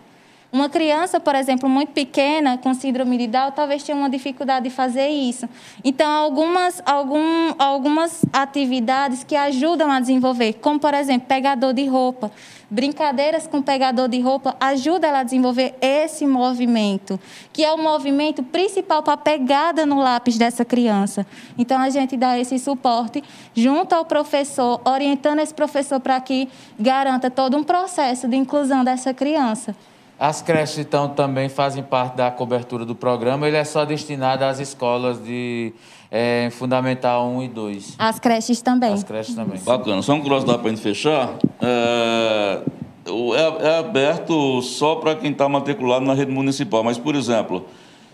Uma 0.56 0.70
criança, 0.70 1.20
por 1.20 1.34
exemplo, 1.34 1.68
muito 1.68 1.92
pequena, 1.92 2.56
com 2.56 2.72
síndrome 2.72 3.18
de 3.18 3.26
Down, 3.26 3.52
talvez 3.52 3.82
tenha 3.82 3.98
uma 3.98 4.08
dificuldade 4.08 4.70
de 4.70 4.74
fazer 4.74 5.06
isso. 5.06 5.46
Então, 5.84 6.10
algumas, 6.10 6.82
algum, 6.86 7.52
algumas 7.58 8.24
atividades 8.32 9.22
que 9.22 9.36
ajudam 9.36 9.90
a 9.90 10.00
desenvolver, 10.00 10.54
como, 10.54 10.80
por 10.80 10.94
exemplo, 10.94 11.28
pegador 11.28 11.74
de 11.74 11.84
roupa. 11.86 12.32
Brincadeiras 12.70 13.46
com 13.46 13.60
pegador 13.60 14.08
de 14.08 14.18
roupa 14.18 14.56
ajudam 14.58 15.10
ela 15.10 15.18
a 15.18 15.22
desenvolver 15.24 15.74
esse 15.78 16.26
movimento, 16.26 17.20
que 17.52 17.62
é 17.62 17.70
o 17.70 17.76
movimento 17.76 18.42
principal 18.42 19.02
para 19.02 19.12
a 19.12 19.18
pegada 19.18 19.84
no 19.84 20.00
lápis 20.00 20.38
dessa 20.38 20.64
criança. 20.64 21.26
Então, 21.58 21.78
a 21.78 21.90
gente 21.90 22.16
dá 22.16 22.38
esse 22.38 22.58
suporte 22.58 23.22
junto 23.54 23.94
ao 23.94 24.06
professor, 24.06 24.80
orientando 24.86 25.40
esse 25.40 25.52
professor 25.52 26.00
para 26.00 26.18
que 26.18 26.48
garanta 26.80 27.30
todo 27.30 27.58
um 27.58 27.62
processo 27.62 28.26
de 28.26 28.36
inclusão 28.36 28.82
dessa 28.82 29.12
criança. 29.12 29.76
As 30.18 30.40
creches 30.40 30.78
então 30.78 31.10
também 31.10 31.48
fazem 31.48 31.82
parte 31.82 32.16
da 32.16 32.30
cobertura 32.30 32.86
do 32.86 32.94
programa. 32.94 33.46
Ele 33.46 33.56
é 33.56 33.64
só 33.64 33.84
destinado 33.84 34.44
às 34.44 34.58
escolas 34.58 35.22
de 35.22 35.74
é, 36.10 36.48
Fundamental 36.52 37.28
1 37.28 37.42
e 37.42 37.48
2. 37.48 37.94
As 37.98 38.18
creches 38.18 38.62
também. 38.62 38.92
As 38.92 39.04
creches 39.04 39.34
também. 39.34 39.60
Bacana. 39.60 40.00
Só 40.00 40.14
um 40.14 40.22
curiosidade 40.22 40.58
para 40.58 40.68
a 40.68 40.70
gente 40.70 40.82
fechar. 40.82 41.34
É, 41.60 42.62
é, 43.06 43.66
é 43.68 43.78
aberto 43.78 44.62
só 44.62 44.96
para 44.96 45.14
quem 45.16 45.32
está 45.32 45.48
matriculado 45.50 46.06
na 46.06 46.14
rede 46.14 46.32
municipal. 46.32 46.82
Mas, 46.82 46.96
por 46.96 47.14
exemplo, 47.14 47.66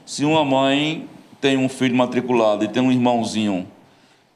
se 0.05 0.25
uma 0.25 0.45
mãe 0.45 1.09
tem 1.41 1.57
um 1.57 1.69
filho 1.69 1.95
matriculado 1.95 2.65
e 2.65 2.69
tem 2.69 2.83
um 2.83 2.91
irmãozinho 2.91 3.69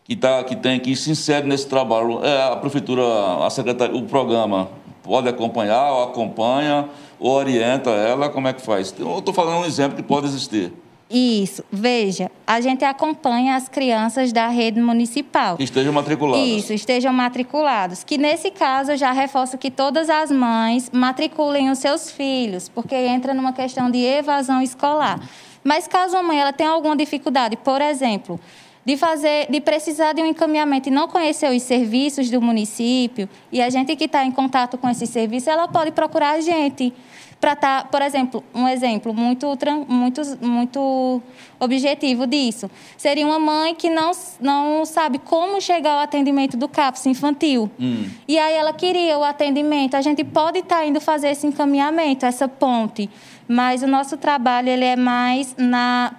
que, 0.05 0.14
tá, 0.14 0.44
que, 0.44 0.55
tem, 0.55 0.78
que 0.78 0.94
se 0.94 1.10
insere 1.10 1.48
nesse 1.48 1.66
trabalho, 1.66 2.24
é, 2.24 2.52
a 2.52 2.56
prefeitura, 2.56 3.02
a 3.44 3.51
secretaria, 3.51 3.97
o 3.97 4.05
programa 4.05 4.68
pode 5.07 5.28
acompanhar 5.28 5.93
ou 5.93 6.05
acompanha 6.05 6.89
ou 7.19 7.33
orienta 7.33 7.91
ela, 7.91 8.28
como 8.28 8.49
é 8.49 8.53
que 8.53 8.61
faz? 8.61 8.95
Eu 8.99 9.19
estou 9.19 9.33
falando 9.33 9.62
um 9.62 9.65
exemplo 9.65 9.97
que 9.97 10.03
pode 10.03 10.27
existir. 10.27 10.73
Isso. 11.09 11.65
Veja, 11.70 12.31
a 12.45 12.61
gente 12.61 12.85
acompanha 12.85 13.55
as 13.55 13.69
crianças 13.69 14.33
da 14.33 14.49
rede 14.49 14.81
municipal. 14.81 15.57
Que 15.57 15.62
estejam 15.62 15.93
matriculadas. 15.93 16.45
Isso, 16.45 16.73
estejam 16.73 17.12
matriculados. 17.12 18.03
Que 18.03 18.19
nesse 18.19 18.51
caso 18.51 18.93
eu 18.93 18.97
já 18.97 19.12
reforço 19.12 19.57
que 19.57 19.70
todas 19.70 20.11
as 20.11 20.33
mães 20.33 20.91
matriculem 20.93 21.70
os 21.70 21.78
seus 21.78 22.11
filhos, 22.11 22.69
porque 22.69 22.95
entra 22.97 23.33
numa 23.33 23.53
questão 23.53 23.89
de 23.89 23.99
evasão 23.99 24.61
escolar. 24.61 25.20
Mas 25.62 25.87
caso 25.87 26.16
a 26.16 26.23
mãe 26.23 26.41
ela 26.41 26.53
tenha 26.53 26.70
alguma 26.70 26.97
dificuldade, 26.97 27.57
por 27.57 27.81
exemplo, 27.81 28.39
de 28.87 28.97
fazer, 28.97 29.51
de 29.51 29.61
precisar 29.61 30.13
de 30.13 30.23
um 30.23 30.27
encaminhamento 30.27 30.89
e 30.89 30.93
não 30.93 31.09
conhecer 31.09 31.51
os 31.51 31.61
serviços 31.65 32.31
do 32.31 32.41
município, 32.41 33.29
e 33.51 33.61
a 33.61 33.69
gente 33.69 33.97
que 33.97 34.05
está 34.05 34.25
em 34.25 34.31
contato 34.31 34.79
com 34.79 34.89
esse 34.89 35.09
serviço, 35.09 35.51
ela 35.51 35.67
pode 35.67 35.91
procurar 35.91 36.37
a 36.37 36.41
gente 36.41 36.95
para 37.41 37.53
estar, 37.53 37.83
tá, 37.83 37.89
por 37.89 38.01
exemplo, 38.01 38.43
um 38.55 38.67
exemplo 38.67 39.13
muito, 39.13 39.47
muito, 39.89 40.23
muito 40.41 41.23
objetivo 41.61 42.27
disso. 42.27 42.71
Seria 42.97 43.27
uma 43.27 43.39
mãe 43.39 43.75
que 43.75 43.91
não, 43.91 44.13
não 44.41 44.85
sabe 44.87 45.19
como 45.19 45.61
chegar 45.61 45.95
ao 45.95 46.01
atendimento 46.01 46.57
do 46.57 46.69
CAPS 46.69 47.07
infantil. 47.07 47.71
Hum. 47.79 48.09
E 48.27 48.39
aí 48.39 48.55
ela 48.55 48.73
queria 48.73 49.19
o 49.19 49.25
atendimento. 49.25 49.97
A 49.97 50.01
gente 50.01 50.25
pode 50.25 50.61
estar 50.61 50.79
tá 50.79 50.87
indo 50.87 51.01
fazer 51.01 51.29
esse 51.29 51.47
encaminhamento, 51.47 52.25
essa 52.25 52.49
ponte. 52.49 53.11
Mas 53.48 53.82
o 53.82 53.86
nosso 53.86 54.16
trabalho 54.16 54.68
ele 54.68 54.85
é 54.85 54.97
mais 54.97 55.55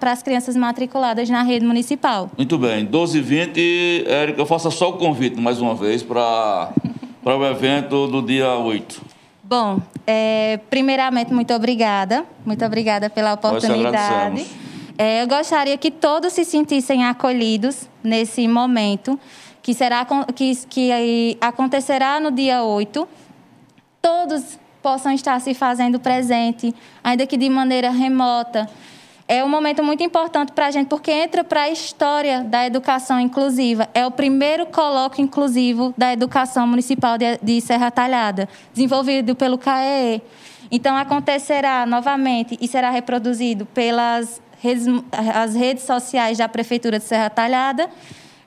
para 0.00 0.12
as 0.12 0.22
crianças 0.22 0.56
matriculadas 0.56 1.28
na 1.28 1.42
rede 1.42 1.64
municipal. 1.64 2.30
Muito 2.36 2.56
bem. 2.58 2.84
12 2.84 3.18
h 3.18 3.28
20 3.28 4.04
Érica, 4.06 4.46
faça 4.46 4.70
só 4.70 4.90
o 4.90 4.92
convite 4.94 5.38
mais 5.38 5.60
uma 5.60 5.74
vez 5.74 6.02
para 6.02 6.72
o 7.24 7.44
evento 7.44 8.06
do 8.06 8.22
dia 8.22 8.54
8. 8.56 9.02
Bom, 9.42 9.80
é, 10.06 10.58
primeiramente, 10.68 11.32
muito 11.32 11.52
obrigada. 11.54 12.24
Muito 12.44 12.64
obrigada 12.64 13.10
pela 13.10 13.34
oportunidade. 13.34 14.46
É, 14.96 15.22
eu 15.22 15.28
gostaria 15.28 15.78
que 15.78 15.90
todos 15.90 16.32
se 16.32 16.44
sentissem 16.44 17.04
acolhidos 17.04 17.88
nesse 18.02 18.48
momento, 18.48 19.18
que, 19.62 19.72
será, 19.72 20.06
que, 20.34 20.56
que 20.68 21.38
acontecerá 21.40 22.18
no 22.18 22.30
dia 22.30 22.62
8. 22.62 23.08
Todos 24.02 24.58
possam 24.88 25.12
estar 25.12 25.38
se 25.38 25.52
fazendo 25.52 26.00
presente, 26.00 26.74
ainda 27.04 27.26
que 27.26 27.36
de 27.36 27.50
maneira 27.50 27.90
remota 27.90 28.66
é 29.28 29.44
um 29.44 29.48
momento 29.48 29.84
muito 29.84 30.02
importante 30.02 30.50
para 30.52 30.68
a 30.68 30.70
gente, 30.70 30.88
porque 30.88 31.12
entra 31.12 31.44
para 31.44 31.64
a 31.64 31.68
história 31.68 32.42
da 32.42 32.66
educação 32.66 33.20
inclusiva. 33.20 33.86
É 33.92 34.06
o 34.06 34.10
primeiro 34.10 34.64
colóquio 34.64 35.22
inclusivo 35.22 35.92
da 35.98 36.10
educação 36.10 36.66
municipal 36.66 37.18
de, 37.18 37.60
Serra 37.60 37.90
Talhada, 37.90 38.48
desenvolvido 38.72 39.36
pelo 39.36 39.58
CAE. 39.58 40.22
Então, 40.70 40.96
acontecerá 40.96 41.84
novamente 41.84 42.56
e 42.58 42.66
será 42.66 42.88
reproduzido 42.88 43.66
pelas 43.66 44.40
redes, 44.58 44.86
as 45.12 45.54
redes 45.54 45.84
sociais 45.84 46.38
da 46.38 46.48
Prefeitura 46.48 46.98
de 46.98 47.04
Serra 47.04 47.28
Talhada 47.28 47.90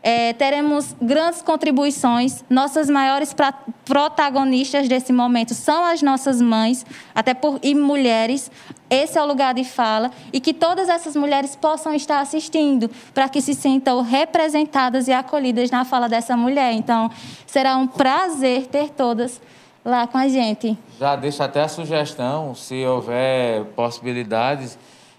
é, 0.04 0.34
teremos 0.34 0.96
grandes 1.02 1.42
contribuições. 1.42 2.44
Nossas 2.50 2.90
maiores 2.90 3.34
pra, 3.34 3.54
protagonistas 3.86 4.88
desse 4.88 5.14
momento 5.14 5.54
são 5.54 5.86
as 5.86 6.02
nossas 6.02 6.42
mães, 6.42 6.86
até 7.14 7.34
por 7.34 7.60
e 7.62 7.76
mulheres. 7.76 8.52
Esse 8.90 9.18
é 9.18 9.22
o 9.22 9.26
lugar 9.26 9.54
de 9.54 9.64
fala 9.64 10.12
e 10.34 10.40
que 10.40 10.54
todas 10.54 10.90
essas 10.90 11.16
mulheres 11.16 11.56
possam 11.56 11.94
estar 11.94 12.20
assistindo 12.20 12.90
para 13.14 13.30
que 13.30 13.42
se 13.42 13.54
sintam 13.54 14.02
representadas 14.02 15.08
e 15.08 15.14
acolhidas 15.14 15.72
na 15.72 15.86
fala 15.86 16.10
dessa 16.10 16.36
mulher. 16.36 16.74
Então, 16.74 17.10
será 17.46 17.78
um 17.78 17.88
prazer 17.88 18.68
ter 18.68 18.90
todas 18.90 19.40
lá 19.84 20.06
com 20.08 20.18
a 20.18 20.28
gente. 20.28 20.78
Já 21.00 21.16
deixo 21.16 21.42
até 21.42 21.62
a 21.62 21.68
sugestão, 21.68 22.54
se 22.54 22.86
houver 22.86 23.64
possibilidades 23.76 24.78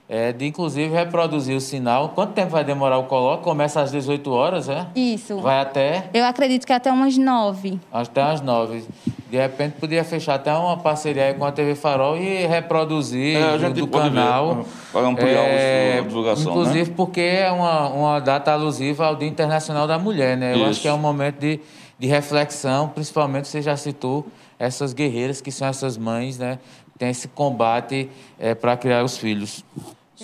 é, 0.08 0.32
de 0.32 0.46
inclusive 0.46 0.94
reproduzir 0.94 1.56
o 1.56 1.60
sinal. 1.60 2.10
Quanto 2.10 2.32
tempo 2.32 2.50
vai 2.50 2.64
demorar 2.64 2.98
o 2.98 3.04
colóquio? 3.04 3.44
Começa 3.44 3.80
às 3.80 3.90
18 3.90 4.30
horas, 4.30 4.68
é? 4.68 4.86
Isso. 4.94 5.38
Vai 5.38 5.60
até? 5.60 6.10
Eu 6.12 6.24
acredito 6.24 6.66
que 6.66 6.72
até 6.72 6.92
umas 6.92 7.16
9. 7.16 7.80
Até 7.90 8.22
umas 8.22 8.40
9. 8.40 8.84
De 9.30 9.38
repente 9.38 9.76
podia 9.80 10.04
fechar 10.04 10.34
até 10.34 10.52
uma 10.52 10.76
parceria 10.76 11.32
com 11.32 11.44
a 11.46 11.52
TV 11.52 11.74
Farol 11.74 12.18
e 12.18 12.46
reproduzir 12.46 13.38
é, 13.38 13.56
do, 13.70 13.72
do 13.72 13.88
canal. 13.88 14.66
Para 14.92 15.06
ampliar 15.06 15.44
é, 15.44 16.00
a 16.00 16.02
divulgação. 16.02 16.52
Inclusive 16.52 16.90
né? 16.90 16.94
porque 16.94 17.20
é 17.20 17.50
uma, 17.50 17.88
uma 17.88 18.20
data 18.20 18.52
alusiva 18.52 19.06
ao 19.06 19.16
Dia 19.16 19.28
Internacional 19.28 19.86
da 19.86 19.98
Mulher, 19.98 20.36
né? 20.36 20.52
Eu 20.52 20.56
Isso. 20.58 20.66
acho 20.66 20.80
que 20.82 20.88
é 20.88 20.92
um 20.92 20.98
momento 20.98 21.38
de, 21.38 21.58
de 21.98 22.06
reflexão, 22.06 22.88
principalmente 22.88 23.48
você 23.48 23.62
já 23.62 23.74
citou 23.76 24.26
essas 24.58 24.92
guerreiras 24.92 25.40
que 25.40 25.50
são 25.50 25.66
essas 25.66 25.96
mães, 25.96 26.38
né? 26.38 26.58
Tem 27.02 27.10
esse 27.10 27.26
combate 27.26 28.08
é, 28.38 28.54
para 28.54 28.76
criar 28.76 29.02
os 29.02 29.18
filhos. 29.18 29.64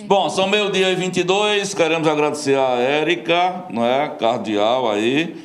Bom, 0.03 0.29
são 0.29 0.47
meio-dia 0.47 0.89
e 0.89 0.95
22. 0.95 1.73
Queremos 1.73 2.07
agradecer 2.07 2.57
a 2.57 2.75
Érica, 2.75 3.65
não 3.69 3.85
é? 3.85 4.07
Cardial 4.07 4.89
aí. 4.89 5.35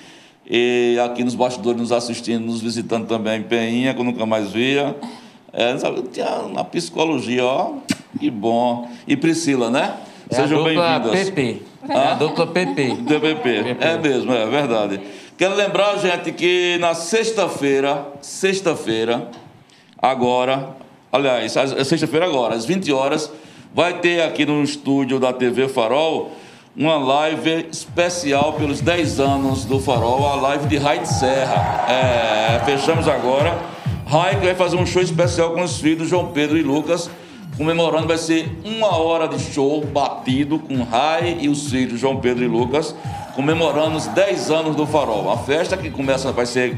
E 0.48 0.96
aqui 1.04 1.24
nos 1.24 1.34
bastidores 1.34 1.80
nos 1.80 1.90
assistindo, 1.90 2.46
nos 2.46 2.60
visitando 2.60 3.08
também 3.08 3.42
Peinha, 3.42 3.92
que 3.92 4.00
eu 4.00 4.04
nunca 4.04 4.24
mais 4.24 4.52
via. 4.52 4.94
É, 5.52 5.76
sabe, 5.76 6.02
tinha 6.02 6.42
na 6.52 6.62
psicologia, 6.62 7.44
ó, 7.44 7.78
que 8.16 8.30
bom. 8.30 8.88
E 9.04 9.16
Priscila, 9.16 9.70
né? 9.70 9.92
É 10.30 10.36
Sejam 10.36 10.62
bem-vindas. 10.62 11.30
PP. 11.30 11.62
É 11.88 11.96
a 11.96 12.14
dupla 12.14 12.46
PP. 12.46 12.94
DPP. 12.94 13.76
É 13.84 13.98
mesmo, 13.98 14.32
é 14.32 14.46
verdade. 14.46 15.00
Quero 15.36 15.56
lembrar, 15.56 15.98
gente, 15.98 16.30
que 16.30 16.78
na 16.78 16.94
sexta-feira, 16.94 18.06
sexta-feira, 18.20 19.32
agora, 20.00 20.83
aliás, 21.14 21.56
é 21.56 21.84
sexta-feira 21.84 22.26
agora, 22.26 22.56
às 22.56 22.66
20 22.66 22.92
horas, 22.92 23.30
vai 23.72 24.00
ter 24.00 24.20
aqui 24.22 24.44
no 24.44 24.60
estúdio 24.64 25.20
da 25.20 25.32
TV 25.32 25.68
Farol 25.68 26.32
uma 26.76 26.96
live 26.96 27.68
especial 27.70 28.54
pelos 28.54 28.80
10 28.80 29.20
anos 29.20 29.64
do 29.64 29.78
Farol, 29.78 30.26
a 30.26 30.34
live 30.34 30.66
de 30.66 30.76
Raid 30.76 31.08
Serra. 31.08 31.86
É, 31.88 32.60
fechamos 32.64 33.06
agora. 33.06 33.56
Raid 34.04 34.44
vai 34.44 34.56
fazer 34.56 34.76
um 34.76 34.84
show 34.84 35.00
especial 35.00 35.52
com 35.52 35.62
os 35.62 35.78
filhos 35.78 36.08
João 36.08 36.32
Pedro 36.32 36.58
e 36.58 36.62
Lucas, 36.64 37.08
comemorando, 37.56 38.08
vai 38.08 38.18
ser 38.18 38.50
uma 38.64 38.98
hora 38.98 39.28
de 39.28 39.38
show 39.38 39.84
batido 39.84 40.58
com 40.58 40.82
Rai 40.82 41.38
e 41.40 41.48
os 41.48 41.70
filhos 41.70 42.00
João 42.00 42.16
Pedro 42.16 42.42
e 42.42 42.48
Lucas, 42.48 42.92
comemorando 43.36 43.96
os 43.96 44.08
10 44.08 44.50
anos 44.50 44.74
do 44.74 44.84
Farol. 44.84 45.30
A 45.30 45.38
festa 45.38 45.76
que 45.76 45.90
começa, 45.90 46.32
vai 46.32 46.44
ser 46.44 46.76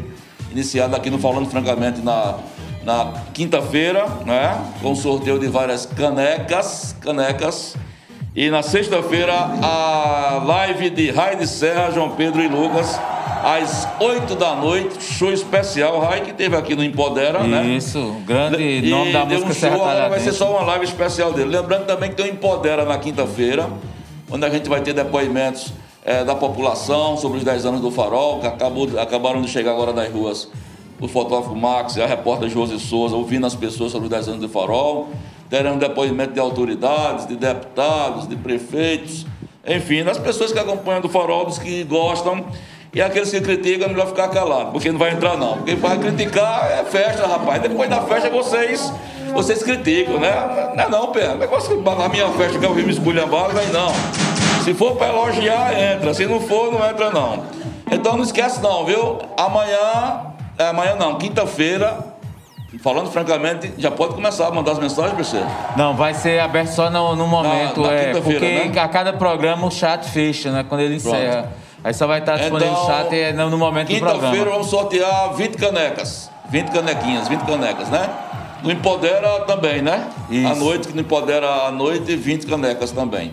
iniciada 0.52 0.94
aqui 0.94 1.08
no 1.08 1.18
Falando 1.18 1.48
Francamente 1.48 2.02
na, 2.02 2.38
na 2.86 3.14
quinta-feira, 3.34 4.06
né? 4.24 4.64
Com 4.80 4.94
sorteio 4.94 5.40
de 5.40 5.48
várias 5.48 5.84
canecas, 5.84 6.94
canecas 7.00 7.76
e 8.32 8.48
na 8.48 8.62
sexta-feira, 8.62 9.32
a 9.34 10.40
live 10.46 10.90
de 10.90 11.10
Raide 11.10 11.48
Serra, 11.48 11.90
João 11.90 12.10
Pedro 12.10 12.40
e 12.40 12.46
Lucas, 12.46 12.96
às 13.42 13.88
8 13.98 14.36
da 14.36 14.54
noite, 14.54 15.02
show 15.02 15.32
especial. 15.32 15.98
Rai 15.98 16.20
que 16.20 16.32
teve 16.32 16.54
aqui 16.54 16.76
no 16.76 16.84
Empodera, 16.84 17.40
Isso, 17.40 17.48
né? 17.48 17.66
Isso, 17.66 18.16
grande 18.24 18.62
e 18.62 18.88
nome 18.88 19.12
da 19.12 19.24
música 19.24 19.40
um 19.40 19.46
show, 19.46 19.54
Serra 19.54 19.74
agora 19.74 20.08
vai 20.08 20.20
ser 20.20 20.32
só 20.32 20.48
uma 20.48 20.62
live 20.62 20.84
especial 20.84 21.32
dele. 21.32 21.56
Lembrando 21.56 21.86
também 21.86 22.10
que 22.10 22.14
tem 22.14 22.26
o 22.26 22.28
Empodera 22.28 22.84
na 22.84 22.98
quinta-feira, 22.98 23.68
onde 24.30 24.46
a 24.46 24.48
gente 24.48 24.68
vai 24.68 24.80
ter 24.80 24.92
depoimentos 24.92 25.72
é, 26.04 26.22
da 26.22 26.36
população 26.36 27.16
sobre 27.16 27.38
os 27.38 27.42
10 27.42 27.66
anos 27.66 27.80
do 27.80 27.90
Farol, 27.90 28.38
que 28.38 28.46
acabou, 28.46 28.88
acabaram 28.96 29.42
de 29.42 29.48
chegar 29.48 29.72
agora 29.72 29.92
das 29.92 30.08
ruas 30.12 30.48
o 31.00 31.08
fotógrafo 31.08 31.54
Max 31.54 31.98
a 31.98 32.06
repórter 32.06 32.48
Josi 32.48 32.78
Souza, 32.78 33.16
ouvindo 33.16 33.46
as 33.46 33.54
pessoas 33.54 33.92
sobre 33.92 34.06
os 34.06 34.10
10 34.10 34.28
anos 34.28 34.40
do 34.40 34.48
Farol 34.48 35.08
terão 35.48 35.78
depoimento 35.78 36.32
de 36.32 36.40
autoridades, 36.40 37.26
de 37.26 37.36
deputados, 37.36 38.28
de 38.28 38.36
prefeitos, 38.36 39.26
enfim, 39.66 40.04
das 40.04 40.18
pessoas 40.18 40.52
que 40.52 40.58
acompanham 40.58 41.00
do 41.00 41.08
farol, 41.08 41.44
dos 41.44 41.58
que 41.58 41.84
gostam. 41.84 42.44
E 42.94 43.02
aqueles 43.02 43.30
que 43.30 43.40
criticam, 43.40 43.88
é 43.88 43.90
melhor 43.90 44.06
ficar 44.06 44.28
calado, 44.28 44.72
porque 44.72 44.90
não 44.90 44.98
vai 44.98 45.10
entrar 45.10 45.36
não. 45.36 45.58
Porque 45.58 45.74
vai 45.74 45.98
criticar 45.98 46.70
é 46.70 46.84
festa, 46.84 47.26
rapaz. 47.26 47.60
Depois 47.60 47.90
da 47.90 48.00
festa 48.02 48.30
vocês, 48.30 48.90
vocês 49.34 49.62
criticam, 49.62 50.18
né? 50.18 50.72
Não 50.74 50.84
é 50.84 50.88
não, 50.88 51.12
Pé. 51.12 51.34
Negócio 51.34 51.76
que 51.76 51.82
na 51.82 52.08
minha 52.08 52.28
festa 52.30 52.58
que 52.58 52.64
eu 52.64 52.72
vi 52.72 52.84
me 52.84 52.92
esculhambar, 52.92 53.54
vem 53.54 53.68
não. 53.68 53.92
Se 54.64 54.72
for 54.72 54.96
para 54.96 55.08
elogiar, 55.08 55.78
entra. 55.78 56.14
Se 56.14 56.24
não 56.26 56.40
for, 56.40 56.72
não 56.72 56.88
entra 56.88 57.10
não. 57.10 57.42
Então 57.90 58.16
não 58.16 58.24
esquece 58.24 58.62
não, 58.62 58.86
viu? 58.86 59.18
Amanhã, 59.36 60.35
é, 60.58 60.68
amanhã 60.68 60.94
não, 60.96 61.16
quinta-feira, 61.16 62.16
Falando 62.82 63.10
francamente, 63.10 63.72
já 63.78 63.90
pode 63.90 64.14
começar 64.14 64.48
a 64.48 64.50
mandar 64.50 64.72
as 64.72 64.78
mensagens, 64.78 65.14
PC? 65.16 65.40
Não, 65.76 65.94
vai 65.94 66.12
ser 66.12 66.40
aberto 66.40 66.68
só 66.68 66.90
no, 66.90 67.14
no 67.16 67.26
momento, 67.26 67.80
na, 67.80 67.88
na 67.88 67.94
é, 67.94 68.20
porque 68.20 68.38
né? 68.38 68.80
a 68.80 68.88
cada 68.88 69.12
programa 69.12 69.66
o 69.66 69.70
chat 69.70 70.04
fecha, 70.10 70.50
né? 70.50 70.64
Quando 70.68 70.80
ele 70.80 70.96
encerra. 70.96 71.42
Pronto. 71.42 71.66
Aí 71.84 71.94
só 71.94 72.06
vai 72.06 72.18
estar 72.18 72.36
disponível 72.36 72.72
então, 72.72 72.84
o 72.84 72.86
chat 72.86 73.14
é, 73.14 73.32
no 73.32 73.56
momento 73.56 73.88
do 73.88 73.98
programa. 73.98 74.20
Quinta-feira 74.20 74.50
vamos 74.50 74.66
sortear 74.66 75.32
20 75.34 75.54
canecas. 75.56 76.30
20 76.50 76.70
canequinhas, 76.70 77.28
20 77.28 77.40
canecas, 77.42 77.88
né? 77.88 78.10
No 78.62 78.72
Empodera 78.72 79.40
também, 79.46 79.80
né? 79.82 80.08
Isso. 80.28 80.48
À 80.48 80.54
noite, 80.54 80.88
que 80.88 80.94
no 80.94 81.00
Empodera 81.00 81.48
à 81.66 81.70
noite, 81.70 82.16
20 82.16 82.46
canecas 82.46 82.90
também. 82.90 83.32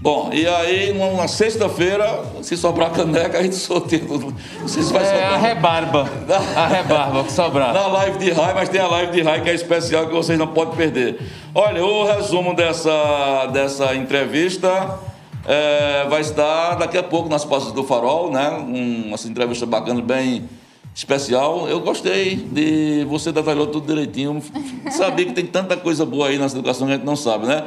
Bom, 0.00 0.30
e 0.32 0.46
aí, 0.46 0.92
numa 0.92 1.26
sexta-feira, 1.26 2.22
se 2.42 2.56
sobrar 2.56 2.90
caneca, 2.92 3.38
a 3.38 3.42
gente 3.42 3.56
sorteia 3.56 4.04
tudo. 4.06 4.34
Não 4.60 4.68
sei 4.68 4.82
se 4.82 4.92
vai 4.92 5.02
é 5.02 5.06
sobrar. 5.06 5.32
a 5.32 5.36
rebarba. 5.36 6.10
A 6.54 6.66
rebarba 6.66 7.24
que 7.24 7.32
sobrar. 7.32 7.74
Na 7.74 7.86
live 7.88 8.18
de 8.18 8.30
raio, 8.30 8.54
mas 8.54 8.68
tem 8.68 8.80
a 8.80 8.86
live 8.86 9.12
de 9.12 9.22
raio 9.22 9.42
que 9.42 9.50
é 9.50 9.54
especial 9.54 10.06
que 10.06 10.12
vocês 10.12 10.38
não 10.38 10.48
podem 10.48 10.76
perder. 10.76 11.20
Olha, 11.54 11.84
o 11.84 12.04
resumo 12.04 12.54
dessa, 12.54 13.46
dessa 13.52 13.94
entrevista 13.96 14.98
é, 15.46 16.06
vai 16.08 16.20
estar 16.20 16.74
daqui 16.74 16.98
a 16.98 17.02
pouco 17.02 17.28
nas 17.28 17.44
Pastas 17.44 17.72
do 17.72 17.82
Farol, 17.82 18.30
né? 18.30 18.50
Um, 18.50 19.14
essa 19.14 19.28
entrevista 19.28 19.64
bacana, 19.64 20.00
bem 20.02 20.48
especial. 20.94 21.68
Eu 21.68 21.80
gostei 21.80 22.36
de 22.36 23.04
você 23.08 23.32
detalhou 23.32 23.66
tudo 23.66 23.86
direitinho. 23.86 24.42
Sabia 24.90 25.26
que 25.26 25.32
tem 25.32 25.46
tanta 25.46 25.76
coisa 25.76 26.06
boa 26.06 26.28
aí 26.28 26.38
nessa 26.38 26.56
educação 26.56 26.86
que 26.86 26.92
a 26.92 26.96
gente 26.96 27.06
não 27.06 27.16
sabe, 27.16 27.46
né? 27.46 27.64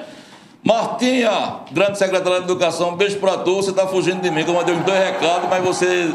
Martinha, 0.63 1.61
grande 1.71 1.97
secretária 1.97 2.39
de 2.39 2.45
Educação, 2.45 2.89
um 2.89 2.95
beijo 2.95 3.17
pra 3.17 3.37
tu. 3.37 3.55
Você 3.55 3.71
tá 3.71 3.87
fugindo 3.87 4.21
de 4.21 4.29
mim, 4.29 4.43
que 4.43 4.49
eu 4.49 4.53
mandei 4.53 4.75
uns 4.75 4.83
dois 4.83 4.99
recados, 4.99 5.49
mas 5.49 5.63
você 5.63 6.13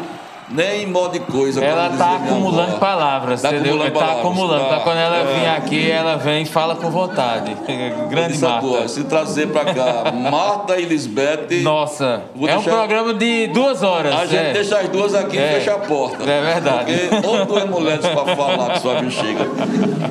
nem 0.50 0.86
modo 0.86 1.12
de 1.12 1.20
coisa. 1.20 1.64
Ela 1.64 1.88
tá 1.96 2.16
acumulando 2.16 2.78
palavras, 2.78 3.40
tá 3.40 3.48
entendeu? 3.48 3.74
Acumulando 3.74 3.92
tá 3.92 4.00
palavras. 4.00 4.26
acumulando. 4.26 4.68
Tá, 4.68 4.80
quando 4.80 4.98
ela 4.98 5.16
é. 5.16 5.24
vir 5.24 5.46
aqui, 5.48 5.90
ela 5.90 6.16
vem 6.16 6.42
e 6.42 6.46
fala 6.46 6.76
com 6.76 6.90
vontade. 6.90 7.56
Grande 8.10 8.38
Marta. 8.38 8.60
Tua, 8.60 8.88
se 8.88 9.04
trazer 9.04 9.48
pra 9.48 9.64
cá 9.64 10.12
Marta 10.12 10.76
e 10.78 10.84
Lisbeth. 10.84 11.62
Nossa, 11.62 12.24
é 12.34 12.38
deixar... 12.38 12.58
um 12.58 12.62
programa 12.62 13.14
de 13.14 13.46
duas 13.48 13.82
horas. 13.82 14.14
A 14.14 14.26
gente 14.26 14.36
é. 14.36 14.52
deixa 14.52 14.78
as 14.78 14.88
duas 14.88 15.14
aqui 15.14 15.38
é. 15.38 15.52
e 15.52 15.54
fecha 15.54 15.74
a 15.74 15.78
porta. 15.78 16.22
É 16.22 16.42
verdade. 16.42 16.92
Porque 17.08 17.26
ou 17.26 17.46
duas 17.46 17.64
mulheres 17.64 18.06
pra 18.06 18.36
falar 18.36 18.74
com 18.74 18.80
sua 18.80 19.00
bexiga. 19.00 19.46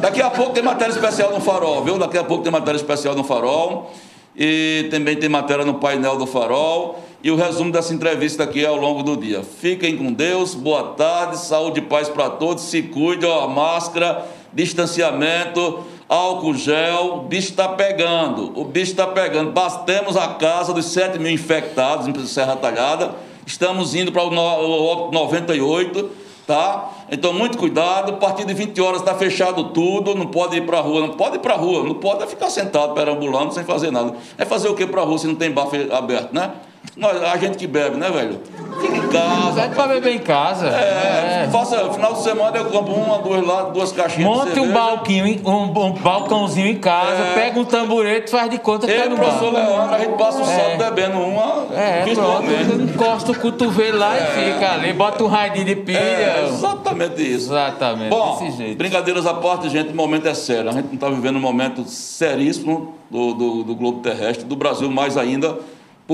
Daqui 0.01 0.21
a 0.21 0.29
pouco 0.31 0.53
tem 0.53 0.63
matéria 0.63 0.91
especial 0.91 1.31
no 1.31 1.39
farol, 1.39 1.83
viu? 1.83 1.99
Daqui 1.99 2.17
a 2.17 2.23
pouco 2.23 2.43
tem 2.43 2.51
matéria 2.51 2.77
especial 2.77 3.13
no 3.15 3.23
farol 3.23 3.91
e 4.35 4.87
também 4.89 5.15
tem 5.15 5.29
matéria 5.29 5.65
no 5.65 5.75
painel 5.75 6.17
do 6.17 6.25
Farol 6.25 7.03
e 7.23 7.31
o 7.31 7.35
resumo 7.35 7.71
dessa 7.71 7.93
entrevista 7.93 8.43
aqui 8.43 8.65
ao 8.65 8.75
longo 8.75 9.03
do 9.03 9.15
dia. 9.15 9.43
Fiquem 9.43 9.95
com 9.95 10.11
Deus, 10.11 10.53
boa 10.53 10.83
tarde, 10.95 11.37
saúde 11.37 11.79
e 11.79 11.83
paz 11.83 12.09
para 12.09 12.29
todos, 12.29 12.63
se 12.63 12.81
cuide, 12.81 13.25
ó, 13.25 13.47
máscara, 13.47 14.25
distanciamento, 14.51 15.85
álcool 16.09 16.53
gel, 16.55 17.15
o 17.15 17.19
bicho 17.21 17.49
está 17.49 17.69
pegando, 17.69 18.51
o 18.59 18.65
bicho 18.65 18.91
está 18.91 19.07
pegando. 19.07 19.51
Batemos 19.51 20.17
a 20.17 20.27
casa 20.29 20.73
dos 20.73 20.85
7 20.87 21.17
mil 21.19 21.31
infectados 21.31 22.07
em 22.07 22.25
Serra 22.25 22.55
Talhada, 22.55 23.15
estamos 23.45 23.95
indo 23.95 24.11
para 24.11 24.23
o 24.23 25.11
98 25.11 26.22
tá? 26.45 26.89
Então, 27.11 27.33
muito 27.33 27.57
cuidado. 27.57 28.13
A 28.13 28.17
partir 28.17 28.45
de 28.45 28.53
20 28.53 28.79
horas 28.81 28.99
está 28.99 29.15
fechado 29.15 29.65
tudo, 29.65 30.15
não 30.15 30.27
pode 30.27 30.57
ir 30.57 30.65
para 30.65 30.79
a 30.79 30.81
rua, 30.81 31.01
não 31.01 31.09
pode 31.09 31.37
ir 31.37 31.39
para 31.39 31.53
a 31.53 31.57
rua, 31.57 31.83
não 31.83 31.95
pode 31.95 32.25
ficar 32.27 32.49
sentado 32.49 32.93
perambulando 32.93 33.53
sem 33.53 33.63
fazer 33.63 33.91
nada. 33.91 34.15
É 34.37 34.45
fazer 34.45 34.67
o 34.67 34.75
que 34.75 34.85
para 34.85 35.01
a 35.01 35.05
rua 35.05 35.17
se 35.17 35.27
não 35.27 35.35
tem 35.35 35.51
bar 35.51 35.67
aberto, 35.91 36.33
né? 36.33 36.51
Nós, 36.95 37.23
a 37.23 37.37
gente 37.37 37.57
que 37.57 37.65
bebe, 37.65 37.97
né, 37.97 38.09
velho? 38.11 38.39
Fica 38.79 38.97
em 38.97 39.07
casa. 39.09 39.61
É 39.61 39.67
pra 39.69 39.87
beber 39.87 40.15
em 40.15 40.19
casa. 40.19 40.67
É, 40.67 41.45
é. 41.45 41.49
Faça, 41.51 41.91
final 41.91 42.13
de 42.13 42.23
semana 42.23 42.57
eu 42.57 42.65
compro 42.65 42.93
uma, 42.93 43.19
duas, 43.19 43.45
lá, 43.45 43.63
duas 43.63 43.91
caixinhas 43.91 44.29
Monte 44.29 44.59
um 44.59 44.71
balquinho, 44.71 45.41
um, 45.47 45.63
um 45.63 45.93
balcãozinho 45.93 46.67
em 46.67 46.77
casa, 46.77 47.21
é. 47.21 47.33
pega 47.35 47.59
um 47.59 47.65
tamborete 47.65 48.31
faz 48.31 48.49
de 48.49 48.57
conta 48.57 48.87
que 48.87 48.93
tá 48.93 49.09
no 49.09 49.15
professor 49.15 49.51
bar. 49.51 49.67
Leandro, 49.67 49.95
a 49.95 49.99
gente 49.99 50.17
passa 50.17 50.37
o 50.39 50.41
é. 50.41 50.45
sábado 50.45 50.95
bebendo 50.95 51.17
uma. 51.19 51.67
É, 51.73 52.03
pronto. 52.13 52.83
Encosta 52.83 53.31
o 53.31 53.39
cotovelo 53.39 53.97
lá 53.97 54.15
é. 54.15 54.21
e 54.21 54.53
fica 54.53 54.71
ali, 54.73 54.93
bota 54.93 55.23
um 55.23 55.27
radinho 55.27 55.65
de 55.65 55.75
pilha. 55.75 55.97
É, 55.97 56.45
exatamente 56.47 57.21
isso. 57.21 57.51
Exatamente, 57.51 58.09
Bom, 58.09 58.39
desse 58.39 58.57
jeito. 58.57 58.77
brincadeiras 58.77 59.25
à 59.25 59.33
parte, 59.33 59.69
gente, 59.69 59.91
o 59.91 59.95
momento 59.95 60.27
é 60.27 60.33
sério. 60.33 60.69
A 60.69 60.73
gente 60.73 60.87
não 60.87 60.95
está 60.95 61.09
vivendo 61.09 61.37
um 61.37 61.41
momento 61.41 61.87
seríssimo 61.87 62.95
do, 63.09 63.33
do, 63.33 63.63
do 63.63 63.75
globo 63.75 63.99
terrestre, 63.99 64.45
do 64.45 64.55
Brasil 64.55 64.89
mais 64.89 65.17
ainda 65.17 65.57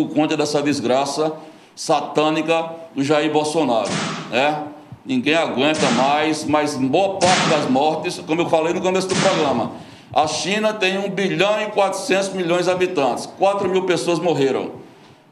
por 0.05 0.15
conta 0.15 0.37
dessa 0.37 0.61
desgraça 0.61 1.33
satânica 1.75 2.71
do 2.95 3.03
Jair 3.03 3.31
Bolsonaro. 3.31 3.89
Né? 4.29 4.63
Ninguém 5.05 5.35
aguenta 5.35 5.89
mais, 5.91 6.43
mas 6.45 6.75
boa 6.75 7.17
parte 7.17 7.49
das 7.49 7.69
mortes, 7.69 8.19
como 8.19 8.41
eu 8.41 8.49
falei 8.49 8.73
no 8.73 8.81
começo 8.81 9.07
do 9.07 9.15
programa, 9.15 9.71
a 10.13 10.27
China 10.27 10.73
tem 10.73 10.97
1 10.97 11.09
bilhão 11.11 11.61
e 11.61 11.67
400 11.67 12.29
milhões 12.33 12.65
de 12.65 12.71
habitantes, 12.71 13.25
4 13.25 13.69
mil 13.69 13.83
pessoas 13.83 14.19
morreram. 14.19 14.71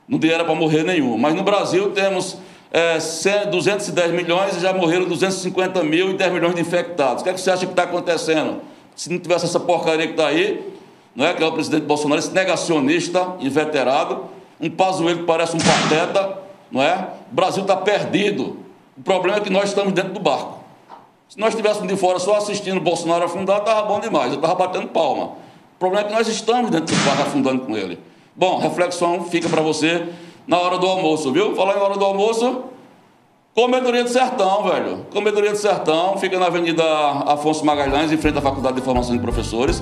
Não 0.08 0.20
era 0.24 0.46
para 0.46 0.56
morrer 0.56 0.84
nenhum. 0.84 1.18
Mas 1.18 1.34
no 1.34 1.44
Brasil 1.44 1.92
temos 1.92 2.38
é, 2.72 2.98
210 3.46 4.12
milhões 4.12 4.56
e 4.56 4.60
já 4.60 4.72
morreram 4.72 5.06
250 5.06 5.84
mil 5.84 6.12
e 6.12 6.14
10 6.14 6.34
milhões 6.34 6.56
de 6.56 6.62
infectados. 6.62 7.22
O 7.22 7.24
que, 7.24 7.30
é 7.30 7.34
que 7.34 7.42
você 7.42 7.52
acha 7.52 7.66
que 7.66 7.74
está 7.74 7.84
acontecendo? 7.84 8.62
Se 8.96 9.12
não 9.12 9.20
tivesse 9.20 9.46
essa 9.46 9.60
porcaria 9.60 10.06
que 10.06 10.14
está 10.14 10.28
aí, 10.28 10.66
não 11.16 11.26
é? 11.26 11.34
que 11.34 11.44
é 11.44 11.46
o 11.46 11.52
presidente 11.52 11.84
Bolsonaro, 11.84 12.20
esse 12.20 12.32
negacionista, 12.32 13.36
inveterado, 13.40 14.37
um 14.60 14.70
pazuelo 14.70 15.20
que 15.20 15.26
parece 15.26 15.56
um 15.56 15.60
pateta, 15.60 16.40
não 16.72 16.82
é? 16.82 17.10
O 17.32 17.36
Brasil 17.36 17.62
está 17.62 17.76
perdido. 17.76 18.58
O 18.98 19.02
problema 19.04 19.38
é 19.38 19.42
que 19.42 19.50
nós 19.50 19.70
estamos 19.70 19.94
dentro 19.94 20.14
do 20.14 20.20
barco. 20.20 20.60
Se 21.30 21.40
nós 21.40 21.50
estivéssemos 21.50 21.88
de 21.88 21.96
fora 21.98 22.20
só 22.20 22.38
assistindo 22.38 22.78
o 22.78 22.82
Bolsonaro 22.82 23.26
afundar, 23.26 23.60
estava 23.60 23.84
bom 23.84 24.00
demais, 24.00 24.30
eu 24.32 24.36
estava 24.36 24.56
batendo 24.56 24.88
palma. 24.88 25.26
O 25.26 25.80
problema 25.80 26.06
é 26.06 26.10
que 26.10 26.16
nós 26.16 26.28
estamos 26.28 26.72
dentro 26.72 26.96
do 26.96 27.06
barco 27.06 27.22
afundando 27.22 27.62
com 27.66 27.78
ele. 27.78 28.00
Bom, 28.36 28.58
reflexão 28.58 29.26
fica 29.26 29.50
para 29.50 29.62
você 29.62 30.08
na 30.48 30.58
hora 30.58 30.78
do 30.78 30.88
almoço, 30.88 31.32
viu? 31.32 31.56
Falar 31.56 31.76
em 31.76 31.80
hora 31.80 31.98
do 31.98 32.06
almoço, 32.06 32.64
Comedoria 33.58 34.04
do 34.04 34.10
Sertão, 34.12 34.66
velho. 34.70 35.08
Comedoria 35.12 35.50
do 35.50 35.58
Sertão, 35.58 36.16
fica 36.20 36.38
na 36.38 36.46
Avenida 36.46 36.84
Afonso 37.26 37.66
Magalhães, 37.66 38.12
em 38.12 38.18
frente 38.18 38.38
à 38.38 38.42
Faculdade 38.42 38.76
de 38.76 38.84
Formação 38.84 39.16
de 39.16 39.20
Professores. 39.20 39.82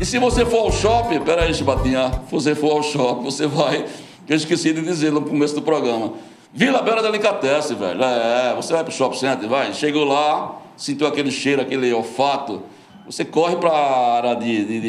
E 0.00 0.04
se 0.04 0.18
você 0.18 0.44
for 0.44 0.58
ao 0.58 0.72
shopping, 0.72 1.20
peraí, 1.20 1.54
Chibatinha, 1.54 2.10
se 2.26 2.32
você 2.32 2.54
for 2.54 2.72
ao 2.72 2.82
shopping, 2.82 3.24
você 3.24 3.46
vai 3.46 3.84
eu 4.26 4.36
esqueci 4.36 4.72
de 4.72 4.80
dizer 4.80 5.12
no 5.12 5.20
começo 5.20 5.54
do 5.54 5.60
programa. 5.60 6.14
Vila 6.52 6.80
Bela 6.80 7.02
Delicatesse, 7.02 7.74
velho. 7.74 8.02
É, 8.02 8.54
você 8.54 8.72
vai 8.72 8.82
pro 8.82 8.92
shopping 8.92 9.18
center, 9.18 9.48
vai. 9.48 9.74
Chegou 9.74 10.04
lá, 10.04 10.62
sentiu 10.76 11.06
aquele 11.06 11.30
cheiro, 11.30 11.60
aquele 11.60 11.92
olfato 11.92 12.62
você 13.06 13.22
corre 13.22 13.56
para 13.56 13.68
a 13.68 14.16
área 14.16 14.34
de, 14.34 14.64
de, 14.64 14.80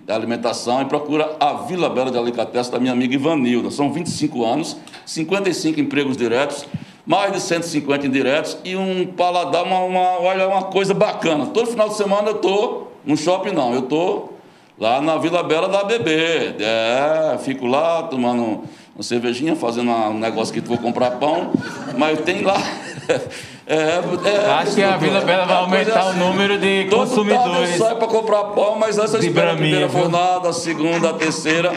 de, 0.00 0.12
alimentação 0.12 0.82
e 0.82 0.84
procura 0.84 1.36
a 1.38 1.52
Vila 1.52 1.88
Bela 1.88 2.10
de 2.10 2.18
Alicates 2.18 2.68
da 2.68 2.80
minha 2.80 2.92
amiga 2.92 3.14
Ivanilda. 3.14 3.70
São 3.70 3.92
25 3.92 4.44
anos, 4.44 4.76
55 5.06 5.78
empregos 5.78 6.16
diretos, 6.16 6.66
mais 7.06 7.32
de 7.32 7.40
150 7.40 8.04
indiretos 8.04 8.58
e 8.64 8.74
um 8.74 9.06
paladar, 9.06 9.62
uma, 9.62 9.78
uma, 9.78 10.46
uma 10.46 10.62
coisa 10.64 10.92
bacana. 10.92 11.46
Todo 11.46 11.68
final 11.68 11.88
de 11.88 11.94
semana 11.94 12.30
eu 12.30 12.36
estou 12.36 12.92
no 13.04 13.16
shopping, 13.16 13.52
não, 13.52 13.72
eu 13.72 13.80
estou 13.80 14.31
lá 14.78 15.00
na 15.00 15.16
Vila 15.18 15.42
Bela 15.42 15.68
da 15.68 15.84
BB. 15.84 16.56
É, 16.60 17.38
fico 17.38 17.66
lá 17.66 18.04
tomando 18.04 18.64
uma 18.94 19.02
cervejinha, 19.02 19.56
fazendo 19.56 19.90
um 19.90 20.18
negócio 20.18 20.52
que 20.52 20.60
vou 20.60 20.78
comprar 20.78 21.12
pão, 21.12 21.52
mas 21.96 22.20
tem 22.20 22.42
lá. 22.42 22.56
É, 23.64 24.00
é, 24.28 24.50
Acho 24.50 24.74
que 24.74 24.82
a 24.82 24.96
Vila 24.96 25.20
Bela 25.20 25.46
vai 25.46 25.56
aumentar 25.56 26.00
assim, 26.00 26.20
o 26.20 26.24
número 26.24 26.58
de 26.58 26.88
todo 26.90 26.98
consumidores. 27.08 27.76
sai 27.76 27.94
para 27.94 28.08
comprar 28.08 28.42
pão, 28.46 28.76
mas 28.76 28.98
essa 28.98 29.18
espera 29.18 29.52
a 29.52 29.54
primeira 29.54 29.86
viu? 29.86 30.00
fornada, 30.00 30.48
a 30.48 30.52
segunda, 30.52 31.10
a 31.10 31.12
terceira. 31.12 31.72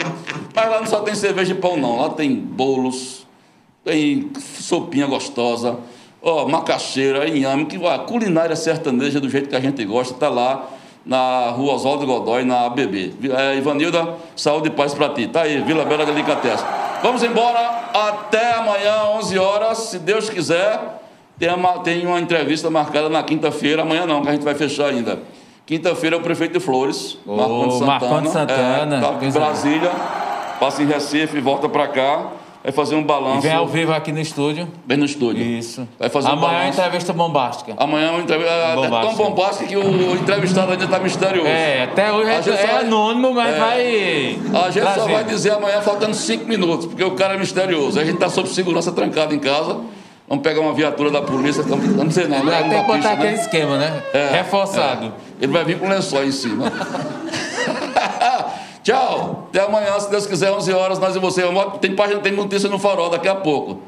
Mas 0.52 0.68
lá 0.68 0.80
não 0.80 0.86
só 0.86 1.00
tem 1.00 1.14
cerveja 1.14 1.52
e 1.52 1.54
pão, 1.54 1.76
não. 1.76 2.00
Lá 2.00 2.08
tem 2.10 2.34
bolos, 2.34 3.24
tem 3.84 4.32
sopinha 4.60 5.06
gostosa, 5.06 5.78
ó, 6.20 6.48
macaxeira, 6.48 7.28
inhame, 7.28 7.66
que 7.66 7.78
vai, 7.78 8.04
culinária 8.04 8.56
sertaneja 8.56 9.20
do 9.20 9.30
jeito 9.30 9.48
que 9.48 9.54
a 9.56 9.60
gente 9.60 9.84
gosta, 9.84 10.12
está 10.12 10.28
lá 10.28 10.68
na 11.06 11.50
rua 11.50 11.74
Oswaldo 11.74 12.04
Godoy, 12.04 12.44
na 12.44 12.66
ABB. 12.66 13.14
É, 13.32 13.56
Ivanilda, 13.56 14.16
saúde 14.34 14.68
e 14.68 14.70
paz 14.70 14.92
para 14.92 15.10
ti. 15.10 15.28
Tá 15.28 15.42
aí, 15.42 15.60
Vila 15.60 15.84
Bela 15.84 16.04
Delicatessen. 16.04 16.66
Vamos 17.02 17.22
embora, 17.22 17.90
até 17.94 18.54
amanhã, 18.54 19.04
11 19.16 19.38
horas, 19.38 19.78
se 19.78 19.98
Deus 20.00 20.28
quiser. 20.28 20.80
Tem 21.38 21.52
uma, 21.52 21.78
tem 21.80 22.06
uma 22.06 22.18
entrevista 22.18 22.68
marcada 22.70 23.08
na 23.08 23.22
quinta-feira, 23.22 23.82
amanhã 23.82 24.06
não, 24.06 24.22
que 24.22 24.28
a 24.28 24.32
gente 24.32 24.42
vai 24.44 24.54
fechar 24.54 24.86
ainda. 24.86 25.20
Quinta-feira 25.64 26.16
é 26.16 26.18
o 26.18 26.22
prefeito 26.22 26.54
de 26.54 26.60
Flores, 26.60 27.18
oh, 27.26 27.36
Marcondes 27.36 27.78
Santana. 27.78 27.86
Marcondes 27.86 28.32
Santana. 28.32 28.96
É, 28.96 29.00
tá 29.00 29.26
em 29.26 29.30
Brasília, 29.30 29.90
passa 30.58 30.82
em 30.82 30.86
Recife, 30.86 31.40
volta 31.40 31.68
para 31.68 31.88
cá. 31.88 32.26
Vai 32.66 32.72
fazer 32.72 32.96
um 32.96 33.04
balanço. 33.04 33.46
E 33.46 33.48
vem 33.48 33.52
ao 33.52 33.68
vivo 33.68 33.92
aqui 33.92 34.10
no 34.10 34.18
estúdio. 34.18 34.66
Vem 34.84 34.98
no 34.98 35.04
estúdio. 35.04 35.40
Isso. 35.40 35.86
Vai 36.00 36.08
fazer 36.08 36.26
Amanhã 36.26 36.38
um 36.38 36.50
balanço. 36.50 36.66
é 36.66 36.68
entrevista 36.68 37.12
bombástica. 37.12 37.74
Amanhã 37.76 38.08
é 38.08 38.10
uma 38.10 38.22
entrevista. 38.22 38.52
É 38.52 38.74
tão 38.74 39.14
bombástica 39.14 39.66
que 39.66 39.76
o 39.76 40.16
entrevistado 40.16 40.72
ainda 40.72 40.84
está 40.84 40.98
misterioso. 40.98 41.46
É, 41.46 41.84
até 41.84 42.12
hoje 42.12 42.28
é, 42.28 42.34
é 42.34 42.66
vai... 42.66 42.84
anônimo, 42.84 43.32
mas 43.32 43.54
é. 43.54 43.58
vai. 43.60 44.62
A 44.64 44.70
gente 44.72 44.82
trazer. 44.82 45.00
só 45.00 45.06
vai 45.06 45.22
dizer 45.22 45.52
amanhã 45.52 45.80
faltando 45.80 46.16
cinco 46.16 46.48
minutos, 46.48 46.86
porque 46.86 47.04
o 47.04 47.12
cara 47.12 47.34
é 47.34 47.38
misterioso. 47.38 48.00
A 48.00 48.04
gente 48.04 48.14
está 48.14 48.28
sob 48.28 48.48
segurança 48.48 48.90
trancado 48.90 49.32
em 49.32 49.38
casa. 49.38 49.76
Vamos 50.28 50.42
pegar 50.42 50.60
uma 50.60 50.74
viatura 50.74 51.08
da 51.08 51.22
polícia, 51.22 51.62
não, 51.62 51.76
não 51.76 52.10
sei 52.10 52.26
não. 52.26 52.40
Que 52.40 52.82
botar 52.84 53.12
aquele 53.12 53.36
né? 53.36 53.40
esquema, 53.40 53.78
né? 53.78 54.02
É, 54.12 54.38
Reforçado. 54.38 55.06
É. 55.06 55.44
Ele 55.44 55.52
vai 55.52 55.64
vir 55.64 55.78
com 55.78 55.88
lençol 55.88 56.24
em 56.24 56.32
cima. 56.32 56.72
Tchau. 58.86 59.48
Até 59.48 59.62
amanhã, 59.62 59.98
se 59.98 60.08
Deus 60.08 60.28
quiser, 60.28 60.52
11 60.52 60.72
horas, 60.72 61.00
nós 61.00 61.16
e 61.16 61.18
você. 61.18 61.42
Tem 61.80 61.96
página, 61.96 62.20
tem 62.20 62.30
notícia 62.30 62.68
no 62.68 62.78
farol 62.78 63.10
daqui 63.10 63.26
a 63.26 63.34
pouco. 63.34 63.80